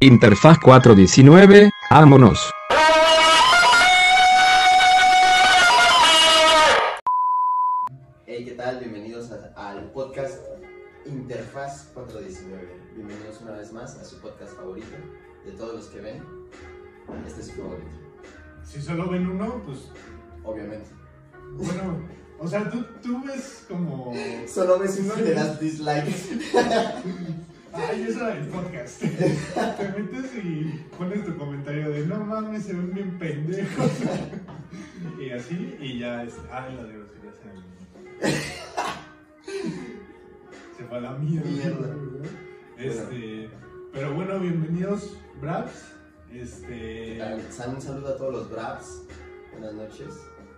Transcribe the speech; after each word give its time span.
Interfaz 0.00 0.58
419, 0.58 1.70
vámonos. 1.90 2.50
Hey, 8.26 8.44
¿qué 8.44 8.52
tal? 8.52 8.80
Bienvenidos 8.80 9.30
a- 9.30 9.52
al 9.70 9.90
podcast 9.92 10.40
Interfaz 11.06 11.90
419. 11.94 12.68
Bienvenidos 12.94 13.40
una 13.42 13.52
vez 13.52 13.72
más 13.72 13.96
a 13.96 14.04
su 14.04 14.18
podcast 14.20 14.56
favorito. 14.56 14.88
De 15.44 15.52
todos 15.52 15.74
los 15.76 15.86
que 15.86 16.00
ven, 16.00 16.22
este 17.26 17.40
es 17.40 17.46
su 17.46 17.52
favorito, 17.52 17.88
Si 18.64 18.82
solo 18.82 19.08
ven 19.08 19.28
uno, 19.28 19.62
pues 19.64 19.78
obviamente. 20.42 20.90
bueno, 21.56 22.00
o 22.40 22.48
sea, 22.48 22.68
tú, 22.68 22.84
tú 23.00 23.22
ves 23.24 23.64
como... 23.68 24.12
Solo 24.52 24.78
ves 24.80 24.98
uno 24.98 25.14
y 25.18 25.22
le 25.22 25.34
das 25.34 25.60
dislikes. 25.60 26.40
Ay, 27.76 28.06
eso 28.08 28.28
es 28.28 28.36
el 28.36 28.46
podcast. 28.48 29.00
Te 29.00 29.08
metes 29.08 30.34
y 30.42 30.84
pones 30.96 31.24
tu 31.24 31.36
comentario 31.36 31.90
de 31.90 32.06
no 32.06 32.24
mames, 32.24 32.64
se 32.64 32.72
ven 32.72 32.94
bien 32.94 33.18
pendejos. 33.18 33.90
Y 35.20 35.30
así, 35.30 35.76
y 35.80 35.98
ya 36.00 36.24
es. 36.24 36.34
Ay, 36.50 36.74
las 36.74 36.86
groserías 36.86 37.34
en 37.44 38.28
el 38.28 38.32
Se 40.76 40.84
fue 40.84 40.98
a 40.98 41.00
la 41.00 41.12
mierda. 41.12 41.48
Mierda. 41.48 41.94
Este. 42.76 43.48
Pero 43.92 44.14
bueno, 44.14 44.40
bienvenidos, 44.40 45.16
Braps. 45.40 45.92
Este. 46.32 47.20
Un 47.66 47.80
saludo 47.80 48.14
a 48.14 48.16
todos 48.16 48.32
los 48.32 48.50
Braps. 48.50 49.04
Buenas 49.52 49.74
noches. 49.74 50.14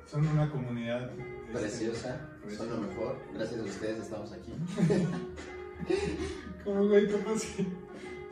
Son 0.06 0.26
una 0.26 0.50
comunidad. 0.50 1.10
este, 1.10 1.58
Preciosa. 1.58 2.20
Son 2.56 2.70
lo 2.70 2.78
mejor. 2.78 3.18
Gracias 3.34 3.60
a 3.60 3.64
ustedes 3.64 4.00
estamos 4.00 4.32
aquí. 4.32 4.54
Como 6.64 6.88
güey, 6.88 7.08
topas 7.08 7.42
que, 7.42 7.66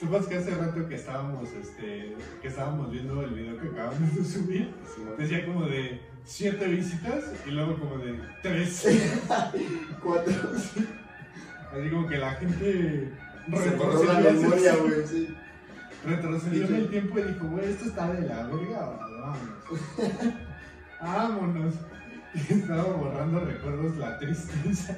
topas 0.01 0.27
que 0.27 0.37
hace 0.37 0.55
rato 0.55 0.89
que 0.89 0.95
estábamos, 0.95 1.49
este, 1.53 2.15
que 2.43 2.49
estábamos 2.49 2.91
viendo 2.91 3.23
el 3.23 3.31
video 3.31 3.61
que 3.61 3.69
acabamos 3.69 4.15
de 4.15 4.25
subir, 4.25 4.75
decía 5.19 5.47
como 5.47 5.67
de 5.67 6.01
siete 6.25 6.67
visitas 6.67 7.25
y 7.47 7.51
luego 7.51 7.79
como 7.79 7.99
de 7.99 8.21
tres. 8.43 8.87
Cuatro. 10.03 10.53
Así 10.53 11.91
como 11.91 12.09
que 12.09 12.19
la 12.19 12.33
gente 12.33 13.13
borró 13.49 14.05
la 14.05 14.21
retrocedió, 14.21 14.43
memoria, 14.43 14.77
güey. 14.77 15.07
Sí. 15.07 15.37
retrocedió 16.05 16.67
en 16.67 16.75
el 16.75 16.89
tiempo 16.89 17.19
y 17.19 17.23
dijo, 17.23 17.47
güey, 17.49 17.71
esto 17.71 17.85
está 17.87 18.13
de 18.13 18.29
la 18.29 18.47
verga, 18.47 18.99
vámonos. 19.21 19.39
vámonos. 21.01 21.75
Y 22.35 22.39
estaba 22.53 22.85
borrando 22.85 23.41
recuerdos 23.41 23.97
la 23.97 24.19
tristeza. 24.19 24.97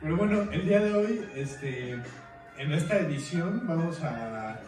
Pero 0.00 0.16
bueno, 0.16 0.42
el 0.52 0.64
día 0.64 0.80
de 0.80 0.94
hoy, 0.94 1.28
este, 1.34 1.94
en 2.56 2.72
esta 2.72 2.98
edición 2.98 3.66
vamos 3.66 4.00
a 4.02 4.60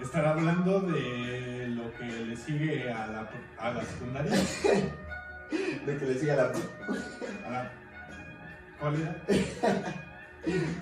estar 0.00 0.24
hablando 0.24 0.80
de 0.80 1.68
lo 1.68 1.92
que 1.98 2.04
le 2.04 2.36
sigue 2.36 2.90
a 2.90 3.06
la, 3.06 3.30
a 3.58 3.70
la 3.72 3.84
secundaria. 3.84 4.32
De 5.86 5.96
que 5.96 6.04
le 6.04 6.18
siga 6.18 6.36
la. 6.36 6.42
A 6.44 7.50
la, 7.50 7.72
¿Cuál 8.78 9.00
era? 9.00 9.16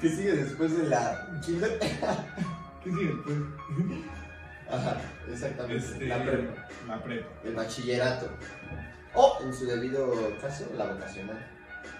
Que 0.00 0.08
sigue 0.08 0.32
después 0.32 0.76
de 0.76 0.88
la. 0.88 1.40
Kinder. 1.44 1.78
¿Qué 2.84 2.90
sigue 2.90 3.06
después? 3.06 3.36
Ajá, 4.68 4.96
exactamente. 5.32 5.76
Este, 5.76 6.06
La 6.06 6.22
prepa. 6.24 6.68
La 6.88 7.02
prepa. 7.02 7.28
el 7.44 7.54
bachillerato. 7.54 8.28
O, 9.14 9.38
en 9.42 9.54
su 9.54 9.66
debido 9.66 10.36
caso, 10.40 10.68
la 10.76 10.86
vocacional. 10.86 11.38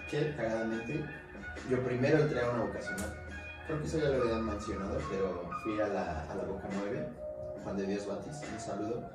Que, 0.09 0.35
cagadamente, 0.35 1.05
yo 1.69 1.83
primero 1.83 2.19
entré 2.19 2.41
a 2.41 2.49
una 2.49 2.63
vocacional. 2.63 3.13
Creo 3.65 3.81
que 3.81 3.87
eso 3.87 3.97
ya 3.99 4.09
lo 4.09 4.23
habían 4.23 4.45
mencionado, 4.45 4.97
pero 5.09 5.49
fui 5.63 5.79
a 5.81 5.87
la, 5.87 6.23
a 6.23 6.35
la 6.35 6.43
Boca 6.43 6.67
9, 6.71 7.07
Juan 7.63 7.77
de 7.77 7.85
Dios 7.85 8.07
Batis, 8.07 8.41
un 8.53 8.59
saludo. 8.59 9.09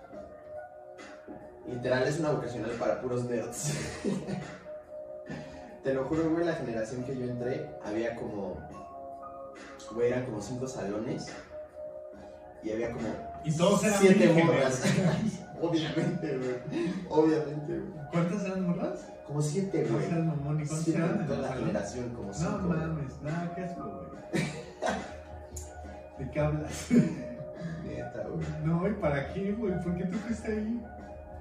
Literal 1.66 2.06
es 2.06 2.18
una 2.18 2.32
vocacional 2.32 2.72
para 2.72 3.00
puros 3.00 3.24
nerds. 3.24 3.72
Te 5.82 5.94
lo 5.94 6.04
juro, 6.04 6.30
güey, 6.30 6.44
la 6.44 6.54
generación 6.54 7.02
que 7.04 7.16
yo 7.16 7.24
entré, 7.24 7.70
había 7.84 8.14
como, 8.14 8.58
güey, 9.94 10.08
eran 10.10 10.24
como 10.26 10.42
cinco 10.42 10.66
salones. 10.66 11.26
Y 12.62 12.70
había 12.70 12.92
como 12.92 13.08
Y 13.44 13.56
todos 13.56 13.82
eran 13.84 13.98
siete 14.00 14.32
morras. 14.32 14.82
Obviamente, 15.60 16.38
güey. 16.38 16.94
Obviamente, 17.08 17.78
güey. 17.78 18.08
¿Cuántas 18.12 18.44
eran 18.44 18.68
morras? 18.68 19.11
Como 19.26 19.40
siete, 19.40 19.86
No 19.88 19.94
güey. 19.96 20.08
seas 20.08 20.24
mamón, 20.24 20.60
¿y 20.60 20.66
cuántas 20.66 20.82
Siete 20.84 20.98
eran 20.98 21.14
en 21.14 21.20
en 21.20 21.26
toda 21.26 21.38
la 21.40 21.52
generación, 21.54 22.10
como 22.10 22.32
cinco. 22.34 22.50
No 22.52 22.68
mames, 22.68 23.22
nada, 23.22 23.52
qué 23.54 23.64
asco, 23.64 23.82
güey. 24.32 24.44
¿De 26.18 26.30
qué 26.30 26.40
hablas? 26.40 26.86
Neta, 27.84 28.26
güey. 28.28 28.46
No, 28.64 28.88
¿y 28.88 28.92
para 28.94 29.32
qué, 29.32 29.52
güey? 29.52 29.80
¿Por 29.82 29.96
qué 29.96 30.04
tú 30.04 30.18
fuiste 30.18 30.52
ahí? 30.52 30.82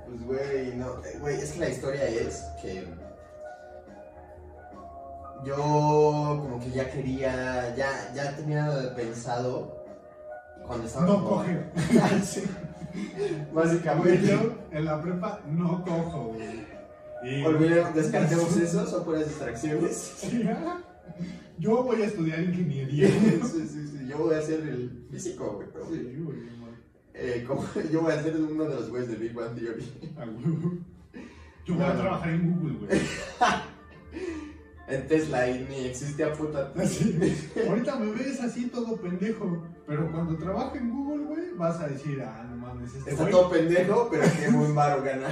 Pues, 0.08 0.24
güey, 0.26 0.76
no. 0.76 0.88
eh, 1.06 1.18
Güey, 1.20 1.36
es 1.42 1.52
que 1.54 1.60
la 1.60 1.70
historia 1.70 2.04
es 2.08 2.42
que. 2.62 2.88
Yo, 5.44 5.56
como 5.58 6.60
que 6.60 6.70
ya 6.72 6.90
quería. 6.92 7.76
Ya, 7.76 8.12
ya 8.14 8.36
tenía 8.36 8.94
pensado. 8.96 9.84
Cuando 10.68 10.86
estaba. 10.86 11.06
No 11.08 11.14
como- 11.16 11.30
coge. 11.38 11.66
Sí. 12.24 12.44
Básicamente. 13.54 14.28
yo 14.28 14.54
en 14.72 14.86
la 14.86 15.02
prepa 15.02 15.40
no 15.48 15.84
cojo, 15.84 16.34
güey. 16.34 16.68
Y- 17.24 17.44
Olvidemos, 17.46 17.94
descartemos 17.96 18.58
eso, 18.58 18.86
son 18.88 19.04
puras 19.06 19.28
distracciones. 19.28 19.96
Sí, 20.18 20.44
ah. 20.48 20.80
Yo 21.60 21.84
voy 21.84 22.02
a 22.02 22.06
estudiar 22.06 22.40
ingeniería. 22.42 23.08
Sí, 23.44 23.68
sí, 23.68 23.88
sí. 23.88 24.08
Yo 24.08 24.18
voy 24.18 24.36
a 24.36 24.42
ser 24.42 24.62
el 24.62 25.06
físico, 25.12 25.54
güey. 25.58 25.68
pero, 25.72 25.86
Sí, 25.90 26.18
eh, 27.14 27.44
como, 27.48 27.64
yo 27.92 28.02
voy 28.02 28.14
a 28.14 28.24
ser 28.24 28.36
uno 28.38 28.64
de 28.66 28.76
los 28.76 28.90
güeyes 28.90 29.10
de 29.10 29.16
Big 29.18 29.34
Bang 29.34 29.56
Theory. 29.56 29.84
Yo 31.66 31.76
voy 31.76 31.84
a 31.84 31.94
No. 31.94 32.00
trabajar 32.02 32.30
en 32.32 32.52
Google, 32.60 32.78
güey. 32.88 33.02
En 34.88 35.08
Tesla 35.08 35.48
y 35.50 35.66
ni 35.70 35.86
existía 35.86 36.34
puta. 36.34 36.74
Así. 36.76 37.18
Ahorita 37.70 37.96
me 37.98 38.12
ves 38.12 38.42
así 38.42 38.66
todo 38.68 38.98
pendejo. 38.98 39.64
Pero 39.88 40.12
cuando 40.12 40.36
trabaje 40.38 40.80
en 40.80 40.90
Google, 40.90 41.26
güey, 41.28 41.54
vas 41.56 41.80
a 41.80 41.88
decir, 41.88 42.22
ah, 42.22 42.46
no 42.50 42.58
mames, 42.58 42.94
este 42.96 43.12
Está 43.12 43.30
todo 43.30 43.50
pendejo, 43.50 44.10
pero 44.12 44.24
qué 44.38 44.50
buen 44.52 44.76
varo 44.76 45.02
gana. 45.02 45.30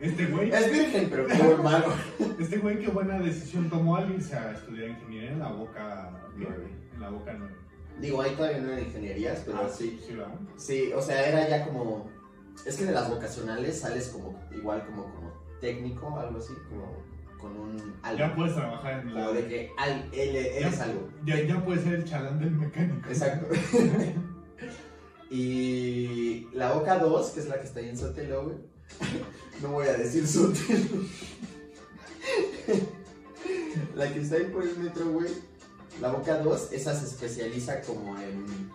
Este 0.00 0.26
güey. 0.26 0.50
Es 0.50 0.72
virgen, 0.72 1.08
pero 1.10 1.26
qué 1.26 1.34
buen 1.34 1.62
varo. 1.62 1.92
Este 2.38 2.56
güey, 2.58 2.78
qué 2.78 2.88
buena 2.88 3.18
decisión 3.18 3.68
tomó 3.68 3.96
al 3.96 4.10
irse 4.10 4.34
a 4.34 4.52
estudiar 4.52 4.88
ingeniería 4.88 5.32
en 5.32 5.38
la 5.40 5.52
boca. 5.52 6.10
Nueve. 6.36 6.70
En 6.94 7.00
la 7.00 7.10
boca 7.10 7.34
9. 7.38 7.54
Digo, 8.00 8.22
ahí 8.22 8.34
todavía 8.34 8.60
no 8.60 8.68
eran 8.72 8.84
ingenierías, 8.86 9.42
pero 9.44 9.68
sí. 9.68 10.00
Sí. 10.06 10.16
Sí, 10.56 10.92
o 10.94 11.02
sea, 11.02 11.28
era 11.28 11.48
ya 11.48 11.66
como. 11.66 12.08
Es 12.64 12.76
que 12.76 12.86
de 12.86 12.92
las 12.92 13.10
vocacionales 13.10 13.78
sales 13.80 14.08
como 14.08 14.38
igual 14.50 14.84
como, 14.86 15.04
como 15.14 15.32
técnico, 15.60 16.18
algo 16.18 16.38
así, 16.38 16.54
como 16.68 16.96
con 17.38 17.56
un 17.58 17.94
algo. 18.02 18.18
Ya 18.18 18.34
puedes 18.34 18.54
trabajar 18.54 19.00
en 19.00 19.14
la. 19.14 19.26
Como 19.26 19.32
de 19.34 19.46
que 19.48 19.70
al, 19.76 20.08
eres 20.14 20.78
Ya. 20.78 20.84
algo. 20.84 21.08
Ya, 21.26 21.42
ya 21.42 21.62
puedes 21.64 21.82
ser 21.84 21.94
el 21.94 22.04
chalán 22.04 22.38
del 22.38 22.52
mecánico. 22.52 23.06
Exacto. 23.08 23.46
y 25.30 26.48
la 26.54 26.72
Boca 26.72 26.98
2, 26.98 27.30
que 27.30 27.40
es 27.40 27.48
la 27.48 27.58
que 27.60 27.66
está 27.66 27.80
ahí 27.80 27.88
en 27.90 27.98
Sotelo, 27.98 28.44
güey. 28.44 28.69
No 29.62 29.68
voy 29.72 29.86
a 29.86 29.92
decir 29.94 30.26
Sotelo. 30.26 31.04
la 33.94 34.12
que 34.12 34.20
está 34.20 34.36
ahí 34.36 34.44
por 34.44 34.62
el 34.62 34.78
metro, 34.78 35.10
güey. 35.10 35.28
La 36.00 36.10
Boca 36.10 36.38
2, 36.38 36.72
esa 36.72 36.98
se 36.98 37.06
especializa 37.06 37.80
como 37.82 38.18
en. 38.18 38.70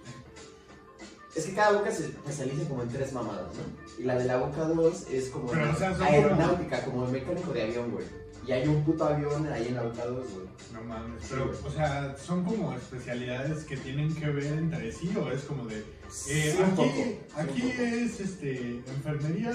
Es 1.36 1.46
que 1.46 1.53
cada 1.53 1.78
boca 1.78 1.92
se 1.92 2.06
especializa 2.06 2.70
como 2.70 2.84
en 2.84 2.90
tres 2.90 3.12
mamadas, 3.12 3.48
¿no? 3.56 3.64
Y 4.02 4.03
la 4.03 4.16
de 4.16 4.26
la 4.26 4.38
Boca 4.38 4.64
2 4.66 5.08
es 5.12 5.30
como 5.30 5.48
Pero, 5.48 5.66
en 5.66 5.70
o 5.70 5.76
sea, 5.76 5.94
son 5.94 6.03
aeronáutica, 6.03 6.86
como 6.86 7.06
el 7.06 7.12
mecánico 7.12 7.52
de 7.52 7.64
avión, 7.64 7.91
güey. 7.91 8.06
Y 8.47 8.52
hay 8.52 8.68
un 8.68 8.84
puto 8.84 9.06
avión 9.06 9.47
ahí 9.52 9.68
en 9.70 9.76
la 9.76 9.84
Boca 9.84 10.06
2, 10.06 10.16
güey. 10.34 10.46
No 10.74 10.82
mames. 10.84 11.24
Pero, 11.30 11.52
o 11.66 11.72
sea, 11.72 12.16
son 12.18 12.44
como 12.44 12.74
especialidades 12.74 13.64
que 13.64 13.76
tienen 13.78 14.14
que 14.14 14.28
ver 14.30 14.46
entre 14.53 14.92
sí 14.92 15.12
o 15.18 15.32
es 15.32 15.42
como 15.44 15.66
de. 15.66 15.80
eh, 15.80 15.84
Sí, 16.09 16.58
poco, 16.76 16.84
aquí 16.84 16.92
sí, 17.02 17.18
aquí 17.36 17.72
es 17.82 18.20
este, 18.20 18.84
enfermería, 18.96 19.52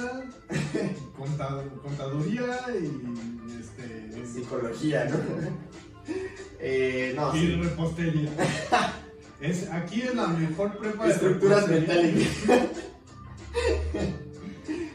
contad- 1.17 1.65
contaduría 1.83 2.59
y 2.81 3.61
este. 3.61 4.27
Psicología, 4.27 5.05
¿no? 5.07 5.17
eh, 6.61 7.13
no, 7.17 7.35
y 7.37 7.41
sí. 7.41 7.55
repostería. 7.57 8.31
Es, 9.41 9.71
aquí 9.71 10.03
es 10.03 10.15
la 10.15 10.27
mejor 10.27 10.77
prepa 10.77 11.07
de 11.07 11.13
Estructuras 11.15 11.67
metálicas. 11.67 12.29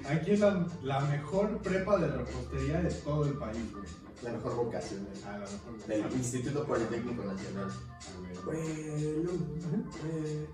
Aquí 0.09 0.31
es 0.31 0.39
la, 0.39 0.67
la 0.83 0.99
mejor 1.01 1.57
prepa 1.59 1.97
de 1.97 2.07
repostería 2.07 2.81
de 2.81 2.91
todo 2.91 3.25
el 3.25 3.33
país, 3.33 3.57
güey. 3.71 3.83
La 4.23 4.31
mejor 4.33 4.55
vocación 4.55 5.05
güey. 5.05 5.21
Ah, 5.25 5.33
la 5.39 5.39
mejor. 5.39 5.87
del 5.87 6.03
Ah, 6.03 6.09
Instituto 6.15 6.63
Politécnico 6.65 7.23
Nacional. 7.23 7.71
güey. 8.45 8.57
Bueno, 9.23 9.31
eh, 10.05 10.47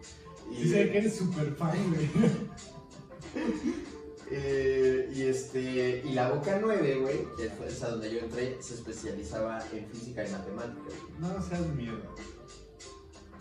sé 0.64 0.92
que 0.92 0.98
eres 0.98 1.16
súper 1.18 1.54
fan, 1.56 1.78
güey. 1.94 2.10
eh, 4.32 5.12
y 5.14 5.22
este 5.24 6.02
y 6.06 6.14
la 6.14 6.32
Boca 6.32 6.58
9, 6.62 7.00
güey, 7.02 7.18
que 7.38 7.50
fue 7.50 7.68
esa 7.68 7.90
donde 7.90 8.12
yo 8.14 8.20
entré, 8.20 8.58
se 8.62 8.76
especializaba 8.76 9.60
en 9.74 9.86
física 9.88 10.28
y 10.28 10.32
matemáticas. 10.32 10.94
No 11.20 11.42
seas 11.42 11.68
mierda. 11.76 12.10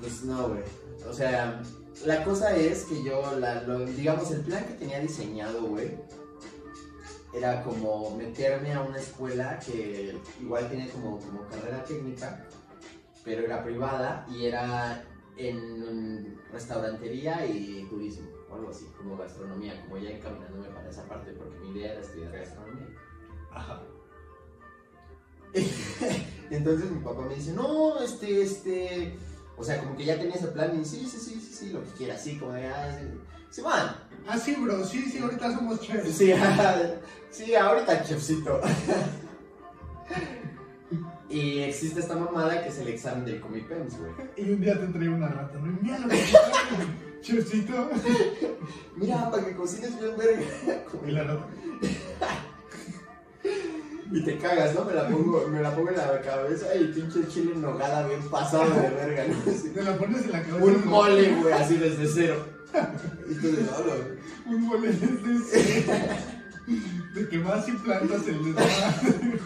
Pues 0.01 0.25
no, 0.25 0.49
güey. 0.49 0.63
O 1.09 1.13
sea, 1.13 1.63
la 2.07 2.25
cosa 2.25 2.57
es 2.57 2.85
que 2.85 3.03
yo, 3.03 3.39
la, 3.39 3.63
lo- 3.63 3.85
digamos, 3.85 4.31
el 4.31 4.41
plan 4.43 4.65
que 4.65 4.75
tenía 4.75 5.01
diseñado, 5.01 5.63
güey, 5.67 5.91
era 7.35 7.63
como 7.63 8.17
meterme 8.17 8.73
a 8.75 8.83
una 8.83 8.99
escuela 8.99 9.59
que 9.65 10.19
igual 10.41 10.69
tiene 10.69 10.89
como, 10.89 11.19
como 11.19 11.47
carrera 11.49 11.85
técnica, 11.85 12.47
pero 13.25 13.45
era 13.45 13.63
privada 13.63 14.27
y 14.31 14.47
era 14.47 15.05
en 15.37 16.39
restaurantería 16.53 17.47
y 17.47 17.87
turismo, 17.89 18.29
o 18.51 18.55
algo 18.57 18.71
así, 18.71 18.87
como 18.97 19.17
gastronomía, 19.17 19.81
como 19.83 19.99
ya 19.99 20.11
encaminándome 20.11 20.69
para 20.69 20.91
esa 20.91 21.05
parte, 21.05 21.33
porque 21.33 21.57
mi 21.59 21.71
idea 21.79 21.93
era 21.93 22.01
estudiar 22.01 22.33
gastronomía. 22.33 22.89
Ajá. 23.53 23.83
Entonces 26.51 26.91
mi 26.91 27.01
papá 27.01 27.23
me 27.23 27.35
dice, 27.37 27.53
no, 27.53 28.01
este, 28.03 28.43
este, 28.43 29.17
o 29.61 29.65
sea, 29.65 29.79
como 29.79 29.95
que 29.95 30.07
ya 30.07 30.19
tenía 30.19 30.37
ese 30.37 30.49
plan 30.49 30.73
y 30.81 30.85
sí, 30.85 31.07
sí, 31.07 31.19
sí, 31.19 31.39
sí, 31.39 31.53
sí, 31.53 31.69
lo 31.71 31.85
que 31.85 31.91
quiera, 31.91 32.15
así 32.15 32.39
como 32.39 32.53
de, 32.53 32.67
ah, 32.67 32.97
sí, 32.99 33.07
sí, 33.51 33.61
van. 33.61 33.95
Ah, 34.27 34.39
sí, 34.39 34.57
bro, 34.59 34.85
sí, 34.87 35.03
sí, 35.03 35.19
ahorita 35.19 35.55
somos 35.55 35.81
chefs. 35.81 36.17
Sí, 36.17 36.33
sí, 37.31 37.55
ahorita 37.55 38.03
chefcito. 38.03 38.61
Y 41.29 41.61
existe 41.61 42.01
esta 42.01 42.17
mamada 42.17 42.61
que 42.61 42.71
es 42.71 42.79
el 42.79 42.89
examen 42.89 43.25
del 43.25 43.41
Comipems, 43.41 43.97
güey. 43.97 44.11
Y 44.37 44.51
un 44.51 44.61
día 44.61 44.81
te 44.81 44.89
traigo 44.89 45.15
una 45.15 45.29
rata, 45.29 45.61
¿no? 45.61 45.79
Mira 45.81 46.01
lo 46.01 46.09
que 46.09 46.19
chefcito. 47.21 47.89
Mira, 48.97 49.31
para 49.31 49.45
que 49.45 49.55
cocines 49.55 49.97
bien 50.01 50.17
verga. 50.17 50.43
Y 51.07 51.11
la 51.13 51.23
rata. 51.23 51.47
Y 54.13 54.23
te 54.23 54.39
cagas, 54.39 54.75
¿no? 54.75 54.85
Me 54.85 54.95
la 54.95 55.09
pongo, 55.09 55.47
me 55.47 55.63
la 55.63 55.75
pongo 55.75 55.91
en 55.91 55.97
la 55.97 56.21
cabeza 56.21 56.75
y 56.75 56.87
pinche 56.87 57.29
chile 57.29 57.53
en 57.55 57.63
nogada 57.63 58.07
bien 58.09 58.21
pasado 58.29 58.69
de 58.69 58.91
verga, 58.91 59.25
¿no? 59.29 59.53
Así. 59.53 59.69
Te 59.71 59.83
la 59.83 59.97
pones 59.97 60.25
en 60.25 60.33
la 60.33 60.43
cabeza. 60.43 60.65
Un 60.65 60.89
mole, 60.89 61.35
güey, 61.37 61.53
así 61.53 61.77
desde 61.77 62.09
cero. 62.09 62.45
Y 63.29 63.35
tú 63.35 63.53
de 63.53 63.63
no. 63.63 64.51
Un 64.53 64.63
mole 64.63 64.89
desde 64.89 66.17
De 67.15 67.29
que 67.29 67.39
vas 67.39 67.69
y 67.69 67.73
plantas 67.73 68.27
el 68.27 68.45
desmadre. 68.45 69.41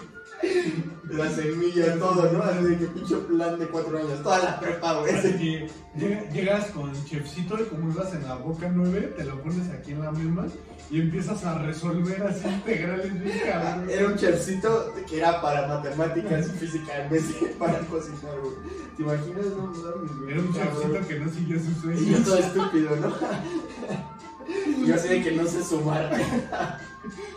La 1.17 1.31
semilla, 1.31 1.99
todo, 1.99 2.31
¿no? 2.33 2.43
Así 2.43 2.65
de 2.65 2.79
que 2.79 2.87
pinche 2.87 3.17
plan 3.17 3.59
de 3.59 3.67
cuatro 3.69 3.99
años, 3.99 4.23
toda 4.23 4.39
la 4.39 4.61
prepa, 4.61 5.01
güey. 5.01 5.15
Así 5.15 5.33
que 5.33 5.69
llega- 5.97 6.29
llegas 6.31 6.67
con 6.71 6.93
chefcito 7.05 7.57
y 7.61 7.65
como 7.65 7.91
ibas 7.91 8.13
en 8.15 8.23
la 8.25 8.35
boca 8.37 8.71
9, 8.73 9.15
te 9.17 9.25
lo 9.25 9.41
pones 9.43 9.69
aquí 9.71 9.93
en 9.93 10.03
la 10.03 10.11
misma 10.13 10.47
y 10.91 11.01
empiezas 11.01 11.45
a 11.45 11.59
resolver 11.59 12.23
así 12.25 12.47
integrales 12.49 13.21
bien 13.23 13.39
cabrón. 13.47 13.89
Era 13.91 14.07
un 14.09 14.17
chefcito 14.17 14.93
que 15.09 15.19
era 15.19 15.41
para 15.41 15.67
matemáticas 15.69 16.47
y 16.49 16.51
física 16.59 17.05
en 17.05 17.11
vez 17.11 17.41
de 17.41 17.47
para 17.59 17.79
cocinar, 17.81 18.39
güey. 18.43 18.55
¿Te 18.97 19.03
imaginas? 19.03 19.47
No 19.57 19.67
mames, 19.67 20.17
güey. 20.19 20.33
Era 20.33 20.41
un 20.41 20.53
chefcito 20.53 21.09
que 21.09 21.19
no 21.21 21.33
siguió 21.33 21.59
sus 21.59 22.01
Y 22.03 22.11
yo 22.13 22.19
todo 22.19 22.39
estúpido, 22.39 22.97
¿no? 22.97 23.15
Yo 24.87 24.95
así 24.95 25.09
de 25.09 25.23
que 25.23 25.33
no 25.33 25.47
sé 25.47 25.65
sumar. 25.65 26.11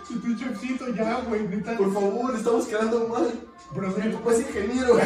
Y 0.09 0.15
tu 0.15 0.35
chefcito 0.35 0.87
ya, 0.93 1.21
güey, 1.21 1.47
neta. 1.47 1.77
Por 1.77 1.93
favor, 1.93 2.35
estamos 2.35 2.65
quedando 2.67 3.07
mal. 3.07 3.31
Mi 3.71 3.77
Brother, 3.77 4.13
papá 4.13 4.33
es 4.33 4.39
ingeniero. 4.41 4.97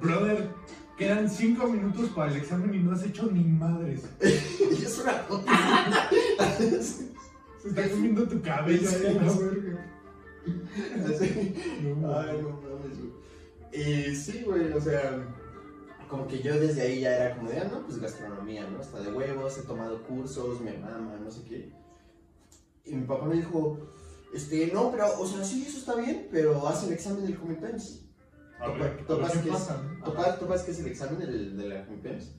brother, 0.00 0.48
quedan 0.96 1.28
5 1.28 1.66
minutos 1.68 2.08
para 2.10 2.30
el 2.32 2.38
examen 2.38 2.74
y 2.74 2.78
no 2.78 2.92
has 2.92 3.02
hecho 3.04 3.26
ni 3.30 3.44
madres. 3.44 4.02
Y 4.20 4.84
es 4.84 4.98
una. 4.98 5.24
Se 7.62 7.68
está 7.68 7.88
comiendo 7.90 8.26
tu 8.28 8.40
verga. 8.40 9.86
Así. 11.04 11.54
No, 11.82 12.18
Ay, 12.18 12.40
no 12.42 12.50
mames, 12.50 12.98
güey. 12.98 13.12
Y 14.10 14.16
sí, 14.16 14.42
güey, 14.46 14.72
o 14.72 14.80
sea, 14.80 15.18
como 16.08 16.26
que 16.26 16.40
yo 16.40 16.58
desde 16.58 16.82
ahí 16.82 17.00
ya 17.00 17.16
era 17.16 17.36
como 17.36 17.50
de, 17.50 17.58
ah, 17.58 17.68
no, 17.70 17.84
pues 17.84 18.00
gastronomía, 18.00 18.66
¿no? 18.68 18.78
Hasta 18.78 19.00
de 19.00 19.12
huevos, 19.12 19.58
he 19.58 19.62
tomado 19.62 20.02
cursos, 20.04 20.60
me 20.60 20.78
mama, 20.78 21.16
no 21.22 21.30
sé 21.30 21.42
qué. 21.44 21.70
Y 22.88 22.94
mi 22.96 23.06
papá 23.06 23.26
me 23.26 23.36
dijo, 23.36 23.78
este, 24.32 24.70
no, 24.72 24.90
pero, 24.90 25.18
o 25.20 25.26
sea, 25.26 25.44
sí, 25.44 25.64
eso 25.66 25.78
está 25.78 25.94
bien, 25.96 26.28
pero 26.30 26.66
haz 26.66 26.84
el 26.84 26.92
examen 26.92 27.24
del 27.26 27.38
Comipens. 27.38 28.04
Topas 29.06 29.32
que 29.32 29.48
es- 29.48 29.54
pasa, 29.54 29.82
¿no? 29.82 30.04
¿Topas, 30.04 30.38
topas 30.38 30.62
que 30.62 30.70
es 30.72 30.80
el 30.80 30.86
examen 30.86 31.18
del, 31.18 31.56
de 31.56 31.68
la 31.68 31.86
Comipens? 31.86 32.32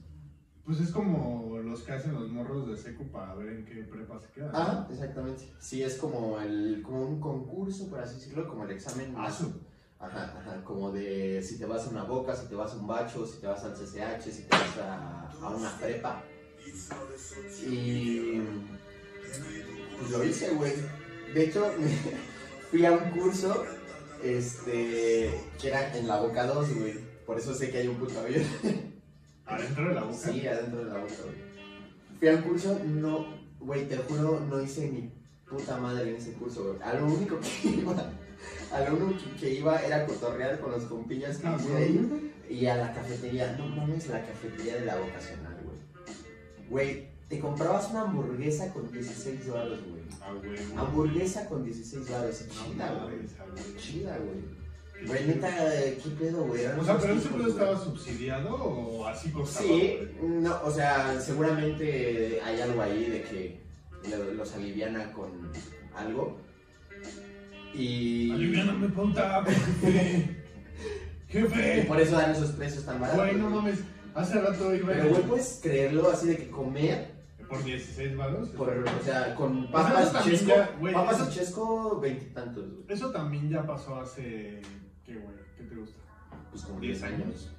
Pues 0.64 0.80
es 0.80 0.90
como 0.90 1.58
los 1.58 1.82
que 1.82 1.92
hacen 1.92 2.12
los 2.12 2.28
morros 2.30 2.68
de 2.68 2.76
seco 2.76 3.04
para 3.04 3.34
ver 3.34 3.48
en 3.48 3.64
qué 3.64 3.82
prepa 3.84 4.20
se 4.20 4.28
quedan. 4.32 4.50
Ah, 4.52 4.86
exactamente. 4.90 5.50
Sí, 5.58 5.82
es 5.82 5.96
como, 5.96 6.38
el, 6.38 6.82
como 6.84 7.02
un 7.06 7.20
concurso, 7.20 7.88
por 7.88 8.00
así 8.00 8.16
decirlo, 8.16 8.46
como 8.48 8.64
el 8.64 8.70
examen. 8.72 9.14
Ah, 9.16 9.30
su- 9.32 9.52
Ajá, 9.98 10.34
ajá, 10.38 10.64
como 10.64 10.90
de 10.92 11.42
si 11.42 11.58
te 11.58 11.66
vas 11.66 11.86
a 11.86 11.90
una 11.90 12.04
boca, 12.04 12.34
si 12.34 12.46
te 12.46 12.54
vas 12.54 12.72
a 12.72 12.76
un 12.76 12.86
bacho, 12.86 13.26
si 13.26 13.38
te 13.38 13.46
vas 13.46 13.62
al 13.64 13.74
CCH, 13.76 14.30
si 14.32 14.42
te 14.44 14.56
vas 14.56 14.78
a, 14.78 15.30
a 15.42 15.48
una 15.50 15.70
prepa. 15.78 16.22
Y 17.68 18.40
pues 20.00 20.10
lo 20.12 20.24
hice, 20.24 20.50
güey. 20.50 20.72
De 21.34 21.44
hecho, 21.44 21.70
fui 22.70 22.84
a 22.84 22.92
un 22.92 23.10
curso 23.10 23.64
este, 24.22 25.30
que 25.60 25.68
era 25.68 25.96
en 25.96 26.08
la 26.08 26.20
boca 26.20 26.46
2, 26.46 26.74
güey. 26.78 26.94
Por 27.26 27.38
eso 27.38 27.54
sé 27.54 27.70
que 27.70 27.78
hay 27.78 27.88
un 27.88 27.96
puto 27.96 28.18
avión. 28.18 28.44
Adentro 29.46 29.88
de 29.88 29.94
la 29.94 30.02
boca. 30.02 30.16
Sí, 30.16 30.46
adentro 30.46 30.84
de 30.84 30.90
la 30.90 30.98
boca, 30.98 31.14
güey. 31.24 31.50
Fui 32.18 32.28
a 32.28 32.34
un 32.34 32.42
curso, 32.42 32.80
no, 32.86 33.26
güey, 33.58 33.88
te 33.88 33.96
juro, 33.96 34.40
no 34.40 34.60
hice 34.60 34.88
ni 34.90 35.12
puta 35.48 35.76
madre 35.78 36.10
en 36.10 36.16
ese 36.16 36.32
curso, 36.34 36.64
güey. 36.64 36.82
A 36.82 36.94
lo 36.94 37.06
único 37.06 37.38
que 37.40 37.68
iba, 37.80 38.12
a 38.72 38.80
lo 38.88 38.96
único 38.96 39.18
que, 39.18 39.40
que 39.40 39.54
iba 39.54 39.80
era 39.82 40.06
cotorrear 40.06 40.60
con 40.60 40.70
los 40.70 40.84
compillas 40.84 41.38
que 41.38 41.48
hice 41.48 41.76
ahí 41.76 42.32
y 42.48 42.66
a 42.66 42.76
la 42.76 42.92
cafetería. 42.92 43.56
No 43.58 43.66
mames, 43.66 44.08
la 44.08 44.24
cafetería 44.24 44.76
de 44.76 44.86
la 44.86 44.96
vocacional, 44.96 45.56
güey. 45.64 46.68
Güey, 46.68 47.09
te 47.30 47.38
comprabas 47.40 47.88
una 47.90 48.02
hamburguesa 48.02 48.70
con 48.74 48.90
16 48.92 49.46
dólares, 49.46 49.78
güey. 49.88 50.02
Ah, 50.20 50.32
güey. 50.36 50.58
Hamburguesa 50.76 51.48
con 51.48 51.64
16 51.64 52.06
dólares, 52.08 52.46
No 52.48 52.72
chida, 52.72 52.92
güey. 52.92 53.16
ah, 53.38 53.44
güey. 53.54 53.76
Chida, 53.76 54.18
güey. 54.18 54.60
Güey, 55.06 55.26
neta, 55.28 55.48
¿qué 56.02 56.10
pedo, 56.18 56.42
güey? 56.44 56.66
O 56.66 56.84
sea, 56.84 56.98
pero 56.98 57.14
pedo 57.14 57.38
güey. 57.38 57.48
estaba 57.50 57.78
subsidiado 57.82 58.54
o 58.54 59.06
así 59.06 59.30
costaba. 59.30 59.66
Sí, 59.66 59.98
no, 60.22 60.60
o 60.62 60.70
sea, 60.70 61.18
seguramente 61.20 62.38
hay 62.44 62.60
algo 62.60 62.82
ahí 62.82 63.04
de 63.08 63.22
que 63.22 63.60
lo- 64.10 64.34
los 64.34 64.52
aliviana 64.54 65.10
con 65.12 65.30
algo. 65.96 66.38
Y, 67.72 68.30
Aliviáname, 68.32 68.88
puta, 68.88 69.44
jefe. 69.44 70.36
y 71.28 71.32
Jefe. 71.32 71.84
por 71.86 72.00
eso 72.00 72.16
dan 72.16 72.32
esos 72.32 72.50
precios 72.50 72.84
tan 72.84 73.00
baratos. 73.00 73.24
Güey, 73.24 73.36
no 73.36 73.48
mames. 73.50 73.78
Hace 74.14 74.40
rato 74.40 74.74
iba 74.74 74.88
Pero, 74.92 75.08
güey, 75.10 75.22
puedes 75.22 75.60
creerlo 75.62 76.10
así 76.10 76.26
de 76.26 76.36
que 76.36 76.50
comer, 76.50 77.12
por 77.50 77.64
16 77.64 78.16
varos. 78.16 78.48
por, 78.50 78.68
o 78.70 79.04
sea, 79.04 79.34
con 79.34 79.70
papas 79.70 80.12
también 80.12 80.36
chesco, 80.36 80.48
ya, 80.48 80.70
güey, 80.78 80.94
papas 80.94 81.20
eso- 81.20 81.30
y 81.30 81.34
chesco, 81.34 82.00
veintitantos, 82.00 82.70
güey. 82.70 82.84
Eso 82.88 83.10
también 83.10 83.50
ya 83.50 83.66
pasó 83.66 84.00
hace. 84.00 84.62
¿Qué, 85.04 85.16
güey? 85.16 85.36
¿Qué 85.56 85.64
te 85.64 85.74
gusta? 85.74 86.00
Pues 86.50 86.62
como 86.64 86.80
10 86.80 87.00
10 87.00 87.12
años. 87.12 87.50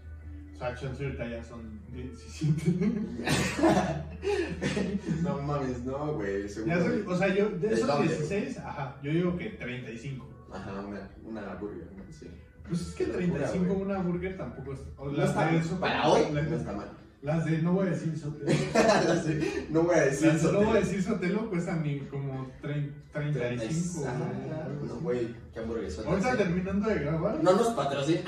O 0.56 0.58
sea, 0.58 0.76
chance 0.76 1.04
ahorita 1.04 1.28
ya 1.28 1.44
son 1.44 1.82
17. 1.92 3.22
no 5.24 5.42
mames, 5.42 5.84
no, 5.84 6.14
güey, 6.14 6.48
seguro. 6.48 6.76
ya 6.76 6.84
soy, 6.84 7.04
o 7.08 7.16
sea, 7.18 7.28
yo 7.36 7.50
de 7.50 7.68
¿El 7.68 7.74
esos 7.74 7.88
doble? 7.88 8.08
16, 8.08 8.58
ajá, 8.60 8.96
yo 9.02 9.12
digo 9.12 9.38
que 9.38 9.50
35. 9.52 10.28
Ajá, 10.54 10.82
una, 10.82 11.10
una 11.24 11.56
burger. 11.56 11.88
Sí. 12.12 12.28
Pues 12.68 12.82
es 12.82 12.94
que 12.94 13.06
Qué 13.06 13.12
locura, 13.14 13.50
35 13.52 13.74
güey. 13.74 13.82
una 13.86 14.00
burger 14.00 14.38
tampoco 14.38 14.74
es. 14.74 14.80
O 14.98 15.10
No 15.10 15.24
está 15.24 15.50
Para 15.80 16.10
hoy 16.10 16.22
no 16.32 16.40
está 16.40 16.74
mal. 16.74 16.92
Las 17.22 17.46
de, 17.46 17.60
no 17.60 17.74
voy 17.74 17.88
a 17.88 17.92
decir 17.92 18.18
Sotelo. 18.18 18.52
no 19.70 19.84
voy 19.84 19.96
a 19.96 20.02
decir 20.06 20.28
Las 20.28 20.42
de 20.42 20.50
eso. 20.50 20.60
no 20.60 20.66
voy 20.66 20.78
a 20.78 20.80
decir 20.80 21.04
Sotelo 21.04 21.50
cuestan 21.50 21.84
ni 21.84 22.00
como 22.02 22.52
30, 22.62 23.12
35. 23.14 24.08
Ajá, 24.08 24.18
güey. 24.18 24.48
claro, 24.48 24.74
no, 24.88 24.96
güey, 25.02 25.36
qué 25.54 25.60
hamburguesas. 25.60 26.06
Ahorita 26.06 26.38
terminando 26.38 26.90
de 26.90 26.96
grabar, 26.96 27.44
No 27.44 27.54
nos 27.54 27.68
patrocina, 27.70 28.22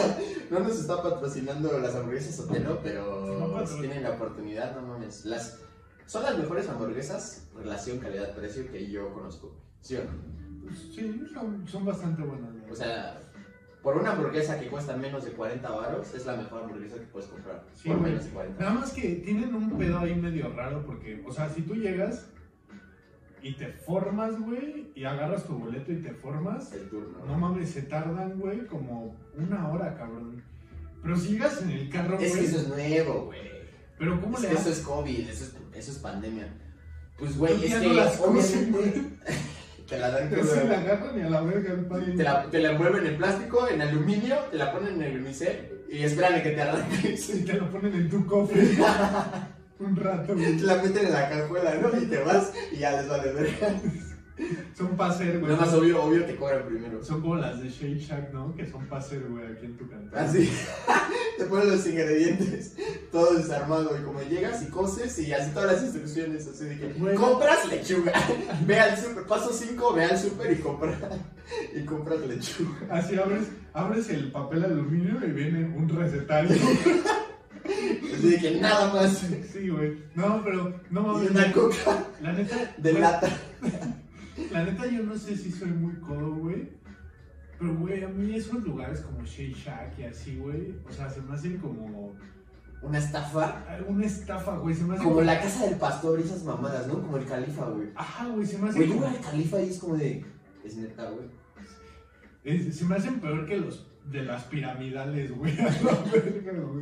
no 0.50 0.60
nos 0.60 0.80
está 0.80 1.02
patrocinando 1.02 1.78
las 1.78 1.94
hamburguesas 1.94 2.36
Sotelo, 2.36 2.70
No 2.70 2.80
pero 2.82 3.66
si 3.66 3.78
tienen 3.80 4.02
la 4.02 4.10
oportunidad, 4.10 4.74
no 4.74 4.82
mames. 4.82 5.24
Las, 5.24 5.58
son 6.06 6.24
las 6.24 6.36
mejores 6.36 6.68
hamburguesas, 6.68 7.48
relación 7.54 7.98
calidad-precio 7.98 8.70
que 8.70 8.90
yo 8.90 9.12
conozco. 9.12 9.56
¿Sí 9.80 9.96
o 9.96 10.04
no? 10.04 10.40
pues, 10.70 10.78
sí, 10.94 11.26
son, 11.32 11.66
son 11.66 11.84
bastante 11.84 12.22
buenas. 12.22 12.50
O 12.70 12.74
sea, 12.74 13.20
por 13.82 13.96
una 13.96 14.12
hamburguesa 14.12 14.58
que 14.60 14.66
cuesta 14.68 14.96
menos 14.96 15.24
de 15.24 15.32
40 15.32 15.68
baros, 15.70 16.14
es 16.14 16.26
la 16.26 16.36
mejor 16.36 16.64
hamburguesa 16.64 16.96
que 16.96 17.06
puedes 17.06 17.28
comprar. 17.28 17.64
Sí, 17.74 17.88
por 17.88 17.98
güey. 17.98 18.10
menos 18.12 18.24
de 18.26 18.30
40. 18.32 18.60
Nada 18.62 18.74
más 18.74 18.92
que 18.92 19.08
tienen 19.16 19.54
un 19.54 19.78
pedo 19.78 19.98
ahí 19.98 20.14
medio 20.14 20.52
raro 20.52 20.84
porque, 20.84 21.22
o 21.26 21.32
sea, 21.32 21.48
si 21.48 21.62
tú 21.62 21.74
llegas 21.74 22.26
y 23.42 23.54
te 23.54 23.68
formas, 23.68 24.38
güey, 24.38 24.92
y 24.94 25.04
agarras 25.04 25.44
tu 25.44 25.54
boleto 25.54 25.92
y 25.92 25.96
te 26.02 26.12
formas, 26.12 26.72
El 26.72 26.88
turno. 26.90 27.24
no 27.26 27.38
mames, 27.38 27.70
se 27.70 27.82
tardan, 27.82 28.38
güey, 28.38 28.66
como 28.66 29.16
una 29.36 29.70
hora, 29.70 29.94
cabrón. 29.96 30.42
Pero 31.02 31.16
si 31.16 31.30
llegas 31.32 31.62
en 31.62 31.70
el 31.70 31.88
carro, 31.88 32.18
es 32.18 32.32
que 32.32 32.38
güey, 32.38 32.44
eso 32.44 32.56
es 32.60 32.68
nuevo, 32.68 33.24
güey. 33.26 33.40
pero 33.98 34.20
¿cómo 34.20 34.36
Es 34.36 34.42
le 34.42 34.48
que 34.50 34.54
eso 34.56 34.68
es 34.68 34.80
COVID, 34.80 35.28
eso 35.28 35.44
es, 35.44 35.56
eso 35.74 35.92
es 35.92 35.98
pandemia. 35.98 36.52
Pues, 37.18 37.38
güey, 37.38 37.64
es 37.64 37.74
que 37.78 37.88
no 37.88 38.24
obviamente 38.24 39.02
te 39.90 39.98
la 39.98 40.10
dan 40.10 40.30
se 40.46 40.64
la 40.64 40.78
agarran 40.78 41.18
y 41.18 41.22
a 41.22 41.28
la 41.28 41.40
verga 41.42 41.72
el. 41.72 42.16
Te 42.16 42.22
la, 42.22 42.44
te 42.44 42.58
la 42.60 42.70
envuelven 42.70 43.06
en 43.06 43.16
plástico, 43.16 43.68
en 43.68 43.82
aluminio, 43.82 44.36
te 44.50 44.56
la 44.56 44.72
ponen 44.72 44.94
en 44.94 45.02
el 45.02 45.20
unicel 45.20 45.84
y 45.90 46.04
esperan 46.04 46.34
a 46.34 46.42
que 46.42 46.50
te 46.50 46.62
arranques. 46.62 47.30
Y 47.34 47.44
te 47.44 47.54
lo 47.54 47.70
ponen 47.70 47.94
en 47.94 48.08
tu 48.08 48.24
cofre. 48.24 48.62
Un 49.80 49.96
rato, 49.96 50.34
güey. 50.34 50.56
Te 50.56 50.64
la 50.64 50.76
meten 50.76 51.06
en 51.06 51.12
la 51.12 51.28
cajuela, 51.28 51.74
¿no? 51.74 52.00
Y 52.00 52.06
te 52.06 52.18
vas 52.22 52.52
y 52.70 52.76
ya 52.76 52.92
les 52.92 53.08
vale 53.08 53.32
verga. 53.32 53.80
Son 54.76 54.96
pa' 54.96 55.08
hacer, 55.08 55.38
güey. 55.40 55.52
Nada 55.52 55.64
más 55.66 55.74
obvio, 55.74 56.02
obvio 56.02 56.24
te 56.24 56.36
cobran 56.36 56.64
primero. 56.66 57.02
Son 57.04 57.20
como 57.20 57.36
las 57.36 57.60
de 57.62 57.68
Shake 57.68 57.98
Shack, 57.98 58.32
¿no? 58.32 58.54
Que 58.54 58.66
son 58.70 58.86
pa' 58.86 58.98
hacer, 58.98 59.22
güey, 59.28 59.44
aquí 59.46 59.66
en 59.66 59.76
tu 59.76 59.88
cantón. 59.88 60.18
Así, 60.18 60.50
te 61.38 61.44
ponen 61.44 61.70
los 61.70 61.86
ingredientes, 61.86 62.74
todo 63.12 63.34
desarmado, 63.34 63.96
y 63.98 64.02
como 64.02 64.22
llegas 64.22 64.62
y 64.62 64.66
coces 64.66 65.18
y 65.18 65.32
así 65.32 65.50
todas 65.52 65.72
las 65.72 65.82
instrucciones, 65.82 66.46
así 66.48 66.64
de 66.64 66.78
que 66.78 66.86
Bueno. 66.98 67.20
compras 67.20 67.66
lechuga, 67.68 68.12
ve 68.66 68.78
al 68.80 68.96
super, 68.98 69.24
paso 69.24 69.52
5, 69.52 69.94
ve 69.94 70.04
al 70.04 70.18
super 70.18 70.50
y 70.52 70.56
compra, 70.56 70.96
y 71.74 71.84
compras 71.84 72.20
lechuga. 72.20 72.78
Así 72.90 73.16
abres, 73.18 73.48
abres 73.72 74.08
el 74.10 74.30
papel 74.32 74.64
aluminio 74.64 75.18
y 75.26 75.30
viene 75.30 75.64
un 75.76 75.88
recetario. 75.88 76.56
Así 78.14 78.28
de 78.30 78.38
que 78.38 78.60
nada 78.60 78.92
más, 78.92 79.22
Sí, 79.52 79.68
güey. 79.68 79.98
No, 80.14 80.42
pero, 80.44 80.80
no 80.90 81.00
y 81.00 81.04
mames. 81.04 81.30
una 81.30 81.52
coca 81.52 82.04
La 82.20 82.32
neta. 82.32 82.74
de 82.76 82.90
güey, 82.90 83.02
lata. 83.02 83.28
La 84.50 84.64
neta, 84.64 84.86
yo 84.86 85.02
no 85.02 85.16
sé 85.16 85.36
si 85.36 85.50
soy 85.52 85.68
muy 85.70 85.94
codo, 86.00 86.34
güey. 86.34 86.68
Pero, 87.58 87.74
güey, 87.76 88.02
a 88.02 88.08
mí 88.08 88.34
esos 88.34 88.62
lugares 88.64 89.00
como 89.00 89.22
Shake 89.24 89.54
Shack 89.56 89.98
y 89.98 90.04
así, 90.04 90.36
güey. 90.36 90.74
O 90.88 90.92
sea, 90.92 91.08
se 91.10 91.20
me 91.22 91.34
hacen 91.34 91.58
como. 91.58 92.14
Una 92.82 92.96
estafa, 92.98 93.62
Una 93.86 94.06
estafa, 94.06 94.56
güey. 94.56 94.74
Se 94.74 94.84
me 94.84 94.94
hace 94.94 95.04
como 95.04 95.20
la 95.20 95.38
casa 95.38 95.66
del 95.66 95.76
pastor 95.78 96.18
y 96.18 96.22
esas 96.22 96.42
mamadas, 96.44 96.86
¿no? 96.86 96.94
Como 96.94 97.18
el 97.18 97.26
califa, 97.26 97.66
güey. 97.66 97.88
Ajá, 97.94 98.26
güey, 98.28 98.46
se 98.46 98.56
me 98.58 98.70
hace 98.70 98.78
Güey, 98.78 98.88
yo 98.88 98.94
como. 98.96 99.06
al 99.08 99.20
califa 99.20 99.60
y 99.60 99.68
es 99.68 99.78
como 99.78 99.96
de, 99.98 100.24
es 100.64 100.76
neta, 100.78 101.10
güey. 101.10 101.26
es- 102.44 102.74
se 102.78 102.84
me 102.86 102.96
hacen 102.96 103.20
peor 103.20 103.44
que 103.44 103.58
los 103.58 103.86
de 104.06 104.22
las 104.22 104.44
piramidales, 104.44 105.30
güey. 105.36 105.54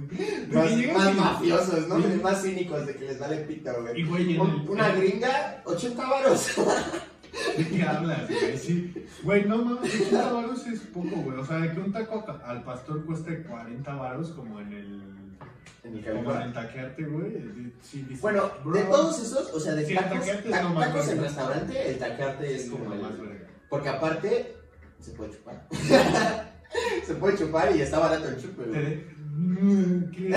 Que 0.08 0.52
Más, 0.52 0.70
más 0.94 1.14
y- 1.14 1.18
mafiosos, 1.18 1.88
¿no? 1.88 1.98
Más 2.22 2.42
cínicos 2.42 2.86
de 2.86 2.94
que 2.94 3.04
les 3.06 3.18
vale 3.18 3.38
pita, 3.38 3.72
güey. 3.80 4.00
Y, 4.00 4.04
güey, 4.04 4.34
el- 4.36 4.40
Una 4.68 4.90
gringa, 4.94 5.62
80 5.64 6.08
varos. 6.08 6.52
¿De 7.56 7.68
qué 7.68 7.82
hablas, 7.82 8.28
güey? 8.28 8.58
Sí. 8.58 8.94
Güey, 9.22 9.44
no 9.46 9.58
mames, 9.64 9.94
80 9.94 10.32
varos 10.32 10.66
es 10.66 10.80
poco, 10.80 11.16
güey. 11.16 11.38
O 11.38 11.44
sea, 11.44 11.58
de 11.58 11.72
que 11.72 11.80
un 11.80 11.92
taco 11.92 12.24
al 12.44 12.62
pastor 12.64 13.04
cueste 13.04 13.42
40 13.42 13.94
varos 13.94 14.30
como 14.30 14.60
en 14.60 14.72
el. 14.72 15.02
En 15.84 15.94
mi 15.94 16.02
Como 16.02 16.32
en 16.34 16.42
el 16.42 16.52
taquearte, 16.52 17.04
güey. 17.04 17.72
Sí, 17.80 18.06
Bueno, 18.20 18.50
bro, 18.64 18.74
de 18.76 18.82
todos 18.84 19.20
esos, 19.22 19.52
o 19.54 19.60
sea, 19.60 19.74
de 19.74 19.86
Sí, 19.86 19.92
el 19.92 19.98
tacos, 19.98 20.26
ta- 20.50 20.68
más 20.70 20.88
tacos 20.88 21.08
en 21.08 21.20
restaurante, 21.22 21.90
el 21.90 21.98
taquearte 21.98 22.54
es 22.56 22.68
como 22.70 22.92
el... 22.92 23.00
más. 23.00 23.12
Porque 23.70 23.88
aparte, 23.88 24.56
se 25.00 25.12
puede 25.12 25.30
chupar. 25.32 25.66
se 27.06 27.14
puede 27.14 27.38
chupar 27.38 27.74
y 27.76 27.82
está 27.82 27.98
barato 27.98 28.28
el 28.28 28.40
chupe, 28.40 28.64
güey. 28.64 29.18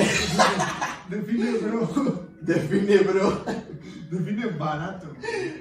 Define, 1.10 1.58
bro. 1.58 2.31
Define, 2.42 2.98
bro. 3.00 3.44
Define 4.12 4.46
barato. 4.58 5.08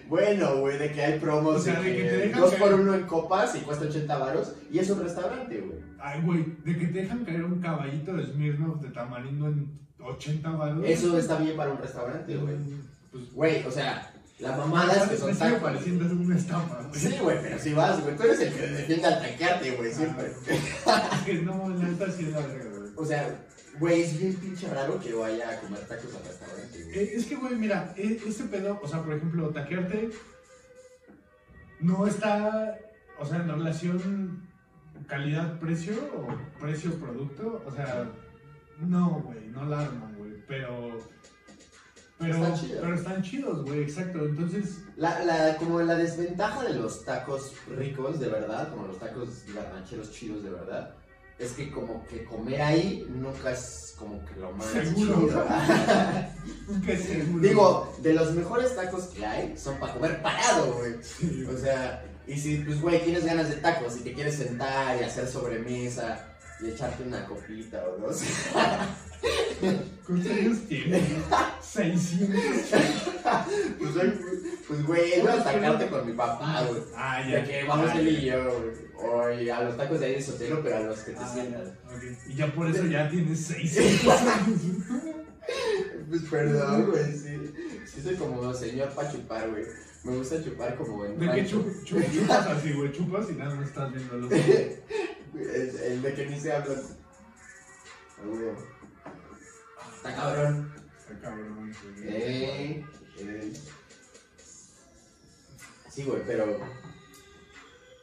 Bueno, 0.09 0.57
güey, 0.61 0.79
de 0.79 0.91
que 0.93 1.03
hay 1.03 1.19
promos 1.21 1.57
O 1.57 1.59
sea, 1.61 1.81
de 1.81 1.93
que 1.93 1.97
que 2.03 2.09
te 2.09 2.17
dejan 2.17 2.41
dos 2.41 2.51
caer. 2.51 2.63
por 2.63 2.81
uno 2.81 2.95
en 2.95 3.03
copas 3.03 3.55
y 3.55 3.61
cuesta 3.61 3.85
80 3.85 4.19
varos 4.19 4.53
y 4.71 4.79
es 4.79 4.91
un 4.91 5.03
restaurante, 5.03 5.61
güey. 5.61 5.79
Ay, 6.01 6.21
güey, 6.23 6.45
de 6.65 6.79
que 6.79 6.87
te 6.87 7.01
dejan 7.03 7.25
caer 7.25 7.45
un 7.45 7.61
caballito 7.61 8.15
de 8.15 8.27
Smirnoff 8.27 8.81
de 8.81 8.89
tamarindo 8.89 9.47
en 9.47 9.79
80 10.01 10.51
varos. 10.51 10.83
Eso 10.85 11.17
está 11.19 11.37
bien 11.37 11.57
para 11.57 11.71
un 11.73 11.79
restaurante, 11.79 12.37
güey. 12.37 12.57
Pues, 13.13 13.33
Güey, 13.33 13.67
o 13.67 13.71
sea, 13.71 14.13
las 14.39 14.57
mamadas 14.57 15.09
que 15.09 15.17
son 15.17 15.37
tacos. 15.37 15.59
pareciendo 15.61 16.07
una 16.07 16.37
estafa, 16.37 16.83
güey. 16.89 16.99
Sí, 17.01 17.17
güey, 17.23 17.39
pero 17.43 17.59
si 17.59 17.75
vas, 17.75 18.03
güey, 18.03 18.17
tú 18.17 18.23
eres 18.23 18.41
el 18.41 18.53
que 18.55 18.67
defiende 18.67 19.07
al 19.07 19.21
taquearte, 19.21 19.71
güey, 19.73 19.93
siempre. 19.93 20.27
Es 20.47 21.21
que 21.27 21.35
no, 21.43 21.69
la 21.69 21.85
neta 21.85 22.11
sí 22.11 22.25
es 22.25 22.33
la 22.33 22.41
verga, 22.41 22.71
güey. 22.79 22.91
O 22.97 23.05
sea, 23.05 23.45
güey, 23.79 24.03
es 24.03 24.19
bien 24.21 24.35
pinche 24.37 24.69
raro 24.69 24.99
que 25.01 25.13
vaya 25.15 25.51
a 25.51 25.61
comer 25.61 25.81
tacos 25.87 26.15
al 26.15 26.25
restaurante, 26.25 26.85
güey. 26.85 26.99
Eh, 26.99 27.13
Es 27.15 27.27
que, 27.27 27.37
güey, 27.37 27.55
mira, 27.57 27.95
e- 27.97 28.21
ese 28.27 28.45
pedo, 28.45 28.79
o 28.83 28.89
sea, 28.89 29.03
por 29.03 29.15
ejemplo, 29.15 29.49
taquearte 29.51 30.11
no 31.81 32.07
está, 32.07 32.79
o 33.19 33.25
sea, 33.27 33.39
en 33.39 33.49
relación 33.49 34.49
calidad-precio 35.07 35.95
o 36.17 36.61
precio-producto, 36.61 37.63
o 37.67 37.73
sea, 37.75 38.11
no, 38.79 39.21
güey, 39.21 39.47
no 39.49 39.65
la 39.65 39.81
arman, 39.81 40.15
güey, 40.17 40.33
pero... 40.47 40.99
Pero 42.19 42.35
Están 42.35 42.55
chidos. 42.55 42.79
pero 42.83 42.95
están 42.95 43.23
chidos, 43.23 43.65
güey, 43.65 43.81
exacto. 43.81 44.27
Entonces, 44.27 44.85
La, 44.97 45.25
la, 45.25 45.57
como 45.57 45.81
la 45.81 45.95
desventaja 45.95 46.65
de 46.65 46.75
los 46.75 47.03
tacos 47.07 47.55
ricos, 47.79 48.21
de 48.21 48.29
verdad, 48.29 48.69
como 48.69 48.89
los 48.89 48.99
tacos 48.99 49.43
garnacheros 49.55 50.11
chidos, 50.13 50.43
de 50.43 50.51
verdad, 50.51 50.95
es 51.41 51.53
que 51.53 51.71
como 51.71 52.07
que 52.07 52.25
comer 52.25 52.61
ahí 52.61 53.07
nunca 53.09 53.53
es 53.53 53.95
como 53.99 54.25
que 54.27 54.35
lo 54.41 54.53
más 54.53 54.67
Seguro. 54.69 55.27
chido. 55.27 55.47
que 56.87 56.97
seguro. 56.97 57.43
Digo, 57.43 57.95
de 58.03 58.13
los 58.15 58.33
mejores 58.33 58.75
tacos 58.77 59.05
que 59.07 59.25
hay 59.27 59.57
son 59.59 59.79
para 59.79 59.95
comer 59.95 60.23
parado, 60.23 60.75
güey. 60.75 60.95
Sí, 61.03 61.45
O 61.45 61.57
sea, 61.59 62.05
y 62.27 62.39
si, 62.39 62.59
pues, 62.59 62.81
güey, 62.81 63.03
tienes 63.03 63.25
ganas 63.25 63.49
de 63.49 63.57
tacos 63.57 63.97
y 63.97 64.01
te 64.01 64.13
quieres 64.15 64.37
sentar 64.37 65.01
y 65.01 65.05
hacer 65.05 65.27
sobremesa 65.27 66.27
y 66.63 66.69
echarte 66.69 67.03
una 67.03 67.25
copita 67.27 67.83
o 67.89 67.99
dos. 68.01 68.23
¿Cuántos 70.07 70.33
años 70.33 70.59
tienes? 70.69 71.03
600. 71.63 72.41
Pues, 73.79 73.95
güey, 73.95 74.13
pues, 74.67 74.87
güey, 74.87 75.21
voy 75.21 75.31
a 75.31 75.43
sacarte 75.45 75.87
con 75.89 76.07
mi 76.07 76.13
papá, 76.15 76.65
güey. 76.69 76.83
Ah, 76.97 77.23
De 77.23 77.45
que 77.45 77.65
vamos 77.65 77.91
Ah, 77.93 77.99
él 78.01 78.09
y 78.09 78.25
yo, 78.27 78.45
güey. 78.45 78.91
O 79.03 79.23
a 79.55 79.63
los 79.63 79.77
tacos 79.77 80.01
de 80.01 80.07
ahí 80.07 80.15
de 80.15 80.23
Sotelo, 80.23 80.63
pero 80.63 80.77
a 80.77 80.81
los 80.81 80.99
que 81.01 81.13
te 81.13 81.19
Ah, 81.21 81.31
sientan. 81.33 81.67
ok. 81.87 82.03
Y 82.29 82.35
ya 82.35 82.53
por 82.55 82.67
eso 82.69 82.85
ya 82.87 83.09
tienes 83.09 83.41
600 83.47 84.21
años. 84.23 84.61
Pues 86.09 86.23
perdón, 86.31 86.91
güey, 86.91 87.13
sí. 87.13 87.53
Sí 87.87 88.03
soy 88.03 88.15
como 88.17 88.53
señor 88.55 88.89
para 88.91 89.11
chupar, 89.11 89.49
güey. 89.51 89.65
Me 90.05 90.17
gusta 90.17 90.43
chupar 90.45 90.77
como 90.77 91.05
en 91.05 91.19
De 91.19 91.27
chup- 91.47 91.83
chup- 91.85 92.13
chupas 92.13 92.47
así, 92.47 92.73
güey, 92.73 92.93
chupas 92.93 93.27
y 93.31 93.35
nada 93.35 93.55
más 93.57 93.69
estás 93.69 93.93
viendo 93.93 94.17
los 94.17 94.31
el, 94.33 94.81
el 95.35 96.03
de 96.03 96.15
que 96.15 96.27
ni 96.27 96.39
se 96.41 96.53
habla. 96.53 96.75
Güey. 98.25 98.51
Está 100.01 100.15
cabrón. 100.15 100.73
Está 100.99 101.21
cabrón, 101.21 101.57
güey. 101.59 101.73
Eh, 102.09 102.85
eh. 103.19 103.53
Sí, 105.91 106.05
güey, 106.05 106.23
pero. 106.27 106.59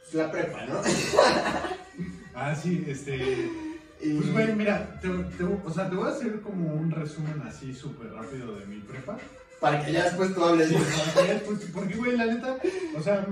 Es 0.08 0.14
la 0.14 0.32
prepa, 0.32 0.66
¿no? 0.66 0.82
Ah, 2.40 2.54
sí, 2.54 2.86
este. 2.88 3.50
Pues, 4.00 4.32
güey, 4.32 4.54
mira, 4.56 5.00
te, 5.02 5.08
te- 5.10 5.44
o 5.44 5.70
sea, 5.74 5.90
te 5.90 5.96
voy 5.96 6.08
a 6.08 6.12
hacer 6.12 6.40
como 6.42 6.72
un 6.72 6.92
resumen 6.92 7.42
así 7.48 7.74
súper 7.74 8.12
rápido 8.14 8.56
de 8.60 8.66
mi 8.68 8.80
prepa. 8.82 9.18
Para 9.60 9.84
que 9.84 9.92
ya 9.92 10.04
después 10.04 10.36
tú 10.36 10.46
hables. 10.46 10.70
Sí, 10.70 10.76
para 10.76 11.14
que 11.14 11.28
ya 11.28 11.34
después- 11.40 11.72
porque, 11.74 11.96
güey, 11.96 12.16
la 12.16 12.28
neta, 12.28 12.58
o 12.96 13.02
sea, 13.02 13.26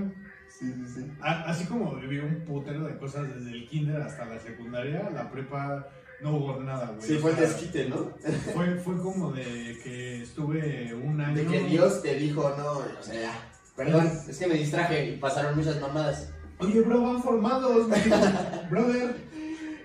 Sí, 0.48 0.72
sí, 0.72 0.92
sí. 0.92 1.12
así 1.20 1.66
como 1.66 1.94
viví 1.96 2.18
un 2.18 2.44
putero 2.44 2.82
de 2.84 2.96
cosas 2.98 3.32
desde 3.32 3.50
el 3.52 3.68
kinder 3.68 4.00
hasta 4.02 4.24
la 4.24 4.40
secundaria, 4.40 5.08
la 5.10 5.30
prepa 5.30 5.86
no 6.20 6.36
hubo 6.36 6.60
nada, 6.60 6.86
güey. 6.96 7.06
Sí, 7.06 7.18
fue 7.18 7.32
el 7.32 7.36
desquite, 7.36 7.88
¿no? 7.88 8.12
Fue, 8.54 8.74
fue 8.76 8.96
como 8.98 9.32
de 9.32 9.78
que 9.82 10.22
estuve 10.22 10.94
un 10.94 11.20
año. 11.20 11.36
De 11.36 11.46
que 11.46 11.60
Dios 11.64 12.02
te 12.02 12.14
dijo, 12.14 12.54
no, 12.56 12.72
o 12.78 13.02
sea. 13.02 13.32
Perdón, 13.76 14.10
es 14.26 14.38
que 14.38 14.46
me 14.46 14.54
distraje 14.54 15.10
y 15.10 15.16
pasaron 15.18 15.56
muchas 15.56 15.80
mamadas. 15.80 16.30
Oye, 16.58 16.80
bro, 16.80 17.02
van 17.02 17.22
formados, 17.22 17.88
güey. 17.88 18.00
Brother. 18.70 19.16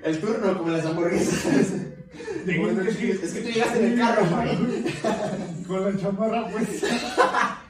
El 0.04 0.20
turno, 0.20 0.58
como 0.58 0.72
las 0.72 0.86
hamburguesas. 0.86 1.74
Bueno, 2.46 2.82
es, 2.82 2.98
que, 2.98 3.12
es 3.12 3.34
que 3.34 3.42
tú 3.42 3.50
llegaste 3.50 3.86
en 3.86 3.92
el 3.92 4.00
carro, 4.00 4.26
güey. 4.26 5.64
Con 5.68 5.84
la 5.84 6.02
chamarra, 6.02 6.50
pues. 6.50 6.84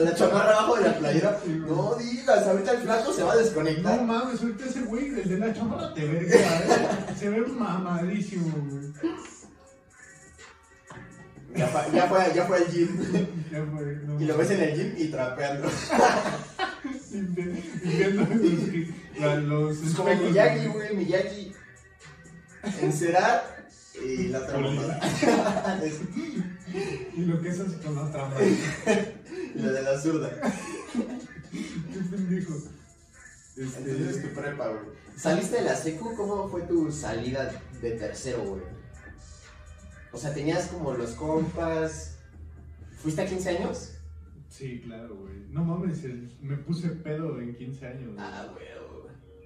A 0.00 0.02
la 0.02 0.14
chamarra 0.14 0.52
abajo 0.52 0.76
de 0.76 0.82
la 0.88 0.98
playera. 0.98 1.38
No 1.46 1.94
digas, 1.96 2.46
ahorita 2.46 2.72
el 2.72 2.78
flaco 2.78 3.12
se 3.12 3.22
va 3.22 3.32
a 3.32 3.34
No 3.34 3.40
desconectar. 3.42 4.02
mames, 4.02 4.40
ahorita 4.40 4.64
ese 4.64 4.80
güey, 4.82 5.08
el 5.08 5.28
de 5.28 5.38
la 5.38 5.52
chamarra, 5.52 5.92
te 5.92 6.04
verga, 6.06 6.36
¿eh? 6.36 6.88
Se 7.18 7.28
ve 7.28 7.40
mamadísimo, 7.46 8.46
güey. 8.70 8.92
Ya, 11.54 11.66
fue- 11.66 11.92
ya, 11.92 12.06
fue, 12.08 12.32
ya 12.34 12.44
fue 12.46 12.56
al 12.58 12.66
gym. 12.68 12.88
Ya 13.50 13.66
fue, 13.66 13.96
no. 14.06 14.20
Y 14.20 14.24
lo 14.24 14.36
ves 14.38 14.50
en 14.52 14.60
el 14.62 14.74
gym 14.76 14.94
y 14.96 15.08
trapeando. 15.10 15.68
Limpiando 17.12 18.26
los, 19.40 19.80
la- 19.80 19.86
Es 19.88 19.94
como 19.94 20.14
Miyagi, 20.14 20.66
güey, 20.68 20.96
Miyagi. 20.96 21.52
Encerar 22.80 23.66
y 24.02 24.28
la 24.28 24.46
Poli. 24.46 24.76
mamada. 24.76 25.00
Es- 25.84 26.00
Y 27.16 27.22
lo 27.24 27.40
que 27.42 27.48
es 27.48 27.58
así 27.58 27.74
con 27.84 27.96
la 27.96 28.02
otra 28.02 28.28
lo 29.54 29.72
de 29.72 29.82
la 29.82 29.98
zurda. 30.00 30.30
Qué 31.52 32.00
pendejo. 32.10 32.54
Entonces 33.56 33.86
es 34.00 34.16
Este, 34.16 34.28
tu 34.28 34.40
prepa, 34.40 34.68
güey. 34.68 34.80
¿Saliste 35.16 35.56
de 35.56 35.62
la 35.62 35.76
secu? 35.76 36.14
¿Cómo 36.16 36.48
fue 36.48 36.62
tu 36.62 36.90
salida 36.90 37.50
de 37.82 37.90
tercero, 37.92 38.42
güey? 38.44 38.62
O 40.12 40.18
sea, 40.18 40.32
tenías 40.32 40.66
como 40.68 40.92
los 40.94 41.10
compas. 41.12 42.16
¿Fuiste 43.02 43.22
a 43.22 43.26
15 43.26 43.48
años? 43.50 43.92
sí, 44.48 44.82
claro, 44.84 45.14
güey. 45.16 45.34
No 45.50 45.64
mames, 45.64 45.98
me 46.42 46.56
puse 46.56 46.88
pedo 46.88 47.40
en 47.40 47.54
15 47.54 47.86
años. 47.86 48.14
güey. 48.14 48.16
Ah, 48.18 48.48
güey. 48.52 48.66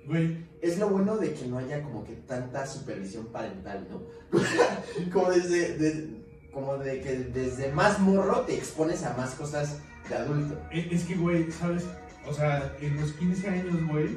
güey. 0.07 0.27
Güey, 0.27 0.47
Es 0.63 0.79
lo 0.79 0.89
bueno 0.89 1.17
de 1.19 1.33
que 1.35 1.47
no 1.47 1.59
haya 1.59 1.83
como 1.83 2.05
que 2.05 2.15
tanta 2.15 2.67
supervisión 2.67 3.27
parental, 3.27 3.87
¿no? 3.91 4.03
como 5.13 5.31
desde, 5.31 5.77
de- 5.79 6.25
como 6.53 6.77
de 6.79 7.01
que 7.01 7.17
desde 7.19 7.71
más 7.73 7.99
morro 8.01 8.41
te 8.43 8.55
expones 8.55 9.03
a 9.05 9.15
más 9.17 9.35
cosas 9.35 9.79
de 10.09 10.15
adulto. 10.17 10.61
e- 10.71 10.89
es 10.91 11.05
que, 11.05 11.15
güey, 11.17 11.51
¿sabes? 11.51 11.85
O 12.27 12.33
sea, 12.33 12.73
en 12.81 13.01
los 13.01 13.13
15 13.13 13.49
años, 13.49 13.87
güey, 13.89 14.17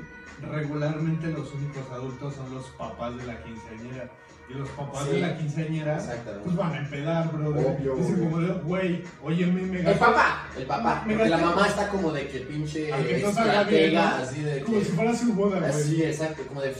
regularmente 0.51 1.27
los 1.27 1.53
únicos 1.53 1.83
adultos 1.91 2.35
son 2.35 2.53
los 2.53 2.65
papás 2.77 3.17
de 3.17 3.25
la 3.25 3.41
quinceañera. 3.43 4.09
Y 4.49 4.53
los 4.53 4.69
papás 4.69 5.03
Sí. 5.05 5.15
de 5.15 5.19
la 5.21 5.37
quinceañera, 5.37 5.97
pues 6.41 6.55
van 6.55 6.71
a 6.73 6.77
empedar, 6.77 7.29
bro. 7.33 7.49
Obvio, 7.49 7.95
Dicen 7.97 8.19
como 8.23 8.39
de, 8.39 8.53
güey, 8.53 9.03
oye, 9.21 9.45
me, 9.45 9.61
me 9.63 9.79
El 9.81 9.97
papá, 9.97 10.47
el 10.57 10.65
papá. 10.65 11.03
Me 11.05 11.15
Porque 11.15 11.29
la 11.29 11.37
mamá 11.37 11.67
está 11.67 11.89
como 11.89 12.13
de 12.13 12.27
que 12.29 12.39
pinche 12.39 12.89
estratega, 13.27 14.19
así 14.19 14.41
de 14.43 14.61
Como 14.61 14.79
que... 14.79 14.85
si 14.85 14.91
fuera 14.93 15.13
su 15.13 15.33
boda, 15.33 15.59
güey. 15.59 15.69
Así, 15.69 16.01
exacto, 16.01 16.43
como 16.47 16.61
de 16.61 16.73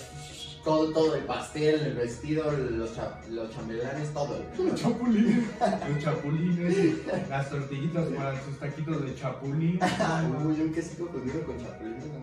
todo, 0.68 0.92
todo, 0.92 1.16
el 1.16 1.24
pastel, 1.24 1.80
el 1.80 1.94
vestido, 1.96 2.52
los, 2.52 2.94
cha- 2.94 3.22
los 3.30 3.50
chambelanes, 3.56 4.14
todo. 4.14 4.44
Los 4.58 4.76
chapulines, 4.82 5.46
los 5.90 6.04
chapulines, 6.04 6.98
las 7.30 7.50
tortillitas 7.50 8.06
para 8.10 8.44
sus 8.44 8.60
taquitos 8.60 9.02
de 9.06 9.16
chapulín. 9.16 9.80
Ah, 9.82 10.28
No 10.30 10.50
Uy, 10.50 10.60
un 10.60 10.74
quesito 10.74 11.08
fundido 11.08 11.42
con 11.46 11.58
chapulines. 11.58 12.04
no 12.06 12.20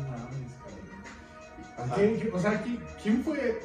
mames. 0.00 0.52
cabrón. 0.62 1.90
Ajá. 1.90 1.94
¿Qué- 1.94 2.18
qué- 2.22 2.30
o 2.32 2.40
sea, 2.40 2.62
¿quién, 2.62 2.78
quién 3.02 3.22
fue 3.22 3.60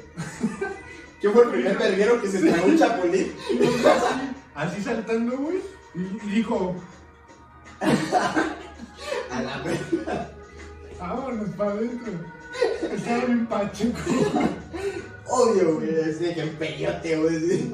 ¿Quién 1.22 1.32
fue 1.32 1.44
el 1.44 1.48
primer 1.50 1.78
verguero 1.78 2.20
que 2.20 2.28
se 2.28 2.40
tragó 2.46 2.66
un 2.66 2.78
chapulín? 2.78 3.32
así 4.54 4.82
saltando, 4.82 5.34
güey? 5.38 5.60
Y, 5.94 6.00
y 6.26 6.30
dijo, 6.36 6.76
A 9.30 9.40
la 9.42 9.58
verga. 9.62 10.30
vámonos 11.00 11.48
para 11.56 11.70
adentro. 11.70 12.12
Estaba 12.92 13.24
bien 13.24 13.46
pacheco. 13.46 13.98
Obvio, 15.26 15.76
güey, 15.76 16.00
así 16.00 16.24
de 16.24 16.34
que 16.34 16.42
en 16.42 16.56
peyote, 16.56 17.16
güey. 17.16 17.70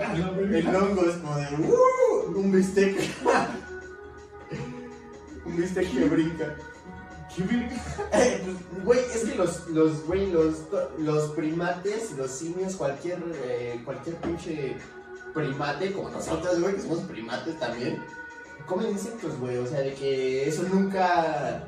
El 0.58 0.76
hongo 0.76 1.02
es 1.08 1.16
como 1.16 1.36
de 1.36 1.46
"Uh", 1.56 2.38
un 2.38 2.52
bistec. 2.52 2.96
un 5.46 5.56
bistec 5.56 5.90
que 5.90 6.04
brinca. 6.06 6.54
¿Qué? 7.34 7.42
Eh, 8.12 8.42
pues, 8.44 8.84
Güey, 8.84 9.00
es 9.12 9.24
que 9.24 9.34
los, 9.34 9.66
los, 9.68 10.04
güey, 10.06 10.30
los, 10.30 10.54
los 10.98 11.30
primates, 11.32 12.12
los 12.16 12.30
simios, 12.30 12.76
cualquier, 12.76 13.18
eh, 13.44 13.80
cualquier 13.84 14.16
pinche 14.16 14.76
primate, 15.32 15.92
como 15.92 16.10
nosotros, 16.10 16.60
güey, 16.60 16.76
que 16.76 16.82
somos 16.82 17.00
primates 17.00 17.58
también, 17.58 18.00
comen 18.66 18.92
insectos, 18.92 19.36
güey, 19.40 19.56
o 19.56 19.66
sea, 19.66 19.80
de 19.80 19.94
que 19.94 20.48
eso 20.48 20.62
nunca, 20.72 21.64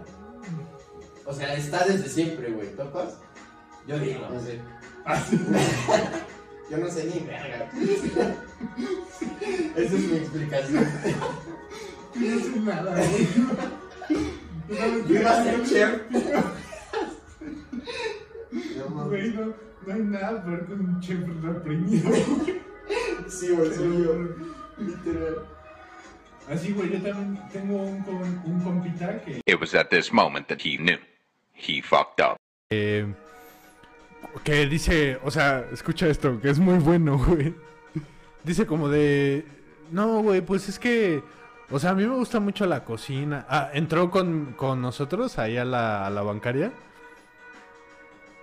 o 1.26 1.32
sea, 1.32 1.54
está 1.54 1.84
desde 1.84 2.08
siempre, 2.08 2.50
güey, 2.50 2.68
¿topas? 2.76 3.18
Yo 3.86 3.98
digo, 3.98 4.28
no 4.30 4.40
sé. 4.40 4.60
Yo 6.70 6.78
no 6.78 6.90
sé 6.90 7.04
ni 7.04 7.20
verga. 7.26 7.70
Esa 9.76 9.94
es 9.96 10.02
mi 10.08 10.16
explicación. 10.16 10.88
No 12.14 12.40
sé 12.40 12.60
nada, 12.60 12.96
güey. 12.96 13.28
Yo 15.08 15.20
iba 15.20 15.30
a 15.30 15.44
ser 15.44 15.64
chef. 15.64 16.00
Güey, 19.06 19.30
no, 19.34 19.54
no 19.86 19.94
hay 19.94 20.00
nada 20.00 20.44
peor 20.44 20.66
que 20.66 20.72
un 20.72 21.00
chef 21.00 21.20
reprimido. 21.42 22.10
Sí, 23.28 23.50
güey, 23.50 23.72
soy 23.72 24.02
yo. 24.02 24.14
Literal. 24.78 25.46
Así, 26.48 26.72
güey, 26.72 26.92
yo 26.92 27.00
también 27.02 27.40
tengo 27.52 27.82
un, 27.82 28.42
un 28.44 28.60
compita 28.62 29.20
que 29.24 29.40
It 29.46 29.60
was 29.60 29.74
at 29.74 29.90
this 29.90 30.12
moment 30.12 30.48
that 30.48 30.62
he 30.62 30.76
knew. 30.76 30.98
He 31.56 31.82
fucked 31.82 32.24
up. 32.24 32.36
Eh, 32.70 33.06
que 34.44 34.66
dice, 34.66 35.18
o 35.24 35.30
sea, 35.30 35.64
escucha 35.72 36.06
esto, 36.08 36.40
que 36.40 36.50
es 36.50 36.58
muy 36.58 36.78
bueno, 36.78 37.18
güey. 37.26 37.54
Dice 38.44 38.66
como 38.66 38.88
de, 38.88 39.44
no, 39.90 40.22
güey, 40.22 40.40
pues 40.40 40.68
es 40.68 40.78
que, 40.78 41.22
o 41.70 41.78
sea, 41.78 41.90
a 41.90 41.94
mí 41.94 42.06
me 42.06 42.14
gusta 42.14 42.38
mucho 42.38 42.66
la 42.66 42.84
cocina. 42.84 43.46
Ah, 43.48 43.70
entró 43.72 44.10
con, 44.10 44.52
con 44.56 44.80
nosotros 44.80 45.38
ahí 45.38 45.56
a 45.56 45.64
la, 45.64 46.06
a 46.06 46.10
la 46.10 46.22
bancaria. 46.22 46.72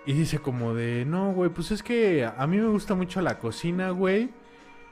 Y 0.06 0.14
dice 0.14 0.40
como 0.40 0.74
de, 0.74 1.06
no, 1.06 1.32
güey, 1.32 1.50
pues 1.50 1.72
es 1.72 1.82
que 1.82 2.26
a 2.26 2.48
mí 2.48 2.58
me 2.58 2.68
gusta 2.68 2.96
mucho 2.96 3.22
la 3.22 3.40
cocina, 3.40 3.92
güey. 3.92 4.32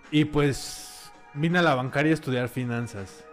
Y 0.10 0.26
pues 0.26 1.12
vine 1.34 1.60
a 1.60 1.62
la 1.62 1.76
bancaria 1.76 2.12
a 2.12 2.16
estudiar 2.16 2.48
finanzas. 2.48 3.26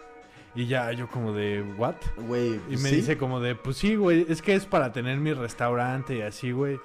Y 0.55 0.67
ya 0.67 0.91
yo 0.93 1.09
como 1.09 1.33
de, 1.33 1.63
¿what? 1.77 1.97
Güey, 2.17 2.55
Y 2.55 2.59
pues 2.59 2.81
me 2.83 2.91
sí. 2.91 2.97
dice 2.97 3.17
como 3.19 3.41
de, 3.41 3.55
pues 3.55 3.77
sí, 3.77 3.95
güey, 3.97 4.27
es 4.29 4.43
que 4.43 4.55
es 4.55 4.67
para 4.67 4.93
tener 4.93 5.19
mi 5.19 5.33
restaurante 5.33 6.17
y 6.17 6.23
así, 6.23 6.51
güey. 6.53 6.81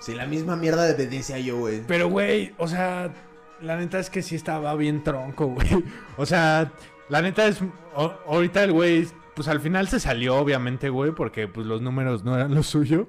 Sí, 0.00 0.14
la 0.14 0.26
misma 0.26 0.54
mierda 0.54 0.84
de 0.84 1.06
decía 1.06 1.38
yo, 1.40 1.58
güey. 1.58 1.82
Pero, 1.88 2.08
güey, 2.08 2.52
o 2.58 2.68
sea, 2.68 3.12
la 3.60 3.76
neta 3.76 3.98
es 3.98 4.10
que 4.10 4.22
sí 4.22 4.36
estaba 4.36 4.74
bien 4.76 5.02
tronco, 5.02 5.46
güey. 5.46 5.66
O 6.16 6.26
sea, 6.26 6.70
la 7.08 7.22
neta 7.22 7.46
es, 7.46 7.60
o- 7.96 8.14
ahorita 8.26 8.62
el 8.62 8.72
güey, 8.72 9.08
pues 9.34 9.48
al 9.48 9.60
final 9.60 9.88
se 9.88 9.98
salió, 9.98 10.36
obviamente, 10.36 10.88
güey, 10.90 11.10
porque 11.12 11.48
pues 11.48 11.66
los 11.66 11.82
números 11.82 12.22
no 12.24 12.36
eran 12.36 12.54
lo 12.54 12.62
suyo. 12.62 13.08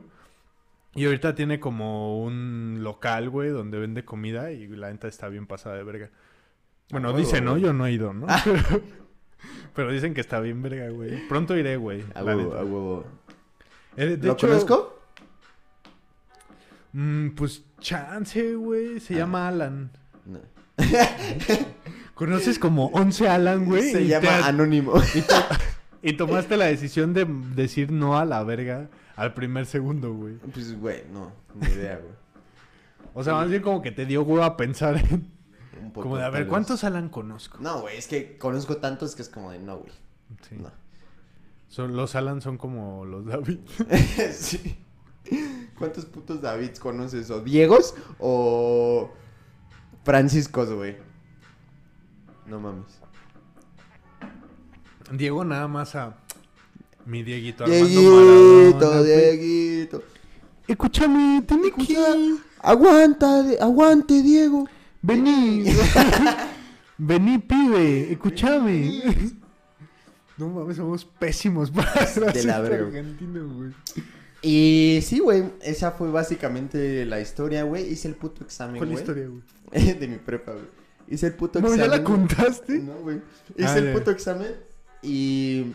Y 0.95 1.05
ahorita 1.05 1.35
tiene 1.35 1.59
como 1.59 2.19
un 2.23 2.79
local, 2.81 3.29
güey, 3.29 3.49
donde 3.49 3.77
vende 3.77 4.03
comida 4.05 4.51
y 4.51 4.67
la 4.67 4.89
neta 4.91 5.07
está 5.07 5.27
bien 5.29 5.45
pasada 5.45 5.75
de 5.75 5.83
verga. 5.83 6.09
Bueno, 6.89 7.09
A 7.09 7.11
huevo, 7.11 7.23
dice, 7.23 7.41
¿no? 7.41 7.57
Yo 7.59 7.71
no 7.73 7.85
he 7.85 7.91
ido, 7.91 8.11
¿no? 8.13 8.25
Pero, 9.75 9.91
dicen 9.91 10.13
que 10.13 10.21
está 10.21 10.39
bien 10.39 10.61
verga, 10.61 10.89
güey. 10.89 11.27
Pronto 11.27 11.55
iré, 11.57 11.77
güey. 11.77 12.03
A 12.15 12.23
huevo, 12.23 12.53
a 12.55 12.63
huevo. 12.63 13.05
Eh, 13.97 14.17
de 14.17 14.27
¿Lo 14.27 14.33
hecho, 14.33 14.47
conozco? 14.47 14.99
mm, 16.93 17.29
pues 17.31 17.63
chance, 17.79 18.55
güey. 18.55 18.99
Se 18.99 19.15
Ah. 19.15 19.17
llama 19.19 19.47
Alan. 19.47 19.91
No. 20.25 20.39
Conoces 22.13 22.59
como 22.59 22.87
11 22.87 23.29
Alan, 23.29 23.65
güey. 23.65 23.91
Se 23.91 24.05
llama 24.05 24.27
te 24.27 24.43
Anónimo. 24.43 24.93
y, 25.15 25.21
to- 25.21 25.35
y 26.01 26.13
tomaste 26.13 26.57
la 26.57 26.65
decisión 26.65 27.13
de 27.13 27.25
decir 27.55 27.91
no 27.91 28.17
a 28.17 28.25
la 28.25 28.43
verga 28.43 28.89
al 29.15 29.33
primer 29.33 29.65
segundo, 29.65 30.13
güey. 30.13 30.35
Pues, 30.53 30.77
güey, 30.79 31.03
no, 31.13 31.31
ni 31.55 31.67
idea, 31.67 31.97
güey. 31.97 32.13
O 33.13 33.23
sea, 33.23 33.33
más 33.33 33.49
bien 33.49 33.61
como 33.61 33.81
que 33.81 33.91
te 33.91 34.05
dio 34.05 34.21
huevo 34.23 34.43
a 34.43 34.55
pensar 34.57 34.97
en... 34.97 35.31
Como 36.01 36.17
de, 36.17 36.23
a 36.23 36.29
ver. 36.29 36.47
¿cuántos 36.47 36.83
Alan 36.83 37.09
conozco? 37.09 37.57
No, 37.59 37.81
güey, 37.81 37.97
es 37.97 38.07
que 38.07 38.37
conozco 38.37 38.77
tantos 38.77 39.15
que 39.15 39.21
es 39.21 39.29
como 39.29 39.51
de 39.51 39.59
no, 39.59 39.77
güey. 39.77 39.91
Sí. 40.47 40.55
No. 40.59 40.71
Son- 41.67 41.95
los 41.95 42.15
Alan 42.15 42.41
son 42.41 42.57
como 42.57 43.05
los 43.05 43.25
David. 43.25 43.59
sí. 44.33 44.77
¿Cuántos 45.77 46.05
putos 46.05 46.41
Davids 46.41 46.79
conoces? 46.79 47.29
¿O 47.29 47.41
Diegos 47.41 47.93
o 48.19 49.11
Franciscos, 50.03 50.71
güey? 50.73 50.97
No 52.47 52.59
mames. 52.59 52.99
Diego 55.11 55.43
nada 55.45 55.67
más 55.67 55.95
a... 55.95 56.17
Mi 57.05 57.23
Dieguito 57.23 57.65
Dieguito, 57.65 58.01
Maradona. 58.81 59.01
Dieguito. 59.03 60.03
Escúchame, 60.67 61.41
tiene 61.47 61.71
que... 61.71 62.37
Aguanta, 62.61 63.43
aguante, 63.61 64.21
Diego. 64.21 64.67
Vení. 65.01 65.65
Vení, 66.97 67.37
pibe. 67.39 68.11
Escúchame. 68.11 69.01
No 70.37 70.49
mames, 70.49 70.77
somos 70.77 71.05
pésimos 71.05 71.71
para 71.71 72.05
De 72.33 72.43
la 72.43 72.59
verga. 72.61 72.89
güey. 72.89 73.73
Y 74.41 75.01
sí, 75.03 75.19
güey, 75.19 75.43
esa 75.61 75.91
fue 75.91 76.09
básicamente 76.11 77.05
la 77.05 77.19
historia, 77.19 77.63
güey. 77.63 77.91
Hice 77.91 78.07
el 78.07 78.15
puto 78.15 78.43
examen, 78.43 78.77
¿Cuál 78.77 78.89
güey. 78.91 79.01
historia, 79.01 79.27
güey? 79.27 79.93
de 79.99 80.07
mi 80.07 80.17
prepa, 80.17 80.53
güey. 80.53 80.65
Hice 81.09 81.27
el 81.27 81.33
puto 81.33 81.59
No, 81.59 81.67
examen. 81.73 81.89
¿ya 81.91 81.97
la 81.97 82.03
contaste? 82.03 82.79
No, 82.79 82.93
güey. 82.99 83.21
Hice 83.57 83.67
Ah, 83.67 83.77
el 83.77 83.91
puto 83.93 84.11
examen 84.11 84.55
y 85.01 85.73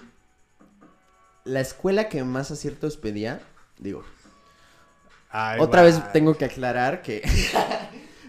la 1.44 1.60
escuela 1.60 2.08
que 2.08 2.22
más 2.24 2.50
aciertos 2.50 2.96
pedía, 2.96 3.40
digo, 3.78 4.02
Ay, 5.30 5.58
otra 5.60 5.82
vez 5.82 6.00
tengo 6.12 6.36
que 6.38 6.44
aclarar 6.46 7.02
que 7.02 7.20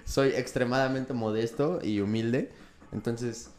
soy 0.05 0.29
extremadamente 0.29 1.13
modesto 1.13 1.79
y 1.83 1.99
humilde. 1.99 2.51
Entonces, 2.93 3.49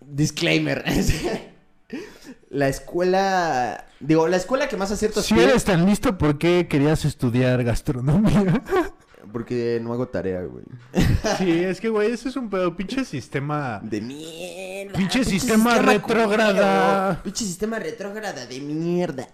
disclaimer. 0.00 0.84
la 2.50 2.68
escuela, 2.68 3.86
digo, 4.00 4.28
la 4.28 4.36
escuela 4.36 4.68
que 4.68 4.76
más 4.76 4.90
aciertos 4.90 5.26
Si 5.26 5.38
eres 5.38 5.64
tan 5.64 5.84
listo, 5.84 6.16
¿por 6.16 6.38
qué 6.38 6.66
querías 6.68 7.04
estudiar 7.04 7.62
gastronomía? 7.64 8.62
porque 9.32 9.80
no 9.82 9.92
hago 9.92 10.08
tarea, 10.08 10.42
güey. 10.42 10.64
sí, 11.38 11.50
es 11.64 11.80
que, 11.80 11.88
güey, 11.88 12.12
ese 12.12 12.28
es 12.28 12.36
un 12.36 12.48
pedo. 12.48 12.74
Pinche 12.74 13.04
sistema. 13.04 13.80
De 13.82 14.00
mierda. 14.00 14.96
Pinche 14.96 15.24
sistema 15.24 15.78
retrógrada. 15.78 17.08
culero. 17.08 17.22
Pinche 17.22 17.44
sistema 17.44 17.78
retrógrada 17.78 18.46
de 18.46 18.60
mierda. 18.60 19.28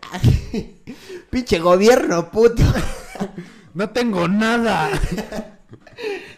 Pinche 1.31 1.59
gobierno, 1.61 2.31
puto. 2.31 2.63
No 3.75 3.91
tengo 3.91 4.29
nada. 4.29 4.89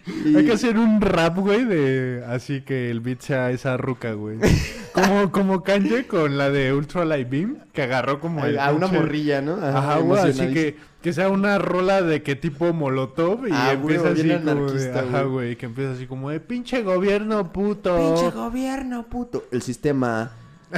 Y- 0.06 0.36
Hay 0.36 0.44
que 0.44 0.52
hacer 0.52 0.76
un 0.78 1.00
rap, 1.00 1.38
güey, 1.38 1.64
de 1.64 2.22
así 2.28 2.60
que 2.60 2.90
el 2.90 3.00
beat 3.00 3.20
sea 3.20 3.50
esa 3.50 3.76
ruca, 3.78 4.12
güey. 4.12 4.38
Como, 4.92 5.32
como 5.32 5.62
Kanye 5.62 6.06
con 6.06 6.36
la 6.36 6.50
de 6.50 6.74
Ultra 6.74 7.04
Light 7.06 7.28
Beam, 7.30 7.56
que 7.72 7.82
agarró 7.82 8.20
como 8.20 8.44
el 8.44 8.58
a 8.58 8.70
una 8.72 8.86
pinche- 8.88 8.92
morrilla, 9.00 9.40
¿no? 9.40 9.54
Ajá, 9.54 9.98
güey, 9.98 10.20
así 10.20 10.52
que, 10.52 10.76
que 11.02 11.12
sea 11.14 11.30
una 11.30 11.58
rola 11.58 12.02
de 12.02 12.22
que 12.22 12.36
tipo 12.36 12.72
molotov 12.74 13.46
y 13.46 13.50
Ah, 13.52 13.74
güey, 13.80 13.96
empieza 13.96 14.10
así 14.12 14.28
como 14.44 14.70
de, 14.70 14.92
ajá, 14.92 15.22
güey. 15.22 15.32
güey, 15.32 15.56
que 15.56 15.66
empieza 15.66 15.92
así 15.92 16.06
como 16.06 16.28
de 16.30 16.40
pinche 16.40 16.82
gobierno 16.82 17.50
puto. 17.52 17.96
Pinche 17.96 18.30
gobierno, 18.36 19.06
puto. 19.06 19.44
El 19.50 19.62
sistema 19.62 20.32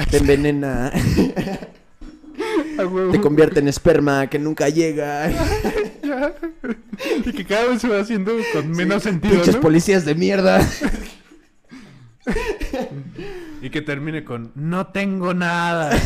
te 0.09 0.17
envenena, 0.17 0.91
Ah, 2.79 2.83
güey, 2.83 3.11
te 3.11 3.19
convierte 3.19 3.59
en 3.59 3.67
esperma 3.67 4.27
que 4.27 4.39
nunca 4.39 4.69
llega. 4.69 5.29
Y 7.25 7.31
que 7.31 7.45
cada 7.45 7.65
vez 7.65 7.81
se 7.81 7.87
va 7.87 7.99
haciendo 7.99 8.33
con 8.53 8.71
menos 8.71 9.03
sentido, 9.03 9.35
Pinches 9.35 9.55
¿no? 9.55 9.61
policías 9.61 10.05
de 10.05 10.15
mierda. 10.15 10.59
Y 13.61 13.69
que 13.71 13.81
termine 13.81 14.23
con 14.23 14.51
no 14.55 14.87
tengo 14.87 15.33
nada. 15.33 15.91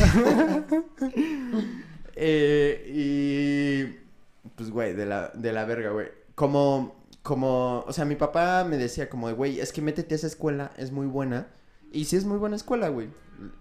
Eh, 2.24 2.92
y 2.94 4.50
pues, 4.56 4.70
güey, 4.70 4.94
de 4.94 5.08
la, 5.08 5.32
de 5.34 5.52
la 5.52 5.66
verga, 5.66 5.90
güey. 5.90 6.10
Como, 6.36 7.04
como, 7.24 7.80
o 7.80 7.94
sea, 7.94 8.06
mi 8.06 8.16
papá 8.16 8.64
me 8.64 8.78
decía 8.78 9.10
como 9.10 9.28
de, 9.28 9.34
güey, 9.34 9.60
es 9.60 9.74
que 9.74 9.82
métete 9.82 10.14
a 10.14 10.18
esa 10.18 10.28
escuela, 10.28 10.72
es 10.78 10.92
muy 10.92 11.08
buena. 11.08 11.48
Y 11.92 12.06
sí 12.06 12.18
es 12.18 12.26
muy 12.26 12.38
buena 12.38 12.58
escuela, 12.58 12.90
güey. 12.90 13.10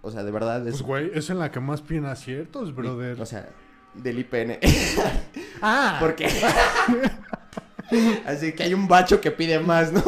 O 0.01 0.11
sea, 0.11 0.23
de 0.23 0.29
verdad 0.29 0.67
es... 0.67 0.73
Pues, 0.73 0.83
güey, 0.83 1.11
es 1.15 1.31
en 1.31 1.39
la 1.39 1.49
que 1.49 1.59
más 1.59 1.81
piden 1.81 2.05
aciertos, 2.05 2.75
brother. 2.75 3.19
O 3.19 3.25
sea, 3.25 3.49
del 3.93 4.19
IPN. 4.19 4.59
ah, 5.61 5.97
Porque... 5.99 6.27
Así 8.25 8.53
que 8.53 8.63
hay 8.63 8.73
un 8.73 8.87
bacho 8.87 9.19
que 9.19 9.31
pide 9.31 9.59
más, 9.59 9.91
¿no? 9.91 10.01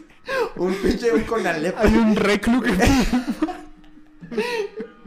un 0.56 0.74
pinche, 0.74 1.12
un 1.12 1.22
Conalep. 1.22 1.74
hay 1.78 1.94
un 1.94 2.14
reclu 2.14 2.60
que... 2.60 2.72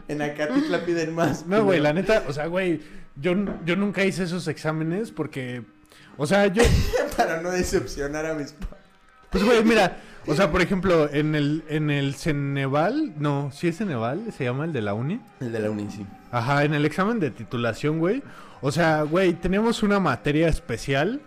En 0.08 0.22
Acatitla 0.22 0.84
piden 0.84 1.14
más. 1.14 1.46
No, 1.46 1.64
güey, 1.64 1.80
la 1.80 1.92
neta, 1.92 2.24
o 2.28 2.32
sea, 2.32 2.46
güey, 2.46 2.80
yo, 3.16 3.34
yo 3.64 3.76
nunca 3.76 4.04
hice 4.04 4.24
esos 4.24 4.48
exámenes 4.48 5.10
porque, 5.10 5.62
o 6.16 6.26
sea, 6.26 6.46
yo, 6.48 6.62
Para 7.16 7.40
no 7.40 7.50
decepcionar 7.50 8.26
a 8.26 8.34
mis 8.34 8.54
pues, 9.30 9.44
güey, 9.44 9.62
mira, 9.64 9.98
o 10.26 10.34
sea, 10.34 10.50
por 10.50 10.60
ejemplo, 10.62 11.08
en 11.12 11.34
el, 11.34 11.64
en 11.68 11.90
el 11.90 12.14
Ceneval, 12.14 13.12
no, 13.18 13.50
sí 13.52 13.68
es 13.68 13.78
Ceneval, 13.78 14.32
se 14.36 14.44
llama 14.44 14.64
el 14.64 14.72
de 14.72 14.82
la 14.82 14.94
uni. 14.94 15.20
El 15.40 15.52
de 15.52 15.60
la 15.60 15.70
uni, 15.70 15.88
sí. 15.90 16.06
Ajá, 16.32 16.64
en 16.64 16.74
el 16.74 16.84
examen 16.84 17.20
de 17.20 17.30
titulación, 17.30 17.98
güey. 17.98 18.22
O 18.60 18.72
sea, 18.72 19.02
güey, 19.02 19.34
teníamos 19.34 19.82
una 19.82 20.00
materia 20.00 20.48
especial 20.48 21.20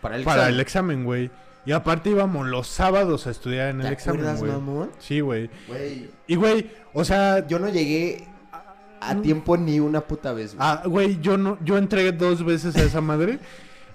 Para 0.00 0.16
el 0.16 0.24
para 0.24 0.36
examen. 0.42 0.54
el 0.54 0.60
examen, 0.60 1.04
güey. 1.04 1.30
Y 1.66 1.72
aparte 1.72 2.10
íbamos 2.10 2.46
los 2.46 2.66
sábados 2.68 3.26
a 3.26 3.30
estudiar 3.30 3.70
en 3.70 3.80
¿Te 3.80 3.86
el 3.88 3.92
examen, 3.92 4.20
acuerdas, 4.20 4.40
güey. 4.40 4.52
mamón? 4.52 4.90
Sí, 4.98 5.20
güey. 5.20 5.50
Güey, 5.66 6.10
Y, 6.26 6.36
güey, 6.36 6.70
o 6.92 7.04
sea, 7.04 7.46
yo 7.46 7.58
no 7.58 7.68
llegué 7.68 8.26
a 9.00 9.14
tiempo 9.16 9.56
ni 9.56 9.80
una 9.80 10.00
puta 10.02 10.32
vez, 10.32 10.54
güey. 10.54 10.66
Ah, 10.66 10.82
güey, 10.86 11.20
yo 11.20 11.36
no, 11.36 11.58
yo 11.64 11.76
entré 11.78 12.10
dos 12.12 12.44
veces 12.44 12.76
a 12.76 12.82
esa 12.82 13.00
madre. 13.00 13.38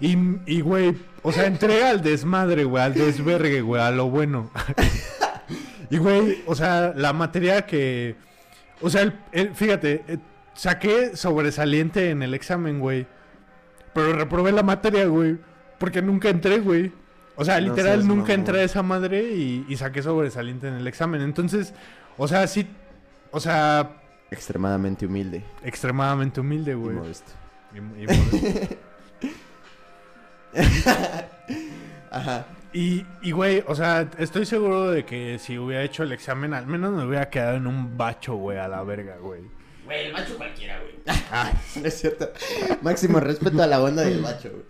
Y, 0.00 0.16
y, 0.46 0.60
güey, 0.62 0.96
o 1.22 1.30
sea, 1.32 1.46
entré 1.46 1.84
al 1.86 2.00
desmadre, 2.02 2.64
güey, 2.64 2.82
al 2.82 2.94
desvergue, 2.94 3.60
güey, 3.60 3.82
a 3.82 3.90
lo 3.90 4.08
bueno. 4.08 4.50
y, 5.90 5.98
güey, 5.98 6.42
o 6.46 6.54
sea, 6.54 6.92
la 6.96 7.12
materia 7.12 7.66
que. 7.66 8.16
O 8.80 8.88
sea, 8.88 9.02
el- 9.02 9.12
el- 9.32 9.54
fíjate, 9.54 10.04
eh, 10.08 10.18
saqué 10.54 11.16
sobresaliente 11.16 12.10
en 12.10 12.22
el 12.22 12.32
examen, 12.34 12.80
güey. 12.80 13.06
Pero 13.92 14.12
reprobé 14.14 14.52
la 14.52 14.62
materia, 14.62 15.04
güey. 15.06 15.36
Porque 15.78 16.00
nunca 16.00 16.28
entré, 16.30 16.60
güey. 16.60 16.92
O 17.36 17.44
sea, 17.44 17.60
literal, 17.60 18.06
nunca 18.06 18.32
entré 18.34 18.60
a 18.60 18.64
esa 18.64 18.82
madre 18.82 19.22
y, 19.32 19.64
y 19.68 19.76
saqué 19.76 20.02
sobresaliente 20.02 20.68
en 20.68 20.74
el 20.74 20.86
examen. 20.86 21.20
Entonces, 21.22 21.74
o 22.16 22.26
sea, 22.28 22.46
sí. 22.46 22.66
O 23.32 23.40
sea, 23.40 23.96
Extremadamente 24.30 25.06
humilde 25.06 25.42
extremadamente 25.64 26.40
humilde, 26.40 26.72
y 26.72 26.74
güey. 26.74 26.96
modesto. 26.96 27.32
Y- 27.74 28.02
y 28.02 28.06
modesto. 28.06 28.74
Ajá. 32.10 32.46
Y, 32.72 33.04
y, 33.22 33.32
güey, 33.32 33.64
o 33.66 33.74
sea, 33.74 34.08
estoy 34.18 34.46
seguro 34.46 34.90
de 34.92 35.04
que 35.04 35.38
si 35.40 35.58
hubiera 35.58 35.82
hecho 35.82 36.02
el 36.04 36.12
examen, 36.12 36.54
al 36.54 36.66
menos 36.66 36.92
me 36.92 37.04
hubiera 37.04 37.28
quedado 37.28 37.56
en 37.56 37.66
un 37.66 37.96
bacho, 37.96 38.34
güey, 38.36 38.58
a 38.58 38.68
la 38.68 38.82
verga, 38.84 39.16
güey. 39.16 39.42
Güey, 39.84 40.06
el 40.06 40.12
macho 40.12 40.36
cualquiera, 40.36 40.78
güey. 40.80 40.94
no 41.82 41.88
es 41.88 41.98
cierto. 42.00 42.30
Máximo 42.82 43.18
respeto 43.18 43.60
a 43.62 43.66
la 43.66 43.78
banda 43.78 44.02
del 44.02 44.20
macho, 44.20 44.50
güey. 44.50 44.62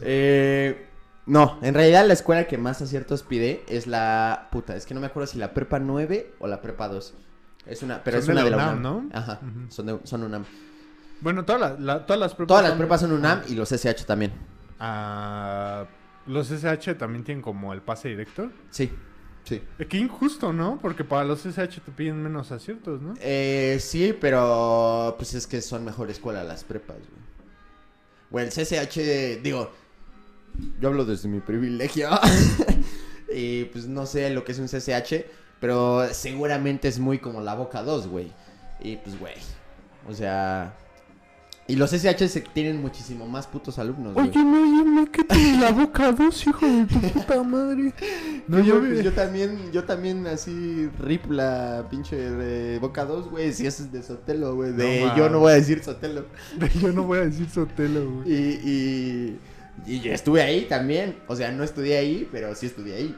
Eh, 0.00 0.86
no, 1.26 1.58
en 1.62 1.74
realidad 1.74 2.06
la 2.06 2.12
escuela 2.14 2.46
que 2.46 2.56
más 2.56 2.80
aciertos 2.80 3.22
pide 3.22 3.64
es 3.68 3.86
la 3.86 4.48
puta. 4.50 4.74
Es 4.76 4.86
que 4.86 4.94
no 4.94 5.00
me 5.00 5.06
acuerdo 5.08 5.26
si 5.26 5.38
la 5.38 5.52
prepa 5.52 5.78
9 5.78 6.34
o 6.38 6.46
la 6.46 6.62
prepa 6.62 6.88
2. 6.88 7.14
Es 7.66 7.82
una, 7.82 8.02
pero 8.02 8.16
Son 8.18 8.20
es 8.20 8.26
de 8.28 8.32
una 8.32 8.40
la 8.40 8.44
de 8.44 8.50
la 8.50 8.56
UNAM, 8.56 8.78
UNAM, 8.78 8.82
¿no? 9.10 9.18
Ajá, 9.18 9.40
son, 9.68 9.86
de- 9.86 9.98
son 10.04 10.22
UNAM. 10.22 10.44
Bueno, 11.20 11.44
todas 11.44 11.60
las, 11.60 11.80
la- 11.80 12.06
todas 12.06 12.20
las 12.20 12.34
prepas. 12.34 12.48
Todas 12.48 12.62
las 12.62 12.70
son- 12.72 12.78
prepas 12.78 13.00
son 13.00 13.12
UNAM 13.12 13.42
y 13.48 13.54
los 13.56 13.72
SH 13.72 14.04
también. 14.06 14.32
Los 14.78 16.50
SH 16.50 16.94
también 16.96 17.24
tienen 17.24 17.42
como 17.42 17.72
el 17.72 17.82
pase 17.82 18.08
directo. 18.08 18.50
Sí, 18.70 18.90
sí. 19.44 19.62
Eh, 19.78 19.86
Qué 19.86 19.98
injusto, 19.98 20.52
¿no? 20.52 20.78
Porque 20.80 21.04
para 21.04 21.24
los 21.24 21.46
SH 21.46 21.80
te 21.80 21.92
piden 21.92 22.22
menos 22.22 22.52
aciertos, 22.52 23.00
¿no? 23.00 23.14
Eh, 23.20 23.78
sí, 23.80 24.16
pero 24.20 25.14
pues 25.16 25.34
es 25.34 25.46
que 25.46 25.60
son 25.62 25.84
mejor 25.84 26.10
escuela 26.10 26.42
las 26.44 26.64
prepas, 26.64 26.96
güey. 26.96 27.26
Güey, 28.30 28.46
el 28.46 28.52
CCH, 28.52 29.42
digo, 29.42 29.70
yo 30.80 30.88
hablo 30.88 31.04
desde 31.04 31.28
mi 31.28 31.40
privilegio. 31.40 32.10
y 33.32 33.64
pues 33.66 33.86
no 33.86 34.04
sé 34.04 34.30
lo 34.30 34.44
que 34.44 34.52
es 34.52 34.58
un 34.58 34.66
CCH, 34.66 35.26
pero 35.60 36.06
seguramente 36.12 36.88
es 36.88 36.98
muy 36.98 37.18
como 37.18 37.40
la 37.40 37.54
Boca 37.54 37.82
2, 37.82 38.08
güey. 38.08 38.32
Y 38.80 38.96
pues, 38.96 39.18
güey, 39.18 39.34
o 40.08 40.12
sea... 40.12 40.76
Y 41.68 41.74
los 41.74 41.92
SH 41.92 42.42
tienen 42.52 42.80
muchísimo 42.80 43.26
más 43.26 43.48
putos 43.48 43.78
alumnos, 43.80 44.14
güey. 44.14 44.28
Oye, 44.28 44.44
no, 44.44 44.60
yo 44.60 44.84
me 44.84 45.10
quedé 45.10 45.34
en 45.34 45.60
la 45.60 45.72
boca 45.72 46.12
dos, 46.12 46.46
hijo 46.46 46.64
de 46.64 46.84
tu 46.84 47.00
puta 47.00 47.42
madre. 47.42 47.92
No, 48.48 48.58
yo, 48.58 48.74
yo, 48.74 48.80
pues, 48.80 49.02
yo 49.02 49.12
también, 49.12 49.72
yo 49.72 49.82
también 49.82 50.24
así 50.28 50.88
rip 51.00 51.28
la 51.28 51.84
pinche 51.90 52.14
de 52.14 52.78
Boca 52.78 53.04
2, 53.04 53.28
güey, 53.28 53.52
si 53.52 53.66
es 53.66 53.90
de 53.90 54.04
Sotelo, 54.04 54.54
güey, 54.54 54.70
de 54.70 55.00
No 55.00 55.16
yo 55.16 55.28
no 55.28 55.40
voy 55.40 55.50
a 55.50 55.54
decir 55.56 55.82
Sotelo. 55.82 56.26
yo 56.80 56.92
no 56.92 57.02
voy 57.02 57.18
a 57.18 57.20
decir 57.22 57.50
Sotelo, 57.50 58.08
güey. 58.08 58.32
Y, 58.32 59.40
y, 59.84 59.94
y 59.94 60.00
yo 60.00 60.12
estuve 60.12 60.42
ahí 60.42 60.66
también, 60.66 61.16
o 61.26 61.34
sea, 61.34 61.50
no 61.50 61.64
estudié 61.64 61.98
ahí, 61.98 62.28
pero 62.30 62.54
sí 62.54 62.66
estudié 62.66 62.94
ahí. 62.94 63.16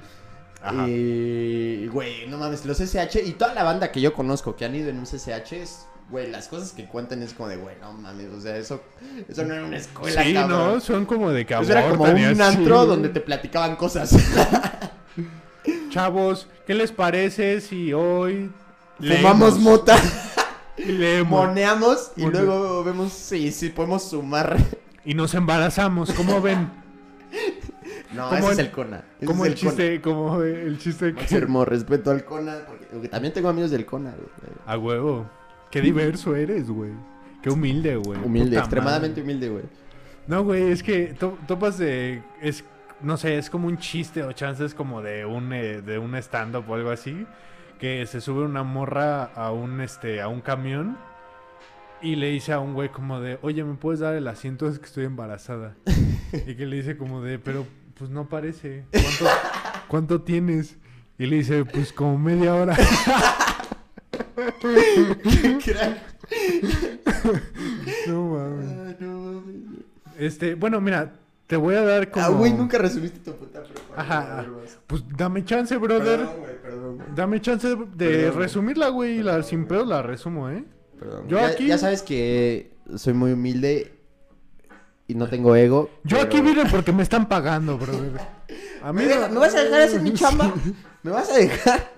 Ajá. 0.63 0.89
Y, 0.89 1.89
güey, 1.89 2.27
no 2.29 2.39
mames, 2.39 2.65
los 2.65 2.81
SH 2.81 3.23
y 3.23 3.33
toda 3.33 3.53
la 3.53 3.65
banda 3.65 3.93
que 3.93 4.01
yo 4.01 4.15
conozco 4.15 4.57
que 4.57 4.65
han 4.65 4.75
ido 4.75 4.89
en 4.89 4.99
un 4.99 5.05
CCH 5.05 5.53
es, 5.53 5.87
güey, 6.11 6.31
las 6.31 6.49
cosas 6.49 6.73
que 6.73 6.87
cuentan 6.87 7.23
es 7.23 7.35
como 7.35 7.49
de, 7.49 7.57
güey, 7.57 7.77
no 7.81 7.93
mames, 7.93 8.29
o 8.33 8.41
sea, 8.41 8.57
eso, 8.57 8.83
eso 9.29 9.45
no 9.45 9.55
era 9.55 9.65
una 9.65 9.77
escuela, 9.77 10.23
Sí, 10.23 10.33
cabrón. 10.35 10.75
¿no? 10.75 10.81
Son 10.81 11.05
como 11.07 11.31
de 11.31 11.45
que 11.47 11.55
Eso 11.55 11.71
era 11.73 11.89
como 11.91 12.05
un 12.05 12.17
así, 12.17 12.41
antro 12.43 12.87
donde 12.87 13.09
te 13.11 13.21
platicaban 13.21 13.77
cosas. 13.77 14.15
Chavos, 15.91 16.47
¿qué 16.67 16.75
les 16.75 16.93
parece 16.93 17.61
si 17.61 17.93
hoy 17.93 18.51
Fumamos 18.99 19.59
mota. 19.59 19.97
y 20.77 20.85
leemos 20.93 21.47
Moneamos 21.47 22.13
y 22.17 22.27
luego 22.27 22.85
vemos 22.85 23.13
si, 23.13 23.53
si 23.53 23.71
podemos 23.71 24.03
sumar. 24.05 24.57
y 25.05 25.15
nos 25.15 25.35
embarazamos? 25.35 26.13
¿Cómo 26.13 26.41
ven? 26.41 26.71
No, 28.15 28.35
ese 28.35 28.53
es 28.53 28.59
el- 28.59 28.71
Cona. 28.71 29.05
como 29.25 29.45
es 29.45 29.53
el 29.53 29.59
chiste, 29.59 30.01
como 30.01 30.43
el 30.43 30.79
chiste 30.79 31.15
que 31.15 31.21
Máximo 31.21 31.65
respeto 31.67 32.11
al 32.11 32.25
Cona. 32.25 32.57
Porque, 32.67 32.87
porque 32.87 33.09
también 33.09 33.35
tengo 33.35 33.51
amigos 33.51 33.71
del 33.71 33.85
Cona. 33.85 34.13
güey. 34.13 34.29
a 34.67 34.79
huevo. 34.79 35.27
Qué 35.71 35.81
diverso 35.81 36.35
eres, 36.37 36.69
güey. 36.71 36.93
Qué 37.43 37.51
humilde, 37.51 37.97
güey. 37.97 38.19
Humilde, 38.23 38.51
Puta 38.51 38.61
extremadamente 38.61 39.21
madre. 39.21 39.23
humilde, 39.35 39.49
güey. 39.51 39.65
No, 40.27 40.45
güey, 40.45 40.71
es 40.73 40.83
que 40.83 41.15
to- 41.19 41.39
topas 41.47 41.79
de 41.79 42.23
es 42.43 42.65
no 43.01 43.17
sé, 43.17 43.39
es 43.39 43.49
como 43.49 43.69
un 43.69 43.79
chiste 43.79 44.25
o 44.25 44.33
chances 44.33 44.75
como 44.75 45.03
de 45.03 45.25
un 45.25 45.53
eh, 45.53 45.83
de 45.83 45.99
un 45.99 46.15
stand 46.17 46.57
up 46.57 46.65
o 46.69 46.75
algo 46.75 46.91
así 46.91 47.27
que 47.79 48.05
se 48.07 48.21
sube 48.21 48.43
una 48.45 48.65
morra 48.65 49.23
a 49.25 49.53
un 49.53 49.81
este 49.81 50.21
a 50.21 50.27
un 50.27 50.41
camión 50.41 50.97
y 52.03 52.17
le 52.17 52.29
dice 52.31 52.53
a 52.53 52.59
un 52.61 52.75
güey 52.75 52.89
como 52.89 53.21
de, 53.21 53.39
"Oye, 53.43 53.63
¿me 53.65 53.75
puedes 53.75 54.01
dar 54.01 54.15
el 54.15 54.27
asiento? 54.27 54.69
Es 54.69 54.79
que 54.81 54.87
estoy 54.87 55.05
embarazada." 55.05 55.77
y 56.47 56.55
que 56.57 56.67
le 56.67 56.77
dice 56.77 56.97
como 56.97 57.23
de, 57.23 57.39
"Pero 57.39 57.65
pues 57.95 58.11
no 58.11 58.29
parece. 58.29 58.85
¿Cuánto 58.91 59.27
cuánto 59.89 60.21
tienes?" 60.23 60.77
Y 61.19 61.27
le 61.27 61.37
dice, 61.37 61.65
"Pues 61.65 61.93
como 61.93 62.19
media 62.19 62.55
hora." 62.55 62.77
no 68.07 68.25
mames. 68.27 68.69
Ay, 68.69 68.97
no 69.01 69.19
mames. 69.19 69.57
Este, 70.19 70.55
bueno, 70.55 70.81
mira, 70.81 71.13
te 71.47 71.57
voy 71.57 71.75
a 71.75 71.83
dar 71.83 72.11
como 72.11 72.25
Ah, 72.27 72.29
güey, 72.31 72.53
nunca 72.53 72.79
resumiste 72.79 73.19
tu 73.21 73.33
puta 73.37 73.63
prepa. 73.63 73.81
Ajá. 74.01 74.47
Pues 74.87 75.03
dame 75.17 75.45
chance, 75.45 75.77
brother. 75.77 76.19
Perdón, 76.21 76.37
güey, 76.41 76.63
perdón. 76.63 76.97
güey, 76.97 77.09
Dame 77.15 77.41
chance 77.41 77.69
de 77.69 77.77
Perdón. 78.09 78.39
resumirla, 78.41 78.89
güey. 78.89 79.23
La, 79.23 79.43
sin 79.43 79.67
pedo 79.67 79.85
la 79.85 80.03
resumo, 80.03 80.51
¿eh? 80.51 80.65
Perdón. 80.99 81.29
Yo 81.29 81.39
ya, 81.39 81.47
aquí- 81.49 81.67
ya 81.67 81.79
sabes 81.79 82.03
que 82.03 82.73
soy 82.97 83.15
muy 83.15 83.33
humilde 83.33 83.93
y 85.07 85.15
no 85.15 85.29
tengo 85.29 85.55
ego. 85.57 85.91
Yo 86.05 86.17
pero- 86.19 86.29
aquí 86.29 86.41
vine 86.41 86.65
porque 86.71 86.93
me 86.93 87.03
están 87.03 87.29
pagando, 87.29 87.79
brother. 87.79 88.21
A 88.83 88.93
mí 88.93 89.05
¿Me, 89.05 89.15
no- 89.15 89.29
¿Me 89.29 89.39
vas 89.39 89.55
a 89.55 89.63
dejar 89.63 89.83
hacer 89.83 90.01
mi 90.03 90.13
chamba? 90.15 90.53
¿Me 91.03 91.11
vas 91.13 91.31
a 91.31 91.37
dejar? 91.39 91.91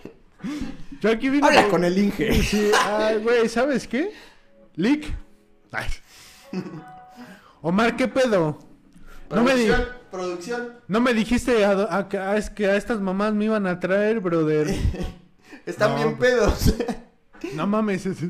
Yo 1.01 1.11
aquí 1.11 1.29
vine. 1.31 1.47
Habla 1.47 1.69
con 1.69 1.85
el 1.85 1.97
Inge. 1.99 2.43
Sí, 2.43 2.71
ay, 2.87 3.19
güey, 3.19 3.49
¿sabes 3.49 3.87
qué? 3.89 4.13
Lick. 4.77 5.07
Ay. 5.73 5.87
Omar, 7.63 7.97
¿qué 7.97 8.09
pedo? 8.09 8.59
No 9.31 9.43
me, 9.43 9.55
di- 9.55 9.67
Producción, 9.67 9.89
producción. 10.11 10.73
no 10.89 11.01
me 11.01 11.15
dijiste 11.15 11.65
a, 11.65 11.71
a- 11.73 12.09
a- 12.11 12.37
es 12.37 12.51
que 12.51 12.67
a 12.67 12.77
estas 12.77 13.01
mamás 13.01 13.33
me 13.33 13.45
iban 13.47 13.67
a 13.67 13.79
traer, 13.79 14.21
brother. 14.21 14.67
Están 15.67 15.91
No, 15.93 15.97
bien 15.97 16.17
pues. 16.17 16.31
pedos. 16.31 16.75
No 17.55 17.67
mames. 17.67 18.07
Ese, 18.07 18.29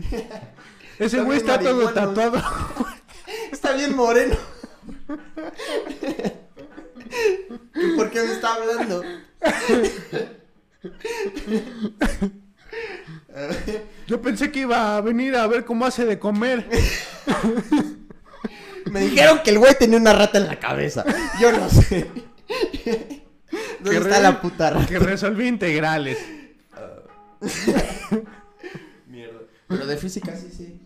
ese 0.98 1.20
güey 1.22 1.38
bien 1.38 1.50
está 1.50 1.58
todo 1.58 1.88
tatuado. 1.92 2.42
Está 3.52 3.72
bien 3.74 3.94
moreno. 3.96 4.36
¿Y 7.74 7.96
por 7.96 8.10
qué 8.10 8.22
me 8.22 8.32
está 8.32 8.54
hablando? 8.54 9.02
Yo 14.06 14.20
pensé 14.20 14.50
que 14.50 14.60
iba 14.60 14.96
a 14.96 15.00
venir 15.00 15.36
a 15.36 15.46
ver 15.46 15.64
cómo 15.64 15.86
hace 15.86 16.04
de 16.04 16.18
comer. 16.18 16.66
Me 18.90 19.00
dijeron 19.00 19.40
que 19.44 19.50
el 19.50 19.58
güey 19.58 19.74
tenía 19.78 19.98
una 19.98 20.12
rata 20.12 20.38
en 20.38 20.46
la 20.46 20.58
cabeza. 20.58 21.04
Yo 21.40 21.52
no 21.52 21.68
sé. 21.68 22.10
¿Dónde 23.80 23.90
Que 23.90 23.96
está 23.96 24.16
re- 24.16 24.22
la 24.22 24.40
puta 24.40 24.70
rata? 24.70 24.86
Que 24.86 24.98
resolví 24.98 25.46
integrales. 25.46 26.18
Mierda. 29.06 29.38
Pero 29.68 29.86
de 29.86 29.96
física 29.96 30.34
sí, 30.36 30.50
sí. 30.50 30.80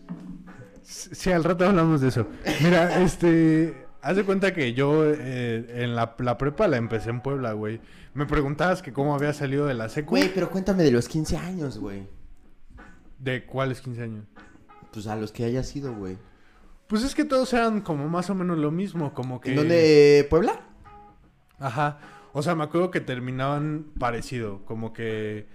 Sí, 0.83 1.31
al 1.31 1.43
rato 1.43 1.65
hablamos 1.65 2.01
de 2.01 2.09
eso. 2.09 2.27
Mira, 2.61 3.01
este. 3.01 3.85
Haz 4.01 4.15
de 4.17 4.23
cuenta 4.23 4.53
que 4.53 4.73
yo 4.73 5.03
eh, 5.11 5.65
en 5.83 5.95
la, 5.95 6.13
la 6.19 6.37
prepa 6.37 6.67
la 6.67 6.77
empecé 6.77 7.09
en 7.09 7.21
Puebla, 7.21 7.53
güey. 7.53 7.81
Me 8.15 8.25
preguntabas 8.25 8.81
que 8.81 8.93
cómo 8.93 9.13
había 9.13 9.33
salido 9.33 9.65
de 9.65 9.73
la 9.73 9.89
secu. 9.89 10.11
Güey, 10.11 10.33
pero 10.33 10.49
cuéntame 10.49 10.83
de 10.83 10.91
los 10.91 11.09
15 11.09 11.35
años, 11.35 11.77
güey. 11.77 12.07
¿De 13.19 13.45
cuáles 13.45 13.81
15 13.81 14.01
años? 14.01 14.25
Pues 14.93 15.05
a 15.07 15.17
los 15.17 15.33
que 15.33 15.43
haya 15.43 15.63
sido, 15.63 15.93
güey. 15.93 16.17
Pues 16.87 17.03
es 17.03 17.13
que 17.13 17.25
todos 17.25 17.51
eran 17.53 17.81
como 17.81 18.07
más 18.07 18.29
o 18.29 18.35
menos 18.35 18.57
lo 18.57 18.71
mismo, 18.71 19.13
como 19.13 19.41
que... 19.41 19.49
¿En 19.49 19.57
dónde? 19.57 20.25
¿Puebla? 20.29 20.61
Ajá. 21.59 21.99
O 22.31 22.41
sea, 22.41 22.55
me 22.55 22.63
acuerdo 22.63 22.89
que 22.89 23.01
terminaban 23.01 23.87
parecido, 23.99 24.63
como 24.63 24.93
que 24.93 25.47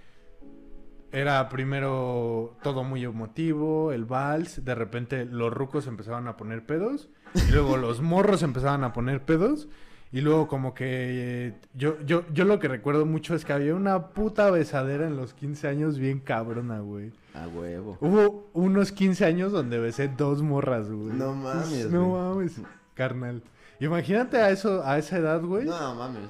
era 1.11 1.49
primero 1.49 2.57
todo 2.61 2.83
muy 2.83 3.03
emotivo, 3.03 3.91
el 3.91 4.05
vals, 4.05 4.63
de 4.63 4.75
repente 4.75 5.25
los 5.25 5.51
rucos 5.51 5.87
empezaban 5.87 6.27
a 6.27 6.37
poner 6.37 6.65
pedos, 6.65 7.09
y 7.33 7.51
luego 7.51 7.77
los 7.77 8.01
morros 8.01 8.43
empezaban 8.43 8.83
a 8.83 8.93
poner 8.93 9.25
pedos, 9.25 9.67
y 10.11 10.21
luego 10.21 10.47
como 10.47 10.73
que 10.73 10.85
eh, 10.87 11.53
yo, 11.73 11.97
yo, 12.05 12.23
yo 12.33 12.43
lo 12.45 12.59
que 12.59 12.67
recuerdo 12.67 13.05
mucho 13.05 13.33
es 13.35 13.45
que 13.45 13.53
había 13.53 13.73
una 13.75 14.07
puta 14.09 14.51
besadera 14.51 15.07
en 15.07 15.15
los 15.15 15.33
15 15.33 15.67
años 15.67 15.97
bien 15.99 16.19
cabrona, 16.19 16.79
güey. 16.79 17.11
A 17.33 17.47
huevo. 17.47 17.97
Hubo 18.01 18.49
unos 18.53 18.91
15 18.91 19.23
años 19.25 19.51
donde 19.53 19.79
besé 19.79 20.09
dos 20.09 20.41
morras, 20.41 20.89
güey. 20.89 21.15
No 21.15 21.33
mames, 21.33 21.89
No 21.89 22.09
güey. 22.09 22.21
mames, 22.21 22.61
carnal. 22.93 23.41
Imagínate 23.79 24.37
a 24.37 24.49
eso, 24.51 24.85
a 24.85 24.97
esa 24.97 25.17
edad, 25.17 25.41
güey. 25.41 25.65
No 25.65 25.95
mames. 25.95 26.21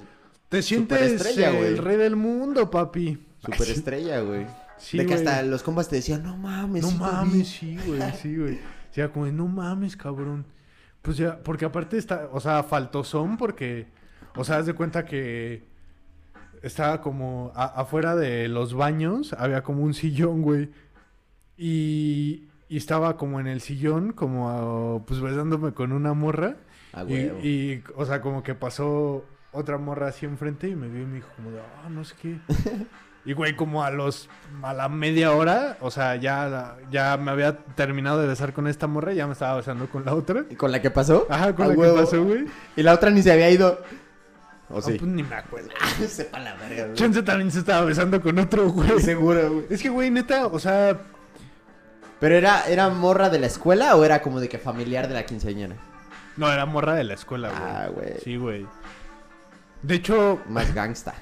Te 0.47 0.61
sientes 0.61 0.99
Superestrella, 0.99 1.57
el 1.59 1.77
rey 1.77 1.97
del 1.97 2.15
mundo, 2.15 2.69
papi. 2.69 3.17
Superestrella, 3.39 4.21
güey. 4.21 4.45
Sí, 4.77 4.97
de 4.97 5.05
que 5.05 5.15
güey. 5.15 5.25
hasta 5.27 5.43
los 5.43 5.63
compas 5.63 5.87
te 5.89 5.95
decían, 5.97 6.23
no 6.23 6.37
mames. 6.37 6.83
No 6.83 6.89
sí 6.89 6.97
te 6.97 7.03
vi". 7.03 7.11
mames, 7.11 7.47
sí, 7.47 7.79
güey, 7.87 8.01
sí, 8.21 8.35
güey. 8.37 8.59
O 8.91 8.93
sea, 8.93 9.09
como, 9.09 9.25
no 9.27 9.47
mames, 9.47 9.95
cabrón. 9.95 10.45
Pues 11.01 11.17
ya, 11.17 11.39
porque 11.43 11.65
aparte 11.65 11.97
está, 11.97 12.29
o 12.31 12.39
sea, 12.39 12.63
faltó 12.63 13.03
son 13.03 13.37
porque, 13.37 13.87
o 14.35 14.43
sea, 14.43 14.57
haz 14.57 14.65
de 14.67 14.73
cuenta 14.73 15.03
que 15.05 15.63
estaba 16.61 17.01
como 17.01 17.51
a- 17.55 17.81
afuera 17.81 18.15
de 18.15 18.47
los 18.47 18.73
baños, 18.73 19.33
había 19.33 19.63
como 19.63 19.81
un 19.83 19.93
sillón, 19.95 20.41
güey. 20.43 20.69
Y, 21.57 22.47
y 22.69 22.77
estaba 22.77 23.17
como 23.17 23.39
en 23.39 23.47
el 23.47 23.61
sillón, 23.61 24.13
como, 24.13 24.49
ah, 24.49 25.03
pues 25.05 25.19
besándome 25.21 25.73
con 25.73 25.91
una 25.91 26.13
morra. 26.13 26.55
A 26.93 27.03
Y, 27.03 27.13
y, 27.47 27.83
o 27.95 28.05
sea, 28.05 28.21
como 28.21 28.43
que 28.43 28.53
pasó 28.55 29.25
otra 29.51 29.77
morra 29.77 30.07
así 30.07 30.25
enfrente 30.25 30.67
y 30.69 30.75
me 30.75 30.87
vio 30.87 31.01
y 31.03 31.05
me 31.05 31.15
dijo 31.15 31.29
como 31.35 31.51
de, 31.51 31.59
ah, 31.59 31.89
no 31.89 32.03
sé 32.03 32.15
qué. 32.21 32.37
y 33.25 33.33
güey, 33.33 33.55
como 33.55 33.83
a 33.83 33.91
los, 33.91 34.29
a 34.63 34.73
la 34.73 34.89
media 34.89 35.31
hora, 35.31 35.77
o 35.81 35.91
sea, 35.91 36.15
ya, 36.15 36.77
ya 36.89 37.17
me 37.17 37.31
había 37.31 37.57
terminado 37.57 38.19
de 38.19 38.27
besar 38.27 38.53
con 38.53 38.67
esta 38.67 38.87
morra 38.87 39.13
y 39.13 39.17
ya 39.17 39.27
me 39.27 39.33
estaba 39.33 39.57
besando 39.57 39.87
con 39.87 40.05
la 40.05 40.15
otra. 40.15 40.43
¿Y 40.49 40.55
¿Con 40.55 40.71
la 40.71 40.81
que 40.81 40.89
pasó? 40.89 41.27
Ajá, 41.29 41.55
con 41.55 41.67
la 41.67 41.73
huevo. 41.75 41.95
que 41.95 42.01
pasó, 42.01 42.23
güey. 42.23 42.45
Y 42.75 42.83
la 42.83 42.93
otra 42.93 43.09
ni 43.11 43.21
se 43.21 43.31
había 43.31 43.49
ido. 43.49 43.79
¿O 44.69 44.81
sí? 44.81 44.93
pues 44.93 45.11
ni 45.11 45.21
me 45.21 45.35
acuerdo. 45.35 45.69
Sepa 46.07 46.39
la 46.39 46.55
verga. 46.55 46.93
Chance 46.93 47.21
también 47.23 47.51
se 47.51 47.59
estaba 47.59 47.85
besando 47.85 48.21
con 48.21 48.39
otro, 48.39 48.69
güey. 48.69 48.99
Seguro, 49.01 49.51
güey. 49.53 49.65
Es 49.69 49.81
que, 49.81 49.89
güey, 49.89 50.09
neta, 50.09 50.47
o 50.47 50.59
sea, 50.59 50.97
¿Pero 52.21 52.35
era, 52.35 52.67
era 52.67 52.87
morra 52.89 53.31
de 53.31 53.39
la 53.39 53.47
escuela 53.47 53.95
o 53.95 54.05
era 54.05 54.21
como 54.21 54.39
de 54.39 54.47
que 54.47 54.59
familiar 54.59 55.07
de 55.07 55.15
la 55.15 55.25
quinceañera? 55.25 55.75
no, 56.37 56.51
era 56.51 56.65
morra 56.67 56.93
de 56.93 57.03
la 57.03 57.15
escuela, 57.15 57.49
güey. 57.49 57.61
Ah, 57.61 57.87
güey. 57.93 58.13
Sí, 58.23 58.35
güey. 58.37 58.67
De 59.81 59.95
hecho, 59.95 60.39
Más 60.47 60.73
gangsta. 60.73 61.15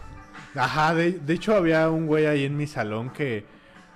Ajá, 0.55 0.93
de, 0.95 1.11
de 1.13 1.33
hecho 1.33 1.55
había 1.55 1.89
un 1.89 2.07
güey 2.07 2.25
ahí 2.25 2.45
en 2.45 2.57
mi 2.57 2.67
salón 2.67 3.09
que 3.11 3.45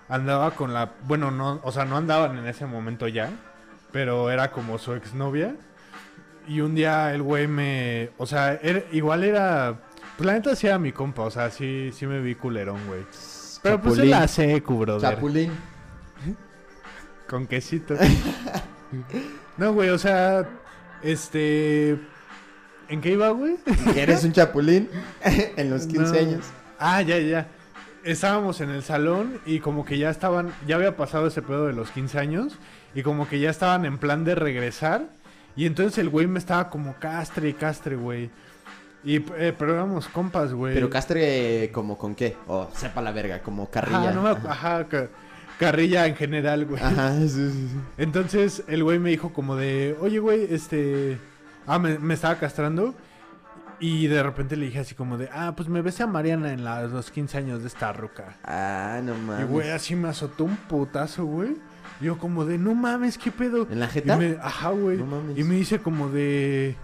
andaba 0.10 0.52
con 0.52 0.74
la... 0.74 0.92
Bueno, 1.04 1.32
no, 1.32 1.60
o 1.64 1.72
sea, 1.72 1.86
no 1.86 1.98
andaban 1.98 2.38
en 2.38 2.46
ese 2.48 2.66
momento 2.66 3.08
ya, 3.08 3.30
pero 3.92 4.30
era 4.30 4.52
como 4.52 4.78
su 4.78 4.94
exnovia. 4.94 5.56
Y 6.48 6.62
un 6.62 6.76
día 6.76 7.14
el 7.14 7.22
güey 7.22 7.48
me... 7.48 8.12
O 8.18 8.26
sea, 8.26 8.54
era- 8.62 8.84
igual 8.92 9.24
era... 9.24 9.80
Pues 10.18 10.28
la 10.28 10.34
neta 10.34 10.56
sí 10.56 10.68
era 10.68 10.78
mi 10.78 10.92
compa, 10.92 11.24
o 11.24 11.32
sea, 11.32 11.50
sí, 11.50 11.90
sí 11.94 12.06
me 12.06 12.22
vi 12.22 12.36
culerón, 12.36 12.86
güey. 12.88 13.02
Pero 13.64 13.82
pues 13.82 13.98
él 13.98 14.10
la 14.12 14.28
secu, 14.28 14.78
brother. 14.78 15.16
Chapulín. 15.16 15.52
Con 17.28 17.48
quesito. 17.48 17.96
no, 19.58 19.74
güey, 19.74 19.90
o 19.90 19.98
sea, 19.98 20.48
este... 21.02 22.00
¿En 22.94 23.02
qué 23.02 23.12
iba, 23.14 23.30
güey? 23.30 23.56
¿Que 23.94 24.04
¿Eres 24.04 24.24
un 24.24 24.32
chapulín? 24.34 24.88
en 25.58 25.70
los 25.72 25.88
15 25.88 26.12
No. 26.12 26.20
años. 26.20 26.46
Ah, 26.80 27.02
ya, 27.02 27.18
ya. 27.18 27.48
Estábamos 28.04 28.62
en 28.62 28.70
el 28.70 28.84
salón 28.84 29.40
y 29.46 29.60
como 29.60 29.84
que 29.84 29.98
ya 29.98 30.10
estaban, 30.10 30.54
ya 30.68 30.76
había 30.76 30.96
pasado 30.96 31.26
ese 31.28 31.42
pedo 31.42 31.66
de 31.68 31.74
los 31.74 31.90
15 31.90 32.20
años 32.20 32.54
y 32.94 33.02
como 33.02 33.28
que 33.28 33.40
ya 33.40 33.50
estaban 33.50 33.86
en 33.86 33.98
plan 33.98 34.26
de 34.26 34.36
regresar 34.36 35.08
y 35.56 35.66
entonces 35.66 35.98
el 35.98 36.10
güey 36.10 36.28
me 36.28 36.38
estaba 36.38 36.70
como 36.70 36.96
castre 37.00 37.50
y 37.50 37.54
castre, 37.54 37.96
güey. 37.96 38.30
Y 39.06 39.18
eh, 39.38 39.54
pero 39.58 39.74
éramos 39.74 40.08
compas, 40.08 40.54
güey. 40.54 40.74
Pero 40.76 40.90
castre, 40.90 41.72
¿como 41.74 41.98
con 41.98 42.14
qué? 42.14 42.36
O 42.48 42.70
sepa 42.76 43.02
la 43.02 43.12
verga, 43.12 43.40
como 43.42 43.70
carrilla. 43.70 44.10
Ajá, 44.10 44.12
no 44.12 44.22
me 44.22 44.30
ajá, 44.30 44.88
ca- 44.88 45.08
carrilla 45.60 46.06
en 46.06 46.16
general, 46.16 46.66
güey. 46.66 46.82
Ajá, 46.84 47.14
sí, 47.22 47.30
sí, 47.30 47.52
sí. 47.72 47.78
Entonces 47.98 48.64
el 48.68 48.84
güey 48.84 49.00
me 49.00 49.10
dijo 49.10 49.34
como 49.34 49.56
de, 49.56 49.96
oye, 50.00 50.20
güey, 50.20 50.48
este... 50.54 51.18
Ah, 51.68 51.80
me, 51.80 51.98
me 52.00 52.14
estaba 52.14 52.36
castrando. 52.40 52.94
Y 53.80 54.08
de 54.08 54.24
repente 54.24 54.56
le 54.56 54.68
dije 54.68 54.80
así 54.80 54.96
como 54.96 55.18
de, 55.18 55.30
ah, 55.34 55.54
pues 55.58 55.68
me 55.68 55.82
besé 55.82 56.04
a 56.04 56.08
Mariana 56.08 56.54
en 56.54 56.64
la- 56.64 56.84
los 56.84 57.12
15 57.12 57.38
años 57.38 57.62
de 57.62 57.68
esta 57.68 57.92
roca. 57.92 58.38
Ah, 58.46 59.02
no 59.04 59.14
Y 59.16 59.20
mames. 59.20 59.48
güey, 59.50 59.70
así 59.72 59.96
me 59.96 60.08
azotó 60.08 60.46
un 60.46 60.56
putazo, 60.56 61.26
güey. 61.26 61.58
Y 62.00 62.06
Yo 62.06 62.18
como 62.18 62.46
de, 62.46 62.58
no 62.58 62.76
mames, 62.76 63.18
¿qué 63.18 63.32
pedo? 63.32 63.68
¿En 63.70 63.80
la 63.80 63.88
Y 63.88 63.90
jeta? 63.90 64.16
me- 64.18 64.38
ajá, 64.42 64.70
güey. 64.70 64.98
No 64.98 65.06
mames. 65.06 65.38
y 65.38 65.44
me 65.44 65.56
dice 65.56 65.80
como 65.80 66.08
de, 66.10 66.76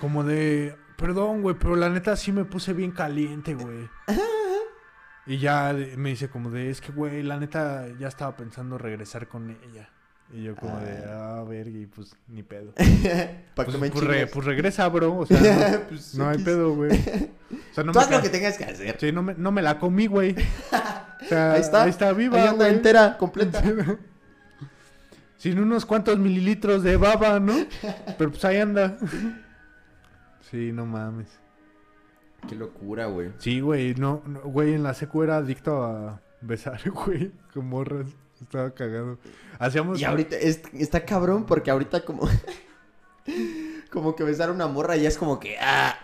como 0.00 0.24
de, 0.24 0.74
perdón, 0.96 1.42
güey, 1.42 1.54
pero 1.56 1.76
la 1.76 1.88
neta 1.90 2.16
sí 2.16 2.32
me 2.32 2.44
puse 2.44 2.72
bien 2.72 2.90
caliente, 2.90 3.54
güey. 3.54 3.88
y 5.26 5.38
ya 5.38 5.72
me 5.96 6.10
dice 6.10 6.28
como 6.28 6.50
de, 6.50 6.70
es 6.70 6.80
que, 6.80 6.90
güey, 6.92 7.22
la 7.22 7.38
neta 7.38 7.86
ya 8.00 8.08
estaba 8.08 8.36
pensando 8.36 8.78
regresar 8.78 9.28
con 9.28 9.50
ella. 9.50 9.90
Y 10.34 10.44
yo 10.44 10.56
como 10.56 10.78
de, 10.80 11.04
ah, 11.08 11.44
verga, 11.46 11.78
y 11.78 11.86
pues 11.86 12.16
ni 12.28 12.42
pedo. 12.42 12.72
¿Para 12.74 13.44
Pues, 13.54 13.68
que 13.68 13.78
me 13.78 13.90
pues, 13.90 14.04
re- 14.04 14.26
pues 14.26 14.46
regresa, 14.46 14.88
bro. 14.88 15.18
O 15.18 15.26
sea, 15.26 15.70
no, 15.72 15.80
Pues, 15.88 16.14
no 16.14 16.28
hay 16.28 16.38
pedo, 16.38 16.74
güey. 16.74 16.92
O 17.70 17.74
sea, 17.74 17.84
no 17.84 17.92
Tú 17.92 17.98
me 17.98 18.04
haz 18.04 18.10
lo 18.10 18.22
que 18.22 18.28
tengas 18.30 18.56
que 18.58 18.64
hacer. 18.64 18.96
Sí, 18.98 19.12
no 19.12 19.22
me, 19.22 19.34
no 19.34 19.52
me 19.52 19.60
la 19.62 19.78
comí, 19.78 20.06
güey. 20.06 20.34
O 20.34 21.24
sea, 21.28 21.52
Ahí 21.52 21.60
está. 21.60 21.82
Ahí 21.84 21.90
está 21.90 22.12
viva, 22.12 22.38
Ahí 22.40 22.48
anda 22.48 22.64
güey. 22.64 22.76
entera, 22.76 23.16
completa. 23.18 23.62
Sin 25.36 25.58
unos 25.58 25.84
cuantos 25.86 26.18
mililitros 26.18 26.82
de 26.82 26.96
baba, 26.96 27.40
¿no? 27.40 27.52
Pero 28.16 28.30
pues 28.30 28.44
ahí 28.44 28.58
anda. 28.58 28.96
Sí, 30.50 30.70
no 30.72 30.86
mames. 30.86 31.28
Qué 32.48 32.54
locura, 32.54 33.06
güey. 33.06 33.30
Sí, 33.38 33.60
güey, 33.60 33.94
no, 33.94 34.22
no, 34.26 34.40
güey, 34.40 34.74
en 34.74 34.82
la 34.82 34.94
secu 34.94 35.22
era 35.22 35.36
adicto 35.38 35.82
a 35.84 36.20
besar, 36.40 36.80
güey, 36.90 37.32
con 37.52 37.66
morras. 37.68 38.06
Estaba 38.42 38.70
cagado. 38.74 39.18
Hacíamos... 39.58 40.00
Y 40.00 40.04
ahorita 40.04 40.36
es- 40.36 40.62
está 40.74 41.04
cabrón 41.04 41.44
porque 41.46 41.70
ahorita 41.70 42.04
como... 42.04 42.28
como 43.90 44.14
que 44.16 44.24
besar 44.24 44.48
a 44.48 44.52
una 44.52 44.66
morra 44.66 44.96
ya 44.96 45.08
es 45.08 45.16
como 45.18 45.38
que... 45.38 45.56
Ah, 45.60 45.98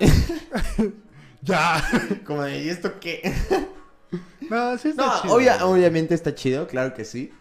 ¡Ya! 1.42 1.82
como 2.26 2.42
de, 2.42 2.62
¿y 2.62 2.68
esto 2.68 2.98
qué? 3.00 3.32
No, 4.50 4.76
sí 4.78 4.88
está 4.90 5.06
No, 5.06 5.22
chido, 5.22 5.34
obvia- 5.34 5.64
obviamente 5.64 6.14
está 6.14 6.34
chido, 6.34 6.66
claro 6.66 6.94
que 6.94 7.04
sí. 7.04 7.32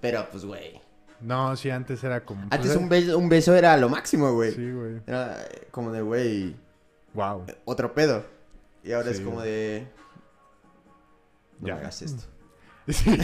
Pero 0.00 0.28
pues, 0.30 0.44
güey. 0.44 0.80
No, 1.20 1.56
sí, 1.56 1.70
antes 1.70 2.02
era 2.04 2.24
como... 2.24 2.42
pues, 2.48 2.52
Antes 2.52 2.70
era- 2.70 2.80
un 2.80 2.88
beso, 2.88 3.18
un 3.18 3.28
beso 3.28 3.54
era 3.56 3.76
lo 3.76 3.88
máximo, 3.88 4.32
güey. 4.32 4.52
Sí, 4.52 4.70
güey. 4.70 5.00
Era 5.06 5.42
eh, 5.42 5.68
como 5.70 5.90
de, 5.92 6.02
güey, 6.02 6.56
Wow. 7.14 7.44
otro 7.64 7.92
pedo. 7.94 8.24
Y 8.84 8.92
ahora 8.92 9.10
es 9.10 9.20
como 9.20 9.40
de... 9.42 9.88
No 11.60 11.68
Ya. 11.68 11.74
me 11.74 11.80
hagas 11.80 12.02
esto. 12.02 12.22
Sí. 12.88 13.18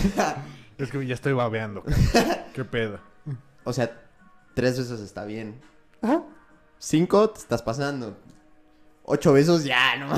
Es 0.78 0.90
que 0.90 1.06
ya 1.06 1.14
estoy 1.14 1.32
babeando. 1.32 1.82
Qué 2.54 2.64
pedo. 2.64 2.98
O 3.64 3.72
sea, 3.72 3.90
tres 4.54 4.78
besos 4.78 5.00
está 5.00 5.24
bien. 5.24 5.60
Cinco 6.78 7.30
te 7.30 7.40
estás 7.40 7.62
pasando. 7.62 8.16
Ocho 9.04 9.32
besos 9.32 9.64
ya, 9.64 9.96
no. 9.96 10.14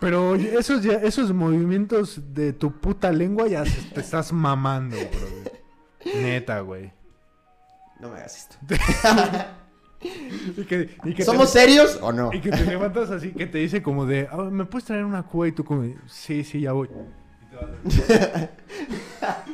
Pero 0.00 0.34
esos, 0.34 0.82
ya, 0.82 0.94
esos 0.94 1.32
movimientos 1.32 2.20
de 2.34 2.52
tu 2.52 2.72
puta 2.72 3.12
lengua 3.12 3.46
ya 3.48 3.62
te 3.64 4.00
estás 4.00 4.32
mamando, 4.32 4.96
bro. 4.96 5.28
Neta, 6.20 6.60
güey. 6.60 6.92
No 8.00 8.10
me 8.10 8.16
hagas 8.18 8.36
esto. 8.36 8.56
Y 10.04 10.64
que, 10.64 10.94
y 11.04 11.14
que 11.14 11.24
¿Somos 11.24 11.50
te, 11.50 11.60
serios 11.60 11.98
o 12.02 12.12
no? 12.12 12.30
Y 12.30 12.38
que 12.42 12.50
te 12.50 12.62
levantas 12.66 13.10
así, 13.10 13.32
que 13.32 13.46
te 13.46 13.56
dice 13.56 13.82
como 13.82 14.04
de, 14.04 14.28
"Ah, 14.30 14.36
¿me 14.50 14.66
puedes 14.66 14.84
traer 14.84 15.02
una 15.02 15.22
cuba? 15.22 15.48
Y 15.48 15.52
tú 15.52 15.64
como, 15.64 15.90
sí, 16.06 16.44
sí, 16.44 16.60
ya 16.60 16.72
voy. 16.72 16.90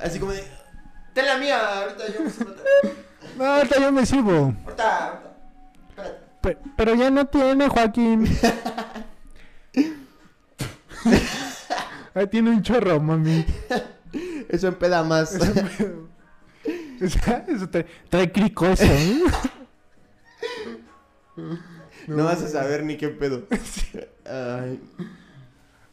Así 0.00 0.18
como 0.18 0.32
de... 0.32 0.44
Ten 1.14 1.26
la 1.26 1.38
mía, 1.38 1.58
ahorita 1.82 2.04
yo 2.12 2.22
me 2.22 2.30
siento- 2.30 2.62
No, 3.36 3.44
ahorita 3.44 3.80
yo 3.80 3.92
me 3.92 4.06
sirvo. 4.06 4.54
Ahorita, 4.64 5.06
ahorita. 5.08 5.30
Espérate. 5.90 6.18
Pe- 6.40 6.58
pero 6.76 6.94
ya 6.94 7.10
no 7.10 7.26
tiene, 7.26 7.68
Joaquín. 7.68 8.26
Ahí 12.14 12.26
tiene 12.28 12.50
un 12.50 12.62
chorro, 12.62 13.00
mami. 13.00 13.44
Eso 14.48 14.68
empeda 14.68 15.02
más. 15.02 15.34
O 17.00 17.08
sea, 17.08 17.44
Eso 17.48 17.68
te, 17.68 17.84
trae 18.08 18.32
crico 18.32 18.66
eso, 18.66 18.84
¿eh? 18.84 19.20
No 22.08 22.24
vas 22.24 22.42
a 22.42 22.48
saber 22.48 22.82
ni 22.84 22.96
qué 22.96 23.08
pedo. 23.08 23.44
Ay. 24.24 24.80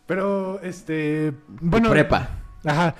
Pero, 0.07 0.59
este, 0.61 1.33
bueno. 1.47 1.89
Prepa. 1.89 2.29
Ajá. 2.63 2.95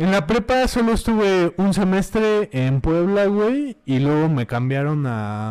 En 0.00 0.10
la 0.10 0.26
prepa 0.26 0.66
solo 0.66 0.92
estuve 0.92 1.52
un 1.58 1.74
semestre 1.74 2.48
en 2.52 2.80
Puebla, 2.80 3.26
güey, 3.26 3.76
y 3.84 3.98
luego 3.98 4.30
me 4.30 4.46
cambiaron 4.46 5.06
a... 5.06 5.50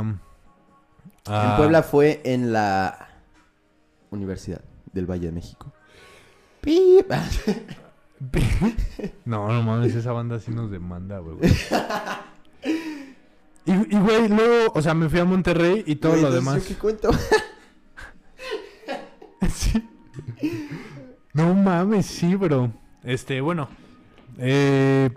a- 1.28 1.50
En 1.52 1.56
Puebla 1.58 1.84
fue 1.84 2.20
en 2.24 2.52
la 2.52 3.10
Universidad 4.10 4.62
del 4.92 5.06
Valle 5.06 5.28
de 5.28 5.32
México. 5.34 5.72
Pip. 6.62 7.12
No, 9.24 9.48
no 9.48 9.62
mames, 9.64 9.96
esa 9.96 10.12
banda 10.12 10.40
sí 10.40 10.52
nos 10.52 10.70
demanda, 10.70 11.20
güey. 11.20 11.38
güey. 11.38 11.52
Y, 13.66 13.72
y, 13.96 13.98
güey, 14.00 14.28
luego, 14.28 14.74
o 14.76 14.82
sea, 14.82 14.94
me 14.94 15.08
fui 15.08 15.20
a 15.20 15.26
Monterrey 15.26 15.84
y 15.86 15.96
todo 15.96 16.12
Güey, 16.14 16.24
lo 16.24 16.32
demás. 16.32 16.56
¿yo 16.58 16.68
¿Qué 16.68 16.74
cuento? 16.76 17.12
Sí. 19.54 19.88
No 21.34 21.54
mames, 21.54 22.08
sí, 22.08 22.36
bro. 22.36 22.72
Este, 23.04 23.40
bueno. 23.40 23.70
Eh, 24.42 25.10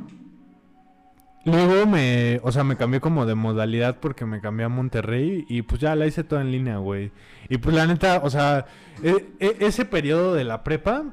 luego 1.45 1.87
me, 1.87 2.41
o 2.43 2.53
sea, 2.53 2.65
me 2.65 2.77
cambié 2.77 3.01
como 3.01 3.25
de 3.27 3.35
modalidad 3.35 3.99
porque 4.01 4.27
me 4.27 4.41
cambié 4.41 4.67
a 4.67 4.69
Monterrey 4.69 5.45
y 5.49 5.63
pues 5.63 5.81
ya 5.81 5.95
la 5.95 6.07
hice 6.07 6.25
toda 6.25 6.43
en 6.43 6.51
línea, 6.53 6.79
güey. 6.79 7.13
Y 7.49 7.59
pues 7.59 7.75
la 7.75 7.87
neta, 7.87 8.21
o 8.25 8.31
sea, 8.31 8.67
e- 9.03 9.29
e- 9.39 9.57
ese 9.61 9.85
periodo 9.85 10.35
de 10.35 10.45
la 10.45 10.65
prepa 10.65 11.05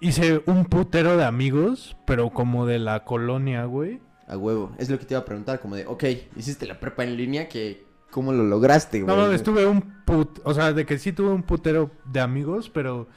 hice 0.00 0.42
un 0.46 0.64
putero 0.66 1.16
de 1.16 1.24
amigos, 1.24 1.96
pero 2.06 2.30
como 2.30 2.66
de 2.66 2.78
la 2.78 3.04
colonia, 3.04 3.64
güey. 3.64 4.00
A 4.28 4.36
huevo. 4.36 4.72
Es 4.78 4.90
lo 4.90 4.98
que 4.98 5.04
te 5.04 5.14
iba 5.14 5.20
a 5.20 5.24
preguntar, 5.24 5.60
como 5.60 5.76
de, 5.76 5.86
ok, 5.86 6.04
hiciste 6.36 6.66
la 6.66 6.80
prepa 6.80 7.04
en 7.04 7.16
línea, 7.16 7.48
que 7.48 7.84
¿cómo 8.10 8.32
lo 8.32 8.44
lograste, 8.44 9.00
güey? 9.02 9.14
No 9.16 9.22
mames, 9.22 9.42
tuve 9.42 9.66
un 9.66 9.82
put... 10.04 10.40
O 10.44 10.52
sea, 10.54 10.72
de 10.72 10.84
que 10.86 10.98
sí 10.98 11.12
tuve 11.12 11.30
un 11.30 11.42
putero 11.42 11.90
de 12.04 12.20
amigos, 12.20 12.70
pero... 12.70 13.08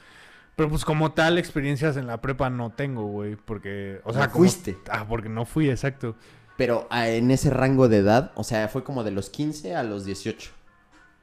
Pero 0.56 0.68
pues 0.68 0.84
como 0.84 1.12
tal, 1.12 1.38
experiencias 1.38 1.96
en 1.96 2.06
la 2.06 2.20
prepa 2.20 2.50
no 2.50 2.70
tengo, 2.70 3.06
güey. 3.06 3.36
Porque... 3.36 4.00
O 4.04 4.12
sea, 4.12 4.26
No 4.26 4.32
como- 4.32 4.44
fuiste. 4.44 4.76
Ah, 4.90 5.06
porque 5.08 5.28
no 5.28 5.44
fui, 5.46 5.70
exacto. 5.70 6.16
Pero 6.56 6.86
en 6.92 7.30
ese 7.30 7.48
rango 7.50 7.88
de 7.88 7.98
edad, 7.98 8.32
o 8.34 8.44
sea, 8.44 8.68
fue 8.68 8.84
como 8.84 9.02
de 9.02 9.10
los 9.10 9.30
15 9.30 9.74
a 9.74 9.82
los 9.82 10.04
18. 10.04 10.50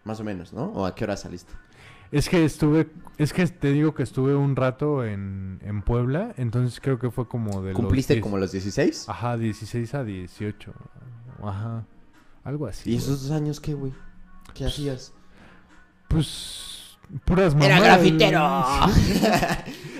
Más 0.04 0.20
o 0.20 0.24
menos, 0.24 0.54
¿no? 0.54 0.66
¿O 0.72 0.86
a 0.86 0.96
qué 0.96 1.04
hora 1.04 1.16
saliste? 1.18 1.54
Es 2.12 2.30
que 2.30 2.44
estuve... 2.46 2.90
Es 3.18 3.34
que 3.34 3.46
te 3.48 3.72
digo 3.72 3.94
que 3.94 4.02
estuve 4.02 4.34
un 4.36 4.56
rato 4.56 5.04
en, 5.06 5.60
en 5.64 5.82
Puebla. 5.84 6.34
Entonces 6.38 6.80
creo 6.80 6.98
que 6.98 7.12
fue 7.12 7.28
como 7.28 7.62
de 7.62 7.74
¿Cumpliste 7.74 8.16
los... 8.16 8.24
como 8.24 8.38
los 8.38 8.52
16? 8.52 9.10
Ajá, 9.10 9.38
16 9.38 9.94
a 9.94 10.04
18. 10.04 10.74
Ajá. 11.44 11.86
Algo 12.44 12.66
así. 12.66 12.92
¿Y 12.94 12.96
esos 12.96 13.24
dos 13.24 13.32
años 13.32 13.60
qué, 13.60 13.74
güey? 13.76 13.92
¿Qué 14.56 14.66
hacías? 14.66 15.14
Pues... 16.08 16.77
Puras 17.26 17.56
Era 17.60 17.80
grafitero. 17.80 18.42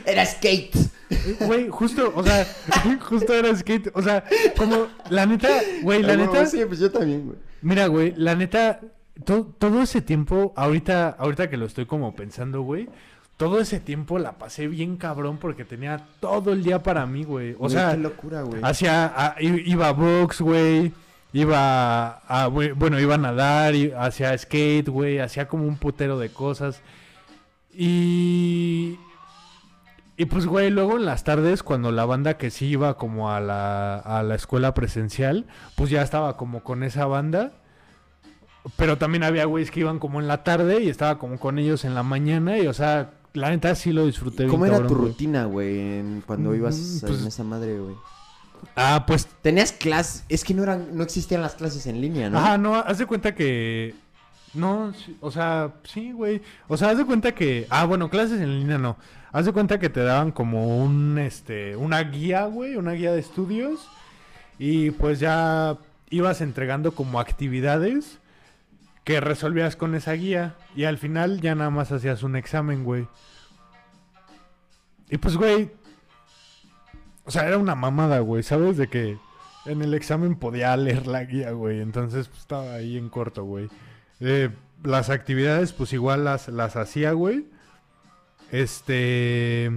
Era 0.06 0.26
skate. 0.26 0.76
Güey, 1.42 1.70
justo, 1.70 2.12
o 2.16 2.24
sea, 2.24 2.46
justo 3.02 3.34
era 3.34 3.56
skate. 3.56 3.92
O 3.94 4.02
sea, 4.02 4.24
como, 4.58 4.88
la 5.10 5.26
neta, 5.26 5.50
güey, 5.82 6.02
la 6.02 6.14
A 6.14 6.18
huevo, 6.18 6.34
neta. 6.34 6.46
Sí, 6.46 6.60
pues 6.68 6.80
yo 6.80 6.92
también, 6.92 7.26
güey. 7.26 7.38
Mira, 7.62 7.88
güey, 7.88 8.14
la 8.18 8.36
neta, 8.36 8.80
to- 9.26 9.54
todo 9.58 9.82
ese 9.82 10.02
tiempo, 10.02 10.54
ahorita, 10.56 11.16
ahorita 11.18 11.50
que 11.50 11.58
lo 11.58 11.66
estoy 11.66 11.86
como 11.86 12.16
pensando, 12.16 12.62
güey, 12.62 12.88
todo 13.38 13.60
ese 13.60 13.80
tiempo 13.80 14.20
la 14.20 14.34
pasé 14.34 14.68
bien 14.68 14.98
cabrón 14.98 15.38
porque 15.38 15.64
tenía 15.66 16.06
todo 16.20 16.54
el 16.54 16.64
día 16.64 16.84
para 16.84 17.06
mí, 17.06 17.24
güey. 17.24 17.54
O 17.54 17.60
Güey, 17.60 17.72
sea, 17.72 17.92
Qué 17.92 17.98
locura, 17.98 18.42
güey. 18.42 18.62
hacía, 18.64 19.06
a- 19.16 19.36
i- 19.42 19.64
iba 19.66 19.88
a 19.90 19.92
box, 19.94 20.42
güey. 20.42 20.92
Iba 21.34 22.22
a, 22.28 22.48
bueno, 22.48 23.00
iba 23.00 23.16
a 23.16 23.18
nadar, 23.18 23.76
y 23.76 23.92
hacía 23.92 24.36
skate, 24.38 24.88
güey, 24.88 25.20
hacía 25.20 25.48
como 25.48 25.66
un 25.66 25.76
putero 25.78 26.18
de 26.18 26.30
cosas. 26.30 26.82
Y 27.78 28.98
y 30.20 30.26
pues, 30.26 30.48
güey, 30.48 30.72
luego 30.72 30.98
en 30.98 31.06
las 31.06 31.24
tardes, 31.24 31.62
cuando 31.62 31.92
la 31.92 32.04
banda 32.06 32.38
que 32.38 32.50
sí 32.50 32.66
iba 32.66 32.98
como 32.98 33.30
a 33.32 33.40
la, 33.40 33.98
a 34.00 34.24
la 34.24 34.34
escuela 34.34 34.74
presencial, 34.74 35.46
pues 35.76 35.92
ya 35.92 36.02
estaba 36.02 36.38
como 36.38 36.64
con 36.64 36.82
esa 36.84 37.06
banda. 37.06 37.52
Pero 38.78 38.98
también 38.98 39.24
había 39.24 39.46
güeyes 39.46 39.70
que 39.70 39.82
iban 39.82 40.00
como 40.00 40.20
en 40.20 40.28
la 40.28 40.44
tarde 40.44 40.82
y 40.84 40.90
estaba 40.90 41.20
como 41.20 41.40
con 41.40 41.60
ellos 41.60 41.86
en 41.86 41.94
la 41.94 42.02
mañana. 42.02 42.58
Y, 42.58 42.66
o 42.66 42.74
sea, 42.74 43.12
la 43.34 43.52
neta 43.52 43.76
sí 43.76 43.94
lo 43.94 44.08
disfruté 44.08 44.44
bien 44.44 44.50
¿Cómo 44.50 44.66
era 44.66 44.78
cabrón, 44.78 44.90
tu 44.92 44.96
güey. 44.98 45.08
rutina, 45.12 45.46
güey, 45.46 46.22
cuando 46.26 46.50
Mm, 46.50 46.56
ibas 46.56 46.98
pues- 47.06 47.22
en 47.22 47.28
esa 47.28 47.44
madre, 47.44 47.80
güey? 47.80 47.96
Ah, 48.76 49.04
pues 49.06 49.28
Tenías 49.44 49.72
clases, 49.72 50.26
es 50.30 50.44
que 50.44 50.56
no 50.56 50.64
eran, 50.64 50.98
no 50.98 51.04
existían 51.04 51.44
las 51.44 51.54
clases 51.54 51.86
en 51.86 52.02
línea, 52.02 52.28
¿no? 52.32 52.40
Ajá, 52.40 52.58
no, 52.58 52.74
haz 52.76 52.98
de 52.98 53.06
cuenta 53.06 53.36
que. 53.36 53.94
No, 54.58 54.92
o 55.22 55.32
sea, 55.32 55.72
sí, 55.84 56.12
güey. 56.12 56.42
O 56.68 56.78
sea, 56.78 56.90
haz 56.90 56.98
de 56.98 57.06
cuenta 57.06 57.34
que. 57.36 57.68
Ah, 57.70 57.86
bueno, 57.86 58.10
clases 58.10 58.42
en 58.42 58.60
línea 58.60 58.78
no. 58.78 58.98
Haz 59.32 59.46
de 59.46 59.54
cuenta 59.54 59.80
que 59.80 59.90
te 59.90 60.04
daban 60.04 60.32
como 60.32 60.84
un, 60.84 61.20
este, 61.20 61.76
una 61.76 62.02
guía, 62.02 62.46
güey, 62.46 62.76
una 62.76 62.94
guía 62.94 63.12
de 63.12 63.20
estudios. 63.20 63.88
Y 64.58 64.92
pues 64.92 65.20
ya 65.20 65.78
ibas 66.10 66.42
entregando 66.42 66.94
como 66.94 67.20
actividades 67.20 68.18
que 69.04 69.22
resolvías 69.22 69.76
con 69.76 69.94
esa 69.94 70.14
guía. 70.14 70.56
Y 70.76 70.86
al 70.86 70.98
final 70.98 71.40
ya 71.40 71.54
nada 71.54 71.70
más 71.70 71.92
hacías 71.92 72.24
un 72.24 72.36
examen, 72.36 72.84
güey. 72.84 73.08
Y 75.10 75.18
pues, 75.18 75.38
güey. 75.38 75.70
O 77.26 77.32
sea, 77.32 77.48
era 77.48 77.60
una 77.60 77.76
mamada, 77.76 78.20
güey, 78.22 78.42
¿sabes? 78.42 78.78
De 78.78 78.88
que 78.88 79.20
en 79.66 79.82
el 79.84 79.94
examen 79.94 80.36
podía 80.36 80.76
leer 80.78 81.06
la 81.06 81.26
guía, 81.26 81.52
güey. 81.52 81.80
Entonces, 81.82 82.28
pues, 82.28 82.40
estaba 82.40 82.74
ahí 82.74 82.98
en 82.98 83.10
corto, 83.10 83.44
güey. 83.44 83.70
Eh, 84.20 84.50
las 84.84 85.10
actividades, 85.10 85.74
pues 85.74 85.94
igual 85.94 86.26
las, 86.26 86.48
las 86.48 86.76
hacía, 86.76 87.12
güey. 87.12 87.46
Este. 88.52 89.72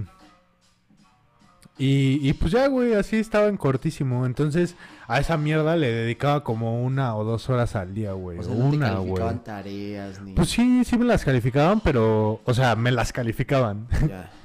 Y, 1.77 2.19
y 2.21 2.33
pues 2.33 2.51
ya, 2.51 2.67
güey, 2.67 2.93
así 2.93 3.17
estaba 3.17 3.47
en 3.47 3.57
cortísimo. 3.57 4.25
Entonces, 4.25 4.75
a 5.07 5.19
esa 5.19 5.35
mierda 5.37 5.75
le 5.75 5.91
dedicaba 5.91 6.43
como 6.43 6.83
una 6.83 7.15
o 7.15 7.23
dos 7.23 7.49
horas 7.49 7.75
al 7.75 7.93
día, 7.93 8.13
güey. 8.13 8.37
o 8.39 8.43
sea, 8.43 8.53
no 8.53 8.69
te 8.69 8.75
una, 8.77 8.95
güey. 8.99 9.39
tareas 9.39 10.21
ni... 10.21 10.33
Pues 10.33 10.49
sí, 10.49 10.83
sí 10.85 10.97
me 10.97 11.05
las 11.05 11.25
calificaban, 11.25 11.81
pero, 11.81 12.39
o 12.45 12.53
sea, 12.53 12.75
me 12.75 12.91
las 12.91 13.11
calificaban. 13.11 13.87
Ya. 14.07 14.29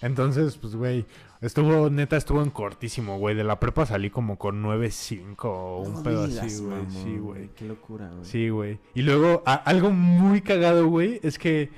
Entonces, 0.00 0.56
pues, 0.56 0.76
güey, 0.76 1.06
estuvo, 1.40 1.90
neta, 1.90 2.16
estuvo 2.16 2.42
en 2.42 2.50
cortísimo, 2.50 3.18
güey. 3.18 3.34
De 3.34 3.44
la 3.44 3.58
prepa 3.58 3.84
salí 3.86 4.10
como 4.10 4.38
con 4.38 4.62
9.5 4.62 5.36
o 5.44 5.78
un 5.80 5.94
No 5.94 6.02
pedo 6.02 6.24
así, 6.24 6.62
güey. 6.62 6.80
Sí, 6.88 7.18
güey. 7.18 7.50
Qué 7.56 7.64
locura, 7.66 8.08
güey. 8.10 8.24
Sí, 8.24 8.48
güey. 8.48 8.78
Y 8.94 9.02
luego, 9.02 9.42
a- 9.44 9.54
algo 9.54 9.90
muy 9.90 10.40
cagado, 10.40 10.86
güey, 10.86 11.18
es 11.22 11.38
que 11.38 11.70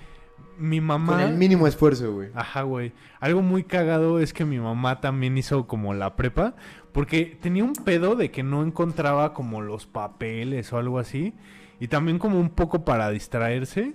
mi 0.58 0.82
mamá... 0.82 1.14
Con 1.14 1.20
el 1.22 1.36
mínimo 1.38 1.66
esfuerzo, 1.66 2.12
güey. 2.12 2.28
Ajá, 2.34 2.62
güey. 2.62 2.92
Algo 3.20 3.40
muy 3.40 3.64
cagado 3.64 4.18
es 4.20 4.34
que 4.34 4.44
mi 4.44 4.58
mamá 4.58 5.00
también 5.00 5.38
hizo 5.38 5.66
como 5.66 5.94
la 5.94 6.16
prepa. 6.16 6.54
Porque 6.92 7.38
tenía 7.40 7.64
un 7.64 7.72
pedo 7.72 8.16
de 8.16 8.30
que 8.30 8.42
no 8.42 8.62
encontraba 8.62 9.32
como 9.32 9.62
los 9.62 9.86
papeles 9.86 10.70
o 10.74 10.78
algo 10.78 10.98
así. 10.98 11.32
Y 11.78 11.88
también 11.88 12.18
como 12.18 12.38
un 12.38 12.50
poco 12.50 12.84
para 12.84 13.08
distraerse. 13.10 13.94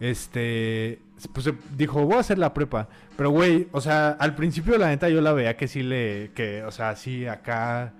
Este... 0.00 1.00
Pues 1.32 1.46
eh, 1.46 1.54
dijo, 1.76 2.04
voy 2.04 2.16
a 2.16 2.20
hacer 2.20 2.38
la 2.38 2.54
prepa. 2.54 2.88
Pero, 3.16 3.30
güey, 3.30 3.68
o 3.72 3.80
sea, 3.80 4.10
al 4.10 4.34
principio 4.34 4.78
la 4.78 4.88
neta 4.88 5.08
yo 5.08 5.20
la 5.20 5.32
veía 5.32 5.56
que 5.56 5.68
sí 5.68 5.82
le... 5.82 6.30
Que, 6.34 6.62
o 6.62 6.70
sea, 6.70 6.96
sí, 6.96 7.26
acá... 7.26 7.92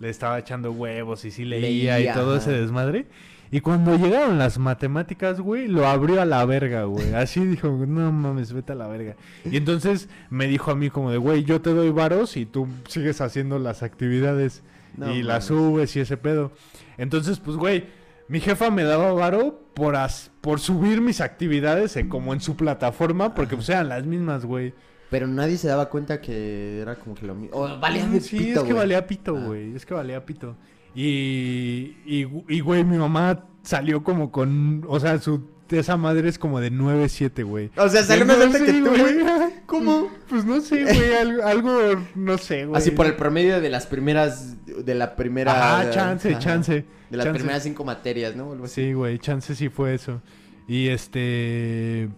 le 0.00 0.10
estaba 0.10 0.38
echando 0.38 0.70
huevos 0.70 1.24
y 1.24 1.32
sí 1.32 1.44
leía, 1.44 1.98
y 1.98 2.12
todo 2.12 2.36
ese 2.36 2.52
desmadre. 2.52 3.06
Y 3.50 3.60
cuando 3.60 3.96
llegaron 3.96 4.38
las 4.38 4.58
matemáticas, 4.58 5.40
güey, 5.40 5.66
lo 5.66 5.88
abrió 5.88 6.20
a 6.20 6.24
la 6.24 6.44
verga, 6.44 6.84
güey. 6.84 7.14
Así 7.14 7.44
dijo, 7.44 7.68
no 7.68 8.12
mames, 8.12 8.52
vete 8.52 8.72
a 8.72 8.74
la 8.76 8.86
verga. 8.86 9.16
Y 9.44 9.56
entonces 9.56 10.08
me 10.30 10.46
dijo 10.46 10.70
a 10.70 10.76
mí 10.76 10.90
como 10.90 11.10
de, 11.10 11.16
güey, 11.16 11.44
yo 11.44 11.60
te 11.60 11.70
doy 11.70 11.90
varos 11.90 12.36
y 12.36 12.46
tú 12.46 12.68
sigues 12.86 13.20
haciendo 13.20 13.58
las 13.58 13.82
actividades 13.82 14.62
No 14.96 15.14
y 15.14 15.22
las 15.22 15.46
subes 15.46 15.96
y 15.96 16.00
ese 16.00 16.16
pedo. 16.16 16.52
Entonces, 16.98 17.40
pues, 17.40 17.56
güey, 17.56 17.86
mi 18.28 18.40
jefa 18.40 18.70
me 18.70 18.84
daba 18.84 19.12
varo 19.12 19.60
por, 19.74 19.96
as- 19.96 20.30
por 20.40 20.60
subir 20.60 21.00
mis 21.00 21.20
actividades 21.20 21.96
en- 21.96 22.08
como 22.08 22.32
en 22.34 22.40
su 22.40 22.56
plataforma, 22.56 23.34
porque 23.34 23.56
pues 23.56 23.68
eran 23.68 23.88
las 23.88 24.04
mismas, 24.06 24.44
güey. 24.44 24.74
Pero 25.10 25.26
nadie 25.26 25.56
se 25.56 25.68
daba 25.68 25.88
cuenta 25.88 26.20
que 26.20 26.80
era 26.80 26.96
como 26.96 27.14
que 27.14 27.26
lo 27.26 27.34
mismo. 27.34 27.56
O 27.56 27.78
valía 27.80 28.06
de 28.06 28.20
Sí, 28.20 28.38
pito, 28.38 28.60
es 28.60 28.66
que 28.66 28.72
valía 28.74 29.06
pito, 29.06 29.34
Ah. 29.36 29.44
güey. 29.46 29.74
Es 29.74 29.86
que 29.86 29.94
valía 29.94 30.24
pito. 30.26 30.56
Y, 30.94 31.96
y, 32.06 32.26
y, 32.48 32.60
güey, 32.60 32.84
mi 32.84 32.96
mamá 32.98 33.44
salió 33.62 34.02
como 34.02 34.30
con, 34.30 34.84
o 34.88 34.98
sea, 35.00 35.18
su, 35.18 35.48
esa 35.70 35.96
madre 35.96 36.28
es 36.28 36.38
como 36.38 36.60
de 36.60 36.72
9-7, 36.72 37.44
güey. 37.44 37.70
O 37.76 37.88
sea, 37.88 38.02
salió 38.02 38.24
más 38.24 38.40
alta 38.40 38.64
que 38.64 38.72
tú, 38.72 38.88
güey. 38.88 39.16
¿Cómo? 39.66 40.08
Pues 40.28 40.44
no 40.44 40.60
sé, 40.60 40.84
güey, 40.84 41.14
algo, 41.14 41.42
algo, 41.42 42.06
no 42.14 42.38
sé, 42.38 42.64
güey. 42.64 42.78
Así 42.78 42.90
por 42.90 43.06
el 43.06 43.16
promedio 43.16 43.60
de 43.60 43.68
las 43.68 43.86
primeras. 43.86 44.56
De 44.66 44.94
la 44.94 45.16
primera. 45.16 45.52
Ajá, 45.52 45.90
chance, 45.90 46.30
Ajá. 46.30 46.38
chance. 46.38 46.84
De 47.10 47.16
las 47.16 47.26
chance. 47.26 47.38
primeras 47.38 47.62
cinco 47.62 47.84
materias, 47.84 48.36
¿no? 48.36 48.48
O 48.48 48.52
algo 48.52 48.64
así. 48.64 48.86
Sí, 48.86 48.92
güey, 48.92 49.18
chance 49.18 49.54
sí 49.54 49.68
fue 49.68 49.94
eso. 49.94 50.22
Y 50.66 50.88
este... 50.88 52.08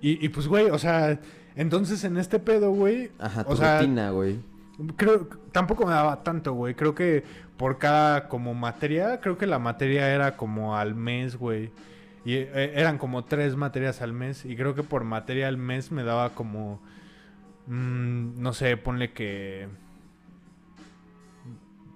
Y, 0.00 0.24
y 0.24 0.28
pues, 0.28 0.46
güey, 0.46 0.70
o 0.70 0.78
sea, 0.78 1.20
entonces 1.56 2.04
en 2.04 2.16
este 2.16 2.38
pedo, 2.38 2.70
güey... 2.70 3.10
Ajá, 3.18 3.42
o 3.46 3.50
tu 3.50 3.56
sea, 3.56 3.80
rutina, 3.80 4.10
güey. 4.10 4.38
Creo, 4.96 5.28
tampoco 5.50 5.84
me 5.84 5.92
daba 5.92 6.22
tanto, 6.22 6.52
güey. 6.52 6.74
Creo 6.74 6.94
que 6.94 7.24
por 7.56 7.78
cada 7.78 8.28
como 8.28 8.54
materia, 8.54 9.20
creo 9.20 9.36
que 9.36 9.46
la 9.46 9.58
materia 9.58 10.08
era 10.14 10.36
como 10.36 10.76
al 10.76 10.94
mes, 10.94 11.36
güey. 11.36 11.70
Y 12.24 12.34
eh, 12.34 12.72
eran 12.74 12.98
como 12.98 13.24
tres 13.24 13.56
materias 13.56 14.02
al 14.02 14.12
mes. 14.12 14.44
Y 14.44 14.56
creo 14.56 14.74
que 14.74 14.82
por 14.82 15.04
materia 15.04 15.48
al 15.48 15.56
mes 15.56 15.90
me 15.92 16.04
daba 16.04 16.30
como, 16.30 16.80
mm, 17.66 18.40
no 18.40 18.52
sé, 18.52 18.76
ponle 18.76 19.12
que 19.12 19.68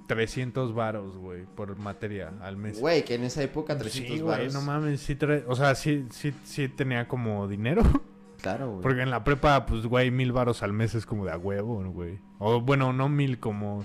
300 0.07 0.75
varos, 0.75 1.17
güey, 1.17 1.45
por 1.45 1.77
materia 1.79 2.33
al 2.43 2.57
mes. 2.57 2.81
Güey, 2.81 3.05
que 3.05 3.15
en 3.15 3.25
esa 3.25 3.43
época 3.43 3.79
300 3.79 4.17
sí, 4.17 4.23
varos. 4.23 4.53
no 4.53 4.61
mames, 4.61 5.01
sí, 5.01 5.17
o 5.47 5.57
sea, 5.57 5.75
sí, 5.75 6.07
sí, 6.11 6.35
sí 6.45 6.69
tenía 6.69 7.09
como 7.09 7.49
dinero. 7.49 7.83
Claro, 8.43 8.71
güey. 8.71 8.83
Porque 8.83 9.03
en 9.03 9.11
la 9.11 9.23
prepa, 9.23 9.67
pues, 9.67 9.87
güey, 9.87 10.11
mil 10.11 10.33
varos 10.33 10.65
al 10.65 10.73
mes 10.73 10.97
es 10.97 11.07
como 11.07 11.25
de 11.25 11.31
a 11.31 11.39
huevo, 11.39 11.81
güey. 11.93 12.19
O 12.41 12.61
bueno, 12.61 12.93
no 12.93 13.09
mil 13.09 13.39
como... 13.39 13.85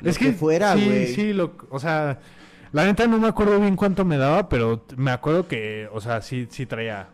Lo 0.00 0.14
que 0.14 0.32
fuera, 0.32 0.74
sí, 0.74 0.86
güey. 0.86 1.06
Sí, 1.08 1.32
lo, 1.34 1.54
o 1.68 1.78
sea, 1.78 2.18
la 2.72 2.84
neta 2.84 3.06
no 3.06 3.18
me 3.18 3.28
acuerdo 3.28 3.58
bien 3.60 3.76
cuánto 3.76 4.04
me 4.04 4.16
daba, 4.16 4.48
pero 4.48 4.84
me 4.96 5.10
acuerdo 5.10 5.48
que, 5.48 5.88
o 5.92 6.00
sea, 6.00 6.20
sí, 6.22 6.46
sí 6.50 6.66
traía... 6.66 7.08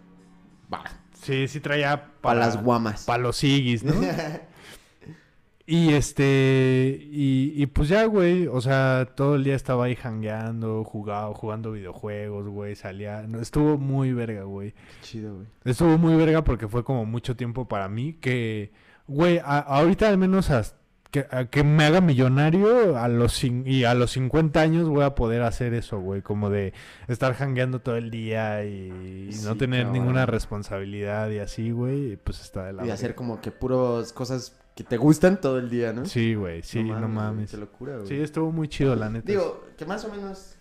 Va. 0.72 0.82
Sí, 1.14 1.48
sí 1.48 1.60
traía 1.60 2.12
Para 2.20 2.40
las 2.40 2.62
guamas. 2.62 3.04
Para 3.04 3.22
los 3.22 3.36
siguis, 3.36 3.82
¿no? 3.82 3.94
y 5.66 5.92
este... 5.94 6.98
Y, 7.10 7.52
y 7.56 7.66
pues 7.66 7.88
ya, 7.88 8.04
güey, 8.04 8.46
o 8.46 8.60
sea, 8.60 9.08
todo 9.16 9.34
el 9.36 9.44
día 9.44 9.54
estaba 9.56 9.86
ahí 9.86 9.96
jangueando, 9.96 10.84
jugado, 10.84 11.34
jugando 11.34 11.72
videojuegos, 11.72 12.46
güey, 12.48 12.76
salía... 12.76 13.22
no, 13.22 13.40
estuvo 13.40 13.76
muy 13.78 14.12
verga, 14.12 14.44
güey. 14.44 14.74
Chido, 15.02 15.34
güey. 15.34 15.46
Estuvo 15.64 15.98
muy 15.98 16.14
verga 16.14 16.44
porque 16.44 16.68
fue 16.68 16.84
como 16.84 17.04
mucho 17.04 17.34
tiempo 17.34 17.66
para 17.66 17.88
mí 17.88 18.12
que, 18.14 18.70
güey, 19.08 19.38
a- 19.38 19.58
ahorita 19.60 20.08
al 20.08 20.18
menos 20.18 20.50
hasta 20.50 20.76
que, 21.24 21.26
a 21.34 21.46
que 21.46 21.64
me 21.64 21.84
haga 21.84 22.00
millonario 22.00 22.98
a 22.98 23.08
los 23.08 23.42
y 23.42 23.84
a 23.84 23.94
los 23.94 24.10
50 24.12 24.60
años 24.60 24.88
voy 24.88 25.04
a 25.04 25.14
poder 25.14 25.42
hacer 25.42 25.72
eso, 25.74 25.98
güey, 25.98 26.20
como 26.22 26.50
de 26.50 26.74
estar 27.08 27.34
jangueando 27.34 27.80
todo 27.80 27.96
el 27.96 28.10
día 28.10 28.64
y, 28.64 29.30
y 29.32 29.38
no 29.44 29.56
tener 29.56 29.84
cabrón. 29.84 29.92
ninguna 29.92 30.26
responsabilidad 30.26 31.30
y 31.30 31.38
así, 31.38 31.70
güey, 31.70 32.12
y 32.12 32.16
pues 32.16 32.40
está 32.40 32.64
de 32.66 32.72
la 32.74 32.86
Y 32.86 32.90
hacer 32.90 33.14
como 33.14 33.40
que 33.40 33.50
puros 33.50 34.12
cosas 34.12 34.56
que 34.74 34.84
te 34.84 34.98
gustan 34.98 35.40
todo 35.40 35.58
el 35.58 35.70
día, 35.70 35.92
¿no? 35.92 36.04
Sí, 36.04 36.34
güey, 36.34 36.62
sí, 36.62 36.84
no 36.84 37.08
güey, 37.08 37.08
mames. 37.08 37.50
Qué 37.50 37.56
locura, 37.56 37.96
güey. 37.96 38.08
Sí, 38.08 38.20
estuvo 38.20 38.52
muy 38.52 38.68
chido, 38.68 38.94
la 38.94 39.08
neta. 39.08 39.26
Digo, 39.26 39.64
que 39.78 39.86
más 39.86 40.04
o 40.04 40.10
menos 40.10 40.56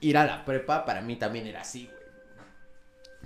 ir 0.00 0.18
a 0.18 0.26
la 0.26 0.44
prepa 0.44 0.84
para 0.84 1.00
mí 1.00 1.16
también 1.16 1.46
era 1.46 1.62
así, 1.62 1.86
güey. 1.86 2.01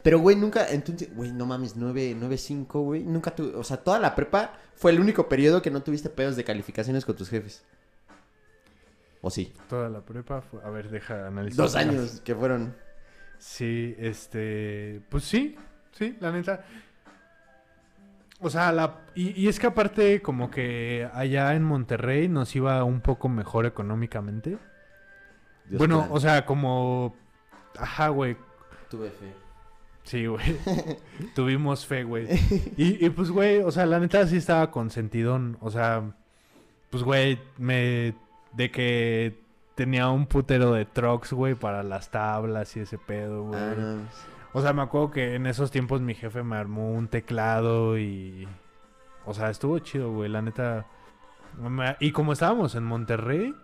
Pero, 0.07 0.21
güey, 0.21 0.37
nunca, 0.37 0.69
entonces, 0.71 1.13
güey, 1.17 1.33
no 1.33 1.47
mames, 1.47 1.75
9, 1.75 2.15
9, 2.17 2.39
5, 2.39 2.81
güey. 2.81 3.03
Nunca 3.03 3.35
tuve, 3.35 3.57
o 3.57 3.65
sea, 3.65 3.79
toda 3.79 3.99
la 3.99 4.15
prepa 4.15 4.53
fue 4.77 4.93
el 4.93 5.01
único 5.01 5.29
periodo 5.29 5.61
que 5.63 5.73
no 5.73 5.83
tuviste 5.83 6.09
pedos 6.09 6.37
de 6.37 6.45
calificaciones 6.45 7.05
con 7.05 7.17
tus 7.17 7.29
jefes. 7.29 7.65
¿O 9.21 9.31
sí? 9.31 9.53
Toda 9.69 9.89
la 9.89 10.03
prepa 10.03 10.43
fue... 10.43 10.63
A 10.63 10.71
ver, 10.71 10.91
deja 10.91 11.27
analizar. 11.27 11.57
Dos 11.57 11.75
años 11.75 12.21
que 12.25 12.37
fueron. 12.37 12.77
Sí, 13.39 13.97
este, 13.99 15.03
pues 15.09 15.25
sí, 15.25 15.57
sí, 15.91 16.17
la 16.21 16.31
neta. 16.31 16.65
O 18.39 18.49
sea, 18.49 18.71
la, 18.71 19.01
y, 19.17 19.31
y 19.43 19.49
es 19.49 19.59
que 19.59 19.67
aparte 19.67 20.23
como 20.23 20.53
que 20.53 21.11
allá 21.15 21.53
en 21.57 21.65
Monterrey 21.65 22.29
nos 22.29 22.55
iba 22.55 22.85
un 22.85 23.01
poco 23.01 23.29
mejor 23.29 23.67
económicamente. 23.67 24.51
Dios 25.65 25.79
bueno, 25.81 26.03
plan. 26.03 26.11
o 26.13 26.21
sea, 26.21 26.47
como, 26.47 27.17
ajá, 27.77 28.11
güey, 28.11 28.37
Tuve 28.89 29.11
fe. 29.11 29.45
Sí, 30.07 30.27
güey, 30.27 30.57
tuvimos 31.35 31.85
fe, 31.87 32.03
güey. 32.05 32.27
Y, 32.77 33.05
y 33.05 33.11
pues, 33.11 33.31
güey, 33.31 33.59
o 33.61 33.71
sea, 33.71 33.85
la 33.87 34.01
neta 34.01 34.27
sí 34.27 34.39
estaba 34.39 34.71
consentidón, 34.71 35.59
o 35.61 35.71
sea, 35.71 36.03
pues, 36.91 37.03
güey, 37.03 37.39
me, 37.59 38.15
de 38.55 38.71
que 38.71 39.39
tenía 39.75 40.09
un 40.09 40.27
putero 40.27 40.73
de 40.73 40.87
trucks, 40.87 41.33
güey, 41.35 41.55
para 41.55 41.83
las 41.83 42.11
tablas 42.11 42.75
y 42.77 42.81
ese 42.81 42.97
pedo, 42.97 43.45
güey. 43.45 43.61
Ah, 43.61 43.75
no. 43.77 43.99
O 44.55 44.63
sea, 44.63 44.73
me 44.73 44.81
acuerdo 44.81 45.11
que 45.11 45.35
en 45.35 45.47
esos 45.47 45.71
tiempos 45.71 46.01
mi 46.01 46.15
jefe 46.15 46.43
me 46.43 46.57
armó 46.57 46.91
un 46.93 47.09
teclado 47.09 47.99
y... 47.99 48.49
O 49.27 49.35
sea, 49.35 49.51
estuvo 49.51 49.79
chido, 49.81 50.13
güey, 50.13 50.31
la 50.31 50.41
neta. 50.41 50.87
Me- 51.61 51.97
Y 52.01 52.13
como 52.13 52.33
estábamos 52.33 52.75
en 52.75 52.85
Monterrey 52.85 53.55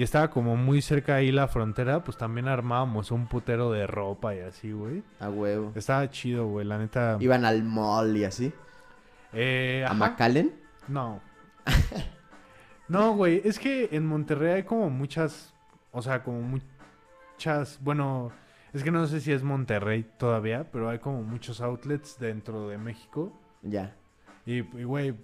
y 0.00 0.02
estaba 0.02 0.30
como 0.30 0.56
muy 0.56 0.80
cerca 0.80 1.16
ahí 1.16 1.30
la 1.30 1.46
frontera, 1.46 2.02
pues 2.02 2.16
también 2.16 2.48
armábamos 2.48 3.10
un 3.10 3.26
putero 3.26 3.70
de 3.70 3.86
ropa 3.86 4.34
y 4.34 4.38
así, 4.38 4.72
güey. 4.72 5.02
A 5.18 5.28
huevo. 5.28 5.72
Estaba 5.74 6.08
chido, 6.08 6.46
güey, 6.46 6.64
la 6.64 6.78
neta. 6.78 7.18
Iban 7.20 7.44
al 7.44 7.62
mall 7.62 8.16
y 8.16 8.24
así. 8.24 8.50
Eh, 9.34 9.84
¿A. 9.86 9.92
McAllen? 9.92 10.54
No. 10.88 11.20
no, 12.88 13.14
güey, 13.14 13.42
es 13.44 13.58
que 13.58 13.90
en 13.92 14.06
Monterrey 14.06 14.52
hay 14.54 14.62
como 14.62 14.88
muchas, 14.88 15.52
o 15.92 16.00
sea, 16.00 16.22
como 16.22 16.40
muchas, 16.40 17.78
bueno, 17.82 18.32
es 18.72 18.82
que 18.82 18.90
no 18.90 19.06
sé 19.06 19.20
si 19.20 19.32
es 19.32 19.42
Monterrey 19.42 20.06
todavía, 20.16 20.66
pero 20.72 20.88
hay 20.88 21.00
como 21.00 21.22
muchos 21.22 21.60
outlets 21.60 22.18
dentro 22.18 22.70
de 22.70 22.78
México. 22.78 23.38
Ya. 23.60 23.94
Y, 24.46 24.62
güey, 24.62 25.14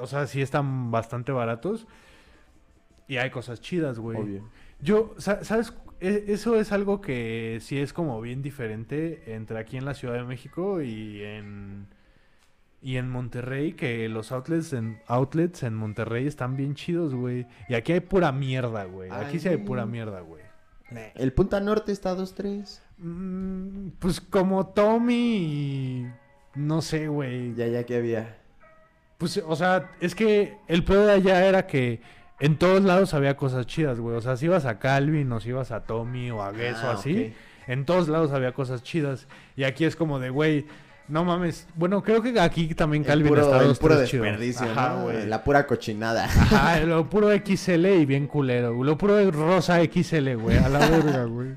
o 0.00 0.06
sea, 0.06 0.28
sí 0.28 0.40
están 0.40 0.92
bastante 0.92 1.32
baratos. 1.32 1.88
Y 3.08 3.16
hay 3.18 3.30
cosas 3.30 3.60
chidas, 3.60 3.98
güey. 3.98 4.18
Obvio. 4.18 4.48
Yo, 4.80 5.14
sa- 5.18 5.44
¿sabes? 5.44 5.72
E- 6.00 6.24
Eso 6.28 6.56
es 6.56 6.72
algo 6.72 7.00
que 7.00 7.58
sí 7.60 7.78
es 7.78 7.92
como 7.92 8.20
bien 8.20 8.42
diferente 8.42 9.34
entre 9.34 9.58
aquí 9.58 9.76
en 9.76 9.84
la 9.84 9.94
Ciudad 9.94 10.14
de 10.14 10.24
México 10.24 10.82
y 10.82 11.22
en 11.22 11.86
y 12.82 12.98
en 12.98 13.08
Monterrey, 13.08 13.72
que 13.72 14.10
los 14.10 14.30
outlets 14.30 14.74
en 14.74 15.00
outlets 15.06 15.62
en 15.62 15.74
Monterrey 15.74 16.26
están 16.26 16.54
bien 16.54 16.74
chidos, 16.74 17.14
güey. 17.14 17.46
Y 17.70 17.74
aquí 17.74 17.92
hay 17.92 18.00
pura 18.00 18.30
mierda, 18.30 18.84
güey. 18.84 19.10
Aquí 19.10 19.38
sí 19.38 19.48
hay 19.48 19.54
Ay. 19.56 19.64
pura 19.64 19.86
mierda, 19.86 20.20
güey. 20.20 20.42
El 21.14 21.32
Punta 21.32 21.60
Norte 21.60 21.92
está 21.92 22.14
2-3. 22.14 22.82
Mm, 22.98 23.88
pues 23.98 24.20
como 24.20 24.66
Tommy 24.66 25.14
y 25.14 26.06
no 26.56 26.82
sé, 26.82 27.08
güey. 27.08 27.54
Ya, 27.54 27.66
ya 27.68 27.84
que 27.84 27.96
había. 27.96 28.36
Pues, 29.16 29.38
o 29.46 29.56
sea, 29.56 29.90
es 30.00 30.14
que 30.14 30.58
el 30.68 30.84
peor 30.84 31.06
de 31.06 31.12
allá 31.12 31.46
era 31.46 31.66
que 31.66 32.02
en 32.40 32.56
todos 32.58 32.82
lados 32.82 33.14
había 33.14 33.36
cosas 33.36 33.66
chidas, 33.66 34.00
güey. 34.00 34.16
O 34.16 34.20
sea, 34.20 34.36
si 34.36 34.46
ibas 34.46 34.64
a 34.64 34.78
Calvin 34.78 35.30
o 35.32 35.40
si 35.40 35.50
ibas 35.50 35.70
a 35.70 35.80
Tommy 35.84 36.30
o 36.30 36.42
a 36.42 36.52
Guess 36.52 36.82
o 36.82 36.88
Ah, 36.88 36.92
así, 36.92 37.32
en 37.66 37.84
todos 37.84 38.08
lados 38.08 38.32
había 38.32 38.52
cosas 38.52 38.82
chidas. 38.82 39.26
Y 39.56 39.64
aquí 39.64 39.84
es 39.84 39.96
como 39.96 40.18
de, 40.18 40.30
güey, 40.30 40.66
no 41.08 41.24
mames. 41.24 41.66
Bueno, 41.74 42.02
creo 42.02 42.22
que 42.22 42.38
aquí 42.40 42.74
también 42.74 43.02
El 43.02 43.08
Calvin 43.08 43.28
puro, 43.28 43.42
está 43.42 43.60
el 43.60 43.68
dos, 43.68 43.78
puro 43.78 43.96
desperdicio, 43.96 44.66
Ajá, 44.66 44.94
¿no? 44.96 45.02
güey. 45.04 45.26
La 45.26 45.44
pura 45.44 45.66
cochinada. 45.66 46.24
Ajá, 46.24 46.80
lo 46.86 47.08
puro 47.08 47.28
XL 47.30 47.86
y 47.86 48.06
bien 48.06 48.26
culero. 48.26 48.82
Lo 48.82 48.98
puro 48.98 49.30
rosa 49.30 49.80
XL, 49.84 50.34
güey. 50.36 50.56
A 50.58 50.68
la 50.68 50.78
verga, 50.80 51.24
güey. 51.24 51.50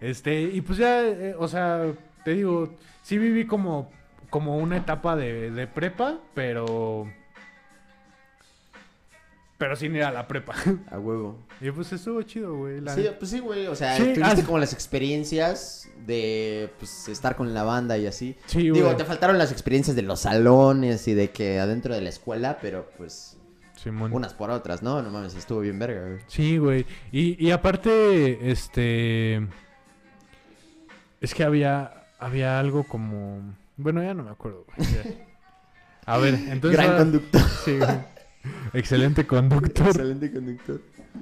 Este, 0.00 0.42
y 0.42 0.60
pues 0.62 0.78
ya, 0.78 1.02
eh, 1.06 1.34
o 1.38 1.46
sea, 1.46 1.84
te 2.24 2.32
digo, 2.34 2.74
sí 3.02 3.18
viví 3.18 3.46
como, 3.46 3.90
como 4.30 4.56
una 4.56 4.76
etapa 4.78 5.14
de, 5.16 5.50
de 5.50 5.66
prepa, 5.66 6.18
pero. 6.34 7.06
Pero 9.62 9.76
sin 9.76 9.94
ir 9.94 10.02
a 10.02 10.10
la 10.10 10.26
prepa. 10.26 10.54
A 10.90 10.98
huevo. 10.98 11.38
y 11.60 11.70
pues 11.70 11.92
estuvo 11.92 12.20
chido, 12.22 12.56
güey. 12.56 12.80
la 12.80 12.96
Sí, 12.96 13.06
pues 13.16 13.30
sí, 13.30 13.38
güey. 13.38 13.68
O 13.68 13.76
sea, 13.76 13.96
Sí, 13.96 14.12
tuviste 14.12 14.40
ah, 14.40 14.44
como 14.44 14.58
las 14.58 14.72
experiencias 14.72 15.88
de 16.04 16.68
pues, 16.80 17.06
estar 17.08 17.36
con 17.36 17.54
la 17.54 17.62
banda 17.62 17.96
y 17.96 18.08
así. 18.08 18.36
Sí, 18.46 18.72
Digo, 18.72 18.86
güey. 18.86 18.96
te 18.96 19.04
faltaron 19.04 19.38
las 19.38 19.52
experiencias 19.52 19.94
de 19.94 20.02
los 20.02 20.18
salones 20.18 21.06
y 21.06 21.14
de 21.14 21.30
que 21.30 21.60
adentro 21.60 21.94
de 21.94 22.00
la 22.00 22.08
escuela, 22.08 22.58
pero 22.60 22.90
pues 22.98 23.36
Simón. 23.76 24.12
unas 24.12 24.34
por 24.34 24.50
otras, 24.50 24.82
¿no? 24.82 25.00
No 25.00 25.10
mames, 25.10 25.36
estuvo 25.36 25.60
bien 25.60 25.78
verga, 25.78 26.08
güey. 26.08 26.18
Sí, 26.26 26.58
güey. 26.58 26.84
Y, 27.12 27.40
y 27.46 27.52
aparte, 27.52 28.50
este. 28.50 29.46
Es 31.20 31.34
que 31.34 31.44
había, 31.44 32.08
había 32.18 32.58
algo 32.58 32.82
como. 32.82 33.54
Bueno, 33.76 34.02
ya 34.02 34.12
no 34.12 34.24
me 34.24 34.30
acuerdo, 34.32 34.66
güey. 34.76 34.88
A 36.04 36.18
ver, 36.18 36.34
entonces. 36.34 36.72
Gran 36.72 36.86
ahora- 36.86 36.98
conductor. 36.98 37.40
Sí, 37.64 37.78
güey. 37.78 38.12
Excelente 38.72 39.26
conductor. 39.26 39.86
Excelente 39.88 40.32
conductor. 40.32 40.80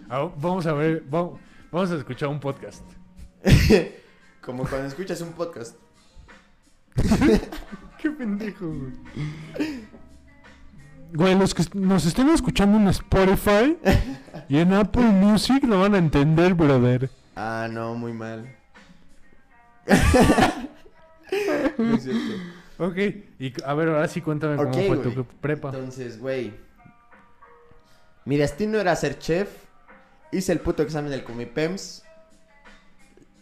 Ah, 0.08 0.30
Vamos 0.36 0.66
a 0.66 0.72
ver, 0.72 1.02
vamos, 1.08 1.40
vamos 1.70 1.90
a 1.90 1.96
escuchar 1.96 2.28
un 2.28 2.40
podcast. 2.40 2.84
Como 4.40 4.64
cuando 4.66 4.88
escuchas 4.88 5.20
un 5.20 5.32
podcast. 5.32 5.76
Qué 8.00 8.10
pendejo, 8.10 8.66
güey. 8.66 8.92
Güey, 11.12 11.38
los 11.38 11.54
que 11.54 11.64
nos 11.74 12.06
estén 12.06 12.28
escuchando 12.30 12.78
en 12.78 12.88
Spotify 12.88 13.76
y 14.48 14.58
en 14.58 14.72
Apple 14.72 15.02
Music 15.02 15.64
lo 15.64 15.80
van 15.80 15.94
a 15.94 15.98
entender, 15.98 16.54
brother. 16.54 17.10
Ah, 17.36 17.68
no, 17.70 17.94
muy 17.94 18.12
mal. 18.12 18.54
No 21.78 21.94
es 21.94 22.02
cierto. 22.04 22.20
Ok, 22.78 22.96
y 23.38 23.52
a 23.64 23.74
ver, 23.74 23.88
ahora 23.88 24.08
sí 24.08 24.20
cuéntame 24.20 24.54
Ok, 24.54 24.70
cómo 24.72 24.86
fue 24.86 24.96
güey. 24.96 25.14
tu 25.14 25.24
prepa. 25.24 25.68
Entonces, 25.68 26.18
güey. 26.18 26.54
Mi 28.30 28.36
destino 28.36 28.78
era 28.78 28.94
ser 28.94 29.18
chef. 29.18 29.48
Hice 30.30 30.52
el 30.52 30.60
puto 30.60 30.84
examen 30.84 31.10
del 31.10 31.24
Comipems. 31.24 32.04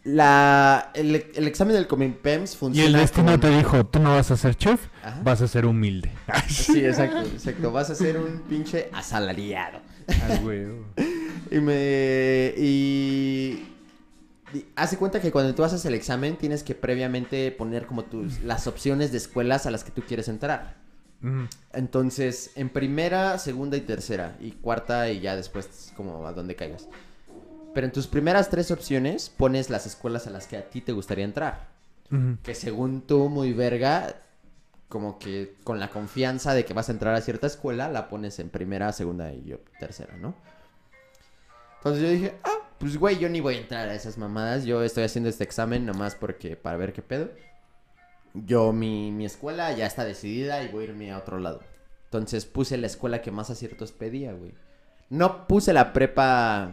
La, 0.02 0.92
el, 0.94 1.30
el 1.34 1.46
examen 1.46 1.74
del 1.76 1.86
Comipems 1.86 2.54
Y 2.54 2.56
funciona. 2.56 2.86
el 2.86 2.94
destino 2.94 3.38
te 3.38 3.50
dijo, 3.50 3.84
tú 3.84 3.98
no 3.98 4.14
vas 4.14 4.30
a 4.30 4.38
ser 4.38 4.56
chef, 4.56 4.80
Ajá. 5.04 5.20
vas 5.22 5.42
a 5.42 5.46
ser 5.48 5.66
humilde. 5.66 6.10
Sí, 6.48 6.82
exacto, 6.82 7.18
exacto. 7.20 7.70
Vas 7.70 7.90
a 7.90 7.94
ser 7.94 8.16
un 8.16 8.40
pinche 8.48 8.88
asalariado. 8.94 9.80
Ay, 10.26 10.38
güey. 10.42 10.66
Y 11.50 11.60
me. 11.60 12.54
Y. 12.56 13.66
y 14.54 14.64
Hace 14.74 14.96
cuenta 14.96 15.20
que 15.20 15.30
cuando 15.30 15.54
tú 15.54 15.64
haces 15.64 15.84
el 15.84 15.92
examen 15.92 16.38
tienes 16.38 16.62
que 16.62 16.74
previamente 16.74 17.50
poner 17.52 17.84
como 17.84 18.04
tus 18.04 18.40
las 18.40 18.66
opciones 18.66 19.12
de 19.12 19.18
escuelas 19.18 19.66
a 19.66 19.70
las 19.70 19.84
que 19.84 19.90
tú 19.90 20.00
quieres 20.00 20.28
entrar. 20.28 20.76
Entonces, 21.72 22.52
en 22.54 22.68
primera, 22.68 23.38
segunda 23.38 23.76
y 23.76 23.80
tercera. 23.80 24.36
Y 24.40 24.52
cuarta 24.52 25.10
y 25.10 25.20
ya 25.20 25.36
después 25.36 25.92
como 25.96 26.26
a 26.26 26.32
donde 26.32 26.56
caigas. 26.56 26.88
Pero 27.74 27.86
en 27.86 27.92
tus 27.92 28.06
primeras 28.06 28.50
tres 28.50 28.70
opciones 28.70 29.28
pones 29.28 29.70
las 29.70 29.86
escuelas 29.86 30.26
a 30.26 30.30
las 30.30 30.46
que 30.46 30.56
a 30.56 30.68
ti 30.68 30.80
te 30.80 30.92
gustaría 30.92 31.24
entrar. 31.24 31.68
Que 32.42 32.54
según 32.54 33.02
tú, 33.02 33.28
muy 33.28 33.52
verga, 33.52 34.16
como 34.88 35.18
que 35.18 35.56
con 35.62 35.78
la 35.78 35.90
confianza 35.90 36.54
de 36.54 36.64
que 36.64 36.72
vas 36.72 36.88
a 36.88 36.92
entrar 36.92 37.14
a 37.14 37.20
cierta 37.20 37.46
escuela, 37.46 37.88
la 37.88 38.08
pones 38.08 38.38
en 38.38 38.48
primera, 38.48 38.92
segunda 38.92 39.32
y 39.32 39.44
yo 39.44 39.58
tercera, 39.78 40.16
¿no? 40.16 40.34
Entonces 41.76 42.02
yo 42.02 42.08
dije, 42.08 42.34
ah, 42.44 42.70
pues 42.78 42.96
güey, 42.96 43.18
yo 43.18 43.28
ni 43.28 43.40
voy 43.40 43.56
a 43.56 43.58
entrar 43.58 43.88
a 43.88 43.94
esas 43.94 44.16
mamadas. 44.16 44.64
Yo 44.64 44.82
estoy 44.82 45.04
haciendo 45.04 45.28
este 45.28 45.44
examen 45.44 45.84
nomás 45.84 46.14
porque, 46.14 46.56
para 46.56 46.76
ver 46.76 46.92
qué 46.92 47.02
pedo. 47.02 47.28
Yo, 48.46 48.72
mi, 48.72 49.12
mi 49.12 49.24
escuela 49.24 49.72
ya 49.72 49.86
está 49.86 50.04
decidida 50.04 50.62
y 50.62 50.68
voy 50.68 50.84
a 50.84 50.88
irme 50.88 51.12
a 51.12 51.18
otro 51.18 51.38
lado. 51.38 51.60
Entonces 52.04 52.46
puse 52.46 52.76
la 52.78 52.86
escuela 52.86 53.20
que 53.20 53.30
más 53.30 53.50
aciertos 53.50 53.92
pedía, 53.92 54.32
güey. 54.32 54.54
No 55.10 55.46
puse 55.46 55.72
la 55.72 55.92
prepa 55.92 56.70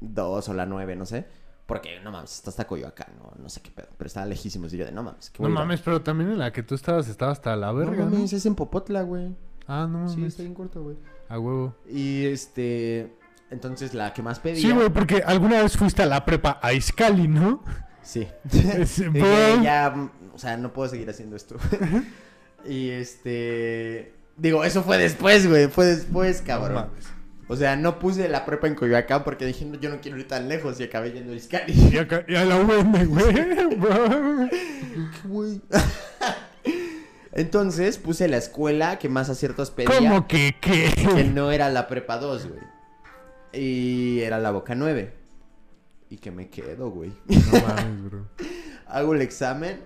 2 0.00 0.48
o 0.48 0.54
la 0.54 0.66
9, 0.66 0.96
no 0.96 1.06
sé. 1.06 1.26
Porque, 1.66 2.00
no 2.00 2.10
mames, 2.10 2.34
está 2.34 2.50
hasta 2.50 2.66
Coyoacán, 2.66 3.14
no, 3.16 3.32
no 3.40 3.48
sé 3.48 3.60
qué 3.60 3.70
pedo. 3.70 3.86
Pero 3.96 4.08
estaba 4.08 4.26
lejísimos. 4.26 4.72
Y 4.74 4.76
yo 4.76 4.84
de, 4.84 4.90
no 4.92 5.04
mames. 5.04 5.30
¿qué 5.30 5.40
No 5.42 5.48
a 5.48 5.52
mames, 5.52 5.80
pero 5.80 6.02
también 6.02 6.30
en 6.32 6.38
la 6.38 6.52
que 6.52 6.64
tú 6.64 6.74
estabas 6.74 7.06
estaba 7.08 7.30
hasta 7.30 7.54
la 7.54 7.70
verga, 7.70 8.04
¿no? 8.04 8.10
mames, 8.10 8.32
es 8.32 8.44
en 8.46 8.56
Popotla, 8.56 9.02
güey. 9.02 9.36
Ah, 9.68 9.86
no 9.88 10.08
Sí, 10.08 10.16
mames. 10.16 10.32
está 10.32 10.42
bien 10.42 10.54
corto, 10.54 10.82
güey. 10.82 10.96
A 11.28 11.38
huevo. 11.38 11.76
Y 11.88 12.24
este. 12.26 13.14
Entonces 13.50 13.94
la 13.94 14.12
que 14.12 14.20
más 14.22 14.40
pedía. 14.40 14.60
Sí, 14.60 14.72
güey, 14.72 14.88
porque 14.90 15.22
alguna 15.24 15.62
vez 15.62 15.76
fuiste 15.76 16.02
a 16.02 16.06
la 16.06 16.24
prepa 16.24 16.58
a 16.60 16.72
Iscali, 16.72 17.28
¿no? 17.28 17.62
Sí. 18.02 18.26
Bro. 19.12 19.62
ya, 19.62 20.10
sea, 20.40 20.56
no 20.56 20.72
puedo 20.72 20.88
seguir 20.88 21.08
haciendo 21.10 21.36
esto. 21.36 21.56
y 22.64 22.90
este. 22.90 24.12
Digo, 24.36 24.64
eso 24.64 24.82
fue 24.82 24.98
después, 24.98 25.46
güey. 25.48 25.68
Fue 25.68 25.86
después, 25.86 26.40
No 26.40 26.46
cabrón. 26.46 26.74
mames. 26.74 27.06
o 27.48 27.56
sea, 27.56 27.76
no 27.76 27.98
puse 27.98 28.28
la 28.28 28.44
prepa 28.46 28.66
en 28.68 28.74
Coyoacán 28.74 29.22
porque 29.22 29.44
dije, 29.44 29.64
no, 29.66 29.78
yo 29.78 29.90
no 29.90 30.00
quiero 30.00 30.16
ir 30.18 30.26
tan 30.26 30.48
lejos 30.48 30.80
y 30.80 30.84
acabé 30.84 31.12
yendo 31.12 31.32
a 31.32 31.36
Iscali. 31.36 31.72
Y, 31.92 31.98
acá, 31.98 32.24
y 32.26 32.34
a 32.36 32.44
la 32.44 32.56
UM, 32.56 32.92
güey. 33.06 33.76
bro. 33.76 34.48
Güey. 35.24 35.60
Entonces 37.32 37.98
puse 37.98 38.28
la 38.28 38.38
escuela 38.38 38.98
que 38.98 39.08
más 39.08 39.28
aciertos 39.30 39.70
pedía. 39.70 39.96
¿Cómo 39.96 40.26
que 40.26 40.56
qué? 40.60 40.90
que 41.14 41.24
no 41.24 41.52
era 41.52 41.68
la 41.68 41.86
prepa 41.86 42.18
2, 42.18 42.48
güey. 42.48 42.60
Y 43.52 44.20
era 44.20 44.38
la 44.38 44.50
boca 44.50 44.74
9. 44.74 45.12
Y 46.10 46.16
que 46.16 46.30
me 46.32 46.48
quedo, 46.48 46.90
güey. 46.90 47.12
No 47.28 47.60
mames, 47.60 48.02
bro. 48.04 48.26
Hago 48.86 49.14
el 49.14 49.22
examen. 49.22 49.80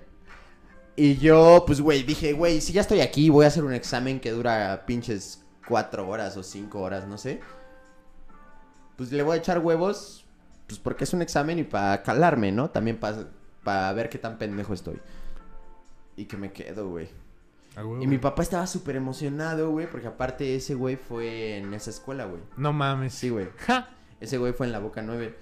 Y 0.97 1.17
yo, 1.17 1.65
pues, 1.67 1.81
güey, 1.81 2.03
dije, 2.05 2.33
güey, 2.33 2.61
si 2.61 2.73
ya 2.73 2.81
estoy 2.81 3.01
aquí, 3.01 3.29
voy 3.31 3.45
a 3.45 3.49
hacer 3.49 3.65
un 3.65 3.75
examen 3.75 4.21
que 4.21 4.31
dura 4.31 4.85
pinches 4.87 5.45
4 5.67 6.09
horas 6.09 6.37
o 6.37 6.43
5 6.43 6.81
horas, 6.81 7.07
no 7.09 7.19
sé. 7.19 7.41
Pues 8.97 9.11
le 9.11 9.23
voy 9.25 9.35
a 9.35 9.41
echar 9.41 9.59
huevos, 9.59 10.25
pues 10.69 10.79
porque 10.79 11.05
es 11.05 11.13
un 11.13 11.23
examen 11.23 11.59
y 11.59 11.65
para 11.65 12.03
calarme, 12.03 12.53
¿no? 12.53 12.71
También 12.71 12.99
para 12.99 13.93
ver 13.93 14.09
qué 14.09 14.19
tan 14.19 14.39
pendejo 14.39 14.73
estoy. 14.73 15.01
Y 16.17 16.27
que 16.27 16.37
me 16.37 16.53
quedo, 16.53 16.89
güey. 16.89 17.09
Y 18.01 18.07
mi 18.07 18.19
papá 18.19 18.45
estaba 18.45 18.69
súper 18.69 18.95
emocionado, 18.95 19.71
güey, 19.71 19.91
porque 19.91 20.07
aparte 20.07 20.55
ese 20.55 20.77
güey 20.77 20.95
fue 20.95 21.57
en 21.57 21.75
esa 21.75 21.91
escuela, 21.91 22.25
güey. 22.25 22.41
No 22.57 22.73
mames. 22.73 23.15
Sí, 23.15 23.31
güey. 23.31 23.49
Ja. 23.67 23.91
Ese 24.21 24.39
güey 24.39 24.53
fue 24.53 24.67
en 24.67 24.73
la 24.73 24.79
Boca 24.79 25.03
9. 25.03 25.37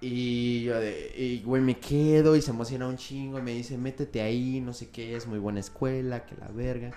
Y 0.00 0.62
yo 0.62 0.78
de, 0.78 1.12
y 1.16 1.42
güey, 1.42 1.60
me 1.60 1.78
quedo 1.78 2.36
y 2.36 2.42
se 2.42 2.52
emociona 2.52 2.86
un 2.86 2.96
chingo 2.96 3.38
y 3.38 3.42
me 3.42 3.52
dice, 3.52 3.76
métete 3.76 4.20
ahí, 4.20 4.60
no 4.60 4.72
sé 4.72 4.90
qué, 4.90 5.16
es 5.16 5.26
muy 5.26 5.38
buena 5.38 5.58
escuela, 5.60 6.24
que 6.24 6.36
la 6.36 6.48
verga. 6.48 6.92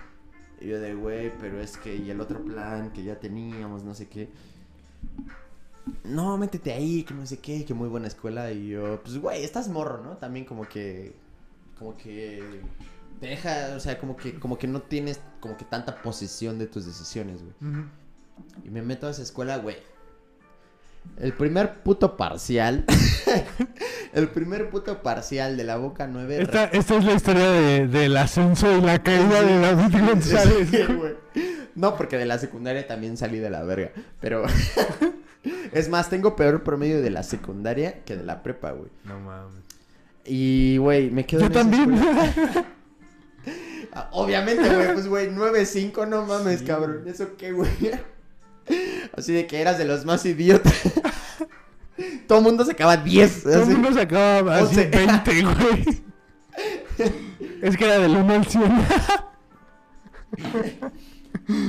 Y 0.60 0.68
yo 0.68 0.80
de, 0.80 0.94
güey, 0.94 1.32
pero 1.40 1.60
es 1.60 1.76
que, 1.76 1.96
y 1.96 2.10
el 2.10 2.20
otro 2.20 2.44
plan 2.44 2.92
que 2.92 3.02
ya 3.02 3.18
teníamos, 3.18 3.82
no 3.82 3.94
sé 3.94 4.06
qué. 4.06 4.28
No, 6.04 6.38
métete 6.38 6.72
ahí, 6.72 7.02
que 7.02 7.12
no 7.14 7.26
sé 7.26 7.38
qué, 7.38 7.64
que 7.64 7.74
muy 7.74 7.88
buena 7.88 8.06
escuela. 8.06 8.52
Y 8.52 8.68
yo, 8.68 9.02
pues, 9.02 9.18
güey, 9.18 9.42
estás 9.42 9.68
morro, 9.68 10.00
¿no? 10.04 10.16
También 10.18 10.44
como 10.44 10.68
que, 10.68 11.12
como 11.76 11.96
que 11.96 12.60
te 13.20 13.26
deja, 13.26 13.74
o 13.76 13.80
sea, 13.80 13.98
como 13.98 14.16
que, 14.16 14.38
como 14.38 14.58
que 14.58 14.68
no 14.68 14.82
tienes 14.82 15.20
como 15.40 15.56
que 15.56 15.64
tanta 15.64 16.00
posesión 16.02 16.60
de 16.60 16.68
tus 16.68 16.86
decisiones, 16.86 17.40
güey. 17.42 17.72
Ujú. 17.72 17.84
Y 18.64 18.70
me 18.70 18.82
meto 18.82 19.08
a 19.08 19.10
esa 19.10 19.22
escuela, 19.22 19.58
güey. 19.58 19.76
El 21.18 21.32
primer 21.32 21.82
puto 21.82 22.16
parcial. 22.16 22.84
el 24.12 24.28
primer 24.28 24.70
puto 24.70 25.02
parcial 25.02 25.56
de 25.56 25.64
la 25.64 25.76
Boca 25.76 26.06
9. 26.06 26.42
Esta, 26.42 26.64
esta 26.64 26.96
es 26.96 27.04
la 27.04 27.12
historia 27.12 27.50
de, 27.50 27.86
del 27.86 28.16
ascenso 28.16 28.76
y 28.76 28.80
la 28.80 29.02
caída 29.02 29.42
de 29.42 29.58
David 29.60 30.08
González. 30.08 30.68
Sí, 30.70 30.82
güey. 30.84 31.14
No, 31.74 31.96
porque 31.96 32.18
de 32.18 32.26
la 32.26 32.38
secundaria 32.38 32.86
también 32.86 33.16
salí 33.16 33.38
de 33.38 33.50
la 33.50 33.62
verga. 33.62 33.92
Pero. 34.20 34.44
es 35.72 35.88
más, 35.88 36.10
tengo 36.10 36.36
peor 36.36 36.62
promedio 36.62 37.00
de 37.00 37.10
la 37.10 37.22
secundaria 37.22 38.04
que 38.04 38.16
de 38.16 38.24
la 38.24 38.42
prepa, 38.42 38.72
güey. 38.72 38.90
No 39.04 39.20
mames. 39.20 39.62
Y, 40.24 40.76
güey, 40.78 41.10
me 41.10 41.26
quedo 41.26 41.40
Yo 41.40 41.46
en 41.46 41.52
esa 41.52 41.60
también. 41.60 41.94
escuela. 41.94 42.64
Ah, 43.94 44.08
Obviamente, 44.12 44.74
güey, 44.74 44.94
pues, 44.94 45.06
güey, 45.06 45.28
9-5, 45.28 46.08
no 46.08 46.24
mames, 46.24 46.60
Sí, 46.60 46.64
cabrón. 46.64 47.02
¿Eso 47.06 47.36
qué, 47.36 47.52
güey? 47.52 47.68
Así 49.16 49.32
de 49.32 49.46
que 49.46 49.60
eras 49.60 49.78
de 49.78 49.84
los 49.84 50.04
más 50.04 50.24
idiotas. 50.26 50.72
Todo 52.26 52.38
el 52.38 52.44
mundo 52.44 52.64
sacaba 52.64 52.96
10. 52.96 53.42
Todo 53.42 53.62
el 53.62 53.66
mundo 53.68 53.92
sacaba 53.92 54.58
así 54.58 54.80
Once. 54.80 54.90
20, 54.90 55.42
güey. 55.42 56.02
Es 57.62 57.76
que 57.76 57.84
era 57.84 57.98
del 57.98 58.16
1 58.16 58.32
al 58.34 58.46
100. 58.46 58.72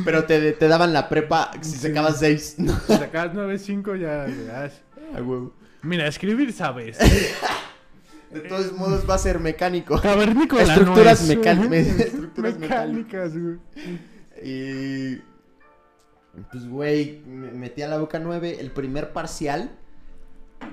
Pero 0.05 0.25
te, 0.25 0.51
te 0.53 0.67
daban 0.67 0.93
la 0.93 1.09
prepa 1.09 1.51
si 1.61 1.77
sacabas 1.77 2.19
6. 2.19 2.55
No, 2.59 2.79
Si 2.87 2.93
sacabas 2.93 3.31
9, 3.33 3.59
5 3.59 3.95
ya. 3.95 4.25
a 4.25 5.21
huevo. 5.21 5.53
Mira, 5.81 6.07
escribir 6.07 6.53
sabes. 6.53 6.97
De 8.31 8.39
todos 8.41 8.71
modos 8.73 9.07
va 9.09 9.15
a 9.15 9.19
ser 9.19 9.39
mecánico. 9.39 9.99
Cavernícola 10.01 10.63
Estructuras 10.63 11.21
no 11.27 11.73
es. 11.73 11.87
estructuras 11.99 12.57
mecánicas, 12.57 13.33
güey. 13.37 13.57
Y. 14.43 15.21
Pues, 16.51 16.67
güey, 16.67 17.21
me 17.25 17.51
metí 17.51 17.81
a 17.81 17.87
la 17.87 17.97
boca 17.97 18.19
9. 18.19 18.57
El 18.59 18.71
primer 18.71 19.13
parcial 19.13 19.71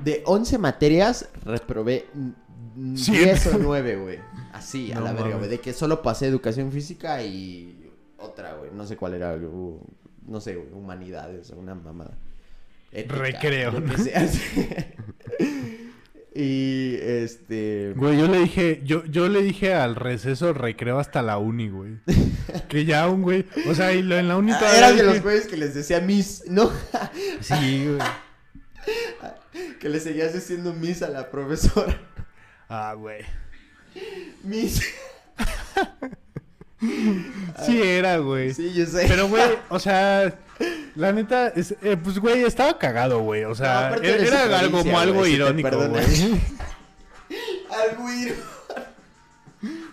de 0.04 0.22
11 0.24 0.58
materias 0.58 1.28
reprobé 1.44 2.06
mm, 2.14 2.96
Siete. 2.96 3.24
10 3.24 3.46
o 3.54 3.58
9, 3.58 3.96
güey. 3.96 4.18
Así, 4.52 4.92
a 4.92 5.00
la 5.00 5.12
verga, 5.12 5.36
güey. 5.36 5.50
De 5.50 5.58
que 5.58 5.72
solo 5.72 6.02
pasé 6.02 6.26
educación 6.26 6.72
física 6.72 7.22
y 7.22 7.90
otra, 8.16 8.54
güey. 8.54 8.70
No 8.72 8.86
sé 8.86 8.96
cuál 8.96 9.14
era, 9.14 9.34
uh, 9.34 9.80
no 10.26 10.40
sé, 10.40 10.56
humanidades 10.56 11.50
una 11.50 11.74
mamada. 11.74 12.16
Ética, 12.92 13.16
Recreo, 13.16 13.80
¿no? 13.80 13.92
y 16.34 16.94
este. 17.00 17.92
Güey, 17.94 18.18
yo 18.18 18.26
le 18.26 18.40
dije, 18.40 18.80
yo, 18.84 19.04
yo 19.04 19.28
le 19.28 19.42
dije 19.42 19.74
al 19.74 19.94
receso 19.94 20.52
recreo 20.52 20.98
hasta 20.98 21.22
la 21.22 21.38
uni, 21.38 21.68
güey. 21.68 21.98
Que 22.68 22.84
ya 22.84 23.09
un 23.09 23.22
güey. 23.22 23.46
O 23.68 23.74
sea, 23.74 23.92
y 23.92 24.03
lo- 24.03 24.16
en 24.18 24.28
la 24.28 24.36
única. 24.36 24.59
Ah, 24.62 24.76
Era 24.76 24.92
de 24.92 25.03
los 25.03 25.22
güeyes 25.22 25.46
que 25.46 25.57
les 25.57 25.74
decía 25.74 26.01
Miss, 26.01 26.44
¿no? 26.48 26.70
Sí, 27.40 27.86
güey. 27.86 27.98
que 29.78 29.88
le 29.88 30.01
seguías 30.01 30.32
diciendo 30.32 30.72
Miss 30.72 31.03
a 31.03 31.09
la 31.11 31.30
profesora. 31.30 31.98
Ah, 32.68 32.94
güey. 32.96 33.24
Miss. 34.44 34.82
Sí 37.66 37.82
era, 37.82 38.18
güey. 38.18 38.55
Sí, 38.55 38.72
yo 38.72 38.86
sé. 38.86 39.05
Pero, 39.07 39.28
güey, 39.28 39.42
o 39.68 39.78
sea, 39.78 40.34
la 40.94 41.12
neta, 41.12 41.48
es, 41.48 41.74
eh, 41.82 41.96
pues, 42.03 42.18
güey, 42.18 42.42
estaba 42.44 42.78
cagado, 42.78 43.20
güey. 43.20 43.44
O 43.44 43.55
sea, 43.55 43.94
era, 44.03 44.44
era 44.44 44.59
algo, 44.61 44.78
como 44.78 44.98
algo 44.98 45.26
irónico, 45.26 45.88
güey. 45.88 46.05
Algo 47.70 48.11
ir- 48.11 48.34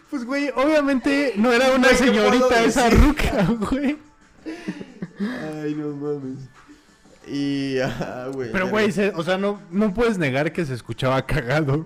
Pues, 0.10 0.24
güey, 0.26 0.50
obviamente 0.56 1.34
no 1.36 1.52
era 1.52 1.72
una 1.72 1.90
Güey, 1.90 1.98
¿qué 2.00 2.06
puedo 2.12 2.30
señorita 2.32 2.64
esa 2.64 2.90
ruca, 2.90 3.48
güey. 3.70 3.98
Ay, 5.64 5.76
no 5.76 5.90
mames. 5.96 6.40
Y, 7.28 7.78
ah, 7.80 8.30
güey. 8.34 8.52
Pero, 8.52 8.70
güey, 8.70 8.92
se- 8.92 9.10
o 9.16 9.24
sea, 9.24 9.38
no, 9.38 9.62
no 9.70 9.94
puedes 9.94 10.18
negar 10.18 10.54
que 10.54 10.66
se 10.66 10.74
escuchaba 10.74 11.26
cagado. 11.26 11.86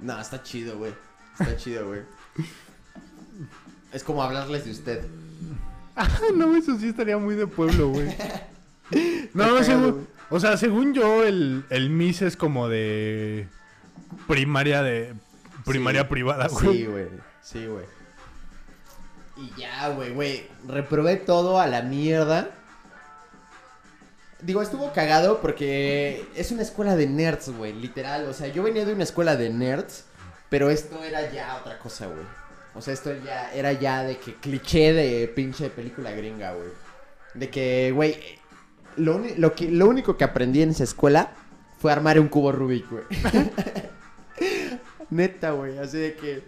No, 0.00 0.20
está 0.20 0.42
chido, 0.42 0.78
güey. 0.78 0.92
Está 1.38 1.56
chido, 1.56 1.86
güey. 1.88 2.00
Es 3.92 4.02
como 4.02 4.22
hablarles 4.22 4.64
de 4.64 4.70
usted. 4.72 5.04
Ah, 5.96 6.08
no, 6.34 6.56
eso 6.56 6.78
sí 6.78 6.88
estaría 6.88 7.18
muy 7.18 7.34
de 7.34 7.46
pueblo, 7.46 7.88
güey. 7.88 8.08
No, 9.34 9.62
según, 9.62 10.08
o 10.30 10.40
sea, 10.40 10.56
según 10.56 10.92
yo, 10.94 11.22
el, 11.22 11.64
el 11.70 11.90
Miss 11.90 12.22
es 12.22 12.36
como 12.36 12.68
de 12.68 13.46
primaria 14.26 14.82
de 14.82 15.14
primaria 15.64 16.00
Sí. 16.02 16.08
privada, 16.10 16.48
güey. 16.48 16.76
Sí, 16.78 16.86
güey. 16.86 17.06
Sí, 17.42 17.66
güey. 17.66 17.84
Y 19.36 19.60
ya, 19.60 19.88
güey, 19.90 20.12
güey. 20.12 20.46
Reprobé 20.66 21.16
todo 21.16 21.60
a 21.60 21.66
la 21.66 21.82
mierda. 21.82 22.50
Digo, 24.42 24.62
estuvo 24.62 24.92
cagado 24.92 25.40
porque 25.40 26.26
es 26.34 26.50
una 26.50 26.62
escuela 26.62 26.96
de 26.96 27.06
nerds, 27.06 27.50
güey, 27.50 27.72
literal. 27.72 28.26
O 28.26 28.32
sea, 28.32 28.48
yo 28.48 28.62
venía 28.62 28.84
de 28.84 28.94
una 28.94 29.04
escuela 29.04 29.36
de 29.36 29.50
nerds, 29.50 30.04
pero 30.48 30.70
esto 30.70 31.02
era 31.04 31.30
ya 31.30 31.56
otra 31.56 31.78
cosa, 31.78 32.06
güey. 32.06 32.24
O 32.74 32.80
sea, 32.80 32.94
esto 32.94 33.12
ya 33.24 33.52
era 33.52 33.72
ya 33.72 34.04
de 34.04 34.18
que 34.18 34.36
cliché 34.36 34.92
de 34.92 35.28
pinche 35.28 35.70
película 35.70 36.12
gringa, 36.12 36.52
güey. 36.52 36.68
De 37.34 37.50
que, 37.50 37.92
güey, 37.92 38.16
lo, 38.96 39.20
lo 39.36 39.88
único 39.88 40.16
que 40.16 40.24
aprendí 40.24 40.62
en 40.62 40.70
esa 40.70 40.84
escuela 40.84 41.32
fue 41.78 41.92
armar 41.92 42.18
un 42.20 42.28
cubo 42.28 42.52
Rubik, 42.52 42.88
güey. 42.90 43.04
Neta, 45.10 45.50
güey, 45.52 45.78
así 45.78 45.98
de 45.98 46.14
que 46.14 46.42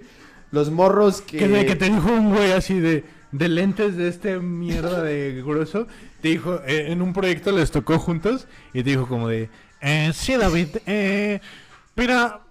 los 0.52 0.70
morros 0.70 1.22
que... 1.22 1.38
Que, 1.38 1.48
de 1.48 1.66
que 1.66 1.74
te 1.74 1.86
dijo 1.86 2.12
un 2.12 2.32
güey 2.32 2.52
así 2.52 2.78
de, 2.78 3.04
de 3.32 3.48
lentes 3.48 3.96
de 3.96 4.08
este 4.08 4.38
mierda 4.38 5.02
de 5.02 5.42
grueso. 5.44 5.88
Te 6.20 6.28
dijo, 6.28 6.60
eh, 6.66 6.92
en 6.92 7.02
un 7.02 7.12
proyecto 7.12 7.50
les 7.50 7.72
tocó 7.72 7.98
juntos 7.98 8.46
y 8.72 8.84
te 8.84 8.90
dijo 8.90 9.08
como 9.08 9.28
de, 9.28 9.50
eh, 9.80 10.12
sí 10.14 10.36
David, 10.36 10.68
eh, 10.86 11.40
mira, 11.96 12.42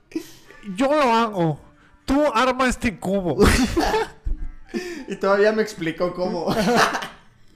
yo 0.75 0.87
lo 0.87 1.13
hago. 1.13 1.61
Tú 2.03 2.21
arma 2.33 2.67
este 2.67 2.97
cubo. 2.97 3.37
Y 5.07 5.17
todavía 5.17 5.51
me 5.51 5.61
explicó 5.61 6.13
cómo. 6.13 6.55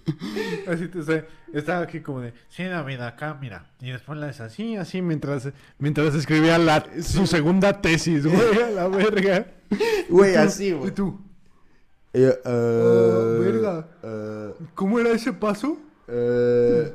Así 0.68 0.88
te 0.88 1.00
está- 1.00 1.26
estaba 1.54 1.82
aquí 1.82 2.02
como 2.02 2.22
de, 2.22 2.34
sí 2.50 2.64
David, 2.64 3.00
acá 3.02 3.38
mira. 3.40 3.72
Y 3.82 3.90
después 3.92 4.18
la 4.20 4.30
es 4.30 4.40
así, 4.42 4.76
así, 4.76 5.02
mientras, 5.02 5.50
mientras 5.80 6.14
escribía 6.16 6.58
la, 6.58 6.86
su 7.02 7.26
segunda 7.28 7.82
tesis, 7.82 8.26
güey, 8.28 8.62
a 8.64 8.70
la 8.72 8.88
verga. 8.88 9.48
Güey, 10.10 10.32
Y 10.32 10.34
tú- 10.36 10.40
así, 10.40 10.68
¿Y 10.68 10.72
güey. 10.74 10.92
tú? 10.92 11.20
Eh, 12.14 12.32
Ah, 12.46 12.50
eh, 12.50 13.38
verga. 13.40 13.88
eh, 14.04 14.54
¿Cómo 14.76 15.00
era 15.00 15.10
ese 15.12 15.34
paso? 15.34 15.78
eh, 16.08 16.94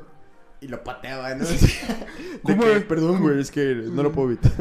y 0.61 0.67
lo 0.67 0.81
pateaba, 0.83 1.35
¿no? 1.35 1.45
¿Cómo 2.43 2.63
que? 2.63 2.79
Perdón, 2.81 3.19
güey, 3.21 3.41
es 3.41 3.51
que 3.51 3.75
no 3.75 4.03
lo 4.03 4.11
puedo 4.13 4.29
evitar. 4.29 4.51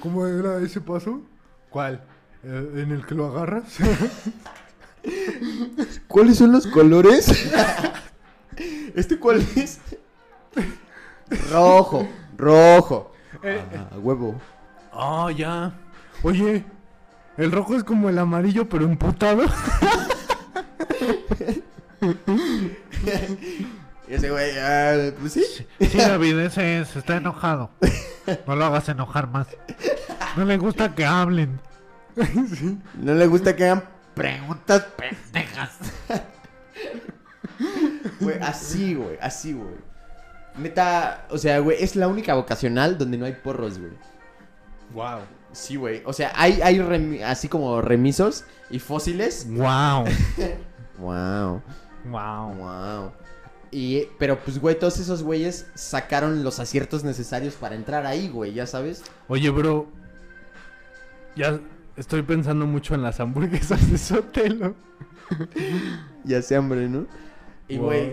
¿Cómo 0.00 0.26
era 0.26 0.58
ese 0.62 0.80
paso? 0.80 1.20
¿Cuál? 1.68 2.02
¿En 2.42 2.90
el 2.92 3.04
que 3.04 3.14
lo 3.14 3.26
agarras? 3.26 3.76
¿Cuáles 6.08 6.38
son 6.38 6.52
los 6.52 6.66
colores? 6.66 7.28
¿Este 8.94 9.18
cuál 9.18 9.46
es? 9.56 9.80
Rojo, 11.50 12.08
rojo. 12.36 13.12
Eh, 13.42 13.62
Ah, 13.74 13.88
huevo. 13.98 14.40
Ah, 14.92 15.30
ya. 15.36 15.72
Oye, 16.22 16.64
el 17.36 17.52
rojo 17.52 17.76
es 17.76 17.84
como 17.84 18.08
el 18.08 18.18
amarillo, 18.18 18.68
pero 18.68 18.84
emputado. 18.84 19.44
Ese 24.08 24.30
güey, 24.30 24.50
ah, 24.58 25.10
pues 25.20 25.32
sí. 25.32 25.44
Sí, 25.80 25.98
David, 25.98 26.38
ese 26.38 26.80
es, 26.80 26.94
está 26.96 27.16
enojado. 27.16 27.70
No 28.46 28.54
lo 28.56 28.64
hagas 28.64 28.88
enojar 28.88 29.28
más. 29.28 29.48
No 30.36 30.44
le 30.44 30.56
gusta 30.58 30.94
que 30.94 31.04
hablen. 31.04 31.60
Sí. 32.54 32.78
No 32.94 33.14
le 33.14 33.26
gusta 33.26 33.56
que 33.56 33.64
hagan 33.64 33.84
preguntas 34.16 34.84
pendejas. 34.96 35.76
Güey, 38.20 38.38
así, 38.40 38.94
güey, 38.94 39.16
así, 39.20 39.52
güey. 39.52 39.74
Neta, 40.58 41.26
o 41.30 41.38
sea, 41.38 41.58
güey, 41.60 41.82
es 41.82 41.96
la 41.96 42.08
única 42.08 42.34
vocacional 42.34 42.98
donde 42.98 43.16
no 43.18 43.24
hay 43.26 43.32
porros, 43.32 43.78
güey. 43.78 43.92
Wow. 44.92 45.20
Sí, 45.52 45.76
güey. 45.76 46.02
O 46.04 46.12
sea, 46.12 46.32
hay, 46.34 46.60
hay 46.62 46.78
remi- 46.78 47.22
así 47.22 47.48
como 47.48 47.80
remisos 47.80 48.44
y 48.70 48.78
fósiles. 48.78 49.46
Wow. 49.48 50.04
Wow, 50.98 51.62
Wow. 52.06 52.54
wow. 52.54 53.12
Y, 53.70 54.04
pero 54.18 54.38
pues, 54.38 54.58
güey, 54.60 54.78
todos 54.78 54.98
esos 54.98 55.22
güeyes 55.22 55.66
sacaron 55.74 56.42
los 56.44 56.58
aciertos 56.60 57.04
necesarios 57.04 57.54
para 57.54 57.74
entrar 57.74 58.06
ahí, 58.06 58.28
güey, 58.28 58.52
ya 58.54 58.66
sabes. 58.66 59.02
Oye, 59.28 59.50
bro. 59.50 59.86
Ya 61.36 61.58
estoy 61.96 62.22
pensando 62.22 62.66
mucho 62.66 62.94
en 62.94 63.02
las 63.02 63.20
hamburguesas 63.20 63.90
de 63.90 63.98
Sotelo. 63.98 64.74
Ya 66.24 66.42
sé, 66.42 66.56
hambre, 66.56 66.88
¿no? 66.88 67.06
Y, 67.68 67.76
Wow. 67.78 67.86
güey, 67.86 68.12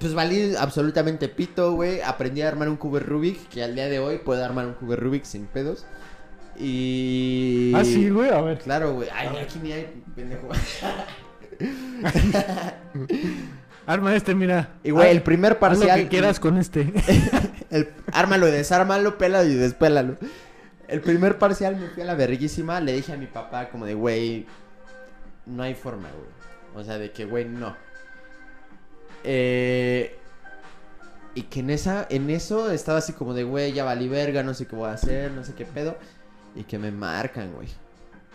pues 0.00 0.14
valí 0.14 0.54
absolutamente 0.56 1.28
pito, 1.28 1.72
güey. 1.74 2.00
Aprendí 2.00 2.42
a 2.42 2.48
armar 2.48 2.68
un 2.68 2.76
cubo 2.76 2.98
Rubik, 2.98 3.48
que 3.48 3.62
al 3.62 3.74
día 3.76 3.88
de 3.88 4.00
hoy 4.00 4.18
puedo 4.18 4.44
armar 4.44 4.66
un 4.66 4.74
cubo 4.74 4.96
Rubik 4.96 5.24
sin 5.24 5.46
pedos. 5.46 5.86
Y... 6.58 7.72
Ah, 7.74 7.84
sí, 7.84 8.10
güey, 8.10 8.30
a 8.30 8.40
ver. 8.40 8.58
Claro, 8.58 8.94
güey. 8.94 9.08
Ay, 9.14 9.28
aquí 9.38 9.60
ni 9.62 9.70
hay 9.72 10.02
pendejo. 10.16 10.48
Arma 13.86 14.14
este, 14.16 14.34
mira. 14.34 14.70
Y, 14.82 14.90
güey, 14.90 15.08
Haz- 15.08 15.12
el 15.16 15.22
primer 15.22 15.52
haz 15.52 15.58
parcial... 15.58 15.98
lo 15.98 16.04
que 16.04 16.08
quieras 16.08 16.40
con 16.40 16.56
este. 16.58 16.92
El, 17.70 17.88
ármalo 18.12 18.48
y 18.48 18.52
desármalo, 18.52 19.18
pélalo 19.18 19.48
y 19.50 19.54
despélalo. 19.54 20.16
El 20.94 21.00
primer 21.00 21.38
parcial 21.38 21.74
me 21.74 21.88
fui 21.88 22.04
a 22.04 22.06
la 22.06 22.14
verguísima. 22.14 22.80
Le 22.80 22.92
dije 22.92 23.12
a 23.12 23.16
mi 23.16 23.26
papá 23.26 23.68
como 23.68 23.84
de, 23.84 23.94
güey, 23.94 24.46
no 25.44 25.64
hay 25.64 25.74
forma, 25.74 26.08
güey. 26.08 26.80
O 26.80 26.84
sea, 26.84 26.98
de 26.98 27.10
que, 27.10 27.24
güey, 27.24 27.46
no. 27.46 27.76
Eh, 29.24 30.16
y 31.34 31.42
que 31.42 31.60
en 31.60 31.70
esa, 31.70 32.06
en 32.10 32.30
eso 32.30 32.70
estaba 32.70 32.98
así 32.98 33.12
como 33.12 33.34
de, 33.34 33.42
güey, 33.42 33.72
ya 33.72 33.82
valí 33.82 34.06
verga, 34.06 34.44
no 34.44 34.54
sé 34.54 34.68
qué 34.68 34.76
voy 34.76 34.88
a 34.88 34.92
hacer, 34.92 35.32
no 35.32 35.42
sé 35.42 35.54
qué 35.54 35.64
pedo. 35.64 35.98
Y 36.54 36.62
que 36.62 36.78
me 36.78 36.92
marcan, 36.92 37.52
güey. 37.52 37.66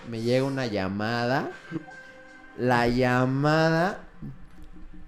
Me 0.10 0.22
llega 0.22 0.44
una 0.44 0.66
llamada. 0.66 1.52
La 2.58 2.90
llamada. 2.90 4.04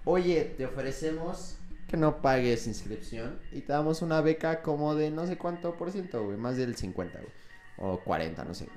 Oye, 0.05 0.53
te 0.55 0.65
ofrecemos 0.65 1.57
que 1.89 1.97
no 1.97 2.21
pagues 2.21 2.65
inscripción 2.65 3.37
y 3.51 3.59
te 3.59 3.73
damos 3.73 4.01
una 4.01 4.21
beca 4.21 4.61
como 4.61 4.95
de 4.95 5.11
no 5.11 5.27
sé 5.27 5.37
cuánto 5.37 5.75
por 5.75 5.91
ciento, 5.91 6.23
güey. 6.23 6.37
Más 6.37 6.55
del 6.55 6.77
50, 6.77 7.19
güey. 7.19 7.40
O 7.81 7.97
40, 7.97 8.43
no 8.45 8.53
sé. 8.53 8.67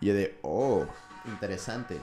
Y 0.00 0.06
yo 0.06 0.14
de, 0.14 0.38
oh, 0.42 0.84
interesante. 1.26 1.98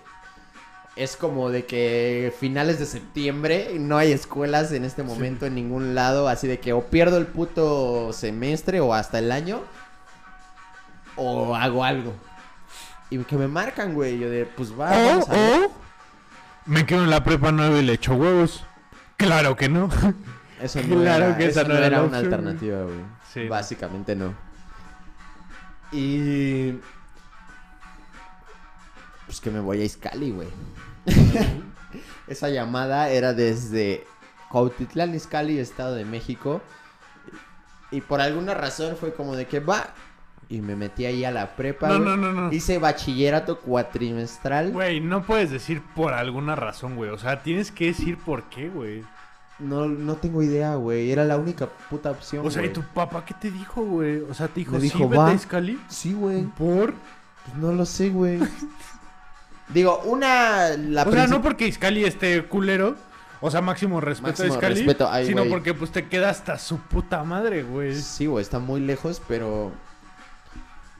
Es 0.95 1.15
como 1.15 1.49
de 1.49 1.65
que 1.65 2.33
finales 2.37 2.79
de 2.79 2.85
septiembre 2.85 3.71
no 3.79 3.97
hay 3.97 4.11
escuelas 4.11 4.71
en 4.73 4.83
este 4.83 5.03
momento 5.03 5.45
en 5.45 5.55
ningún 5.55 5.95
lado. 5.95 6.27
Así 6.27 6.47
de 6.47 6.59
que 6.59 6.73
o 6.73 6.85
pierdo 6.87 7.17
el 7.17 7.27
puto 7.27 8.11
semestre 8.11 8.81
o 8.81 8.93
hasta 8.93 9.19
el 9.19 9.31
año. 9.31 9.61
O 11.15 11.55
hago 11.55 11.83
algo. 11.83 12.13
Y 13.09 13.19
que 13.19 13.37
me 13.37 13.47
marcan, 13.47 13.93
güey. 13.93 14.19
Yo 14.19 14.29
de, 14.29 14.45
pues 14.45 14.77
va. 14.77 14.91
O, 14.91 15.05
vamos 15.05 15.29
a 15.29 15.33
ver. 15.33 15.65
o, 15.65 15.71
me 16.65 16.85
quedo 16.85 17.03
en 17.03 17.09
la 17.09 17.23
prepa 17.23 17.51
9 17.51 17.79
y 17.79 17.83
le 17.83 17.93
echo 17.93 18.15
huevos. 18.15 18.63
Claro 19.17 19.55
que 19.55 19.69
no. 19.69 19.89
Eso 20.61 20.81
no 20.87 21.01
Claro 21.01 21.25
era, 21.25 21.37
que 21.37 21.45
esa 21.45 21.63
no 21.63 21.69
no 21.69 21.75
era 21.75 22.01
una 22.01 22.17
opción, 22.17 22.25
alternativa, 22.25 22.83
güey. 22.83 23.05
Sí. 23.31 23.47
Básicamente 23.47 24.15
no. 24.15 24.33
Y... 25.91 26.73
Pues 29.25 29.39
que 29.41 29.49
me 29.49 29.59
voy 29.59 29.81
a 29.81 29.85
Iscali, 29.85 30.31
güey. 30.31 30.49
Esa 32.27 32.49
llamada 32.49 33.09
era 33.09 33.33
desde 33.33 34.05
Cuautitlán, 34.49 35.15
Izcalli, 35.15 35.57
Estado 35.59 35.95
de 35.95 36.05
México. 36.05 36.61
Y 37.91 38.01
por 38.01 38.21
alguna 38.21 38.53
razón 38.53 38.95
fue 38.97 39.13
como 39.13 39.35
de 39.35 39.47
que 39.47 39.59
va. 39.59 39.93
y 40.49 40.61
me 40.61 40.75
metí 40.75 41.05
ahí 41.05 41.23
a 41.23 41.31
la 41.31 41.55
prepa. 41.55 41.87
No, 41.87 41.99
no, 41.99 42.17
no. 42.17 42.51
Hice 42.51 42.77
bachillerato 42.77 43.59
cuatrimestral. 43.59 44.71
Güey, 44.71 44.99
no 44.99 45.23
puedes 45.23 45.49
decir 45.49 45.81
por 45.95 46.13
alguna 46.13 46.55
razón, 46.55 46.95
güey. 46.95 47.09
O 47.09 47.17
sea, 47.17 47.41
tienes 47.41 47.71
que 47.71 47.87
decir 47.87 48.17
por 48.17 48.43
qué, 48.49 48.67
güey. 48.69 49.03
No, 49.59 49.85
no 49.87 50.15
tengo 50.15 50.41
idea, 50.41 50.75
güey. 50.75 51.11
Era 51.11 51.23
la 51.23 51.37
única 51.37 51.67
puta 51.89 52.11
opción. 52.11 52.45
O 52.45 52.49
sea, 52.49 52.65
¿y 52.65 52.69
tu 52.69 52.81
papá 52.81 53.23
qué 53.25 53.33
te 53.39 53.51
dijo, 53.51 53.83
güey? 53.83 54.21
O 54.21 54.33
sea, 54.33 54.47
te 54.47 54.61
dijo, 54.61 54.73
Me 54.73 54.81
sí, 54.81 54.91
vete 54.97 55.15
va. 55.17 55.27
a 55.29 55.33
Iscali. 55.33 55.79
Sí, 55.87 56.13
güey. 56.13 56.43
¿Por? 56.43 56.93
Pues 57.45 57.57
no 57.57 57.71
lo 57.71 57.85
sé, 57.85 58.09
güey. 58.09 58.39
Digo, 59.69 60.01
una. 60.05 60.69
La 60.77 61.03
o 61.03 61.11
sea, 61.11 61.27
no 61.27 61.41
porque 61.41 61.67
Iscali 61.67 62.03
esté 62.03 62.43
culero. 62.45 62.95
O 63.39 63.49
sea, 63.49 63.61
máximo 63.61 64.01
respeto 64.01 64.29
Máximo 64.43 64.53
a 64.53 64.55
Iscali. 64.57 64.75
respeto, 64.75 65.09
ay, 65.09 65.25
sino 65.27 65.41
güey. 65.41 65.49
porque 65.51 65.73
pues 65.73 65.91
te 65.91 66.07
queda 66.07 66.29
hasta 66.29 66.57
su 66.59 66.77
puta 66.77 67.23
madre, 67.23 67.63
güey. 67.63 67.95
Sí, 67.95 68.25
güey, 68.27 68.41
está 68.43 68.59
muy 68.59 68.81
lejos, 68.81 69.21
pero. 69.27 69.71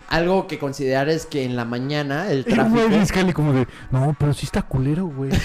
Algo 0.10 0.46
que 0.48 0.60
considerar 0.60 1.08
es 1.10 1.26
que 1.26 1.46
en 1.46 1.56
la 1.56 1.66
mañana 1.66 2.32
el 2.32 2.44
tráfico. 2.46 2.88
Iscali 2.96 3.34
como 3.34 3.54
de, 3.54 3.68
no, 3.92 4.16
pero 4.20 4.34
sí 4.34 4.46
está 4.46 4.62
culero, 4.62 5.06
güey. 5.06 5.32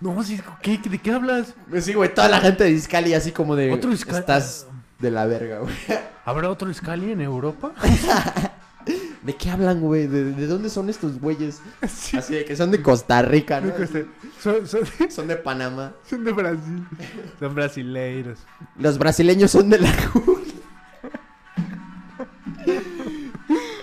no, 0.00 0.22
sí, 0.22 0.40
¿qué? 0.62 0.78
¿de 0.78 0.98
qué 0.98 1.12
hablas? 1.12 1.54
Sí, 1.80 1.94
güey, 1.94 2.12
toda 2.12 2.28
la 2.28 2.40
gente 2.40 2.64
de 2.64 2.70
Iscali 2.70 3.14
así 3.14 3.32
como 3.32 3.56
de. 3.56 3.72
Otro 3.72 3.92
Iscali. 3.92 4.18
Estás 4.18 4.66
de 4.98 5.10
la 5.10 5.26
verga, 5.26 5.60
güey. 5.60 5.74
¿Habrá 6.24 6.50
otro 6.50 6.70
Iscali 6.70 7.12
en 7.12 7.20
Europa? 7.20 7.72
¿De 9.22 9.34
qué 9.34 9.50
hablan, 9.50 9.80
güey? 9.80 10.06
¿De, 10.06 10.32
de 10.32 10.46
dónde 10.46 10.68
son 10.68 10.90
estos 10.90 11.18
güeyes? 11.18 11.60
sí. 11.88 12.16
Así 12.16 12.34
de 12.34 12.44
que 12.44 12.54
son 12.56 12.70
de 12.70 12.82
Costa 12.82 13.22
Rica, 13.22 13.60
¿no? 13.60 13.72
Son 15.10 15.28
de 15.28 15.36
Panamá. 15.36 15.94
son 16.08 16.24
de 16.24 16.32
Brasil. 16.32 16.86
Son 17.40 17.54
brasileiros. 17.54 18.40
Los 18.78 18.98
brasileños 18.98 19.50
son 19.50 19.70
de 19.70 19.78
la 19.78 19.92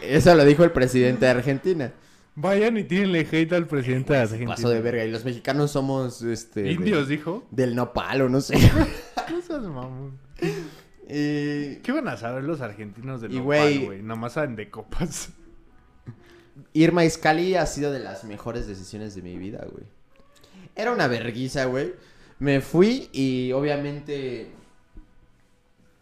Eso 0.03 0.36
lo 0.36 0.45
dijo 0.45 0.64
el 0.64 0.72
presidente 0.72 1.26
de 1.26 1.32
Argentina. 1.32 1.91
Vayan 2.41 2.77
y 2.77 2.83
tírenle 2.83 3.27
hate 3.31 3.53
al 3.53 3.67
presidente 3.67 4.13
de 4.13 4.19
Argentina. 4.19 4.55
Paso 4.55 4.69
de 4.69 4.81
verga. 4.81 5.05
Y 5.05 5.11
los 5.11 5.23
mexicanos 5.23 5.71
somos, 5.71 6.21
este... 6.23 6.63
de- 6.63 6.71
Indios, 6.71 7.07
dijo. 7.07 7.45
del 7.51 7.75
nopal 7.75 8.21
o 8.23 8.29
no 8.29 8.41
sé. 8.41 8.55
No 9.31 9.41
seas 9.41 9.61
mamón. 9.61 10.19
y... 11.07 11.75
¿Qué 11.77 11.91
van 11.93 12.07
a 12.07 12.17
saber 12.17 12.43
los 12.43 12.59
argentinos 12.61 13.21
de 13.21 13.27
Y, 13.27 13.37
nopal, 13.39 13.45
güey- 13.73 13.85
güey? 13.85 14.01
Nomás 14.01 14.33
saben 14.33 14.55
de 14.55 14.69
copas. 14.69 15.29
Irma 16.73 17.05
Iscali 17.05 17.55
ha 17.55 17.65
sido 17.65 17.91
de 17.91 17.99
las 17.99 18.23
mejores 18.23 18.67
decisiones 18.67 19.15
de 19.15 19.21
mi 19.21 19.37
vida, 19.37 19.65
güey. 19.71 19.85
Era 20.75 20.91
una 20.91 21.07
verguiza, 21.07 21.65
güey. 21.65 21.93
Me 22.39 22.59
fui 22.61 23.09
y 23.13 23.51
obviamente 23.51 24.51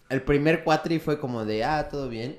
el 0.09 0.21
primer 0.21 0.63
cuatri 0.63 0.99
fue 0.99 1.19
como 1.19 1.43
de, 1.45 1.63
ah, 1.63 1.87
todo 1.89 2.07
bien. 2.09 2.37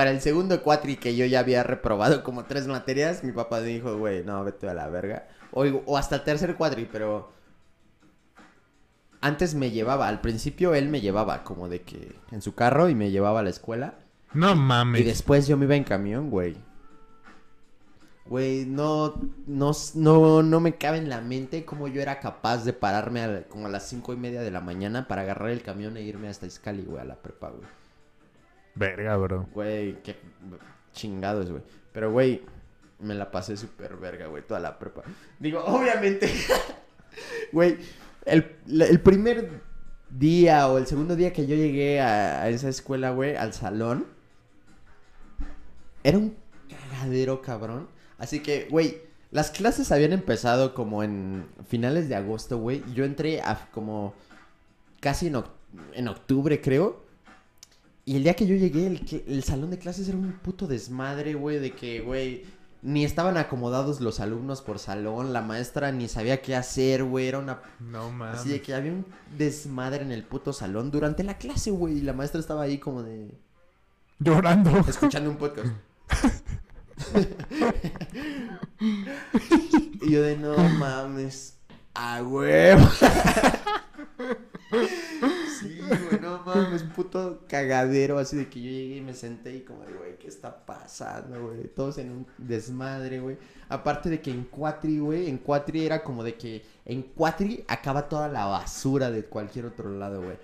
Para 0.00 0.12
el 0.12 0.22
segundo 0.22 0.62
cuatri 0.62 0.96
que 0.96 1.14
yo 1.14 1.26
ya 1.26 1.40
había 1.40 1.62
reprobado 1.62 2.24
como 2.24 2.46
tres 2.46 2.66
materias, 2.66 3.22
mi 3.22 3.32
papá 3.32 3.60
dijo, 3.60 3.98
güey, 3.98 4.24
no, 4.24 4.42
vete 4.42 4.66
a 4.66 4.72
la 4.72 4.88
verga. 4.88 5.28
O, 5.52 5.64
o 5.66 5.98
hasta 5.98 6.14
el 6.16 6.22
tercer 6.22 6.54
cuatri, 6.56 6.88
pero 6.90 7.30
antes 9.20 9.54
me 9.54 9.70
llevaba, 9.72 10.08
al 10.08 10.22
principio 10.22 10.74
él 10.74 10.88
me 10.88 11.02
llevaba 11.02 11.44
como 11.44 11.68
de 11.68 11.82
que 11.82 12.16
en 12.30 12.40
su 12.40 12.54
carro 12.54 12.88
y 12.88 12.94
me 12.94 13.10
llevaba 13.10 13.40
a 13.40 13.42
la 13.42 13.50
escuela. 13.50 13.98
No 14.32 14.52
Y 14.52 14.56
mames. 14.56 15.04
después 15.04 15.46
yo 15.46 15.58
me 15.58 15.66
iba 15.66 15.76
en 15.76 15.84
camión, 15.84 16.30
güey. 16.30 16.56
Güey, 18.24 18.64
no, 18.64 19.20
no, 19.46 19.72
no, 19.96 20.42
no 20.42 20.60
me 20.60 20.76
cabe 20.78 20.96
en 20.96 21.10
la 21.10 21.20
mente 21.20 21.66
cómo 21.66 21.88
yo 21.88 22.00
era 22.00 22.20
capaz 22.20 22.64
de 22.64 22.72
pararme 22.72 23.20
a- 23.22 23.48
como 23.48 23.66
a 23.66 23.68
las 23.68 23.86
cinco 23.86 24.14
y 24.14 24.16
media 24.16 24.40
de 24.40 24.50
la 24.50 24.62
mañana 24.62 25.06
para 25.08 25.20
agarrar 25.20 25.50
el 25.50 25.60
camión 25.60 25.98
e 25.98 26.02
irme 26.02 26.28
hasta 26.28 26.46
Iscali, 26.46 26.84
güey, 26.84 27.02
a 27.02 27.04
la 27.04 27.16
prepa, 27.16 27.50
güey. 27.50 27.68
Verga, 28.80 29.16
bro. 29.18 29.46
Güey, 29.52 30.02
qué 30.02 30.16
chingados, 30.92 31.50
güey. 31.50 31.62
Pero, 31.92 32.10
güey, 32.10 32.42
me 32.98 33.14
la 33.14 33.30
pasé 33.30 33.56
súper 33.58 33.96
verga, 33.96 34.26
güey, 34.26 34.42
toda 34.42 34.58
la 34.58 34.78
prepa. 34.78 35.02
Digo, 35.38 35.62
obviamente, 35.66 36.28
güey, 37.52 37.76
el, 38.24 38.56
el 38.66 39.00
primer 39.00 39.60
día 40.08 40.66
o 40.68 40.78
el 40.78 40.86
segundo 40.86 41.14
día 41.14 41.32
que 41.32 41.46
yo 41.46 41.54
llegué 41.56 42.00
a, 42.00 42.48
esa 42.48 42.70
escuela, 42.70 43.10
güey, 43.10 43.36
al 43.36 43.52
salón, 43.52 44.06
era 46.02 46.16
un 46.18 46.34
cagadero, 46.90 47.42
cabrón. 47.42 47.86
Así 48.18 48.40
que, 48.40 48.66
güey, 48.70 49.02
las 49.30 49.50
clases 49.50 49.92
habían 49.92 50.12
empezado 50.12 50.74
como 50.74 51.02
en 51.02 51.46
finales 51.68 52.08
de 52.08 52.14
agosto, 52.16 52.58
güey. 52.58 52.82
Yo 52.94 53.04
entré 53.04 53.42
a 53.42 53.68
como 53.72 54.14
casi 55.00 55.26
en, 55.28 55.34
oc- 55.34 55.50
en 55.92 56.08
octubre, 56.08 56.60
creo. 56.60 57.09
Y 58.10 58.16
el 58.16 58.24
día 58.24 58.34
que 58.34 58.44
yo 58.44 58.56
llegué, 58.56 58.88
el, 58.88 59.24
el 59.28 59.44
salón 59.44 59.70
de 59.70 59.78
clases 59.78 60.08
era 60.08 60.18
un 60.18 60.32
puto 60.32 60.66
desmadre, 60.66 61.34
güey, 61.34 61.60
de 61.60 61.76
que, 61.76 62.00
güey, 62.00 62.42
ni 62.82 63.04
estaban 63.04 63.36
acomodados 63.36 64.00
los 64.00 64.18
alumnos 64.18 64.62
por 64.62 64.80
salón, 64.80 65.32
la 65.32 65.42
maestra 65.42 65.92
ni 65.92 66.08
sabía 66.08 66.42
qué 66.42 66.56
hacer, 66.56 67.04
güey, 67.04 67.28
era 67.28 67.38
una... 67.38 67.62
No 67.78 68.10
mames. 68.10 68.40
Así 68.40 68.48
de 68.48 68.60
que 68.60 68.74
había 68.74 68.90
un 68.90 69.06
desmadre 69.38 70.02
en 70.02 70.10
el 70.10 70.24
puto 70.24 70.52
salón 70.52 70.90
durante 70.90 71.22
la 71.22 71.38
clase, 71.38 71.70
güey, 71.70 71.98
y 71.98 72.00
la 72.00 72.12
maestra 72.12 72.40
estaba 72.40 72.62
ahí 72.62 72.78
como 72.78 73.04
de... 73.04 73.30
Llorando. 74.18 74.76
Escuchando 74.88 75.30
un 75.30 75.36
podcast. 75.36 75.68
y 80.00 80.10
yo 80.10 80.20
de, 80.20 80.36
no 80.36 80.56
mames, 80.56 81.58
a 81.94 82.24
huevo. 82.24 82.90
Sí, 84.70 85.78
güey, 85.86 86.20
no 86.20 86.42
mames, 86.44 86.82
puto 86.82 87.40
cagadero, 87.48 88.18
así 88.18 88.36
de 88.36 88.48
que 88.48 88.62
yo 88.62 88.70
llegué 88.70 88.96
y 88.96 89.00
me 89.00 89.14
senté 89.14 89.56
y 89.56 89.60
como 89.60 89.84
de, 89.84 89.92
güey, 89.92 90.18
¿qué 90.18 90.28
está 90.28 90.64
pasando, 90.64 91.48
güey? 91.48 91.68
Todos 91.68 91.98
en 91.98 92.10
un 92.10 92.26
desmadre, 92.38 93.20
güey. 93.20 93.36
Aparte 93.68 94.08
de 94.08 94.20
que 94.20 94.30
en 94.30 94.44
Cuatri, 94.44 94.98
güey, 94.98 95.28
en 95.28 95.38
Cuatri 95.38 95.84
era 95.84 96.02
como 96.02 96.24
de 96.24 96.34
que 96.36 96.64
en 96.84 97.02
Cuatri 97.02 97.64
acaba 97.68 98.08
toda 98.08 98.28
la 98.28 98.46
basura 98.46 99.10
de 99.10 99.24
cualquier 99.24 99.66
otro 99.66 99.90
lado, 99.90 100.22
güey. 100.22 100.36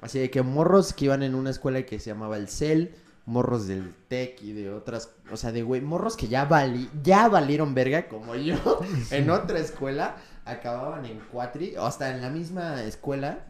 Así 0.00 0.18
de 0.18 0.30
que 0.30 0.42
morros 0.42 0.92
que 0.92 1.06
iban 1.06 1.22
en 1.22 1.34
una 1.34 1.50
escuela 1.50 1.82
que 1.84 1.98
se 1.98 2.10
llamaba 2.10 2.36
el 2.36 2.48
CEL, 2.48 2.94
morros 3.26 3.68
del 3.68 3.94
TEC 4.08 4.42
y 4.42 4.52
de 4.52 4.72
otras, 4.72 5.10
o 5.30 5.36
sea, 5.36 5.52
de 5.52 5.62
güey, 5.62 5.80
morros 5.80 6.16
que 6.16 6.28
ya 6.28 6.44
vali, 6.44 6.88
ya 7.02 7.28
valieron 7.28 7.74
verga 7.74 8.08
como 8.08 8.34
yo 8.34 8.80
en 9.10 9.30
otra 9.30 9.58
escuela, 9.58 10.16
acababan 10.44 11.04
en 11.04 11.20
Cuatri, 11.30 11.76
o 11.76 11.84
hasta 11.84 12.14
en 12.14 12.20
la 12.20 12.30
misma 12.30 12.82
escuela, 12.82 13.46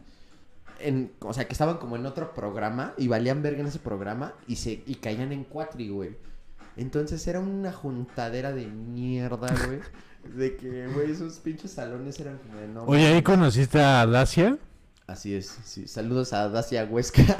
en, 0.83 1.11
o 1.19 1.33
sea, 1.33 1.45
que 1.45 1.53
estaban 1.53 1.77
como 1.77 1.95
en 1.95 2.05
otro 2.05 2.33
programa 2.33 2.93
y 2.97 3.07
valían 3.07 3.41
verga 3.41 3.61
en 3.61 3.67
ese 3.67 3.79
programa 3.79 4.33
y 4.47 4.57
se 4.57 4.83
y 4.85 4.95
caían 4.95 5.31
en 5.31 5.43
Cuatri, 5.43 5.89
güey. 5.89 6.15
Entonces 6.75 7.25
era 7.27 7.39
una 7.39 7.71
juntadera 7.71 8.51
de 8.51 8.67
mierda, 8.67 9.53
güey. 9.65 9.79
De 10.23 10.55
que, 10.55 10.87
güey, 10.87 11.11
esos 11.11 11.39
pinches 11.39 11.71
salones 11.71 12.17
eran 12.17 12.37
como 12.37 12.57
de 12.57 12.67
no. 12.69 12.83
Oye, 12.85 13.07
¿ahí 13.07 13.21
conociste 13.21 13.81
a 13.81 14.05
Dacia? 14.05 14.57
Así 15.05 15.35
es, 15.35 15.59
sí. 15.65 15.85
Saludos 15.85 16.31
a 16.31 16.47
Dacia 16.47 16.85
Huesca, 16.85 17.37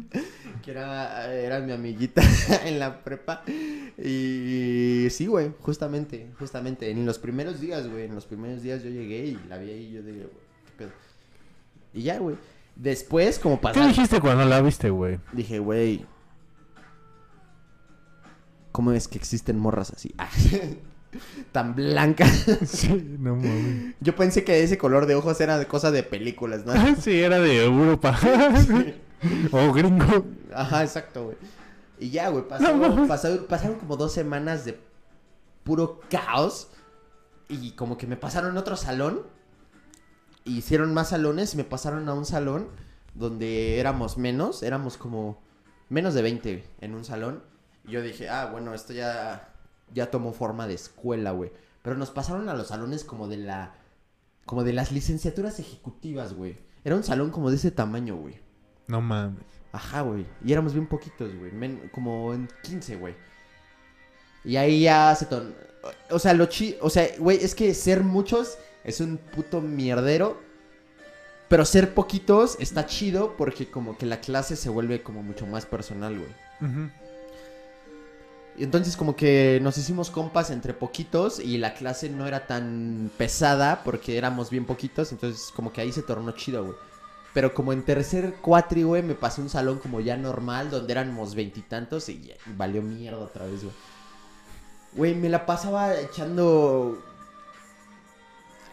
que 0.64 0.70
era, 0.70 1.34
era 1.34 1.60
mi 1.60 1.72
amiguita 1.72 2.22
en 2.64 2.78
la 2.78 3.04
prepa. 3.04 3.42
Y 3.98 5.06
sí, 5.10 5.26
güey, 5.26 5.52
justamente, 5.60 6.32
justamente, 6.38 6.90
en 6.90 7.04
los 7.04 7.18
primeros 7.18 7.60
días, 7.60 7.86
güey, 7.88 8.04
en 8.04 8.14
los 8.14 8.24
primeros 8.24 8.62
días 8.62 8.82
yo 8.82 8.88
llegué 8.88 9.26
y 9.26 9.40
la 9.46 9.58
vi 9.58 9.70
ahí 9.70 9.84
y 9.84 9.92
yo 9.92 10.02
dije, 10.02 10.20
güey, 10.20 10.46
qué 10.64 10.72
pedo. 10.78 10.90
Y 11.92 12.04
ya, 12.04 12.18
güey. 12.18 12.36
Después, 12.76 13.38
como 13.38 13.56
¿Qué 13.60 13.62
pasó, 13.62 13.86
dijiste 13.86 14.20
cuando 14.20 14.44
la 14.44 14.60
viste, 14.60 14.90
güey? 14.90 15.20
dije, 15.32 15.58
güey, 15.60 16.04
¿cómo 18.72 18.92
es 18.92 19.08
que 19.08 19.18
existen 19.18 19.58
morras 19.58 19.90
así? 19.90 20.14
Ah, 20.18 20.28
Tan 21.52 21.76
blancas. 21.76 22.44
Sí, 22.66 23.16
no 23.20 23.36
mames. 23.36 23.94
Yo 24.00 24.16
pensé 24.16 24.42
que 24.42 24.64
ese 24.64 24.76
color 24.76 25.06
de 25.06 25.14
ojos 25.14 25.40
era 25.40 25.58
de 25.60 25.66
cosa 25.68 25.92
de 25.92 26.02
películas, 26.02 26.66
¿no? 26.66 26.72
Sí, 27.00 27.20
era 27.20 27.38
de 27.38 27.64
Europa. 27.64 28.18
o 29.52 29.72
gringo. 29.72 30.24
Ajá, 30.52 30.82
exacto, 30.82 31.26
güey. 31.26 31.36
Y 32.00 32.10
ya, 32.10 32.30
güey, 32.30 32.42
pasó- 32.48 33.06
pasó- 33.06 33.46
pasaron 33.46 33.78
como 33.78 33.96
dos 33.96 34.12
semanas 34.12 34.64
de 34.64 34.80
puro 35.62 36.00
caos. 36.10 36.66
Y 37.48 37.70
como 37.76 37.96
que 37.96 38.08
me 38.08 38.16
pasaron 38.16 38.56
a 38.56 38.60
otro 38.60 38.74
salón. 38.76 39.22
Hicieron 40.44 40.92
más 40.94 41.10
salones 41.10 41.54
y 41.54 41.56
me 41.56 41.64
pasaron 41.64 42.08
a 42.08 42.14
un 42.14 42.24
salón 42.26 42.68
donde 43.14 43.78
éramos 43.80 44.18
menos. 44.18 44.62
Éramos 44.62 44.96
como 44.96 45.42
menos 45.88 46.14
de 46.14 46.22
20 46.22 46.64
en 46.80 46.94
un 46.94 47.04
salón. 47.04 47.42
Y 47.86 47.92
yo 47.92 48.02
dije, 48.02 48.28
ah, 48.28 48.46
bueno, 48.46 48.74
esto 48.74 48.92
ya, 48.92 49.52
ya 49.92 50.10
tomó 50.10 50.32
forma 50.32 50.66
de 50.66 50.74
escuela, 50.74 51.32
güey. 51.32 51.52
Pero 51.82 51.96
nos 51.96 52.10
pasaron 52.10 52.48
a 52.48 52.54
los 52.54 52.68
salones 52.68 53.04
como 53.04 53.28
de 53.28 53.38
la... 53.38 53.74
Como 54.46 54.64
de 54.64 54.74
las 54.74 54.92
licenciaturas 54.92 55.58
ejecutivas, 55.58 56.34
güey. 56.34 56.58
Era 56.84 56.96
un 56.96 57.04
salón 57.04 57.30
como 57.30 57.50
de 57.50 57.56
ese 57.56 57.70
tamaño, 57.70 58.16
güey. 58.16 58.38
No 58.88 59.00
mames. 59.00 59.44
Ajá, 59.72 60.02
güey. 60.02 60.26
Y 60.44 60.52
éramos 60.52 60.74
bien 60.74 60.86
poquitos, 60.86 61.34
güey. 61.34 61.52
Men- 61.52 61.90
como 61.92 62.34
en 62.34 62.48
15, 62.62 62.96
güey. 62.96 63.14
Y 64.44 64.56
ahí 64.56 64.82
ya 64.82 65.14
se 65.14 65.26
ton... 65.26 65.54
O 66.10 66.18
sea, 66.18 66.34
lo 66.34 66.46
chi... 66.46 66.76
O 66.82 66.90
sea, 66.90 67.08
güey, 67.18 67.42
es 67.42 67.54
que 67.54 67.72
ser 67.74 68.02
muchos 68.04 68.58
es 68.84 69.00
un 69.00 69.16
puto 69.18 69.60
mierdero. 69.60 70.40
Pero 71.48 71.64
ser 71.64 71.92
poquitos 71.94 72.56
está 72.58 72.86
chido 72.86 73.36
porque 73.36 73.70
como 73.70 73.98
que 73.98 74.06
la 74.06 74.20
clase 74.20 74.56
se 74.56 74.70
vuelve 74.70 75.02
como 75.02 75.22
mucho 75.22 75.46
más 75.46 75.66
personal, 75.66 76.18
güey. 76.18 76.30
Y 78.56 78.62
entonces 78.64 78.96
como 78.96 79.16
que 79.16 79.58
nos 79.62 79.76
hicimos 79.76 80.10
compas 80.10 80.50
entre 80.50 80.74
poquitos 80.74 81.40
y 81.40 81.58
la 81.58 81.74
clase 81.74 82.08
no 82.08 82.26
era 82.26 82.46
tan 82.46 83.10
pesada 83.18 83.82
porque 83.84 84.16
éramos 84.16 84.48
bien 84.48 84.64
poquitos, 84.64 85.10
entonces 85.12 85.50
como 85.54 85.72
que 85.72 85.80
ahí 85.80 85.92
se 85.92 86.02
tornó 86.02 86.30
chido, 86.32 86.64
güey. 86.64 86.76
Pero 87.34 87.52
como 87.52 87.72
en 87.72 87.82
tercer 87.82 88.36
cuatri, 88.40 88.84
güey, 88.84 89.02
me 89.02 89.14
pasé 89.16 89.40
un 89.40 89.48
salón 89.50 89.80
como 89.80 90.00
ya 90.00 90.16
normal, 90.16 90.70
donde 90.70 90.92
éramos 90.92 91.34
veintitantos 91.34 92.08
y, 92.08 92.22
ya- 92.28 92.34
valió 92.56 92.80
mierda 92.80 93.18
otra 93.18 93.44
vez, 93.44 93.62
güey. 93.64 93.74
Güey, 94.94 95.14
me 95.16 95.28
la 95.28 95.44
pasaba 95.44 95.94
echando... 95.98 97.02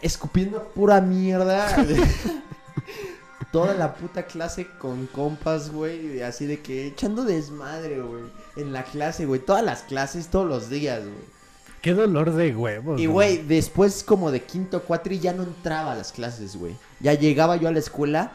Escupiendo 0.01 0.63
pura 0.75 1.01
mierda. 1.01 1.75
Toda 3.51 3.73
la 3.73 3.95
puta 3.95 4.23
clase 4.23 4.67
con 4.79 5.07
compas, 5.07 5.71
güey. 5.71 6.21
Así 6.21 6.45
de 6.45 6.61
que 6.61 6.87
echando 6.87 7.23
desmadre, 7.23 8.01
güey. 8.01 8.23
En 8.55 8.71
la 8.71 8.83
clase, 8.83 9.25
güey. 9.25 9.41
Todas 9.41 9.63
las 9.63 9.81
clases, 9.83 10.27
todos 10.27 10.47
los 10.47 10.69
días, 10.69 11.01
güey. 11.01 11.41
Qué 11.81 11.93
dolor 11.93 12.33
de 12.33 12.55
huevos. 12.55 13.01
Y, 13.01 13.07
güey, 13.07 13.39
después 13.39 14.03
como 14.03 14.31
de 14.31 14.43
quinto 14.43 14.83
cuatri 14.83 15.19
ya 15.19 15.33
no 15.33 15.43
entraba 15.43 15.93
a 15.93 15.95
las 15.95 16.11
clases, 16.11 16.55
güey. 16.55 16.75
Ya 16.99 17.13
llegaba 17.13 17.55
yo 17.57 17.67
a 17.67 17.71
la 17.71 17.79
escuela 17.79 18.33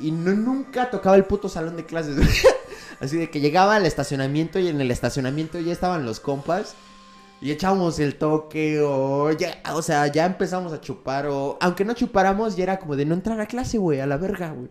y 0.00 0.12
no, 0.12 0.32
nunca 0.32 0.88
tocaba 0.88 1.16
el 1.16 1.24
puto 1.24 1.48
salón 1.48 1.76
de 1.76 1.84
clases, 1.84 2.16
güey. 2.16 2.28
Así 3.00 3.16
de 3.16 3.28
que 3.28 3.40
llegaba 3.40 3.76
al 3.76 3.86
estacionamiento 3.86 4.58
y 4.58 4.68
en 4.68 4.80
el 4.80 4.90
estacionamiento 4.90 5.58
ya 5.58 5.72
estaban 5.72 6.04
los 6.04 6.20
compas. 6.20 6.74
Y 7.42 7.50
echábamos 7.50 7.98
el 8.00 8.16
toque 8.16 8.80
o 8.82 9.30
ya, 9.32 9.62
o 9.74 9.80
sea, 9.80 10.06
ya 10.08 10.26
empezamos 10.26 10.72
a 10.74 10.80
chupar 10.80 11.26
o... 11.26 11.56
Aunque 11.60 11.84
no 11.86 11.94
chupáramos, 11.94 12.54
ya 12.56 12.64
era 12.64 12.78
como 12.78 12.96
de 12.96 13.06
no 13.06 13.14
entrar 13.14 13.40
a 13.40 13.46
clase, 13.46 13.78
güey, 13.78 14.00
a 14.00 14.06
la 14.06 14.18
verga, 14.18 14.50
güey. 14.52 14.68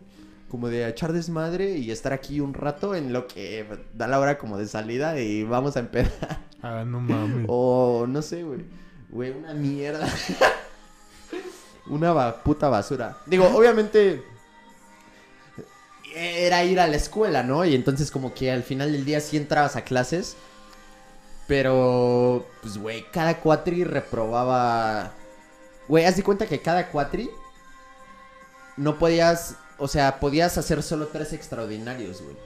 Como 0.49 0.67
de 0.69 0.87
echar 0.87 1.11
desmadre 1.13 1.77
y 1.77 1.89
estar 1.91 2.13
aquí 2.13 2.39
un 2.39 2.53
rato 2.53 2.93
en 2.95 3.11
lo 3.11 3.27
que 3.27 3.65
da 3.95 4.07
la 4.07 4.19
hora 4.19 4.37
como 4.37 4.57
de 4.57 4.67
salida 4.67 5.19
y 5.19 5.43
vamos 5.43 5.75
a 5.77 5.79
empezar. 5.81 6.47
Ah, 6.61 6.83
no 6.85 6.99
mames. 6.99 7.45
O 7.47 8.05
no 8.05 8.21
sé, 8.21 8.43
güey. 8.43 8.65
Güey, 9.09 9.31
una 9.31 9.53
mierda. 9.53 10.05
una 11.87 12.11
ba- 12.11 12.43
puta 12.43 12.67
basura. 12.67 13.17
Digo, 13.25 13.45
obviamente 13.55 14.21
era 16.15 16.63
ir 16.65 16.79
a 16.79 16.87
la 16.87 16.97
escuela, 16.97 17.43
¿no? 17.43 17.63
Y 17.63 17.75
entonces 17.75 18.11
como 18.11 18.33
que 18.33 18.51
al 18.51 18.63
final 18.63 18.91
del 18.91 19.05
día 19.05 19.21
sí 19.21 19.37
entrabas 19.37 19.75
a 19.77 19.83
clases. 19.83 20.35
Pero, 21.49 22.45
pues, 22.61 22.77
güey, 22.77 23.05
cada 23.11 23.39
cuatri 23.41 23.83
reprobaba... 23.83 25.11
Güey, 25.89 26.05
haz 26.05 26.15
de 26.15 26.23
cuenta 26.23 26.45
que 26.45 26.61
cada 26.61 26.89
cuatri 26.89 27.29
no 28.77 28.97
podías... 28.97 29.55
O 29.77 29.87
sea, 29.87 30.19
podías 30.19 30.57
hacer 30.57 30.83
solo 30.83 31.07
tres 31.07 31.33
extraordinarios, 31.33 32.21
güey. 32.21 32.37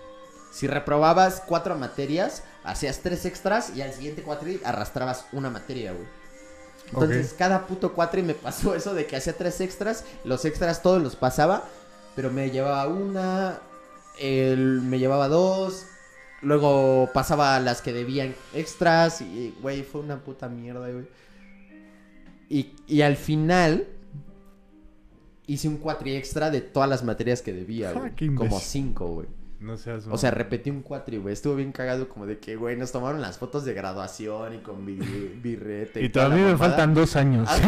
Si 0.51 0.67
reprobabas 0.67 1.41
cuatro 1.45 1.75
materias, 1.75 2.43
hacías 2.63 2.99
tres 2.99 3.25
extras 3.25 3.75
y 3.75 3.81
al 3.81 3.91
siguiente 3.91 4.23
cuatri 4.23 4.61
arrastrabas 4.63 5.25
una 5.33 5.49
materia, 5.49 5.91
güey. 5.93 6.07
Entonces, 6.87 7.33
cada 7.37 7.65
puto 7.65 7.93
cuatri 7.93 8.21
me 8.21 8.35
pasó 8.35 8.75
eso 8.75 8.93
de 8.93 9.05
que 9.07 9.15
hacía 9.15 9.33
tres 9.33 9.59
extras, 9.61 10.05
los 10.23 10.45
extras 10.45 10.81
todos 10.81 11.01
los 11.01 11.15
pasaba, 11.15 11.63
pero 12.15 12.29
me 12.29 12.51
llevaba 12.51 12.87
una, 12.87 13.59
el- 14.19 14.81
me 14.81 14.99
llevaba 14.99 15.27
dos, 15.27 15.87
luego 16.43 17.09
pasaba 17.13 17.59
las 17.59 17.81
que 17.81 17.93
debían 17.93 18.35
extras 18.53 19.21
y, 19.21 19.53
güey, 19.61 19.83
fue 19.83 20.01
una 20.01 20.19
puta 20.23 20.49
mierda, 20.49 20.89
güey. 20.89 21.05
Y, 22.49 22.73
y 22.87 23.01
al 23.01 23.15
final 23.15 23.87
hice 25.47 25.67
un 25.67 25.77
cuatri 25.77 26.15
extra 26.15 26.49
de 26.51 26.61
todas 26.61 26.89
las 26.89 27.03
materias 27.03 27.41
que 27.41 27.53
debía, 27.53 27.91
güey. 27.93 28.11
Como 28.35 28.59
cinco, 28.59 29.07
güey. 29.07 29.27
No 29.63 29.77
seas 29.77 30.03
O 30.09 30.17
sea, 30.17 30.29
repetí 30.31 30.69
un 30.69 30.81
cuatri, 30.81 31.17
güey. 31.17 31.33
Estuvo 31.33 31.55
bien 31.55 31.71
cagado 31.71 32.09
como 32.09 32.25
de 32.25 32.37
que, 32.37 32.55
güey, 32.57 32.75
nos 32.75 32.91
tomaron 32.91 33.21
las 33.21 33.37
fotos 33.37 33.63
de 33.63 33.73
graduación 33.73 34.55
y 34.55 34.57
con 34.57 34.85
bi- 34.85 34.95
birrete. 35.41 36.01
Y 36.01 36.07
la 36.07 36.11
todavía 36.11 36.35
me 36.45 36.51
mamada. 36.51 36.57
faltan 36.69 36.93
dos 36.93 37.15
años. 37.15 37.49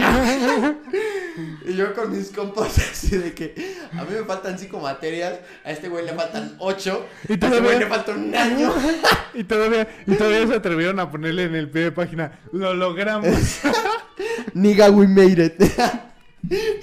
Y 1.67 1.75
yo 1.75 1.93
con 1.93 2.11
mis 2.17 2.31
compas 2.31 2.77
así 2.77 3.17
de 3.17 3.33
que 3.33 3.53
a 3.91 4.03
mí 4.05 4.11
me 4.11 4.23
faltan 4.23 4.57
cinco 4.57 4.79
materias, 4.79 5.37
a 5.65 5.71
este 5.71 5.89
güey 5.89 6.05
le 6.05 6.13
faltan 6.13 6.55
ocho, 6.59 7.05
Y 7.27 7.31
a 7.31 7.33
este 7.33 7.37
todavía- 7.37 7.61
güey 7.61 7.79
le 7.79 7.85
falta 7.87 8.11
un 8.13 8.33
año. 8.33 8.73
y 9.33 9.43
todavía, 9.43 9.85
y 10.07 10.15
todavía 10.15 10.47
se 10.47 10.55
atrevieron 10.55 10.97
a 11.01 11.11
ponerle 11.11 11.43
en 11.43 11.55
el 11.55 11.69
pie 11.69 11.83
de 11.83 11.91
página. 11.91 12.39
Lo 12.53 12.73
logramos. 12.73 13.27
Nigga, 14.53 14.89
we 14.91 15.07
made 15.07 15.43
it. 15.45 15.61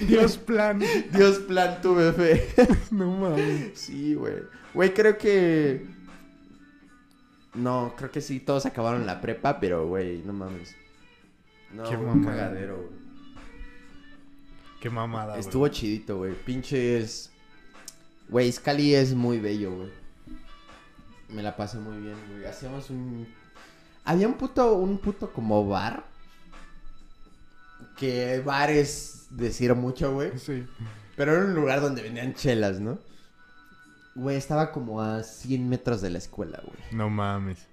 Dios 0.01 0.37
plan. 0.37 0.83
Dios 1.11 1.39
plan, 1.39 1.81
tuve 1.81 2.11
fe. 2.13 2.47
No 2.91 3.09
mames. 3.11 3.71
Sí, 3.73 4.13
güey. 4.13 4.35
Güey, 4.73 4.93
creo 4.93 5.17
que... 5.17 5.85
No, 7.53 7.93
creo 7.95 8.09
que 8.11 8.21
sí, 8.21 8.39
todos 8.39 8.65
acabaron 8.65 9.05
la 9.05 9.21
prepa, 9.21 9.59
pero, 9.59 9.87
güey, 9.87 10.23
no 10.23 10.33
mames. 10.33 10.75
No, 11.71 11.83
Qué 11.83 11.95
un 11.95 12.05
mamada. 12.07 12.31
cagadero, 12.37 12.77
güey. 12.77 13.03
Qué 14.81 14.89
mamada, 14.89 15.33
güey. 15.33 15.39
Estuvo 15.39 15.67
chidito, 15.67 16.17
güey. 16.17 16.33
Pinches. 16.33 17.31
Güey, 18.29 18.51
Scali 18.51 18.95
es 18.95 19.13
muy 19.13 19.39
bello, 19.39 19.71
güey. 19.75 19.91
Me 21.29 21.43
la 21.43 21.55
pasé 21.55 21.77
muy 21.77 21.97
bien, 21.99 22.15
güey. 22.31 22.45
Hacíamos 22.45 22.89
un. 22.89 23.27
Había 24.03 24.27
un 24.27 24.33
puto, 24.33 24.73
un 24.73 24.97
puto 24.97 25.31
como 25.31 25.67
bar. 25.67 26.03
Que 27.97 28.41
bar 28.41 28.71
es 28.71 29.27
decir 29.29 29.73
mucho, 29.75 30.13
güey. 30.13 30.37
Sí. 30.37 30.65
Pero 31.15 31.33
era 31.33 31.45
un 31.45 31.53
lugar 31.53 31.81
donde 31.81 32.01
vendían 32.01 32.33
chelas, 32.33 32.79
¿no? 32.79 32.97
Güey, 34.15 34.37
estaba 34.37 34.71
como 34.71 35.01
a 35.01 35.23
100 35.23 35.69
metros 35.69 36.01
de 36.01 36.11
la 36.11 36.19
escuela, 36.19 36.61
güey. 36.63 36.77
No 36.91 37.09
mames. 37.09 37.67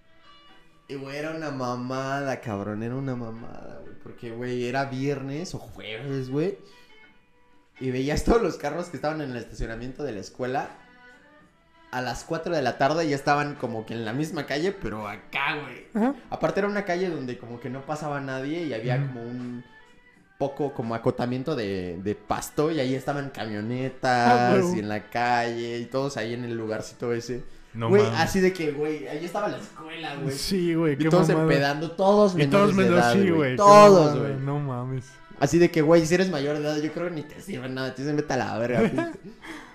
Y, 0.89 0.95
güey, 0.95 1.17
era 1.17 1.31
una 1.31 1.51
mamada, 1.51 2.41
cabrón. 2.41 2.83
Era 2.83 2.97
una 2.97 3.15
mamada, 3.15 3.81
güey. 3.83 3.95
Porque, 4.03 4.31
güey, 4.31 4.65
era 4.65 4.87
viernes 4.87 5.55
o 5.55 5.59
jueves, 5.59 6.31
güey. 6.31 6.59
Y 7.79 7.91
veías 7.91 8.25
todos 8.25 8.43
los 8.43 8.57
carros 8.57 8.89
que 8.89 8.97
estaban 8.97 9.21
en 9.21 9.31
el 9.31 9.37
estacionamiento 9.37 10.03
de 10.03 10.13
la 10.13 10.21
escuela. 10.21 10.71
A 11.91 12.01
las 12.01 12.25
4 12.25 12.55
de 12.55 12.63
la 12.63 12.79
tarde 12.79 13.09
ya 13.09 13.17
estaban 13.17 13.57
como 13.57 13.85
que 13.85 13.95
en 13.95 14.05
la 14.05 14.13
misma 14.13 14.47
calle, 14.47 14.73
pero 14.73 15.09
acá, 15.09 15.57
güey. 15.61 15.87
Ajá. 15.95 16.15
Aparte 16.31 16.61
era 16.61 16.69
una 16.69 16.85
calle 16.85 17.11
donde 17.11 17.37
como 17.37 17.61
que 17.61 17.69
no 17.69 17.85
pasaba 17.85 18.21
nadie 18.21 18.65
y 18.65 18.73
había 18.73 19.05
como 19.07 19.23
un 19.23 19.65
poco 20.41 20.73
como 20.75 20.97
acotamiento 20.97 21.55
de, 21.55 22.01
de 22.03 22.15
pasto 22.17 22.73
y 22.73 22.81
ahí 22.81 22.95
estaban 22.97 23.31
camionetas 23.31 24.29
Ah, 24.29 24.51
huevo. 24.55 24.75
y 24.75 24.79
en 24.81 24.89
la 24.89 25.09
calle 25.11 25.79
y 25.79 25.85
todos 25.85 26.17
ahí 26.17 26.35
en 26.35 26.45
el 26.45 26.57
lugarcito 26.57 27.13
ese. 27.13 27.45
No 27.75 27.89
güey, 27.89 28.03
mames. 28.03 28.19
así 28.19 28.41
de 28.41 28.53
que, 28.53 28.73
güey, 28.73 29.07
ahí 29.07 29.25
estaba 29.25 29.47
la 29.47 29.59
escuela, 29.59 30.17
güey. 30.17 30.35
Sí, 30.37 30.75
güey. 30.75 30.95
Y 30.95 30.97
Qué 30.97 31.09
todos 31.09 31.29
mamada. 31.29 31.45
empedando, 31.45 31.93
todos 31.93 32.33
Y 32.35 32.39
menores 32.39 32.51
todos 32.75 32.77
de 32.77 32.83
menos 32.83 32.99
edad, 32.99 33.13
sí, 33.13 33.31
güey. 33.31 33.55
Todos, 33.57 34.19
güey. 34.19 34.35
No 34.37 34.59
mames. 34.59 35.05
Así 35.39 35.59
de 35.59 35.71
que, 35.71 35.81
güey, 35.83 36.05
si 36.05 36.15
eres 36.15 36.31
mayor 36.31 36.59
de 36.59 36.65
edad, 36.65 36.77
yo 36.83 36.93
creo 36.93 37.09
que 37.09 37.15
ni 37.15 37.23
te 37.23 37.41
sirve 37.41 37.69
nada. 37.69 37.95
Te 37.95 38.03
dicen, 38.03 38.17
vete 38.17 38.33
a 38.33 38.37
la 38.39 38.59
verga. 38.59 39.13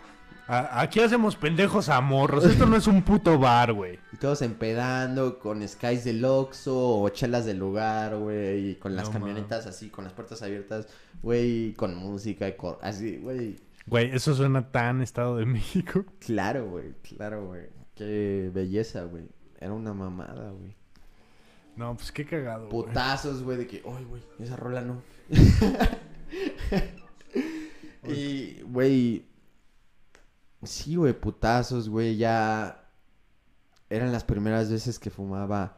pinche". 0.47 0.53
A- 0.53 0.81
Aquí 0.81 0.99
hacemos 0.99 1.35
pendejos 1.35 1.89
a 1.89 2.01
morros. 2.01 2.45
Esto 2.45 2.65
no 2.65 2.75
es 2.75 2.87
un 2.87 3.01
puto 3.03 3.37
bar, 3.39 3.73
güey. 3.73 3.99
y 4.13 4.17
todos 4.17 4.41
empedando 4.41 5.39
con 5.39 5.67
skies 5.67 6.03
del 6.05 6.23
Oxxo 6.23 6.99
o 7.01 7.09
chelas 7.09 7.45
del 7.45 7.57
lugar, 7.59 8.17
güey. 8.17 8.71
Y 8.71 8.75
con 8.75 8.95
las 8.95 9.07
No 9.07 9.13
camionetas 9.13 9.65
así, 9.65 9.89
con 9.89 10.03
las 10.03 10.13
puertas 10.13 10.41
abiertas, 10.41 10.87
güey. 11.21 11.73
Con 11.73 11.95
música 11.95 12.47
y 12.47 12.55
así, 12.81 13.17
güey. 13.17 13.55
Güey, 13.87 14.15
eso 14.15 14.33
suena 14.33 14.71
tan 14.71 15.01
Estado 15.01 15.37
de 15.37 15.45
México. 15.45 16.05
Claro, 16.19 16.67
güey, 16.69 16.93
claro, 17.03 17.45
güey. 17.45 17.63
Qué 17.95 18.49
belleza, 18.53 19.03
güey. 19.03 19.25
Era 19.59 19.73
una 19.73 19.93
mamada, 19.93 20.51
güey. 20.51 20.75
No, 21.75 21.95
pues 21.95 22.11
qué 22.11 22.25
cagado. 22.25 22.69
Putazos, 22.69 23.43
güey, 23.43 23.57
de 23.57 23.67
que, 23.67 23.83
ay, 23.85 24.05
güey, 24.05 24.23
esa 24.39 24.55
rola 24.55 24.81
no. 24.81 25.01
y, 28.07 28.61
güey, 28.63 29.25
sí, 30.65 30.95
güey, 30.95 31.13
putazos, 31.13 31.89
güey, 31.89 32.17
ya 32.17 32.89
eran 33.89 34.11
las 34.11 34.23
primeras 34.23 34.71
veces 34.71 34.99
que 34.99 35.09
fumaba 35.09 35.77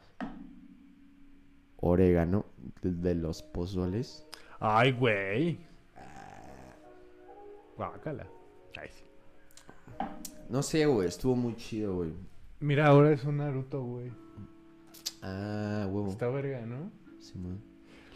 orégano 1.78 2.46
de, 2.82 2.92
de 2.92 3.16
los 3.16 3.42
pozoles. 3.42 4.26
Ay, 4.60 4.92
güey. 4.92 5.60
Guácala. 7.76 8.28
Ay, 8.80 8.90
sí. 8.92 9.04
No 10.50 10.64
sé, 10.64 10.86
güey, 10.86 11.08
estuvo 11.08 11.36
muy 11.36 11.56
chido, 11.56 11.96
güey. 11.96 12.14
Mira, 12.60 12.88
ahora 12.88 13.12
es 13.12 13.24
un 13.24 13.38
Naruto, 13.38 13.84
güey. 13.84 14.12
Ah, 15.22 15.88
huevo. 15.90 16.10
Está 16.10 16.28
verga, 16.30 16.66
¿no? 16.66 16.92
Simón. 17.20 17.62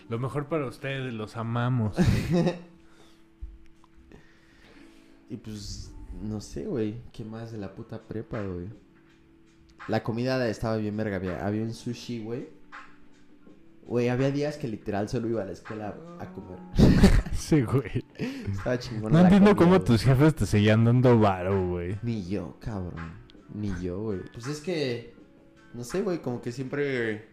Lo 0.10 0.18
mejor 0.20 0.48
para 0.48 0.66
ustedes, 0.66 1.14
los 1.14 1.38
amamos. 1.38 1.96
Y 5.32 5.38
pues, 5.38 5.91
no 6.22 6.42
sé, 6.42 6.66
güey. 6.66 7.02
¿Qué 7.12 7.24
más 7.24 7.52
de 7.52 7.58
la 7.58 7.74
puta 7.74 8.02
prepa, 8.02 8.42
güey? 8.42 8.68
La 9.88 10.04
comida 10.04 10.48
estaba 10.48 10.78
bien 10.78 10.96
verga. 10.98 11.18
Había, 11.18 11.46
había 11.46 11.64
un 11.64 11.74
sushi, 11.74 12.24
güey. 12.24 12.50
Güey, 13.86 14.10
había 14.10 14.32
días 14.32 14.58
que 14.58 14.68
literal 14.68 15.10
solo 15.10 15.28
iba 15.28 15.42
a 15.42 15.46
la 15.46 15.52
escuela 15.52 15.96
a 16.20 16.32
comer. 16.32 16.60
sí, 17.34 17.62
güey. 17.62 18.06
Estaba 18.16 18.78
chingón. 18.80 19.12
No 19.12 19.20
entiendo 19.20 19.56
comida, 19.56 19.78
cómo 19.78 19.86
tus 19.86 20.04
jefes 20.04 20.36
te 20.36 20.46
seguían 20.46 20.86
dando 20.86 21.20
varo, 21.20 21.68
güey. 21.68 21.98
Ni 22.04 22.28
yo, 22.28 22.58
cabrón. 22.60 23.20
Ni 23.54 23.74
yo, 23.82 24.02
güey. 24.02 24.20
Pues 24.34 24.48
es 24.48 24.62
que, 24.62 25.14
no 25.74 25.84
sé, 25.84 26.02
güey, 26.02 26.22
como 26.22 26.42
que 26.42 26.52
siempre 26.52 27.32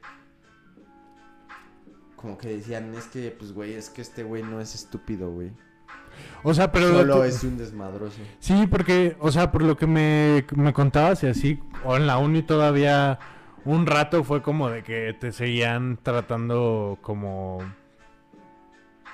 como 2.18 2.37
que 2.37 2.49
decían, 2.49 2.93
es 2.95 3.07
que, 3.07 3.31
pues, 3.31 3.53
güey, 3.53 3.74
es 3.74 3.91
que 3.91 4.03
este 4.03 4.24
güey 4.24 4.43
no 4.43 4.61
es 4.61 4.74
estúpido, 4.74 5.31
güey. 5.31 5.53
O 6.43 6.55
sea, 6.55 6.71
pero... 6.73 6.89
Solo 6.91 7.25
es 7.25 7.43
un 7.45 7.59
desmadroso. 7.59 8.19
Sí, 8.39 8.66
porque, 8.71 9.16
o 9.21 9.31
sea, 9.33 9.51
por 9.53 9.62
lo 9.62 9.77
que 9.77 9.87
me, 9.87 10.45
me 10.55 10.73
contabas 10.73 11.23
y 11.25 11.27
así, 11.27 11.61
o 11.85 11.97
en 11.97 12.07
la 12.07 12.19
uni 12.19 12.43
todavía 12.43 13.19
un 13.64 13.87
rato 13.87 14.25
fue 14.25 14.41
como 14.43 14.71
de 14.71 14.83
que 14.83 15.14
te 15.19 15.33
seguían 15.33 15.99
tratando 16.03 16.99
como, 17.03 17.59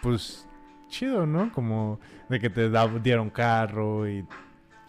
pues, 0.03 0.47
chido, 0.89 1.27
¿no? 1.27 1.53
Como 1.53 1.99
de 2.29 2.41
que 2.41 2.51
te 2.51 2.71
da- 2.71 2.89
dieron 3.03 3.31
carro 3.31 4.09
y... 4.09 4.27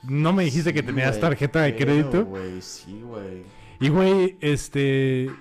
No 0.03 0.33
me 0.33 0.43
dijiste 0.43 0.71
que 0.71 0.83
tenías 0.83 1.19
tarjeta 1.19 1.61
de 1.61 1.75
crédito. 1.75 2.25
güey, 2.25 2.61
sí, 2.61 3.01
güey. 3.03 3.43
Y, 3.79 3.89
güey, 3.89 4.37
este... 4.39 5.31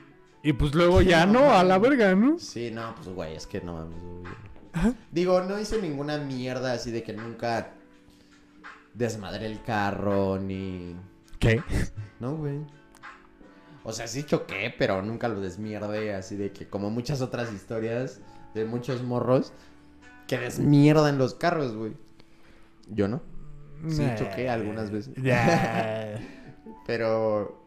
Y 0.42 0.52
pues 0.54 0.74
luego 0.74 1.02
ya 1.02 1.26
no, 1.26 1.52
a 1.52 1.62
la 1.64 1.78
verga, 1.78 2.14
¿no? 2.14 2.38
Sí, 2.38 2.70
no, 2.70 2.94
pues, 2.94 3.08
güey, 3.08 3.34
es 3.36 3.46
que 3.46 3.60
no 3.60 3.74
mames, 3.74 3.98
güey. 4.00 4.34
Digo, 5.10 5.40
no 5.42 5.58
hice 5.58 5.80
ninguna 5.80 6.18
mierda 6.18 6.72
así 6.72 6.90
de 6.90 7.02
que 7.02 7.12
nunca 7.12 7.72
desmadré 8.94 9.46
el 9.46 9.62
carro, 9.62 10.38
ni... 10.38 10.96
¿Qué? 11.38 11.62
No, 12.20 12.36
güey. 12.36 12.60
O 13.82 13.92
sea, 13.92 14.06
sí 14.08 14.22
choqué, 14.24 14.74
pero 14.78 15.02
nunca 15.02 15.28
lo 15.28 15.40
desmierde, 15.40 16.14
así 16.14 16.36
de 16.36 16.52
que 16.52 16.66
como 16.68 16.90
muchas 16.90 17.20
otras 17.20 17.52
historias 17.52 18.20
de 18.54 18.64
muchos 18.64 19.02
morros 19.02 19.52
que 20.26 20.38
desmierdan 20.38 21.18
los 21.18 21.34
carros, 21.34 21.74
güey. 21.76 21.92
Yo 22.88 23.08
no. 23.08 23.20
Sí, 23.88 24.02
Nah. 24.02 24.14
choqué 24.14 24.48
algunas 24.48 24.90
veces. 24.90 25.12
Pero 26.86 27.62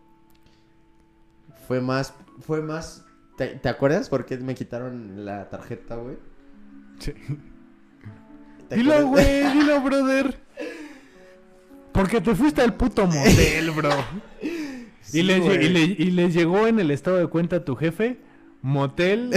fue 1.68 1.82
más, 1.82 2.14
fue 2.40 2.62
más. 2.62 3.06
¿Te, 3.38 3.50
te 3.50 3.70
acuerdas 3.70 4.10
por 4.10 4.26
qué 4.26 4.38
me 4.38 4.56
quitaron 4.56 5.26
la 5.26 5.50
tarjeta, 5.50 5.96
güey? 5.96 6.18
Sí. 7.00 7.14
¿Te 8.70 8.76
Dilo, 8.76 9.08
güey, 9.08 9.54
dilo, 9.54 9.82
brother. 9.82 10.38
Porque 11.92 12.22
te 12.22 12.36
fuiste 12.36 12.62
al 12.62 12.76
puto 12.76 13.08
motel, 13.08 13.72
bro. 13.72 13.90
Sí, 15.02 15.20
y, 15.20 15.24
les, 15.24 15.44
y, 15.46 15.70
le- 15.70 15.80
y 15.98 16.12
les 16.12 16.34
llegó 16.34 16.68
en 16.68 16.80
el 16.80 16.92
estado 16.92 17.18
de 17.18 17.28
cuenta 17.28 17.58
a 17.58 17.66
tu 17.66 17.76
jefe, 17.76 18.20
motel, 18.62 19.32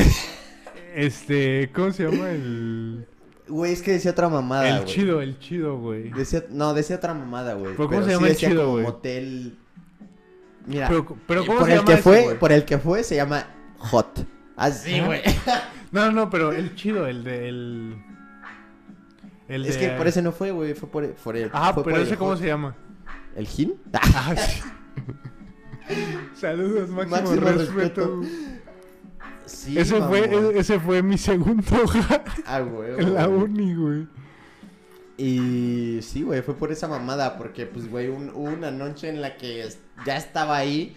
este, 0.95 1.71
¿cómo 1.75 1.93
se 1.93 2.05
llama? 2.11 2.31
El, 2.31 3.07
Güey, 3.49 3.73
es 3.73 3.83
que 3.83 3.93
decía 3.93 4.11
otra 4.13 4.29
mamada, 4.29 4.69
el 4.69 4.83
güey. 4.83 4.87
chido, 4.95 5.23
el 5.23 5.39
chido, 5.39 5.79
güey. 5.79 6.11
Decía, 6.11 6.45
no, 6.51 6.73
decía 6.75 6.97
otra 6.97 7.15
mamada, 7.15 7.55
güey. 7.55 7.75
¿Pero 7.77 7.89
cómo 7.89 8.01
se 8.03 8.07
sí 8.09 8.13
llama 8.15 8.27
el 8.29 8.33
decía 8.35 8.49
chido, 8.51 8.71
güey? 8.73 8.85
Motel. 8.85 9.59
Mira, 10.67 10.89
Pero, 10.89 11.17
pero 11.27 11.47
¿cómo 11.47 11.59
por 11.61 11.67
se 11.69 11.73
el 11.73 11.79
llama 11.79 11.87
que 11.87 11.93
ese, 11.95 12.03
fue, 12.03 12.23
güey? 12.25 12.39
por 12.39 12.53
el 12.53 12.65
que 12.65 12.79
fue 12.79 13.03
se 13.03 13.17
llama 13.17 13.47
Hot. 13.79 14.25
Así, 14.57 15.01
güey. 15.01 15.23
No, 15.93 16.13
no, 16.13 16.31
pero 16.31 16.53
el 16.53 16.77
chido, 16.77 17.09
el 17.09 17.25
de... 17.25 17.49
El, 17.49 17.97
el 19.49 19.67
es 19.67 19.75
de- 19.75 19.81
que 19.81 19.89
por 19.97 20.07
ese 20.07 20.23
no 20.23 20.31
fue, 20.31 20.53
güey, 20.53 20.75
fue 20.75 20.89
por 20.89 21.03
el, 21.03 21.11
por 21.15 21.37
el 21.37 21.51
fue 21.51 21.61
pero 21.83 21.83
por 21.83 21.93
ese 21.99 22.13
el 22.13 22.19
cómo 22.19 22.37
se 22.37 22.47
llama. 22.47 22.77
¿El 23.35 23.47
Gin? 23.49 23.75
Ah, 23.93 24.35
sí. 24.37 24.63
Saludos, 26.37 26.89
máximo, 26.91 27.17
Máximo 27.31 27.41
respeto. 27.41 28.21
respeto. 28.21 28.23
Sí, 29.47 29.77
ese, 29.77 30.01
fue, 30.01 30.21
e- 30.27 30.59
ese 30.61 30.79
fue 30.79 31.03
mi 31.03 31.19
segundo 31.19 31.65
Ah, 32.47 32.61
güey. 32.61 32.93
en 33.01 33.15
la 33.15 33.27
uni, 33.29 33.75
güey. 33.75 34.07
Y 35.17 35.99
sí, 36.03 36.23
güey, 36.23 36.41
fue 36.43 36.55
por 36.55 36.71
esa 36.71 36.87
mamada, 36.87 37.37
porque 37.37 37.67
pues, 37.67 37.91
güey, 37.91 38.09
un- 38.09 38.31
hubo 38.31 38.45
una 38.45 38.71
noche 38.71 39.09
en 39.09 39.21
la 39.21 39.37
que 39.37 39.69
ya 40.07 40.17
estaba 40.17 40.57
ahí 40.57 40.95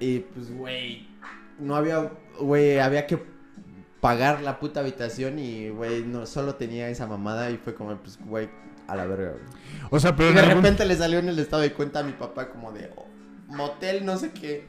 y 0.00 0.20
pues, 0.20 0.50
güey, 0.56 1.06
no 1.58 1.76
había, 1.76 2.10
güey, 2.40 2.78
había 2.78 3.06
que 3.06 3.22
pagar 4.00 4.42
la 4.42 4.60
puta 4.60 4.80
habitación 4.80 5.38
y, 5.38 5.68
güey, 5.70 6.04
no, 6.04 6.26
solo 6.26 6.54
tenía 6.54 6.88
esa 6.88 7.06
mamada 7.06 7.50
y 7.50 7.56
fue 7.56 7.74
como, 7.74 7.96
pues, 7.96 8.18
güey, 8.24 8.48
a 8.86 8.94
la 8.96 9.06
verga, 9.06 9.32
güey. 9.32 9.42
O 9.90 9.98
sea, 10.00 10.14
pero 10.16 10.30
Y 10.30 10.34
de 10.34 10.40
algún- 10.40 10.56
repente 10.62 10.84
le 10.84 10.96
salió 10.96 11.18
en 11.18 11.28
el 11.28 11.38
estado 11.38 11.62
de 11.62 11.72
cuenta 11.72 12.00
a 12.00 12.02
mi 12.02 12.12
papá 12.12 12.48
como 12.50 12.72
de, 12.72 12.90
oh, 12.96 13.06
motel, 13.48 14.04
no 14.06 14.16
sé 14.16 14.30
qué. 14.32 14.66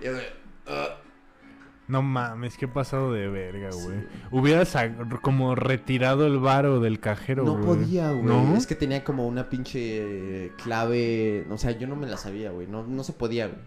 Y 0.00 0.04
yo 0.06 0.14
de. 0.14 0.22
No 1.86 2.00
mames, 2.00 2.56
qué 2.56 2.66
pasado 2.66 3.12
de 3.12 3.28
verga, 3.28 3.68
güey. 3.70 3.98
Hubieras 4.30 4.74
como 5.20 5.54
retirado 5.54 6.26
el 6.26 6.38
varo 6.38 6.80
del 6.80 6.98
cajero, 6.98 7.44
No 7.44 7.52
güey. 7.58 7.64
podía, 7.66 8.10
güey. 8.10 8.22
¿No? 8.24 8.56
Es 8.56 8.66
que 8.66 8.74
tenía 8.74 9.04
como 9.04 9.26
una 9.28 9.50
pinche 9.50 10.50
clave. 10.62 11.46
O 11.50 11.58
sea, 11.58 11.72
yo 11.72 11.86
no 11.86 11.94
me 11.94 12.06
la 12.06 12.16
sabía, 12.16 12.50
güey. 12.52 12.66
No, 12.66 12.84
no 12.86 13.04
se 13.04 13.12
podía, 13.12 13.48
güey. 13.48 13.58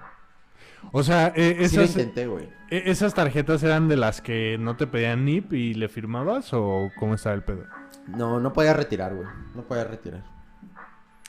O 0.92 1.04
sea, 1.04 1.34
eh, 1.36 1.68
Sí 1.68 1.76
lo 1.76 1.82
esas, 1.84 1.98
intenté, 1.98 2.28
güey. 2.28 2.46
eh, 2.70 2.84
esas 2.86 3.14
tarjetas 3.14 3.62
eran 3.64 3.88
de 3.88 3.98
las 3.98 4.22
que 4.22 4.58
no 4.60 4.78
te 4.78 4.88
pedían 4.88 5.26
NIP 5.26 5.54
y 5.54 5.74
le 5.74 5.90
firmabas 5.90 6.50
o 6.54 6.90
cómo 6.98 7.14
estaba 7.16 7.36
el 7.36 7.44
pedo. 7.44 7.66
No, 8.08 8.40
no 8.40 8.54
podía 8.54 8.74
retirar, 8.74 9.14
güey. 9.16 9.28
No 9.56 9.64
podía 9.64 9.84
retirar. 9.84 10.24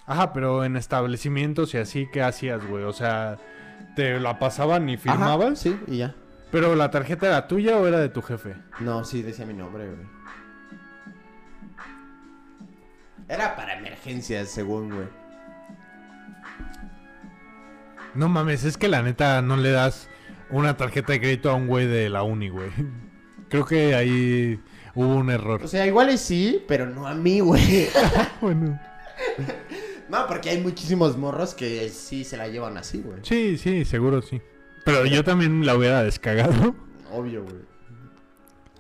Ajá, 0.07 0.33
pero 0.33 0.65
en 0.65 0.77
establecimientos 0.77 1.75
y 1.75 1.79
así, 1.79 2.09
¿qué 2.13 2.23
hacías, 2.23 2.67
güey? 2.67 2.85
O 2.85 2.93
sea, 2.93 3.37
¿te 3.97 4.19
la 4.21 4.39
pasaban 4.39 4.89
y 4.89 4.95
Ajá, 4.95 5.03
firmabas? 5.03 5.59
sí, 5.59 5.79
y 5.87 5.99
ya. 5.99 6.15
¿Pero 6.51 6.75
la 6.77 6.91
tarjeta 6.91 7.27
era 7.27 7.47
tuya 7.47 7.77
o 7.77 7.87
era 7.87 7.99
de 8.01 8.09
tu 8.09 8.23
jefe? 8.23 8.55
No, 8.81 9.05
sí, 9.05 9.21
decía 9.23 9.45
mi 9.45 9.53
nombre, 9.55 9.87
güey. 9.87 10.07
Era 13.29 13.55
para 13.57 13.77
emergencias, 13.79 14.49
según, 14.49 14.89
güey. 14.95 15.09
No 18.15 18.29
mames, 18.29 18.65
es 18.65 18.77
que 18.77 18.89
la 18.89 19.03
neta 19.03 19.43
no 19.43 19.57
le 19.57 19.71
das 19.71 20.09
una 20.51 20.77
tarjeta 20.77 21.13
de 21.13 21.21
crédito 21.21 21.51
a 21.51 21.55
un 21.55 21.67
güey 21.67 21.87
de 21.87 22.09
la 22.09 22.23
uni, 22.23 22.49
güey. 22.49 22.71
Creo 23.49 23.65
que 23.65 23.95
ahí 23.95 24.61
hubo 24.95 25.17
un 25.17 25.31
error. 25.31 25.63
O 25.63 25.69
sea, 25.69 25.87
igual 25.87 26.11
y 26.11 26.19
sí, 26.19 26.65
pero 26.69 26.87
no 26.87 27.07
a 27.07 27.15
mí, 27.15 27.41
güey. 27.41 27.89
Bueno. 28.41 28.79
no, 30.09 30.27
porque 30.27 30.51
hay 30.51 30.61
muchísimos 30.61 31.17
morros 31.17 31.55
que 31.55 31.89
sí 31.89 32.25
se 32.25 32.37
la 32.37 32.49
llevan 32.49 32.77
así, 32.77 33.01
güey. 33.01 33.19
Sí, 33.23 33.59
sí, 33.59 33.85
seguro 33.85 34.23
sí. 34.23 34.41
Pero 34.85 35.05
yo 35.07 35.23
también 35.25 35.67
la 35.67 35.77
hubiera 35.77 36.03
descagado. 36.03 36.75
Obvio, 37.13 37.43
güey. 37.43 37.57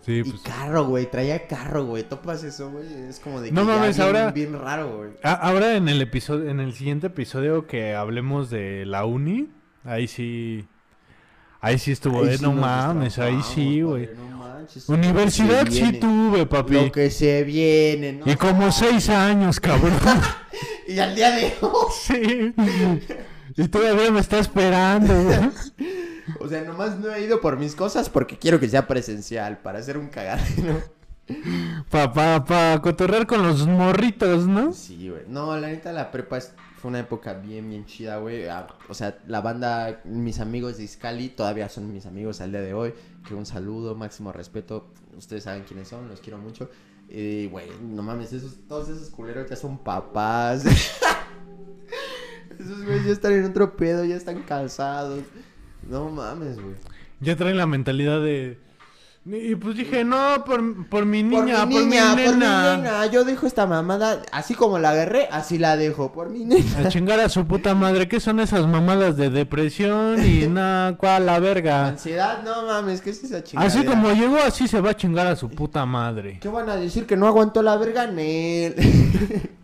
Sí, 0.09 0.20
Y 0.20 0.22
pues. 0.24 0.40
carro, 0.42 0.86
güey, 0.86 1.11
traía 1.11 1.46
carro, 1.46 1.84
güey. 1.84 2.02
Topas 2.02 2.42
eso, 2.42 2.70
güey. 2.70 2.86
Es 3.11 3.20
como 3.20 3.42
de 3.42 3.50
que 3.50 3.54
No 3.54 3.64
mames, 3.64 3.96
bien, 3.96 4.06
ahora- 4.09 4.30
bien 4.30 4.59
raro, 4.59 4.96
güey. 4.96 5.11
Ahora 5.22 5.76
en 5.76 5.86
el 5.88 6.00
episodio, 6.00 6.48
en 6.48 6.61
el 6.61 6.72
siguiente 6.72 7.09
episodio 7.09 7.66
que 7.66 7.94
hablemos 7.94 8.48
de 8.48 8.86
la 8.86 9.04
uni, 9.04 9.48
ahí 9.84 10.09
sí. 10.09 10.66
Ahí 11.61 11.78
sí 11.78 11.92
estuvo, 11.92 12.22
Ahí 12.22 12.30
eh, 12.30 12.38
sí 12.38 12.42
no 12.42 12.52
mames, 12.52 13.18
ahí 13.18 13.38
sí, 13.42 13.82
güey. 13.82 14.06
padre, 14.06 14.18
no 14.30 14.36
manches. 14.38 14.88
Universidad 14.88 15.66
sí 15.68 15.92
tuve, 16.00 16.46
papi. 16.46 16.72
Lo 16.74 16.92
que 16.92 17.11
se 17.11 17.42
viene, 17.44 18.12
¿no? 18.14 18.32
Y 18.32 18.36
como 18.36 18.72
seis 18.72 19.09
años, 19.11 19.61
cabrón. 19.61 19.92
Y 20.88 20.98
al 21.00 21.14
día 21.14 21.30
de 21.32 21.52
hoy. 21.61 21.92
sí. 21.92 22.54
Y 23.56 23.68
todavía 23.68 24.11
me 24.11 24.20
está 24.20 24.38
esperando, 24.38 25.12
güey. 25.22 25.38
O 26.41 26.49
sea, 26.49 26.62
nomás 26.62 26.99
no 26.99 27.12
he 27.12 27.24
ido 27.24 27.41
por 27.41 27.59
mis 27.59 27.74
cosas 27.74 28.09
porque 28.09 28.39
quiero 28.39 28.61
que 28.61 28.68
sea 28.68 28.87
presencial 28.87 29.59
para 29.59 29.79
hacer 29.79 29.99
un 29.99 30.09
cagadero. 30.09 30.83
Pa, 31.91 32.12
pa, 32.12 32.45
pa 32.45 32.81
cotorrear 32.81 33.26
con 33.26 33.43
los 33.43 33.66
morritos, 33.66 34.47
¿no? 34.47 34.72
Sí, 34.72 35.11
güey. 35.11 35.22
No, 35.29 35.57
la 35.59 35.68
neta, 35.68 35.93
la 35.93 36.11
prepa 36.11 36.39
fue 36.41 36.89
una 36.89 37.01
época 37.01 37.35
bien, 37.35 37.68
bien 37.68 37.85
chida, 37.85 38.16
güey. 38.18 38.49
Ah, 38.49 38.66
O 38.89 38.95
sea, 38.95 39.18
la 39.26 39.41
banda, 39.41 40.01
mis 40.05 40.41
amigos 40.41 40.79
de 40.79 40.85
Iscali 40.85 41.29
todavía 41.29 41.68
son 41.68 41.93
mis 41.93 42.07
amigos 42.07 42.41
al 42.41 42.53
día 42.53 42.62
de 42.62 42.72
hoy. 42.72 42.95
Que 43.26 43.35
un 43.35 43.45
saludo, 43.45 43.95
máximo 43.95 44.33
respeto. 44.33 44.93
Ustedes 45.16 45.45
saben 45.45 45.64
quiénes 45.64 45.89
son, 45.89 46.09
los 46.09 46.20
quiero 46.20 46.39
mucho. 46.39 46.70
Y, 47.09 47.47
güey, 47.47 47.68
no 47.83 48.03
mames, 48.03 48.33
esos, 48.33 48.66
todos 48.68 48.89
esos 48.89 49.11
culeros 49.11 49.49
ya 49.51 49.57
son 49.57 49.79
papás. 49.79 50.64
esos 52.59 52.85
güeyes 52.85 53.07
ya 53.07 53.12
están 53.12 53.33
en 53.33 53.45
otro 53.45 53.76
pedo, 53.76 54.05
ya 54.05 54.16
están 54.16 54.43
casados. 54.43 55.24
No 55.89 56.11
mames, 56.11 56.57
güey. 56.57 56.74
Ya 57.20 57.36
traen 57.36 57.57
la 57.57 57.66
mentalidad 57.66 58.20
de. 58.20 58.59
Y 59.30 59.57
pues 59.57 59.76
dije, 59.76 60.05
no, 60.05 60.43
por, 60.47 60.89
por 60.89 61.05
mi 61.05 61.22
niña, 61.22 61.59
por 61.59 61.66
mi, 61.66 61.74
por 61.74 61.84
mi 61.84 61.91
niña, 61.91 62.12
por 62.12 62.16
mi 62.16 62.22
nena. 62.41 62.76
nena. 62.78 63.07
Yo 63.07 63.24
dejo 63.24 63.47
esta 63.47 63.66
mamada, 63.66 64.22
así 64.32 64.55
como 64.55 64.78
la 64.78 64.91
agarré, 64.91 65.28
así 65.30 65.59
la 65.59 65.76
dejo, 65.76 66.12
por 66.12 66.30
mi 66.30 66.45
nena. 66.45 66.78
A 66.78 66.89
chingar 66.89 67.20
a 67.20 67.28
su 67.28 67.47
puta 67.47 67.74
madre, 67.74 68.09
¿qué 68.09 68.20
son 68.20 68.41
esas 68.41 68.66
mamadas 68.66 69.18
de 69.18 69.28
depresión 69.28 70.24
y 70.24 70.47
nada, 70.49 70.97
cuál 70.97 71.26
la 71.26 71.39
verga? 71.41 71.89
Ansiedad, 71.89 72.43
no 72.43 72.66
mames, 72.66 73.03
¿qué 73.03 73.11
es 73.11 73.22
esa 73.22 73.45
chingada? 73.45 73.68
Así 73.68 73.84
como 73.84 74.11
llegó, 74.12 74.39
así 74.39 74.66
se 74.66 74.80
va 74.80 74.91
a 74.91 74.97
chingar 74.97 75.26
a 75.26 75.36
su 75.36 75.51
puta 75.51 75.84
madre. 75.84 76.39
¿Qué 76.41 76.49
van 76.49 76.70
a 76.70 76.76
decir? 76.76 77.07
¿Que 77.07 77.16
no 77.16 77.26
aguantó 77.26 77.62
la 77.62 77.76
verga? 77.76 78.07
Nel. 78.07 78.74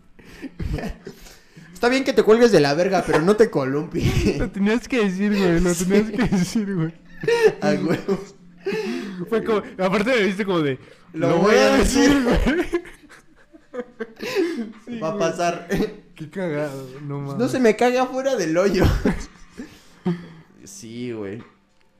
Está 1.85 1.91
bien 1.91 2.03
que 2.03 2.13
te 2.13 2.23
cuelgues 2.23 2.51
de 2.51 2.59
la 2.61 2.73
verga, 2.73 3.03
pero 3.05 3.21
no 3.21 3.35
te 3.35 3.51
columpies. 3.51 4.37
Lo 4.39 4.49
tenías 4.49 4.87
que 4.87 5.05
decir, 5.05 5.37
güey, 5.37 5.59
lo 5.59 5.71
tenías 5.75 6.09
que 6.09 6.35
decir, 6.35 6.75
güey. 6.75 6.91
A 7.61 7.73
huevo. 7.73 8.19
Fue 9.29 9.43
como, 9.43 9.61
aparte 9.77 10.09
me 10.09 10.23
viste 10.23 10.45
como 10.45 10.61
de, 10.61 10.79
Lo 11.13 11.37
voy 11.37 11.53
a 11.53 11.77
decir. 11.77 12.23
güey. 12.23 12.65
Sí, 14.87 14.97
Va 14.97 15.09
a 15.09 15.17
pasar. 15.19 15.67
Qué 16.15 16.27
cagado, 16.31 16.89
no 17.03 17.19
mames. 17.19 17.37
No 17.37 17.47
se 17.49 17.59
me 17.59 17.75
cague 17.75 17.99
afuera 17.99 18.35
del 18.35 18.57
hoyo. 18.57 18.83
Sí, 20.63 21.11
güey. 21.11 21.43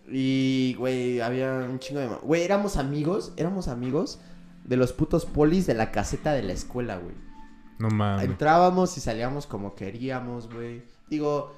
Y, 0.10 0.74
güey, 0.80 1.22
había 1.22 1.54
un 1.54 1.78
chingo 1.78 2.00
de... 2.00 2.08
Güey, 2.08 2.42
éramos 2.42 2.78
amigos, 2.78 3.34
éramos 3.38 3.68
amigos 3.68 4.20
de 4.64 4.78
los 4.78 4.94
putos 4.94 5.28
polis 5.28 5.68
de 5.68 5.76
la 5.76 5.92
caseta 5.92 6.34
de 6.34 6.42
la 6.42 6.54
escuela, 6.54 6.98
güey. 6.98 7.25
No 7.80 7.90
mames. 7.90 8.26
Entrábamos 8.26 8.98
y 8.98 9.02
salíamos 9.02 9.48
como 9.48 9.76
queríamos, 9.76 10.52
güey. 10.52 10.84
Digo, 11.10 11.56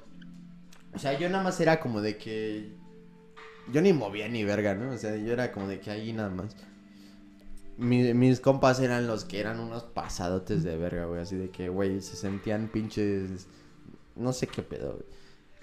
o 0.93 0.99
sea, 0.99 1.17
yo 1.17 1.29
nada 1.29 1.43
más 1.43 1.59
era 1.59 1.79
como 1.79 2.01
de 2.01 2.17
que... 2.17 2.75
Yo 3.71 3.81
ni 3.81 3.93
movía 3.93 4.27
ni 4.29 4.43
verga, 4.43 4.73
¿no? 4.75 4.91
O 4.91 4.97
sea, 4.97 5.15
yo 5.17 5.33
era 5.33 5.51
como 5.51 5.67
de 5.67 5.79
que 5.79 5.91
ahí 5.91 6.13
nada 6.13 6.29
más. 6.29 6.55
Mi- 7.77 8.13
mis 8.13 8.39
compas 8.39 8.79
eran 8.79 9.05
los 9.07 9.25
que 9.25 9.39
eran 9.39 9.59
unos 9.59 9.83
pasadotes 9.83 10.63
de 10.63 10.77
verga, 10.77 11.05
güey. 11.05 11.21
Así 11.21 11.35
de 11.35 11.49
que, 11.49 11.69
güey, 11.69 12.01
se 12.01 12.15
sentían 12.15 12.69
pinches... 12.69 13.47
No 14.15 14.33
sé 14.33 14.47
qué 14.47 14.63
pedo, 14.63 14.93
güey. 14.93 15.05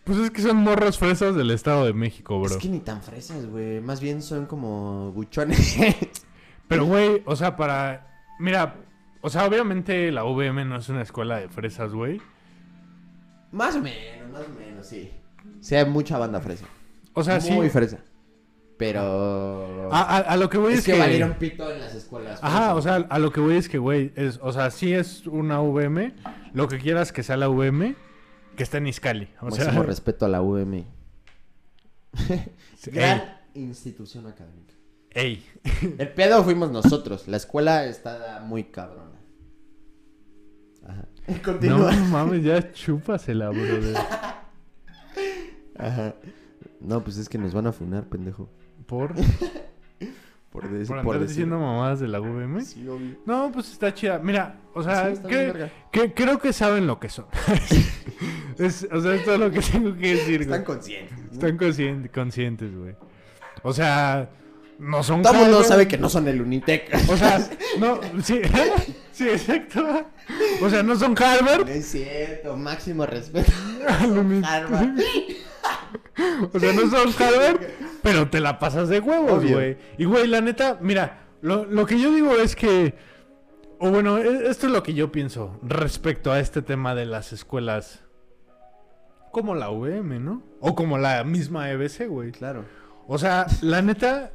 Pues 0.05 0.19
es 0.19 0.31
que 0.31 0.43
son 0.43 0.59
morros 0.59 0.99
fresas 0.99 1.35
del 1.35 1.51
Estado 1.51 1.87
de 1.87 1.95
México, 1.95 2.39
bro. 2.39 2.51
Es 2.51 2.59
que 2.59 2.69
ni 2.69 2.81
tan 2.81 3.03
fresas, 3.03 3.47
güey. 3.47 3.81
Más 3.81 4.01
bien 4.01 4.21
son 4.23 4.45
como 4.47 5.11
buchones. 5.13 5.77
Pero, 6.69 6.85
güey, 6.85 7.23
o 7.25 7.35
sea, 7.35 7.57
para... 7.57 8.23
Mira, 8.39 8.84
o 9.25 9.31
sea, 9.31 9.47
obviamente 9.47 10.13
la 10.13 10.23
VM 10.25 10.67
no 10.67 10.77
es 10.77 10.89
una 10.91 11.01
escuela 11.01 11.41
de 11.41 11.49
fresas, 11.49 11.93
güey. 11.95 12.21
más 13.53 13.75
o 13.75 13.81
menos, 13.81 14.31
más 14.31 14.43
o 14.47 14.51
menos, 14.51 14.87
sí. 14.87 15.11
Sí, 15.61 15.75
hay 15.75 15.87
mucha 15.87 16.19
banda 16.19 16.41
fresa. 16.41 16.67
O 17.15 17.25
sea, 17.25 17.41
sí... 17.41 17.53
Muy 17.53 17.71
fresa. 17.71 18.01
Pero... 18.77 19.89
A, 19.91 20.03
a- 20.03 20.19
a 20.19 20.37
lo 20.37 20.51
que 20.51 20.59
voy 20.59 20.75
es, 20.75 20.81
es, 20.81 20.85
que, 20.85 20.99
valieron 20.99 21.35
pito 21.35 21.71
en 21.73 21.81
las 21.81 21.95
escuelas. 21.95 22.39
Ajá, 22.43 22.75
o 22.75 22.83
sea, 22.83 22.97
a 22.97 23.19
lo 23.19 23.33
que 23.33 23.41
voy 23.41 23.57
es 23.57 23.71
que, 23.71 23.79
güey, 23.79 24.13
es, 24.15 24.39
o 24.43 24.53
sea, 24.53 24.71
sí 24.71 24.93
es 24.93 25.27
una 25.27 25.61
VM, 25.63 26.13
lo 26.53 26.69
que 26.69 26.79
quieras 26.79 27.11
que 27.11 27.23
sea 27.23 27.39
la 27.39 27.49
VM, 27.49 27.95
que 28.57 28.63
está 28.63 28.77
en 28.77 28.89
Iscali. 28.89 29.29
O 29.41 29.51
sea, 29.51 29.71
respeto 29.83 30.27
a 30.27 30.29
la 30.29 30.43
sí, 32.77 32.91
Gran 32.91 33.39
institución 33.55 34.27
académica. 34.27 34.75
Ey. 35.15 35.45
El 35.99 36.09
pedo 36.13 36.43
fuimos 36.45 36.71
nosotros. 36.71 37.27
La 37.29 37.37
escuela 37.39 37.87
está 37.87 38.43
muy 38.47 38.65
cabrona. 38.65 39.21
Ajá. 40.87 41.07
No 41.27 41.43
Continúa. 41.43 41.93
mames, 42.11 42.45
ya 42.45 42.71
chúpasela, 42.73 43.49
brother. 43.49 43.97
Ajá. 45.79 46.15
No, 46.81 47.03
pues 47.03 47.17
es 47.17 47.29
que 47.29 47.39
nos 47.39 47.55
van 47.55 47.67
a 47.67 47.73
funar, 47.73 48.05
pendejo. 48.05 48.51
¿Por? 48.87 49.15
Por, 50.51 50.69
des- 50.71 50.87
¿Por 50.87 50.99
por 51.03 51.15
andar 51.17 51.21
decir- 51.23 51.29
diciendo 51.29 51.59
mamadas 51.59 52.01
de 52.01 52.09
la 52.09 52.21
VM? 52.21 52.61
Sí, 52.65 52.87
obvio. 52.87 53.17
No, 53.27 53.51
pues 53.53 53.73
está 53.73 53.93
chida. 53.95 54.19
Mira, 54.19 54.61
o 54.75 54.83
sea, 54.83 55.15
Sí, 55.17 55.23
que- 55.27 55.71
que- 55.91 56.13
creo 56.15 56.39
que 56.39 56.53
saben 56.53 56.87
lo 56.87 57.01
que 57.01 57.09
son. 57.09 57.25
Es- 58.59 58.87
o 58.93 59.01
sea, 59.01 59.15
es 59.15 59.25
todo 59.25 59.39
lo 59.39 59.51
que 59.51 59.61
tengo 59.61 59.95
que 59.97 60.15
decir, 60.15 60.45
güey. 60.45 60.59
Están 60.61 60.65
conscientes. 60.65 61.19
¿no? 61.19 61.33
Están 61.33 61.57
conscien- 61.59 62.11
conscientes, 62.13 62.77
güey. 62.77 62.95
O 63.63 63.73
sea, 63.73 64.29
no 64.79 65.03
son 65.03 65.23
Todo 65.23 65.33
el 65.35 65.39
mundo 65.41 65.65
sabe 65.65 65.89
que 65.89 65.99
no 65.99 66.09
son 66.09 66.29
el 66.29 66.41
Unitec. 66.41 66.91
O 67.09 67.17
sea, 67.17 67.39
no, 67.79 68.01
sí, 68.23 68.41
sí, 69.13 69.29
exacto. 69.29 70.07
O 70.63 70.71
sea, 70.71 70.83
no 70.83 70.97
son 70.97 71.15
Harvard. 71.21 71.67
No 71.67 71.73
es 71.73 71.87
cierto, 71.87 72.57
máximo 72.57 73.07
respeto. 73.07 73.53
Harvard. 73.89 74.99
O 76.53 76.61
sea, 76.61 76.73
no 76.73 76.83
son 76.83 77.09
Harvard, 77.19 77.61
pero 78.03 78.29
te 78.29 78.39
la 78.39 78.59
pasas 78.59 78.89
de 78.89 79.01
huevos, 79.01 79.45
güey. 79.45 79.77
Y, 79.99 80.05
güey, 80.05 80.29
la 80.29 80.41
neta, 80.41 80.79
mira, 80.81 81.25
lo, 81.43 81.65
lo 81.65 81.87
que 81.87 81.99
yo 81.99 82.13
digo 82.15 82.37
es 82.37 82.55
que... 82.55 82.95
O 83.81 83.91
bueno, 83.91 84.19
e- 84.19 84.49
esto 84.49 84.67
es 84.67 84.73
lo 84.73 84.83
que 84.83 84.95
yo 84.95 85.11
pienso 85.11 85.59
respecto 85.63 86.31
a 86.31 86.39
este 86.39 86.63
tema 86.63 86.95
de 86.95 87.07
las 87.07 87.33
escuelas 87.33 88.05
como 89.33 89.55
la 89.55 89.71
UVM, 89.71 90.25
¿no? 90.25 90.43
O 90.61 90.75
como 90.75 90.97
la 90.97 91.25
misma 91.25 91.71
EBC, 91.71 92.07
güey. 92.09 92.31
Claro. 92.31 92.65
O 93.09 93.19
sea, 93.19 93.47
la 93.61 93.83
neta. 93.83 94.31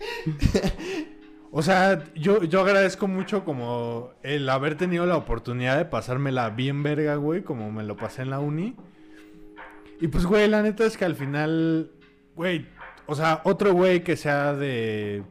O 1.52 1.62
sea, 1.62 2.04
yo, 2.14 2.44
yo 2.44 2.60
agradezco 2.60 3.08
mucho 3.08 3.44
como 3.44 4.12
el 4.22 4.48
haber 4.48 4.76
tenido 4.76 5.04
la 5.04 5.16
oportunidad 5.16 5.76
de 5.78 5.84
pasármela 5.84 6.50
bien 6.50 6.84
verga, 6.84 7.16
güey, 7.16 7.42
como 7.42 7.72
me 7.72 7.82
lo 7.82 7.96
pasé 7.96 8.22
en 8.22 8.30
la 8.30 8.38
uni. 8.38 8.76
Y 10.00 10.08
pues, 10.08 10.26
güey, 10.26 10.46
la 10.46 10.62
neta 10.62 10.84
es 10.84 10.96
que 10.96 11.04
al 11.04 11.16
final, 11.16 11.90
güey, 12.36 12.68
o 13.06 13.16
sea, 13.16 13.40
otro 13.44 13.72
güey 13.72 14.04
que 14.04 14.16
sea 14.16 14.54
de... 14.54 15.24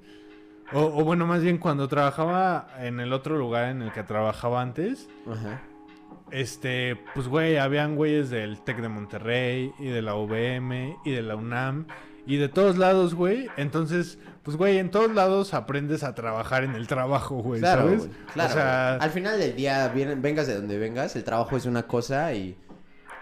O, 0.74 0.82
o 0.82 1.03
bueno, 1.05 1.26
más 1.26 1.41
bien 1.41 1.57
cuando 1.57 1.88
trabajaba 1.88 2.67
en 2.80 2.99
el 2.99 3.13
otro 3.13 3.38
lugar 3.38 3.70
en 3.70 3.82
el 3.82 3.91
que 3.93 4.03
trabajaba 4.03 4.61
antes, 4.61 5.09
Ajá. 5.26 5.61
este, 6.32 6.97
pues 7.15 7.28
güey, 7.30 7.57
habían 7.57 7.95
güeyes 7.95 8.30
del 8.30 8.61
Tec 8.61 8.82
de 8.82 8.89
Monterrey 8.89 9.72
y 9.80 9.88
de 9.88 10.01
la 10.01 10.15
UVM 10.15 10.97
y 11.05 11.11
de 11.11 11.22
la 11.24 11.38
UNAM 11.38 11.88
y 12.30 12.38
de 12.38 12.47
todos 12.49 12.77
lados, 12.77 13.15
güey. 13.15 13.47
Entonces, 13.57 14.17
pues 14.43 14.55
güey, 14.55 14.77
en 14.77 14.89
todos 14.91 15.13
lados 15.13 15.53
aprendes 15.53 16.03
a 16.03 16.15
trabajar 16.15 16.63
en 16.63 16.75
el 16.75 16.88
trabajo, 16.88 17.36
güey, 17.38 17.59
Claro, 17.59 17.82
¿sabes? 17.84 17.99
güey, 17.99 18.11
claro. 18.34 18.49
o 18.49 18.53
sea. 18.53 18.95
Al 18.95 19.09
final 19.11 19.39
del 19.39 19.55
día, 19.55 19.88
bien- 19.89 20.21
vengas 20.21 20.47
de 20.47 20.55
donde 20.55 20.77
vengas, 20.77 21.15
el 21.15 21.23
trabajo 21.23 21.57
es 21.57 21.65
una 21.65 21.84
cosa 21.88 22.34
y 22.34 22.55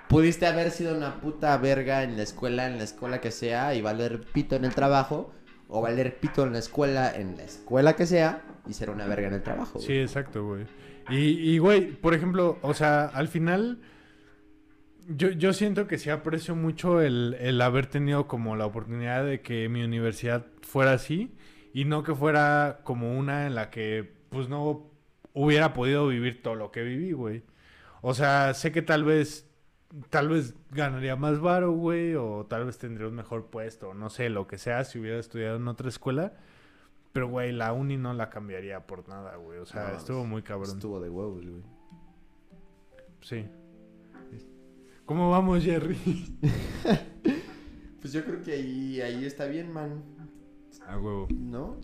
pudiste 0.08 0.46
haber 0.46 0.72
sido 0.72 0.96
una 0.96 1.20
puta 1.20 1.58
verga 1.58 2.04
en 2.04 2.16
la 2.18 2.24
escuela, 2.24 2.68
en 2.68 2.78
la 2.78 2.84
escuela 2.84 3.20
que 3.20 3.32
sea, 3.32 3.74
y 3.76 3.82
valer 3.82 4.22
pito 4.22 4.56
en 4.56 4.66
el 4.66 4.74
trabajo, 4.74 5.34
o 5.68 5.82
valer 5.82 6.18
pito 6.20 6.44
en 6.46 6.54
la 6.54 6.60
escuela, 6.60 7.14
en 7.14 7.36
la 7.38 7.44
escuela 7.44 7.96
que 7.96 8.06
sea, 8.06 8.42
y 8.70 8.74
ser 8.74 8.90
una 8.90 9.06
verga 9.08 9.28
en 9.28 9.34
el 9.34 9.44
trabajo. 9.44 9.80
sí, 9.80 9.98
exacto, 10.00 10.46
güey. 10.46 10.66
Y, 11.10 11.54
y, 11.54 11.58
güey, 11.58 11.92
por 11.92 12.14
ejemplo, 12.14 12.58
o 12.62 12.74
sea, 12.74 13.06
al 13.06 13.28
final, 13.30 13.80
yo, 15.08 15.30
yo 15.30 15.54
siento 15.54 15.88
que 15.88 15.98
sí 15.98 16.10
aprecio 16.10 16.56
mucho 16.56 17.02
el, 17.02 17.36
el 17.40 17.62
haber 17.62 17.88
tenido 17.88 18.28
como 18.28 18.56
la 18.56 18.66
oportunidad 18.66 19.26
de 19.26 19.42
que 19.42 19.70
mi 19.70 19.84
universidad 19.84 20.46
fuera 20.62 20.94
así 20.94 21.36
y 21.74 21.86
no 21.86 22.04
que 22.04 22.14
fuera 22.14 22.82
como 22.84 23.18
una 23.18 23.48
en 23.48 23.56
la 23.56 23.70
que 23.70 24.12
pues 24.30 24.50
no 24.50 24.92
hubiera 25.34 25.74
podido 25.74 26.08
vivir 26.08 26.42
todo 26.42 26.56
lo 26.56 26.72
que 26.72 26.84
viví, 26.84 27.14
güey. 27.14 27.44
O 28.02 28.14
sea, 28.14 28.54
sé 28.54 28.72
que 28.72 28.82
tal 28.82 29.04
vez 29.04 29.48
tal 30.10 30.30
vez 30.30 30.56
ganaría 30.72 31.16
más 31.16 31.40
varo, 31.40 31.72
güey, 31.72 32.16
o 32.16 32.46
tal 32.46 32.66
vez 32.66 32.78
tendría 32.78 33.08
un 33.08 33.16
mejor 33.16 33.46
puesto, 33.46 33.94
no 33.94 34.10
sé, 34.10 34.30
lo 34.30 34.48
que 34.48 34.58
sea 34.58 34.84
si 34.84 35.00
hubiera 35.00 35.18
estudiado 35.18 35.58
en 35.58 35.68
otra 35.68 35.88
escuela. 35.88 36.34
Pero, 37.14 37.30
güey, 37.30 37.52
la 37.52 37.74
uni 37.74 37.98
no 37.98 38.14
la 38.14 38.30
cambiaría 38.30 38.86
por 38.86 39.08
nada, 39.08 39.38
güey. 39.38 39.60
O 39.60 39.66
sea, 39.66 39.90
No, 39.90 39.98
estuvo 39.98 40.26
muy 40.26 40.44
cabrón. 40.44 40.76
Estuvo 40.76 41.00
de 41.00 41.10
huevos, 41.10 41.44
güey. 41.44 41.64
Sí. 43.22 43.48
¿Cómo 45.08 45.32
vamos, 45.32 45.64
Jerry? 45.64 45.98
Pues 48.00 48.14
yo 48.14 48.24
creo 48.24 48.42
que 48.42 48.54
ahí, 48.54 49.02
ahí 49.02 49.26
está 49.26 49.48
bien, 49.48 49.74
man. 49.74 50.04
A 50.88 50.98
huevo. 50.98 51.28
¿No? 51.34 51.76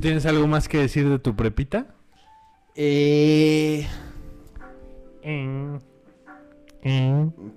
¿Tienes 0.00 0.24
algo 0.24 0.46
más 0.46 0.68
que 0.68 0.78
decir 0.78 1.06
de 1.08 1.18
tu 1.18 1.34
prepita? 1.34 1.94
Eh... 2.74 3.86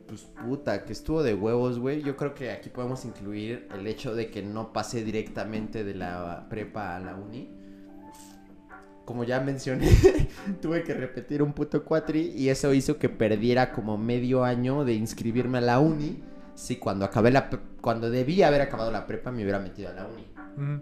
Pues 0.07 0.21
puta, 0.45 0.83
que 0.83 0.91
estuvo 0.91 1.23
de 1.23 1.35
huevos, 1.35 1.79
güey. 1.79 2.01
Yo 2.01 2.17
creo 2.17 2.33
que 2.33 2.51
aquí 2.51 2.69
podemos 2.69 3.05
incluir 3.05 3.69
el 3.73 3.87
hecho 3.87 4.15
de 4.15 4.29
que 4.29 4.41
no 4.41 4.73
pasé 4.73 5.03
directamente 5.05 5.83
de 5.85 5.93
la 5.93 6.47
prepa 6.49 6.97
a 6.97 6.99
la 6.99 7.15
uni. 7.15 7.49
Como 9.05 9.23
ya 9.25 9.41
mencioné, 9.41 9.89
tuve 10.61 10.83
que 10.83 10.93
repetir 10.93 11.43
un 11.43 11.53
puto 11.53 11.83
cuatri 11.83 12.31
y 12.35 12.49
eso 12.49 12.73
hizo 12.73 12.97
que 12.97 13.09
perdiera 13.09 13.71
como 13.73 13.97
medio 13.97 14.43
año 14.43 14.85
de 14.85 14.93
inscribirme 14.93 15.57
a 15.57 15.61
la 15.61 15.79
uni. 15.79 16.23
Si 16.55 16.77
cuando 16.77 17.03
acabé 17.03 17.31
la 17.31 17.49
cuando 17.81 18.09
debía 18.09 18.47
haber 18.47 18.61
acabado 18.61 18.91
la 18.91 19.05
prepa 19.07 19.31
me 19.31 19.41
hubiera 19.41 19.59
metido 19.59 19.89
a 19.89 19.93
la 19.93 20.07
uni. 20.07 20.25
Mm, 20.55 20.81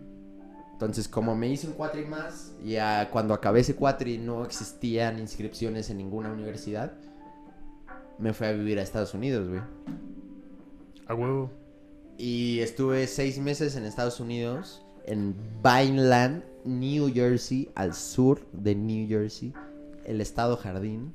Entonces, 0.74 1.08
como 1.08 1.36
me 1.36 1.48
hice 1.48 1.68
un 1.68 1.74
cuatri 1.74 2.06
más, 2.06 2.54
ya 2.64 3.10
cuando 3.10 3.34
acabé 3.34 3.62
ese 3.62 3.76
cuatri 3.76 4.18
no 4.18 4.44
existían 4.46 5.18
inscripciones 5.18 5.90
en 5.90 5.98
ninguna 5.98 6.32
universidad, 6.32 6.94
me 8.20 8.34
fui 8.34 8.48
a 8.48 8.52
vivir 8.52 8.78
a 8.80 8.82
Estados 8.84 9.14
Unidos, 9.14 9.48
güey. 9.48 9.62
A 11.08 11.16
huevo. 11.16 11.52
Y 12.18 12.60
estuve 12.60 13.08
seis 13.08 13.40
meses 13.40 13.76
en 13.76 13.86
Estados 13.86 14.20
Unidos, 14.20 14.86
en 15.06 15.36
Vineland, 15.64 16.44
New 16.66 17.14
Jersey, 17.14 17.70
al 17.76 17.94
sur 17.94 18.46
de 18.52 18.76
New 18.76 19.08
Jersey, 19.08 19.54
el 20.06 20.22
estado 20.22 20.58
jardín. 20.58 21.14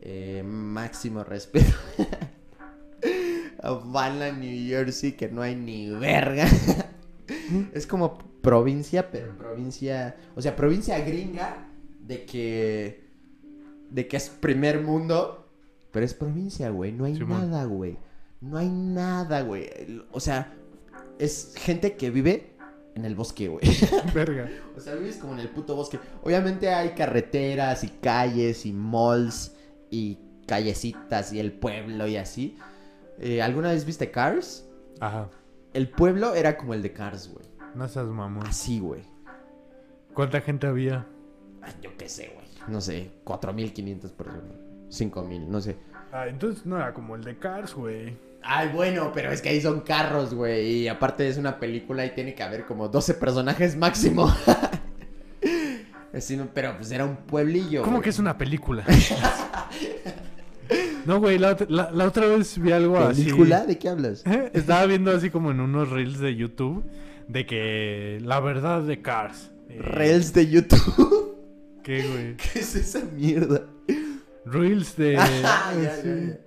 Eh, 0.00 0.42
máximo 0.44 1.24
respeto. 1.24 1.74
a 3.62 3.72
Vineland, 3.74 4.38
New 4.38 4.68
Jersey, 4.68 5.12
que 5.12 5.28
no 5.28 5.42
hay 5.42 5.56
ni 5.56 5.90
verga. 5.90 6.46
es 7.72 7.86
como 7.86 8.18
provincia, 8.40 9.10
pero 9.10 9.36
provincia, 9.36 10.16
o 10.36 10.42
sea, 10.42 10.54
provincia 10.54 10.98
gringa 11.00 11.68
de 12.00 12.24
que 12.24 13.06
de 13.90 14.06
que 14.08 14.16
es 14.16 14.28
primer 14.28 14.82
mundo, 14.82 15.48
pero 15.90 16.04
es 16.04 16.14
provincia, 16.14 16.70
güey, 16.70 16.92
no 16.92 17.04
hay 17.04 17.14
nada, 17.14 17.64
güey. 17.64 17.98
No 18.40 18.58
hay 18.58 18.68
nada, 18.68 19.42
güey. 19.42 19.68
O 20.12 20.20
sea, 20.20 20.54
es 21.18 21.54
gente 21.56 21.96
que 21.96 22.10
vive 22.10 22.55
en 22.96 23.04
el 23.04 23.14
bosque, 23.14 23.48
güey. 23.48 23.62
Verga. 24.14 24.48
O 24.74 24.80
sea, 24.80 24.94
vives 24.94 25.18
como 25.18 25.34
en 25.34 25.40
el 25.40 25.50
puto 25.50 25.76
bosque. 25.76 26.00
Obviamente 26.22 26.70
hay 26.70 26.90
carreteras 26.90 27.84
y 27.84 27.88
calles 27.88 28.64
y 28.64 28.72
malls 28.72 29.54
y 29.90 30.18
callecitas 30.46 31.32
y 31.32 31.38
el 31.38 31.52
pueblo 31.52 32.06
y 32.06 32.16
así. 32.16 32.56
Eh, 33.18 33.42
¿Alguna 33.42 33.70
vez 33.70 33.84
viste 33.84 34.10
Cars? 34.10 34.66
Ajá. 34.98 35.28
el 35.74 35.90
pueblo 35.90 36.34
era 36.34 36.56
como 36.56 36.72
el 36.72 36.80
de 36.80 36.92
Cars, 36.94 37.28
güey. 37.28 37.44
No 37.74 37.86
seas 37.86 38.06
mamón. 38.06 38.46
Así, 38.46 38.80
güey. 38.80 39.02
¿Cuánta 40.14 40.40
gente 40.40 40.66
había? 40.66 41.06
Ay, 41.60 41.74
yo 41.82 41.90
qué 41.98 42.08
sé, 42.08 42.32
güey. 42.34 42.46
No 42.66 42.80
sé, 42.80 43.10
4.500 43.24 44.10
personas. 44.12 44.56
5.000, 44.88 45.46
no 45.46 45.60
sé. 45.60 45.76
Ah, 46.12 46.28
entonces 46.28 46.64
no 46.64 46.76
era 46.76 46.94
como 46.94 47.14
el 47.14 47.24
de 47.24 47.38
Cars, 47.38 47.74
güey. 47.74 48.16
Ay, 48.48 48.70
bueno, 48.72 49.10
pero 49.12 49.32
es 49.32 49.42
que 49.42 49.48
ahí 49.48 49.60
son 49.60 49.80
carros, 49.80 50.32
güey. 50.34 50.82
Y 50.82 50.88
aparte 50.88 51.28
es 51.28 51.36
una 51.36 51.58
película 51.58 52.06
y 52.06 52.10
tiene 52.14 52.34
que 52.34 52.42
haber 52.42 52.64
como 52.64 52.88
12 52.88 53.14
personajes 53.14 53.76
máximo. 53.76 54.32
Así, 56.14 56.40
pero 56.54 56.76
pues 56.76 56.90
era 56.92 57.04
un 57.04 57.16
pueblillo. 57.16 57.82
¿Cómo 57.82 57.96
güey. 57.96 58.04
que 58.04 58.10
es 58.10 58.18
una 58.18 58.38
película? 58.38 58.84
no, 61.04 61.18
güey, 61.18 61.38
la, 61.38 61.56
la- 61.68 61.90
la 61.90 62.04
otra 62.06 62.26
vez 62.26 62.56
vi 62.58 62.72
algo 62.72 62.96
así. 62.98 63.24
¿Película? 63.24 63.66
¿De 63.66 63.76
qué 63.78 63.88
hablas? 63.90 64.22
Estaba 64.54 64.86
viendo 64.86 65.10
así 65.10 65.28
como 65.30 65.50
en 65.50 65.60
unos 65.60 65.90
reels 65.90 66.18
de 66.18 66.34
YouTube 66.34 66.84
de 67.28 67.44
que 67.44 68.18
la 68.22 68.40
verdad 68.40 68.82
de 68.82 69.02
Cars. 69.02 69.50
Eh, 69.68 69.78
Reels 69.80 70.32
de 70.32 70.48
YouTube. 70.48 71.36
¿Qué, 71.82 72.06
güey? 72.08 72.36
¿Qué 72.36 72.60
es 72.60 72.74
esa 72.76 73.00
mierda? 73.14 73.66
Reels 74.46 74.96
de... 74.96 75.18
Ah, 75.18 75.72
ya, 75.82 75.96
sí. 75.96 76.08
ya, 76.08 76.14
ya. 76.28 76.38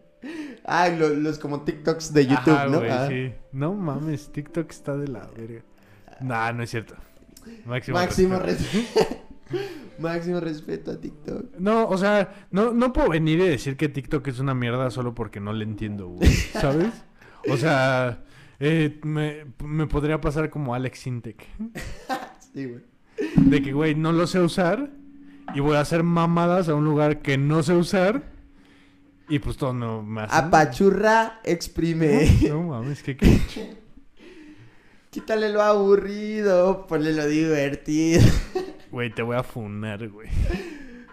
Ah, 0.71 0.89
lo- 0.89 1.09
los 1.09 1.39
como 1.39 1.63
TikToks 1.63 2.13
de 2.13 2.27
YouTube, 2.27 2.53
Ajá, 2.53 2.67
¿no? 2.67 2.81
Ah. 2.89 3.07
sí. 3.09 3.33
No 3.51 3.73
mames, 3.73 4.31
TikTok 4.31 4.69
está 4.69 4.95
de 4.95 5.07
la 5.07 5.27
verga. 5.35 5.61
Nah, 6.21 6.51
no 6.51 6.63
es 6.63 6.69
cierto. 6.69 6.95
Máximo, 7.65 7.97
Máximo 7.97 8.37
respeto. 8.39 8.79
respeto. 8.83 9.15
Máximo 9.99 10.39
respeto 10.39 10.91
a 10.91 10.97
TikTok. 11.01 11.55
No, 11.57 11.87
o 11.87 11.97
sea, 11.97 12.47
no, 12.51 12.71
no 12.71 12.93
puedo 12.93 13.09
venir 13.09 13.39
y 13.39 13.47
decir 13.49 13.75
que 13.77 13.89
TikTok 13.89 14.27
es 14.27 14.39
una 14.39 14.53
mierda 14.53 14.91
solo 14.91 15.15
porque 15.15 15.39
no 15.39 15.51
le 15.53 15.63
entiendo, 15.65 16.07
güey. 16.07 16.29
¿Sabes? 16.53 16.93
O 17.49 17.57
sea, 17.57 18.23
eh, 18.59 18.99
me, 19.03 19.45
me 19.65 19.87
podría 19.87 20.21
pasar 20.21 20.49
como 20.49 20.75
Alex 20.75 20.99
Sintek. 20.99 21.45
Sí, 22.53 22.65
güey. 22.65 22.83
De 23.35 23.61
que, 23.61 23.73
güey, 23.73 23.95
no 23.95 24.11
lo 24.11 24.27
sé 24.27 24.39
usar 24.39 24.89
y 25.55 25.59
voy 25.61 25.75
a 25.75 25.81
hacer 25.81 26.03
mamadas 26.03 26.69
a 26.69 26.75
un 26.75 26.85
lugar 26.85 27.21
que 27.21 27.37
no 27.37 27.63
sé 27.63 27.73
usar 27.73 28.23
y 29.29 29.39
pues 29.39 29.57
todo 29.57 29.73
no 29.73 30.05
hace. 30.19 30.35
Apachurra, 30.35 31.39
exprime. 31.43 32.27
No 32.49 32.63
mames, 32.67 33.03
que 33.03 33.15
qué. 33.15 33.77
Quítale 35.09 35.49
lo 35.49 35.61
aburrido, 35.61 36.85
ponle 36.87 37.13
lo 37.13 37.27
divertido. 37.27 38.21
Güey, 38.91 39.11
te 39.11 39.21
voy 39.21 39.37
a 39.37 39.43
funar, 39.43 40.09
güey. 40.09 40.29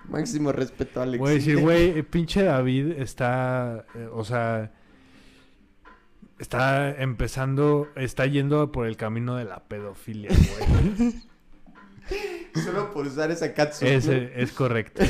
Máximo 0.09 0.51
respeto 0.51 1.01
a 1.01 1.03
Alex. 1.03 1.19
Voy 1.19 1.31
a 1.31 1.35
decir, 1.35 1.59
güey, 1.59 2.01
pinche 2.05 2.43
David 2.43 2.93
está, 2.93 3.85
eh, 3.95 4.09
o 4.11 4.25
sea, 4.25 4.73
está 6.39 6.91
empezando, 6.99 7.91
está 7.97 8.25
yendo 8.25 8.73
por 8.73 8.87
el 8.87 8.97
camino 8.97 9.37
de 9.37 9.45
la 9.45 9.65
pedofilia, 9.65 10.31
güey. 10.31 11.23
Solo 12.65 12.91
por 12.95 13.07
usar 13.07 13.31
esa. 13.31 13.45
Ese 13.47 14.33
es 14.35 14.53
correcto. 14.53 15.03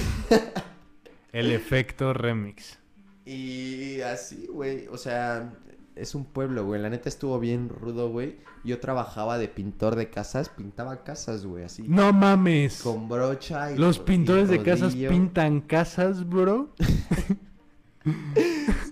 El 1.33 1.53
efecto 1.53 2.13
remix. 2.15 2.81
Y 3.27 4.01
así, 4.03 4.47
güey. 4.47 4.87
O 4.89 4.97
sea, 4.97 5.53
es 5.97 6.15
un 6.15 6.25
pueblo, 6.25 6.65
güey. 6.65 6.81
La 6.81 6.89
neta 6.89 7.09
estuvo 7.09 7.39
bien 7.41 7.69
rudo, 7.69 8.09
güey. 8.09 8.37
Yo 8.65 8.79
trabajaba 8.79 9.39
de 9.39 9.49
pintor 9.49 9.97
de 9.97 10.11
casas, 10.11 10.49
pintaba 10.49 11.03
casas, 11.03 11.45
güey, 11.45 11.65
así. 11.65 11.85
No 11.89 12.13
mames. 12.13 12.83
Con 12.83 13.09
brocha 13.09 13.73
y 13.73 13.77
Los 13.79 13.99
y 13.99 14.01
pintores 14.01 14.49
de 14.49 14.63
casas 14.63 14.95
pintan 14.95 15.61
casas, 15.61 16.29
bro. 16.29 16.71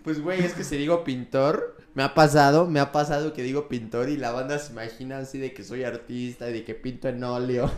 Pues, 0.02 0.20
güey, 0.20 0.40
es 0.42 0.52
que 0.52 0.64
si 0.64 0.76
digo 0.76 1.04
pintor, 1.04 1.78
me 1.94 2.02
ha 2.02 2.12
pasado, 2.12 2.66
me 2.66 2.80
ha 2.80 2.92
pasado 2.92 3.32
que 3.32 3.42
digo 3.42 3.68
pintor 3.68 4.10
y 4.10 4.16
la 4.16 4.32
banda 4.32 4.58
se 4.58 4.72
imagina 4.72 5.18
así 5.18 5.38
de 5.38 5.54
que 5.54 5.62
soy 5.62 5.84
artista 5.84 6.50
y 6.50 6.52
de 6.52 6.64
que 6.64 6.74
pinto 6.74 7.08
en 7.08 7.22
óleo. 7.24 7.70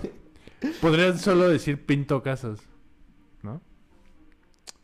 Podrías 0.80 1.20
solo 1.20 1.48
decir 1.48 1.84
pinto 1.84 2.22
casas. 2.22 2.58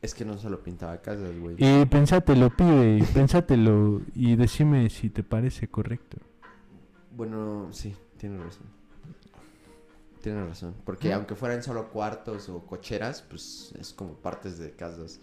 Es 0.03 0.15
que 0.15 0.25
no 0.25 0.37
solo 0.37 0.63
pintaba 0.63 1.01
casas, 1.01 1.39
güey. 1.39 1.55
Y 1.59 1.87
pensátelo, 1.87 2.51
pibe, 2.51 3.05
pensátelo 3.15 4.03
y 4.15 4.35
decime 4.35 4.91
si 4.91 5.09
te 5.11 5.23
parece 5.23 5.69
correcto. 5.69 6.17
Bueno, 7.17 7.69
sí, 7.71 7.95
tienes 8.17 8.41
razón. 8.43 8.67
Tienes 10.21 10.49
razón. 10.49 10.75
Porque 10.85 11.11
¿Mm? 11.11 11.13
aunque 11.19 11.35
fueran 11.37 11.63
solo 11.63 11.89
cuartos 11.91 12.49
o 12.49 12.67
cocheras, 12.67 13.23
pues 13.23 13.73
es 13.79 13.93
como 13.93 14.15
partes 14.15 14.59
de 14.59 14.73
casas. 14.73 15.21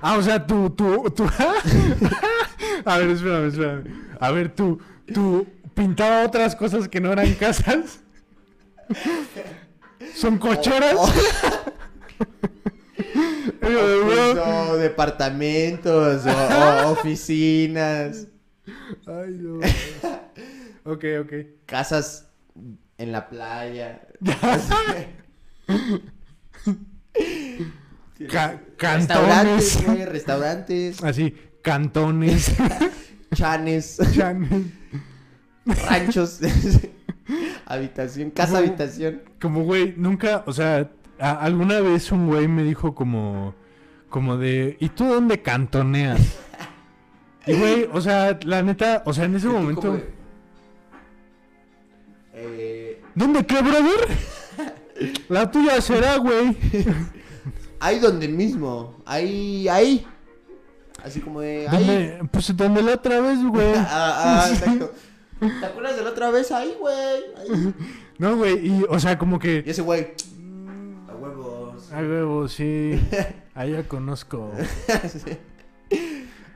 Ah, 0.00 0.18
o 0.18 0.22
sea, 0.22 0.44
tú, 0.46 0.70
tú, 0.70 1.10
tú. 1.14 1.24
A 2.84 2.98
ver, 2.98 3.10
espérame, 3.10 3.46
espérame. 3.48 3.84
A 4.20 4.30
ver, 4.30 4.54
tú, 4.54 4.78
tú 5.12 5.46
pintaba 5.74 6.24
otras 6.24 6.54
cosas 6.54 6.88
que 6.88 7.00
no 7.00 7.10
eran 7.12 7.32
casas. 7.34 8.00
¿Son 10.14 10.38
cocheras? 10.38 10.96
O- 10.96 11.08
Digo, 11.08 11.14
de 12.14 12.18
Pues, 12.18 12.63
bro. 12.63 12.63
O 13.66 14.76
departamentos 14.76 16.24
o, 16.26 16.30
o 16.88 16.92
oficinas, 16.92 18.26
Ay, 19.06 19.38
no. 19.40 19.60
Ok, 20.86 21.04
ok. 21.22 21.32
casas 21.66 22.28
en 22.98 23.10
la 23.12 23.28
playa. 23.28 24.02
Ca- 28.30 28.60
Restaurantes, 28.78 29.76
cantones. 29.76 29.84
güey, 29.86 30.04
restaurantes, 30.04 31.02
Así, 31.02 31.34
cantones. 31.62 32.52
chanes, 33.34 33.98
chanes. 34.14 34.66
ranchos, 35.64 36.40
habitación, 37.66 38.30
casa 38.30 38.58
habitación. 38.58 39.22
Como, 39.40 39.64
güey, 39.64 39.94
nunca, 39.96 40.44
o 40.46 40.52
sea, 40.52 40.90
a- 41.18 41.32
alguna 41.44 41.80
vez 41.80 42.10
un 42.12 42.26
güey 42.26 42.48
me 42.48 42.62
dijo 42.64 42.94
como, 42.94 43.54
como 44.08 44.36
de, 44.36 44.76
¿y 44.80 44.88
tú 44.90 45.04
dónde 45.06 45.42
cantoneas? 45.42 46.20
Y, 47.46 47.54
güey, 47.54 47.88
o 47.92 48.00
sea, 48.00 48.38
la 48.44 48.62
neta, 48.62 49.02
o 49.06 49.12
sea, 49.12 49.24
en 49.24 49.36
ese 49.36 49.48
Y 49.48 49.50
momento, 49.50 49.92
de, 49.94 50.08
eh, 52.34 53.02
¿dónde 53.14 53.44
qué, 53.46 53.60
brother? 53.62 54.08
La 55.28 55.50
tuya 55.50 55.80
será, 55.80 56.16
güey. 56.18 56.56
ahí 57.80 57.98
donde 57.98 58.28
mismo, 58.28 58.96
ahí, 59.04 59.68
ahí. 59.68 60.06
Así 61.02 61.20
como 61.20 61.40
de, 61.40 61.68
ahí. 61.68 62.18
Pues 62.30 62.56
donde 62.56 62.82
la 62.82 62.94
otra 62.94 63.20
vez, 63.20 63.42
güey. 63.44 63.72
Ah, 63.76 64.44
ah, 64.46 64.48
exacto. 64.50 64.92
¿Te 65.40 65.66
acuerdas 65.66 65.96
de 65.96 66.02
la 66.04 66.10
otra 66.10 66.30
vez? 66.30 66.50
Ahí, 66.52 66.74
güey. 66.80 67.74
No, 68.18 68.36
güey, 68.36 68.66
y, 68.66 68.84
o 68.88 68.98
sea, 68.98 69.18
como 69.18 69.36
Y 69.36 69.40
que, 69.40 69.64
ese 69.66 69.82
güey. 69.82 70.14
A 71.94 72.00
huevo, 72.00 72.48
sí, 72.48 73.00
ahí 73.54 73.72
ya 73.72 73.86
conozco. 73.86 74.50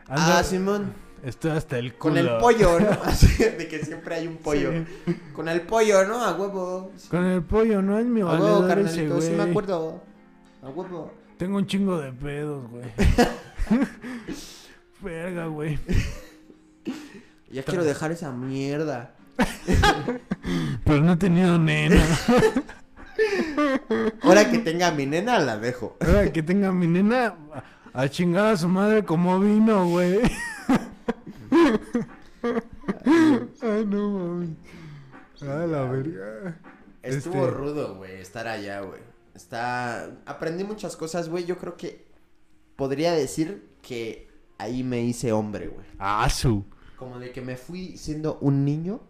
Ah, 0.08 0.42
Simón. 0.42 0.92
Estoy 1.22 1.50
hasta 1.52 1.78
el 1.78 1.94
culo. 1.94 2.14
Con 2.14 2.18
el 2.18 2.38
pollo, 2.38 2.80
¿no? 2.80 2.90
Así 3.04 3.44
de 3.44 3.68
que 3.68 3.84
siempre 3.84 4.16
hay 4.16 4.26
un 4.26 4.36
pollo. 4.36 4.72
Sí. 5.06 5.16
Con 5.32 5.48
el 5.48 5.62
pollo, 5.62 6.06
¿no? 6.06 6.24
A 6.24 6.34
huevo. 6.34 6.92
Con 7.10 7.24
el 7.24 7.42
pollo, 7.42 7.82
no 7.82 7.98
es 7.98 8.06
mi 8.06 8.20
A 8.20 8.26
huevo, 8.26 8.62
valedor 8.62 8.78
ese, 8.86 9.20
sí 9.20 9.30
me 9.32 9.42
acuerdo. 9.44 10.02
A 10.62 10.68
huevo. 10.68 11.12
Tengo 11.36 11.58
un 11.58 11.66
chingo 11.66 11.98
de 11.98 12.12
pedos, 12.12 12.68
güey. 12.70 12.84
Verga, 15.00 15.46
güey. 15.46 15.78
Ya 17.50 17.62
quiero 17.62 17.84
dejar 17.84 18.10
esa 18.12 18.32
mierda. 18.32 19.14
Pero 20.84 21.00
no 21.00 21.12
he 21.12 21.16
tenido 21.16 21.58
nena. 21.58 22.04
Ahora 24.22 24.50
que 24.50 24.58
tenga 24.58 24.90
mi 24.90 25.06
nena, 25.06 25.38
la 25.38 25.58
dejo. 25.58 25.96
Ahora 26.00 26.32
que 26.32 26.42
tenga 26.42 26.72
mi 26.72 26.86
nena, 26.86 27.34
a, 27.92 28.08
chingar 28.08 28.52
a 28.52 28.56
su 28.56 28.68
madre 28.68 29.04
como 29.04 29.38
vino, 29.40 29.88
güey. 29.88 30.20
Ay, 33.62 33.86
no 33.86 34.10
mames. 34.10 34.50
A 35.42 35.66
la 35.66 35.82
verga. 35.84 36.58
Estuvo 37.02 37.44
Este- 37.44 37.50
rudo, 37.50 37.96
güey, 37.96 38.20
estar 38.20 38.46
allá, 38.48 38.80
güey. 38.80 39.00
Está... 39.34 40.10
Aprendí 40.26 40.64
muchas 40.64 40.96
cosas, 40.96 41.28
güey. 41.28 41.44
Yo 41.44 41.58
creo 41.58 41.76
que 41.76 42.06
podría 42.76 43.12
decir 43.12 43.68
que 43.82 44.28
ahí 44.58 44.82
me 44.82 45.02
hice 45.02 45.32
hombre, 45.32 45.68
güey. 45.68 45.86
Ah, 45.98 46.28
su. 46.28 46.64
Como 46.96 47.18
de 47.20 47.30
que 47.30 47.40
me 47.40 47.56
fui 47.56 47.96
siendo 47.96 48.38
un 48.40 48.64
niño 48.64 49.00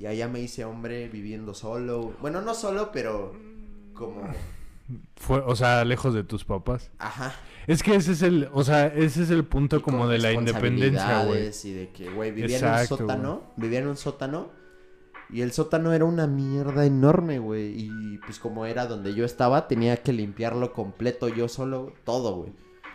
y 0.00 0.06
allá 0.06 0.28
me 0.28 0.40
hice 0.40 0.64
hombre 0.64 1.08
viviendo 1.08 1.52
solo. 1.52 2.14
Bueno, 2.22 2.40
no 2.40 2.54
solo, 2.54 2.90
pero 2.90 3.34
como... 3.92 4.22
Fue, 5.16 5.40
o 5.40 5.54
sea, 5.54 5.84
lejos 5.84 6.14
de 6.14 6.24
tus 6.24 6.44
papás. 6.44 6.90
Ajá. 6.98 7.34
Es 7.66 7.82
que 7.82 7.94
ese 7.94 8.12
es 8.12 8.22
el, 8.22 8.48
o 8.52 8.64
sea, 8.64 8.86
ese 8.86 9.22
es 9.22 9.30
el 9.30 9.44
punto 9.44 9.76
Y 9.76 9.80
como 9.82 10.08
de 10.08 10.18
la 10.18 10.32
independencia, 10.32 11.24
güey. 11.24 11.50
Y 11.64 11.72
de 11.72 11.90
que, 11.90 12.10
güey, 12.10 12.32
vivía 12.32 12.56
Exacto, 12.56 12.94
en 12.94 13.02
un 13.02 13.08
sótano. 13.08 13.42
Vivía 13.56 13.78
en 13.80 13.88
un 13.88 13.96
sótano. 13.98 14.48
Y 15.28 15.42
el 15.42 15.52
sótano 15.52 15.92
era 15.92 16.06
una 16.06 16.26
mierda 16.26 16.86
enorme, 16.86 17.38
güey. 17.38 17.74
Y 17.78 18.18
pues 18.24 18.38
como 18.38 18.64
era 18.64 18.86
donde 18.86 19.14
yo 19.14 19.26
estaba, 19.26 19.68
tenía 19.68 19.98
que 19.98 20.14
limpiarlo 20.14 20.72
completo 20.72 21.28
yo 21.28 21.46
solo, 21.46 21.92
todo, 22.04 22.36
güey. 22.36 22.52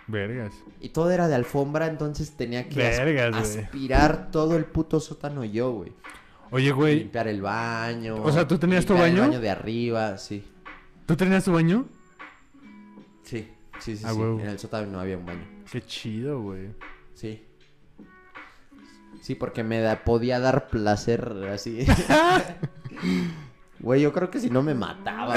Vergas. 0.07 0.53
Y 0.81 0.89
todo 0.89 1.11
era 1.11 1.27
de 1.27 1.35
alfombra, 1.35 1.85
entonces 1.85 2.35
tenía 2.35 2.67
que 2.67 2.83
aspirar 2.83 4.31
todo 4.31 4.57
el 4.57 4.65
puto 4.65 4.99
sótano 4.99 5.45
yo, 5.45 5.71
güey. 5.71 5.93
Oye, 6.55 6.71
güey, 6.71 6.99
Limpiar 6.99 7.27
el 7.27 7.41
baño. 7.41 8.23
O 8.23 8.31
sea, 8.31 8.47
¿tú 8.47 8.57
tenías 8.57 8.85
tu 8.85 8.93
baño? 8.93 9.25
El 9.25 9.29
baño 9.29 9.39
de 9.41 9.49
arriba, 9.49 10.17
sí. 10.17 10.41
¿tú 11.05 11.17
tenías 11.17 11.43
tu 11.43 11.51
baño? 11.51 11.85
Sí, 13.23 13.49
sí, 13.79 13.97
sí. 13.97 14.03
Ah, 14.07 14.13
sí. 14.13 14.21
En 14.21 14.39
el 14.39 14.57
sótano 14.57 14.87
no 14.87 15.01
había 15.01 15.17
un 15.17 15.25
baño. 15.25 15.45
Qué 15.69 15.81
chido, 15.81 16.41
güey. 16.41 16.69
Sí. 17.13 17.43
Sí, 19.19 19.35
porque 19.35 19.65
me 19.65 19.81
da, 19.81 20.05
podía 20.05 20.39
dar 20.39 20.69
placer 20.69 21.29
así. 21.51 21.85
Güey, 23.79 24.01
yo 24.01 24.13
creo 24.13 24.31
que 24.31 24.39
si 24.39 24.49
no 24.49 24.63
me 24.63 24.73
mataba, 24.73 25.35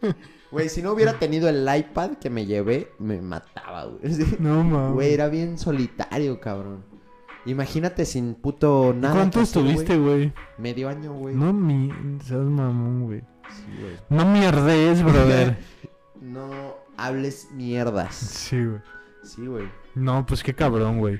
güey. 0.00 0.14
Güey, 0.50 0.68
si 0.68 0.82
no 0.82 0.92
hubiera 0.92 1.20
tenido 1.20 1.48
el 1.48 1.66
iPad 1.74 2.18
que 2.20 2.28
me 2.28 2.44
llevé, 2.44 2.90
me 2.98 3.20
mataba, 3.22 3.84
güey. 3.84 4.12
No 4.40 4.64
mames. 4.64 4.94
Güey, 4.94 5.14
era 5.14 5.28
bien 5.28 5.56
solitario, 5.56 6.40
cabrón. 6.40 6.89
Imagínate 7.50 8.04
sin 8.04 8.34
puto 8.34 8.94
nada. 8.96 9.14
¿Cuánto 9.14 9.40
estuviste, 9.40 9.98
güey? 9.98 10.32
Medio 10.56 10.88
año, 10.88 11.12
güey. 11.14 11.34
No 11.34 11.52
mi... 11.52 11.90
Seas 12.24 12.44
mamón, 12.44 13.06
güey. 13.06 13.20
Sí, 13.50 13.64
güey. 13.80 13.96
No 14.08 14.24
mierdes, 14.24 15.02
brother. 15.04 15.58
No 16.20 16.76
hables 16.96 17.48
mierdas. 17.52 18.14
sí, 18.14 18.64
güey. 18.64 18.80
Sí, 19.24 19.46
güey. 19.46 19.68
No, 19.96 20.24
pues 20.24 20.44
qué 20.44 20.54
cabrón, 20.54 20.98
güey. 20.98 21.18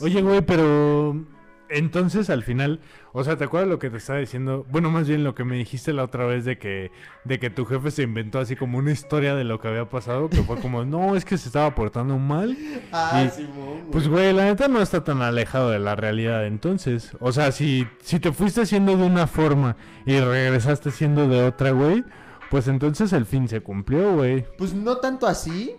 Oye, 0.00 0.20
güey, 0.22 0.40
pero... 0.40 1.24
Entonces, 1.70 2.28
al 2.30 2.42
final... 2.42 2.80
O 3.12 3.24
sea, 3.24 3.36
¿te 3.36 3.44
acuerdas 3.44 3.68
lo 3.68 3.78
que 3.78 3.90
te 3.90 3.96
estaba 3.96 4.18
diciendo? 4.18 4.64
Bueno, 4.70 4.90
más 4.90 5.08
bien 5.08 5.24
lo 5.24 5.34
que 5.34 5.44
me 5.44 5.56
dijiste 5.56 5.92
la 5.92 6.04
otra 6.04 6.26
vez 6.26 6.44
de 6.44 6.58
que... 6.58 6.90
De 7.24 7.38
que 7.38 7.48
tu 7.50 7.64
jefe 7.64 7.90
se 7.90 8.02
inventó 8.02 8.38
así 8.38 8.56
como 8.56 8.78
una 8.78 8.92
historia 8.92 9.34
de 9.34 9.44
lo 9.44 9.60
que 9.60 9.68
había 9.68 9.88
pasado. 9.88 10.28
Que 10.28 10.42
fue 10.42 10.58
como, 10.60 10.84
no, 10.84 11.16
es 11.16 11.24
que 11.24 11.38
se 11.38 11.48
estaba 11.48 11.74
portando 11.74 12.18
mal. 12.18 12.56
Ah, 12.92 13.24
Y- 13.26 13.30
Simón, 13.30 13.86
Pues, 13.92 14.08
güey, 14.08 14.32
la 14.32 14.44
neta 14.44 14.68
no 14.68 14.80
está 14.82 15.02
tan 15.04 15.22
alejado 15.22 15.70
de 15.70 15.78
la 15.78 15.96
realidad 15.96 16.46
entonces. 16.46 17.16
O 17.20 17.32
sea, 17.32 17.52
si, 17.52 17.86
si 18.02 18.20
te 18.20 18.32
fuiste 18.32 18.66
siendo 18.66 18.96
de 18.96 19.04
una 19.04 19.26
forma 19.26 19.76
y 20.06 20.18
regresaste 20.20 20.90
siendo 20.90 21.28
de 21.28 21.44
otra, 21.44 21.70
güey, 21.70 22.04
pues 22.50 22.66
entonces 22.68 23.12
el 23.12 23.26
fin 23.26 23.48
se 23.48 23.60
cumplió, 23.60 24.14
güey. 24.16 24.44
Pues 24.58 24.74
no 24.74 24.96
tanto 24.96 25.26
así. 25.26 25.74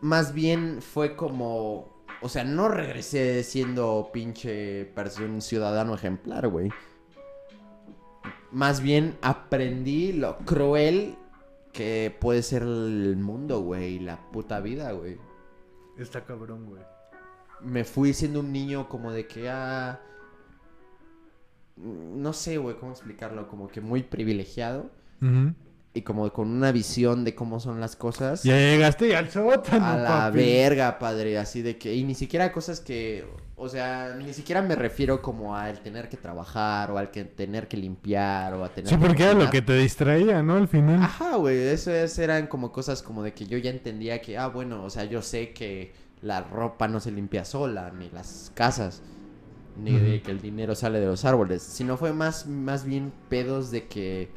Más 0.00 0.34
bien 0.34 0.78
fue 0.82 1.14
como. 1.14 1.91
O 2.22 2.28
sea, 2.28 2.44
no 2.44 2.68
regresé 2.68 3.42
siendo 3.42 4.10
pinche 4.12 4.84
persona, 4.94 5.40
ciudadano 5.40 5.94
ejemplar, 5.94 6.48
güey. 6.48 6.70
Más 8.52 8.80
bien 8.80 9.16
aprendí 9.22 10.12
lo 10.12 10.38
cruel 10.38 11.16
que 11.72 12.16
puede 12.20 12.42
ser 12.42 12.62
el 12.62 13.16
mundo, 13.16 13.60
güey. 13.60 13.94
y 13.94 13.98
La 13.98 14.30
puta 14.30 14.60
vida, 14.60 14.92
güey. 14.92 15.18
Está 15.98 16.24
cabrón, 16.24 16.66
güey. 16.66 16.82
Me 17.60 17.84
fui 17.84 18.12
siendo 18.12 18.40
un 18.40 18.52
niño 18.52 18.88
como 18.88 19.10
de 19.10 19.26
que, 19.26 19.48
ah. 19.50 20.00
No 21.76 22.32
sé, 22.32 22.58
güey, 22.58 22.76
cómo 22.76 22.92
explicarlo. 22.92 23.48
Como 23.48 23.68
que 23.68 23.80
muy 23.80 24.02
privilegiado. 24.02 24.90
Y 25.94 26.02
como 26.02 26.32
con 26.32 26.48
una 26.50 26.72
visión 26.72 27.22
de 27.22 27.34
cómo 27.34 27.60
son 27.60 27.78
las 27.80 27.96
cosas. 27.96 28.42
Ya 28.44 28.56
llegaste 28.56 29.08
y 29.08 29.12
al 29.12 29.30
sótano, 29.30 29.84
A 29.86 29.96
la 29.96 30.08
papi. 30.08 30.38
verga, 30.38 30.98
padre, 30.98 31.36
así 31.38 31.60
de 31.60 31.76
que... 31.76 31.94
Y 31.94 32.04
ni 32.04 32.14
siquiera 32.14 32.50
cosas 32.50 32.80
que... 32.80 33.26
O 33.56 33.68
sea, 33.68 34.16
ni 34.18 34.32
siquiera 34.32 34.62
me 34.62 34.74
refiero 34.74 35.20
como 35.22 35.54
al 35.54 35.80
tener 35.80 36.08
que 36.08 36.16
trabajar 36.16 36.90
o 36.90 36.98
al 36.98 37.10
que 37.10 37.24
tener 37.24 37.68
que 37.68 37.76
limpiar 37.76 38.54
o 38.54 38.64
a 38.64 38.70
tener 38.70 38.88
Sí, 38.88 38.96
que 38.96 39.06
porque 39.06 39.22
era 39.22 39.34
lo 39.34 39.50
que 39.50 39.60
te 39.62 39.74
distraía, 39.76 40.42
¿no? 40.42 40.56
Al 40.56 40.66
final. 40.66 41.00
Ajá, 41.02 41.36
güey, 41.36 41.58
eso 41.58 41.92
es- 41.92 42.18
eran 42.18 42.46
como 42.48 42.72
cosas 42.72 43.02
como 43.02 43.22
de 43.22 43.34
que 43.34 43.46
yo 43.46 43.58
ya 43.58 43.70
entendía 43.70 44.20
que, 44.22 44.36
ah, 44.38 44.48
bueno, 44.48 44.82
o 44.82 44.90
sea, 44.90 45.04
yo 45.04 45.20
sé 45.22 45.52
que 45.52 45.92
la 46.22 46.40
ropa 46.40 46.88
no 46.88 46.98
se 47.00 47.12
limpia 47.12 47.44
sola, 47.44 47.92
ni 47.96 48.08
las 48.10 48.50
casas, 48.54 49.02
ni 49.76 49.92
de 49.96 50.22
que 50.22 50.30
el 50.32 50.40
dinero 50.40 50.74
sale 50.74 50.98
de 50.98 51.06
los 51.06 51.24
árboles, 51.24 51.62
sino 51.62 51.96
fue 51.96 52.12
más, 52.12 52.46
más 52.48 52.84
bien 52.84 53.12
pedos 53.28 53.70
de 53.70 53.86
que, 53.86 54.30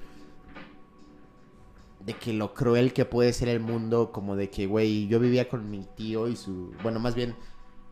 de 2.05 2.13
que 2.13 2.33
lo 2.33 2.53
cruel 2.53 2.93
que 2.93 3.05
puede 3.05 3.33
ser 3.33 3.47
el 3.49 3.59
mundo, 3.59 4.11
como 4.11 4.35
de 4.35 4.49
que, 4.49 4.67
güey, 4.67 5.07
yo 5.07 5.19
vivía 5.19 5.49
con 5.49 5.69
mi 5.69 5.83
tío 5.95 6.27
y 6.27 6.35
su, 6.35 6.73
bueno, 6.83 6.99
más 6.99 7.15
bien, 7.15 7.35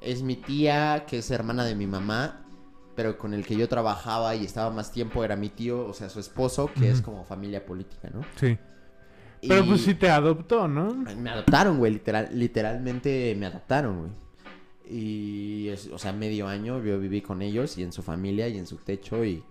es 0.02 0.22
mi 0.22 0.36
tía, 0.36 1.06
que 1.08 1.18
es 1.20 1.32
hermana 1.32 1.66
de 1.66 1.76
mi 1.76 1.88
mamá, 1.88 2.46
pero 2.96 3.18
con 3.18 3.34
el 3.34 3.44
que 3.46 3.56
yo 3.56 3.68
trabajaba 3.68 4.36
y 4.36 4.46
estaba 4.46 4.70
más 4.70 4.92
tiempo 4.92 5.24
era 5.24 5.36
mi 5.36 5.50
tío, 5.50 5.86
o 5.88 5.94
sea, 5.94 6.10
su 6.10 6.20
esposo, 6.20 6.70
que 6.78 6.90
es 6.92 7.02
como 7.02 7.26
familia 7.26 7.66
política, 7.66 8.10
¿no? 8.14 8.22
Sí. 8.36 8.56
Pero 9.48 9.66
pues 9.66 9.82
sí 9.82 9.96
te 9.96 10.10
adoptó, 10.10 10.68
¿no? 10.68 10.94
Me 10.94 11.30
adoptaron, 11.32 11.78
güey, 11.80 11.94
literal, 11.94 12.30
literalmente 12.32 13.36
me 13.38 13.48
adoptaron, 13.48 14.00
güey. 14.00 14.12
Y, 14.90 15.70
es- 15.70 15.90
o 15.92 15.98
sea, 15.98 16.14
medio 16.14 16.48
año 16.48 16.84
yo 16.84 17.00
viví 17.00 17.22
con 17.22 17.42
ellos 17.42 17.78
y 17.78 17.84
en 17.84 17.92
su 17.92 18.04
familia 18.04 18.48
y 18.48 18.58
en 18.58 18.68
su 18.68 18.78
techo 18.78 19.24
y 19.26 19.44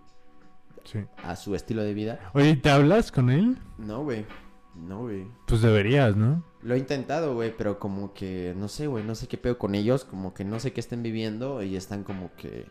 Sí. 0.85 0.99
a 1.25 1.37
su 1.37 1.55
estilo 1.55 1.83
de 1.83 1.95
vida. 1.95 2.31
Oye, 2.35 2.57
¿te 2.57 2.69
hablas 2.71 3.11
con 3.13 3.31
él? 3.31 3.57
No, 3.79 4.03
güey, 4.05 4.25
no, 4.75 5.01
güey. 5.01 5.27
Pues 5.47 5.61
deberías, 5.63 6.17
¿no? 6.17 6.45
Lo 6.63 6.75
he 6.75 6.79
intentado, 6.79 7.35
güey, 7.35 7.55
pero 7.57 7.79
como 7.79 8.15
que, 8.15 8.55
no 8.57 8.69
sé, 8.69 8.87
güey, 8.87 9.05
no 9.05 9.15
sé 9.15 9.27
qué 9.29 9.37
pedo 9.39 9.59
con 9.59 9.75
ellos, 9.75 10.05
como 10.05 10.33
que 10.35 10.45
no 10.45 10.61
sé 10.61 10.73
qué 10.73 10.81
estén 10.81 11.03
viviendo 11.03 11.63
y 11.63 11.77
están 11.77 12.05
como 12.05 12.31
que, 12.37 12.67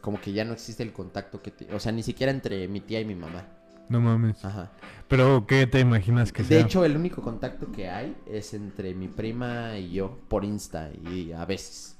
como 0.00 0.20
que 0.20 0.32
ya 0.32 0.44
no 0.44 0.52
existe 0.54 0.82
el 0.82 0.92
contacto 0.92 1.42
que, 1.42 1.50
te- 1.50 1.74
o 1.74 1.78
sea, 1.80 1.92
ni 1.92 2.02
siquiera 2.02 2.32
entre 2.32 2.66
mi 2.68 2.80
tía 2.80 3.00
y 3.00 3.04
mi 3.04 3.14
mamá. 3.14 3.46
No 3.88 4.00
mames. 4.00 4.42
Ajá. 4.44 4.70
Pero, 5.08 5.46
¿qué 5.46 5.66
te 5.66 5.80
imaginas 5.80 6.32
que 6.32 6.42
De 6.42 6.48
sea? 6.48 6.60
hecho, 6.60 6.84
el 6.84 6.96
único 6.96 7.20
contacto 7.20 7.70
que 7.70 7.90
hay 7.90 8.16
es 8.26 8.54
entre 8.54 8.94
mi 8.94 9.08
prima 9.08 9.76
y 9.76 9.90
yo 9.92 10.18
por 10.28 10.44
Insta 10.44 10.90
y 10.92 11.32
a 11.32 11.44
veces. 11.44 11.98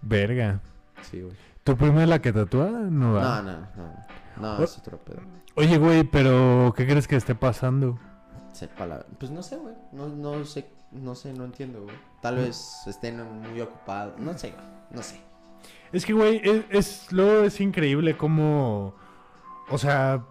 Verga. 0.00 0.60
Sí, 1.02 1.20
güey. 1.20 1.34
¿Tu 1.64 1.76
prima 1.76 2.02
es 2.02 2.08
la 2.08 2.20
que 2.22 2.32
tatúa? 2.32 2.70
No 2.70 3.12
va. 3.14 3.42
No, 3.42 3.52
no, 3.52 3.60
no. 3.76 4.56
No, 4.58 4.64
es 4.64 4.78
otro 4.78 4.98
pedo. 4.98 5.20
Oye, 5.54 5.76
güey, 5.78 6.04
pero 6.04 6.72
¿qué 6.76 6.86
crees 6.86 7.06
que 7.06 7.16
esté 7.16 7.34
pasando? 7.34 7.98
Sepa 8.52 8.86
la- 8.86 9.04
Pues 9.18 9.30
no 9.30 9.42
sé, 9.42 9.56
güey. 9.56 9.74
No, 9.92 10.08
no 10.08 10.44
sé, 10.44 10.66
no 10.92 11.14
sé, 11.14 11.32
no 11.32 11.44
entiendo, 11.44 11.82
güey. 11.82 11.96
Tal 12.20 12.36
vez 12.36 12.82
estén 12.86 13.22
muy 13.40 13.60
ocupados. 13.60 14.18
No 14.18 14.36
sé, 14.38 14.50
güey. 14.50 14.64
No 14.90 15.02
sé. 15.02 15.20
Es 15.92 16.06
que, 16.06 16.12
güey, 16.14 16.40
es, 16.42 16.64
es- 16.70 17.12
luego 17.12 17.42
es 17.44 17.60
increíble 17.60 18.16
cómo, 18.16 18.94
o 19.68 19.78
sea, 19.78 20.24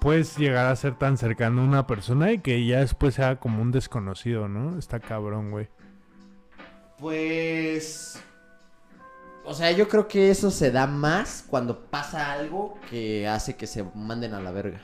puedes 0.00 0.36
llegar 0.38 0.66
a 0.66 0.76
ser 0.76 0.94
tan 0.96 1.18
cercano 1.18 1.60
a 1.60 1.64
una 1.64 1.86
persona 1.86 2.32
y 2.32 2.38
que 2.38 2.64
ya 2.64 2.80
después 2.80 3.14
sea 3.14 3.36
como 3.36 3.60
un 3.60 3.70
desconocido, 3.70 4.48
¿no? 4.48 4.78
Está 4.78 5.00
cabrón, 5.00 5.50
güey. 5.50 5.68
Pues. 6.98 8.22
O 9.44 9.52
sea, 9.52 9.70
yo 9.72 9.88
creo 9.88 10.08
que 10.08 10.30
eso 10.30 10.50
se 10.50 10.70
da 10.70 10.86
más 10.86 11.44
cuando 11.46 11.86
pasa 11.86 12.32
algo 12.32 12.78
que 12.88 13.28
hace 13.28 13.56
que 13.56 13.66
se 13.66 13.84
manden 13.94 14.32
a 14.34 14.40
la 14.40 14.50
verga. 14.50 14.80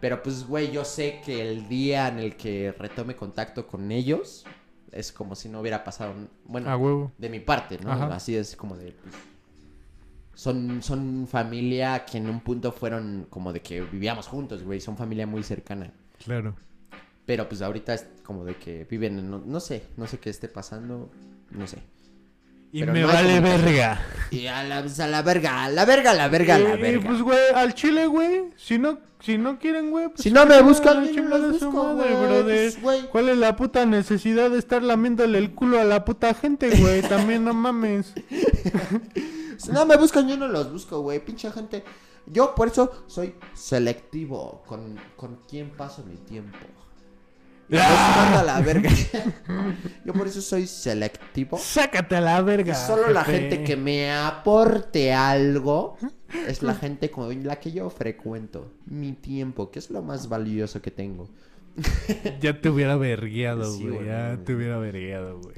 Pero 0.00 0.22
pues, 0.22 0.46
güey, 0.46 0.70
yo 0.70 0.84
sé 0.84 1.20
que 1.24 1.50
el 1.50 1.68
día 1.68 2.08
en 2.08 2.20
el 2.20 2.36
que 2.36 2.72
retome 2.72 3.16
contacto 3.16 3.66
con 3.66 3.90
ellos 3.90 4.44
es 4.92 5.12
como 5.12 5.34
si 5.34 5.48
no 5.48 5.60
hubiera 5.60 5.84
pasado. 5.84 6.14
Bueno, 6.44 6.74
huevo. 6.76 7.12
de 7.18 7.28
mi 7.28 7.40
parte, 7.40 7.78
¿no? 7.78 7.92
Ajá. 7.92 8.14
Así 8.14 8.36
es 8.36 8.56
como 8.56 8.76
de. 8.76 8.92
pues, 8.92 9.14
son, 10.34 10.82
son 10.82 11.26
familia 11.26 12.04
que 12.04 12.18
en 12.18 12.30
un 12.30 12.40
punto 12.40 12.70
fueron 12.72 13.26
como 13.28 13.52
de 13.52 13.60
que 13.60 13.80
vivíamos 13.80 14.28
juntos, 14.28 14.62
güey. 14.62 14.80
Son 14.80 14.96
familia 14.96 15.26
muy 15.26 15.42
cercana. 15.42 15.92
Claro. 16.24 16.54
Pero 17.26 17.48
pues 17.48 17.60
ahorita 17.60 17.92
es 17.92 18.06
como 18.24 18.44
de 18.44 18.56
que 18.56 18.84
viven 18.84 19.18
en... 19.18 19.30
No, 19.30 19.42
no 19.44 19.60
sé, 19.60 19.82
no 19.96 20.06
sé 20.06 20.18
qué 20.18 20.30
esté 20.30 20.48
pasando. 20.48 21.10
No 21.50 21.66
sé. 21.66 21.82
Y 22.72 22.80
Pero 22.80 22.92
me 22.92 23.00
no 23.00 23.06
vale 23.08 23.40
verga. 23.40 24.00
Y 24.30 24.46
a 24.46 24.62
la, 24.62 24.82
pues, 24.82 25.00
a 25.00 25.06
la 25.06 25.22
verga, 25.22 25.64
a 25.64 25.70
la 25.70 25.84
verga, 25.86 26.10
a 26.10 26.14
la 26.14 26.28
verga, 26.28 26.56
a 26.56 26.58
la 26.58 26.76
verga. 26.76 27.06
pues, 27.08 27.22
güey, 27.22 27.38
al 27.54 27.74
chile, 27.74 28.06
güey. 28.06 28.50
Si 28.56 28.78
no, 28.78 28.98
si 29.20 29.38
no 29.38 29.58
quieren, 29.58 29.90
güey. 29.90 30.08
pues, 30.08 30.20
Si 30.22 30.30
no 30.30 30.44
me 30.44 30.60
buscan, 30.60 31.02
no 31.02 31.36
su 31.38 31.52
busco, 31.52 31.94
madre, 31.94 32.14
güey, 32.14 32.26
brother. 32.26 32.74
pues. 32.82 33.04
¿Cuál 33.06 33.30
es 33.30 33.38
la 33.38 33.56
puta 33.56 33.86
necesidad 33.86 34.50
de 34.50 34.58
estar 34.58 34.82
lamiéndole 34.82 35.38
el 35.38 35.54
culo 35.54 35.80
a 35.80 35.84
la 35.84 36.04
puta 36.04 36.34
gente, 36.34 36.68
güey? 36.78 37.00
También 37.02 37.44
no 37.44 37.54
mames. 37.54 38.12
Si 39.58 39.72
no 39.72 39.84
me 39.86 39.96
buscan, 39.96 40.28
yo 40.28 40.36
no 40.36 40.46
los 40.46 40.70
busco, 40.72 41.00
güey. 41.00 41.18
Pinche 41.18 41.50
gente. 41.50 41.82
Yo 42.26 42.54
por 42.54 42.68
eso 42.68 43.04
soy 43.08 43.34
selectivo 43.54 44.62
con, 44.66 44.96
con 45.16 45.40
quién 45.48 45.70
paso 45.70 46.04
mi 46.04 46.14
tiempo. 46.16 46.58
Los 47.78 47.82
mando 47.82 48.38
a 48.38 48.42
la 48.44 48.60
verga. 48.60 48.90
yo 50.04 50.12
por 50.14 50.26
eso 50.26 50.40
soy 50.40 50.66
selectivo. 50.66 51.58
Sácate 51.58 52.16
a 52.16 52.20
la 52.20 52.40
verga. 52.40 52.74
Solo 52.74 53.10
la 53.10 53.24
gente 53.24 53.62
que 53.62 53.76
me 53.76 54.10
aporte 54.10 55.12
algo 55.12 55.98
es 56.46 56.62
la 56.62 56.74
gente 56.74 57.10
con 57.10 57.44
la 57.44 57.56
que 57.56 57.72
yo 57.72 57.90
frecuento. 57.90 58.72
Mi 58.86 59.12
tiempo, 59.12 59.70
que 59.70 59.78
es 59.78 59.90
lo 59.90 60.02
más 60.02 60.28
valioso 60.28 60.80
que 60.80 60.90
tengo. 60.90 61.28
Ya 62.40 62.60
te 62.60 62.70
hubiera 62.70 62.96
vergueado, 62.96 63.72
Sí, 63.72 63.86
güey. 63.86 64.06
ya 64.06 64.38
te 64.44 64.54
hubiera 64.54 64.78
vergueado, 64.78 65.40
güey. 65.40 65.54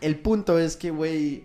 El 0.00 0.20
punto 0.20 0.58
es 0.58 0.76
que, 0.76 0.90
güey, 0.90 1.44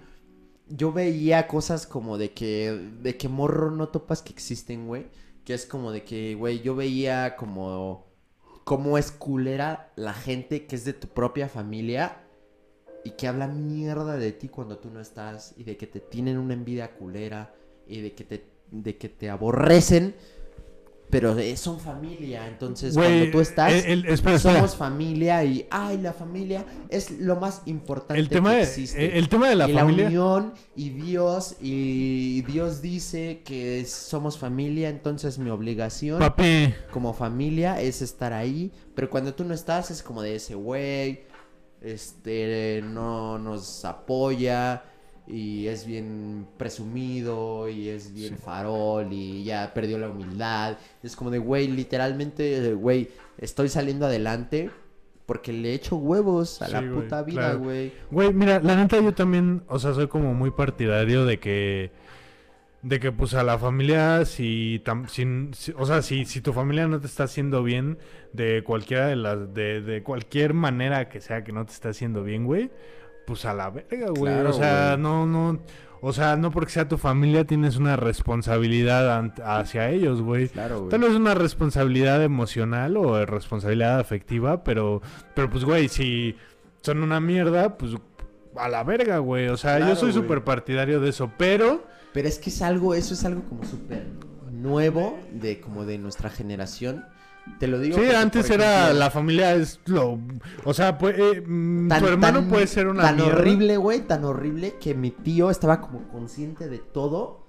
yo 0.68 0.92
veía 0.92 1.48
cosas 1.48 1.88
como 1.88 2.18
de 2.18 2.34
que, 2.34 2.92
de 3.02 3.18
que 3.18 3.30
morro 3.30 3.72
no 3.72 3.88
topas 3.88 4.22
que 4.22 4.34
existen, 4.34 4.88
güey. 4.88 5.08
Que 5.46 5.54
es 5.54 5.66
como 5.66 5.92
de 5.92 6.04
que, 6.04 6.36
güey, 6.36 6.62
yo 6.62 6.76
veía 6.76 7.36
como 7.36 8.13
cómo 8.64 8.98
es 8.98 9.12
culera 9.12 9.92
la 9.96 10.14
gente 10.14 10.66
que 10.66 10.76
es 10.76 10.86
de 10.86 10.94
tu 10.94 11.08
propia 11.08 11.50
familia 11.50 12.24
y 13.04 13.12
que 13.12 13.28
habla 13.28 13.48
mierda 13.48 14.18
de 14.18 14.32
ti 14.32 14.48
cuando 14.48 14.78
tú 14.78 14.90
no 14.90 15.02
estás 15.02 15.54
y 15.58 15.64
de 15.64 15.78
que 15.78 15.88
te 15.88 16.00
tienen 16.00 16.38
una 16.38 16.54
envidia 16.54 16.96
culera 16.96 17.54
y 17.88 18.02
de 18.02 18.14
que 18.14 18.24
te, 18.24 18.46
de 18.72 18.98
que 18.98 19.10
te 19.10 19.30
aborrecen. 19.30 20.16
Pero 21.14 21.36
son 21.56 21.80
familia, 21.80 22.48
entonces 22.48 22.94
cuando 22.94 23.32
tú 23.32 23.40
estás, 23.40 23.72
el- 23.72 23.86
el- 23.86 24.06
espera, 24.08 24.36
espera. 24.36 24.56
somos 24.56 24.76
familia 24.76 25.44
y, 25.46 25.66
ay, 25.70 25.98
la 26.00 26.12
familia 26.14 26.66
es 26.90 27.12
lo 27.12 27.36
más 27.38 27.62
importante 27.66 28.20
El 28.20 28.28
tema, 28.30 28.50
que 28.52 28.56
de, 28.58 28.62
existe. 28.64 29.18
el 29.18 29.30
tema 29.30 29.48
de 29.50 29.56
la 29.56 29.70
y 29.70 29.74
familia. 29.74 30.04
la 30.04 30.10
unión 30.10 30.54
y 30.76 30.90
Dios 30.90 31.56
y 31.62 32.42
Dios 32.42 32.82
dice 32.82 33.42
que 33.46 33.86
somos 33.86 34.38
familia, 34.38 34.90
entonces 34.90 35.38
mi 35.40 35.50
obligación 35.50 36.20
Papi, 36.20 36.74
como 36.92 37.14
familia 37.14 37.80
es 37.80 38.02
estar 38.02 38.34
ahí, 38.34 38.72
pero 38.96 39.10
cuando 39.10 39.34
tú 39.34 39.44
no 39.46 39.54
estás 39.54 39.92
es 39.92 40.04
como 40.04 40.22
de 40.22 40.36
ese 40.36 40.56
güey, 40.56 41.22
este 41.82 42.82
no 42.84 43.38
nos 43.38 43.84
apoya 43.86 44.84
y 45.28 45.68
es 45.68 45.86
bien 45.86 46.46
presumido 46.58 47.70
y 47.70 47.90
es 47.90 48.14
bien 48.14 48.38
farol 48.38 49.08
y 49.12 49.44
ya 49.44 49.74
perdió 49.74 49.98
la 49.98 50.10
humildad. 50.10 50.78
Es 51.02 51.16
como 51.16 51.32
de 51.32 51.40
güey, 51.40 51.68
literalmente, 51.68 52.74
güey, 52.74 53.10
estoy 53.38 53.70
saliendo 53.70 54.06
adelante 54.06 54.70
porque 55.26 55.54
le 55.54 55.74
echo 55.74 55.96
huevos 55.96 56.62
a 56.62 56.68
Sí, 56.68 56.72
la 56.74 56.82
güey, 56.82 56.92
puta 57.04 57.24
vida, 57.24 57.36
claro. 57.40 57.60
güey. 57.60 57.94
Güey, 58.12 58.34
mira, 58.34 58.60
la 58.60 58.76
neta 58.76 59.00
yo 59.02 59.14
también, 59.14 59.64
o 59.70 59.80
sea, 59.80 59.94
soy 59.94 60.08
como 60.08 60.34
muy 60.34 60.52
partidario 60.52 61.26
de 61.26 61.40
que 61.40 61.92
de 62.82 63.00
que 63.00 63.14
pues 63.14 63.34
a 63.34 63.44
la 63.44 63.58
familia 63.58 64.26
si, 64.26 64.82
tam- 64.84 65.08
si- 65.08 65.72
o 65.78 65.86
sea, 65.86 66.02
si, 66.02 66.26
si 66.26 66.42
tu 66.42 66.52
familia 66.52 66.86
no 66.88 67.00
te 67.00 67.08
está 67.08 67.24
haciendo 67.24 67.64
bien 67.64 67.98
de 68.34 68.62
cualquiera 68.66 69.08
de 69.08 69.16
las 69.16 69.54
de, 69.54 69.82
de 69.82 70.04
cualquier 70.04 70.54
manera 70.54 71.08
que 71.08 71.22
sea 71.22 71.46
que 71.46 71.54
no 71.54 71.66
te 71.66 71.72
esté 71.72 71.88
haciendo 71.90 72.24
bien, 72.24 72.44
güey, 72.46 72.72
pues 73.26 73.46
a 73.46 73.54
la 73.54 73.70
verga, 73.70 74.10
güey. 74.10 74.34
Claro, 74.34 74.50
o 74.50 74.54
sea, 74.54 74.92
güey. 74.92 75.04
no 75.04 75.26
no 75.26 75.60
o 76.06 76.12
sea, 76.12 76.36
no 76.36 76.52
porque 76.52 76.74
sea 76.74 76.90
tu 76.90 76.98
familia 76.98 77.46
tienes 77.46 77.78
una 77.78 77.96
responsabilidad 77.96 79.32
hacia 79.42 79.90
ellos, 79.90 80.22
güey. 80.22 80.50
Claro, 80.50 80.80
güey. 80.80 80.90
Tal 80.90 81.00
vez 81.00 81.12
una 81.12 81.34
responsabilidad 81.34 82.22
emocional 82.22 82.98
o 82.98 83.26
responsabilidad 83.26 84.02
afectiva, 84.02 84.66
pero, 84.66 85.02
pero 85.34 85.50
pues, 85.50 85.64
güey, 85.64 85.88
si 85.88 86.36
son 86.82 87.04
una 87.04 87.22
mierda, 87.22 87.78
pues 87.78 87.94
a 88.58 88.68
la 88.68 88.84
verga, 88.84 89.20
güey. 89.20 89.48
O 89.48 89.56
sea, 89.56 89.80
yo 89.80 89.96
soy 89.96 90.12
súper 90.12 90.44
partidario 90.44 91.00
de 91.00 91.10
eso, 91.10 91.32
pero... 91.38 91.86
Pero 92.12 92.28
es 92.28 92.38
que 92.38 92.50
es 92.50 92.62
algo, 92.62 92.94
eso 92.94 93.14
es 93.14 93.24
algo 93.24 93.44
como 93.44 93.64
súper 93.64 94.06
nuevo 94.52 95.18
de 95.32 95.62
como 95.62 95.86
de 95.86 96.00
nuestra 96.00 96.30
generación. 96.30 97.06
Te 97.60 97.68
lo 97.68 97.78
digo. 97.80 97.96
Sí, 97.96 98.02
porque, 98.02 98.16
antes 98.16 98.50
era 98.50 98.94
la 98.94 99.12
familia 99.12 99.54
es 99.54 99.80
lo... 99.86 100.18
O 100.64 100.74
sea, 100.74 100.98
pues, 100.98 101.16
eh, 101.20 101.42
mm, 101.46 101.90
tan- 101.90 102.02
tu 102.02 102.08
hermano 102.08 102.40
tan- 102.40 102.50
puede 102.50 102.68
ser 102.68 102.88
una 102.88 103.04
Tan 103.04 103.18
mierda. 103.18 103.34
horrible, 103.34 103.78
güey, 103.78 104.02
tan 104.02 104.24
horrible 104.24 104.76
que 104.80 104.94
mi 104.96 105.12
tío 105.12 105.50
estaba 105.50 105.82
como 105.82 106.08
consciente 106.10 106.70
de 106.70 106.80
todo. 106.80 107.44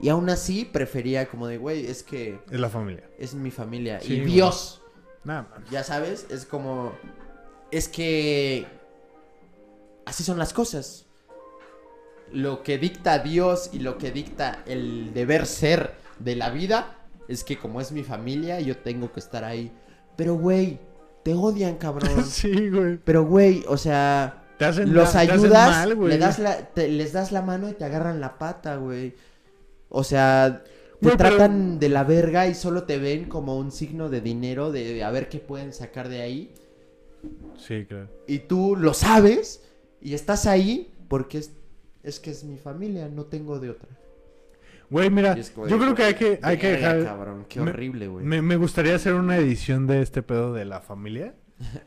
Y 0.00 0.08
aún 0.08 0.30
así 0.30 0.64
prefería 0.64 1.26
como 1.26 1.48
de, 1.48 1.58
güey, 1.58 1.86
es 1.86 2.04
que 2.04 2.38
Es 2.50 2.60
la 2.60 2.68
familia. 2.68 3.04
es 3.18 3.34
mi 3.34 3.50
familia. 3.50 4.00
Sí, 4.00 4.14
y 4.14 4.20
güey. 4.20 4.32
Dios, 4.34 4.82
Nada 5.24 5.48
más. 5.50 5.68
ya 5.70 5.82
sabes, 5.82 6.26
es 6.30 6.46
como... 6.46 6.92
Es 7.72 7.88
que... 7.88 8.66
Así 10.06 10.22
son 10.22 10.38
las 10.38 10.52
cosas. 10.52 11.06
Lo 12.32 12.62
que 12.62 12.78
dicta 12.78 13.18
Dios 13.18 13.70
y 13.72 13.80
lo 13.80 13.98
que 13.98 14.10
dicta 14.12 14.62
el 14.66 15.12
deber 15.12 15.44
ser 15.46 15.94
de 16.18 16.36
la 16.36 16.50
vida 16.50 16.94
es 17.28 17.44
que 17.44 17.56
como 17.58 17.80
es 17.80 17.92
mi 17.92 18.02
familia, 18.02 18.60
yo 18.60 18.76
tengo 18.78 19.12
que 19.12 19.20
estar 19.20 19.44
ahí. 19.44 19.70
Pero, 20.16 20.34
güey, 20.34 20.80
te 21.22 21.34
odian, 21.34 21.76
cabrón. 21.76 22.24
sí, 22.26 22.70
güey. 22.70 22.98
Pero, 23.04 23.24
güey, 23.24 23.64
o 23.68 23.76
sea... 23.76 24.44
Te 24.58 24.64
hacen 24.64 24.92
Los 24.92 25.12
te 25.12 25.18
hacen 25.18 25.30
ayudas, 25.30 25.70
mal, 25.70 25.94
güey. 25.94 26.08
le 26.10 26.18
das 26.18 26.40
la, 26.40 26.56
te- 26.70 26.88
les 26.88 27.12
das 27.12 27.30
la 27.30 27.42
mano 27.42 27.68
y 27.68 27.74
te 27.74 27.84
agarran 27.84 28.18
la 28.20 28.38
pata, 28.38 28.74
güey. 28.76 29.14
O 29.88 30.02
sea, 30.02 30.64
te 30.64 30.70
Güey, 31.06 31.16
pero- 31.16 31.36
tratan 31.36 31.78
de 31.78 31.88
la 31.88 32.02
verga 32.02 32.48
y 32.48 32.54
solo 32.56 32.82
te 32.82 32.98
ven 32.98 33.26
como 33.26 33.56
un 33.56 33.70
signo 33.70 34.08
de 34.08 34.20
dinero, 34.20 34.72
de, 34.72 34.94
de 34.94 35.04
a 35.04 35.12
ver 35.12 35.28
qué 35.28 35.38
pueden 35.38 35.72
sacar 35.72 36.08
de 36.08 36.22
ahí. 36.22 36.52
Sí, 37.56 37.84
claro. 37.86 38.08
Y 38.26 38.40
tú 38.40 38.74
lo 38.76 38.94
sabes 38.94 39.62
y 40.00 40.14
estás 40.14 40.46
ahí 40.46 40.92
porque 41.08 41.38
es, 41.38 41.52
es 42.02 42.18
que 42.18 42.30
es 42.32 42.42
mi 42.42 42.56
familia, 42.58 43.08
no 43.08 43.26
tengo 43.26 43.60
de 43.60 43.70
otra. 43.70 43.88
Güey, 44.90 45.10
mira, 45.10 45.34
yo 45.36 45.78
creo 45.78 45.94
que 45.94 46.02
hay 46.02 46.14
que, 46.14 46.40
hay 46.42 46.56
que 46.56 46.72
dejar... 46.72 47.04
cabrón, 47.04 47.44
qué 47.48 47.60
me- 47.60 47.70
horrible, 47.70 48.08
güey. 48.08 48.24
Me, 48.24 48.40
me 48.40 48.56
gustaría 48.56 48.94
hacer 48.94 49.14
una 49.14 49.36
edición 49.36 49.86
de 49.86 50.00
este 50.00 50.22
pedo 50.22 50.54
de 50.54 50.64
la 50.64 50.80
familia. 50.80 51.34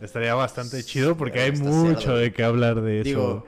Estaría 0.01 0.35
bastante 0.35 0.83
chido 0.85 1.17
porque 1.17 1.39
hay 1.41 1.51
mucho 1.53 1.99
cerdo. 2.01 2.17
de 2.17 2.31
qué 2.33 2.43
hablar 2.43 2.81
de 2.81 3.01
eso. 3.01 3.03
Digo, 3.09 3.45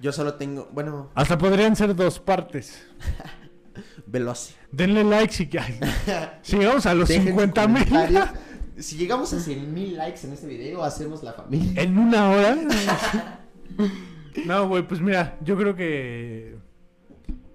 yo 0.00 0.12
solo 0.12 0.34
tengo, 0.34 0.68
bueno, 0.72 1.10
Hasta 1.14 1.38
podrían 1.38 1.76
ser 1.76 1.94
dos 1.96 2.18
partes. 2.20 2.86
veloz. 4.06 4.54
Denle 4.72 5.04
like 5.04 5.32
si 5.32 5.48
Si 6.42 6.56
llegamos 6.58 6.84
a 6.86 6.94
los 6.94 7.08
Dejen 7.08 7.22
sus 7.24 7.30
50 7.30 7.68
mil. 7.68 7.86
Si 8.78 8.96
llegamos 8.96 9.32
a 9.32 9.40
100 9.40 9.74
mil 9.74 9.96
likes 9.96 10.26
en 10.26 10.32
este 10.32 10.46
video, 10.46 10.82
hacemos 10.82 11.22
la 11.22 11.32
familia. 11.34 11.82
en 11.82 11.96
una 11.98 12.30
hora. 12.30 12.56
No, 14.46 14.68
güey, 14.68 14.86
pues 14.86 15.00
mira, 15.00 15.36
yo 15.42 15.56
creo 15.56 15.74
que 15.74 16.56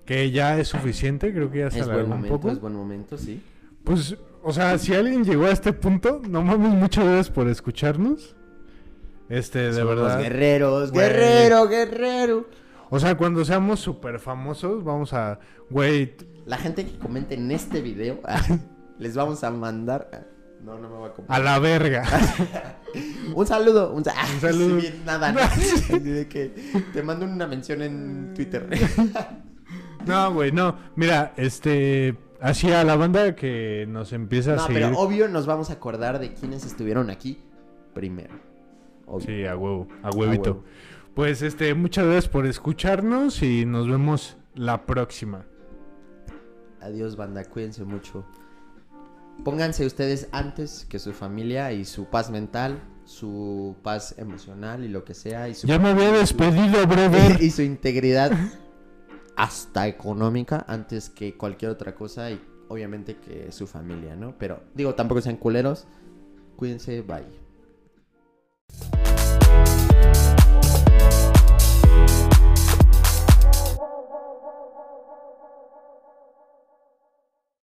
que 0.05 0.31
ya 0.31 0.57
es 0.59 0.67
suficiente, 0.69 1.33
creo 1.33 1.49
que 1.51 1.59
ya 1.59 1.71
se 1.71 1.79
Es 1.79 1.85
buen 1.85 1.97
alargó 1.99 2.15
un 2.15 2.27
poco. 2.27 2.51
es 2.51 2.59
buen 2.61 2.75
momento, 2.75 3.17
sí. 3.17 3.41
Pues, 3.83 4.15
o 4.43 4.53
sea, 4.53 4.77
si 4.77 4.93
alguien 4.93 5.23
llegó 5.23 5.45
a 5.45 5.51
este 5.51 5.73
punto, 5.73 6.21
no 6.27 6.41
mames, 6.43 6.73
muchas 6.73 7.03
gracias 7.05 7.29
por 7.31 7.47
escucharnos. 7.47 8.35
Este, 9.29 9.59
de 9.59 9.73
Somos 9.73 9.95
verdad. 9.95 10.19
guerreros, 10.19 10.91
Güey. 10.91 11.07
guerrero, 11.07 11.67
guerrero. 11.67 12.49
O 12.91 12.99
sea, 12.99 13.15
cuando 13.17 13.43
seamos 13.43 13.79
súper 13.79 14.19
famosos, 14.19 14.83
vamos 14.83 15.13
a. 15.13 15.39
Güey, 15.71 16.15
La 16.45 16.57
gente 16.57 16.85
que 16.85 16.97
comente 16.99 17.33
en 17.33 17.49
este 17.51 17.81
video, 17.81 18.19
les 18.99 19.15
vamos 19.15 19.43
a 19.43 19.49
mandar. 19.49 20.09
ah, 20.13 20.19
No, 20.63 20.77
no 20.77 20.89
me 20.89 20.95
voy 20.95 21.05
a 21.07 21.11
a 21.11 21.13
comprar. 21.13 21.43
la 21.43 21.57
verga. 21.59 22.03
Un 23.35 23.45
saludo, 23.47 23.91
un, 23.93 24.05
sa- 24.05 24.13
Un 24.35 24.39
saludo. 24.39 24.79
Sí, 24.81 25.01
nada, 25.05 25.31
¿no? 25.31 25.39
Así 25.41 25.99
de 25.99 26.27
que 26.29 26.49
te 26.93 27.01
mando 27.03 27.25
una 27.25 27.45
mención 27.47 27.81
en 27.81 28.33
Twitter. 28.35 28.67
No, 30.05 30.33
güey, 30.33 30.51
no. 30.51 30.77
Mira, 30.95 31.33
este. 31.37 32.17
Así 32.41 32.71
a 32.71 32.83
la 32.83 32.95
banda 32.95 33.35
que 33.35 33.85
nos 33.89 34.13
empieza 34.13 34.53
a 34.53 34.55
No, 34.57 34.67
seguir. 34.67 34.83
pero 34.83 34.99
obvio 34.99 35.27
nos 35.29 35.45
vamos 35.45 35.69
a 35.69 35.73
acordar 35.73 36.19
de 36.19 36.33
quienes 36.33 36.65
estuvieron 36.65 37.09
aquí 37.09 37.39
primero. 37.93 38.35
Obvio. 39.07 39.25
Sí, 39.25 39.45
a 39.45 39.55
huevo, 39.55 39.87
a 40.03 40.09
huevito. 40.11 40.51
huevo. 40.51 40.63
Pues 41.15 41.41
este, 41.41 41.73
muchas 41.73 42.05
gracias 42.05 42.27
por 42.27 42.45
escucharnos 42.45 43.41
y 43.41 43.65
nos 43.65 43.87
vemos 43.89 44.37
la 44.53 44.85
próxima. 44.85 45.45
Adiós, 46.81 47.15
banda, 47.15 47.43
cuídense 47.45 47.83
mucho. 47.85 48.25
Pónganse 49.43 49.85
ustedes 49.85 50.27
antes 50.31 50.85
que 50.89 50.99
su 50.99 51.13
familia 51.13 51.71
y 51.71 51.85
su 51.85 52.05
paz 52.05 52.29
mental, 52.29 52.79
su 53.05 53.75
paz 53.81 54.15
emocional 54.17 54.83
y 54.83 54.87
lo 54.89 55.03
que 55.03 55.13
sea. 55.13 55.49
Y 55.49 55.55
su, 55.55 55.67
Ya 55.67 55.79
me 55.79 55.89
había 55.89 56.11
despedido, 56.11 56.85
brother. 56.85 57.37
y 57.41 57.49
su 57.49 57.61
integridad 57.61 58.31
hasta 59.35 59.87
económica 59.87 60.65
antes 60.67 61.09
que 61.09 61.35
cualquier 61.35 61.71
otra 61.71 61.95
cosa 61.95 62.31
y 62.31 62.41
obviamente 62.69 63.17
que 63.17 63.51
su 63.51 63.67
familia, 63.67 64.15
¿no? 64.15 64.35
Pero 64.37 64.63
digo, 64.73 64.95
tampoco 64.95 65.21
sean 65.21 65.37
culeros. 65.37 65.87
Cuídense, 66.55 67.01
bye. 67.01 67.25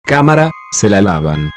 Cámara, 0.03 0.49
se 0.71 0.89
la 0.89 1.01
lavan. 1.01 1.51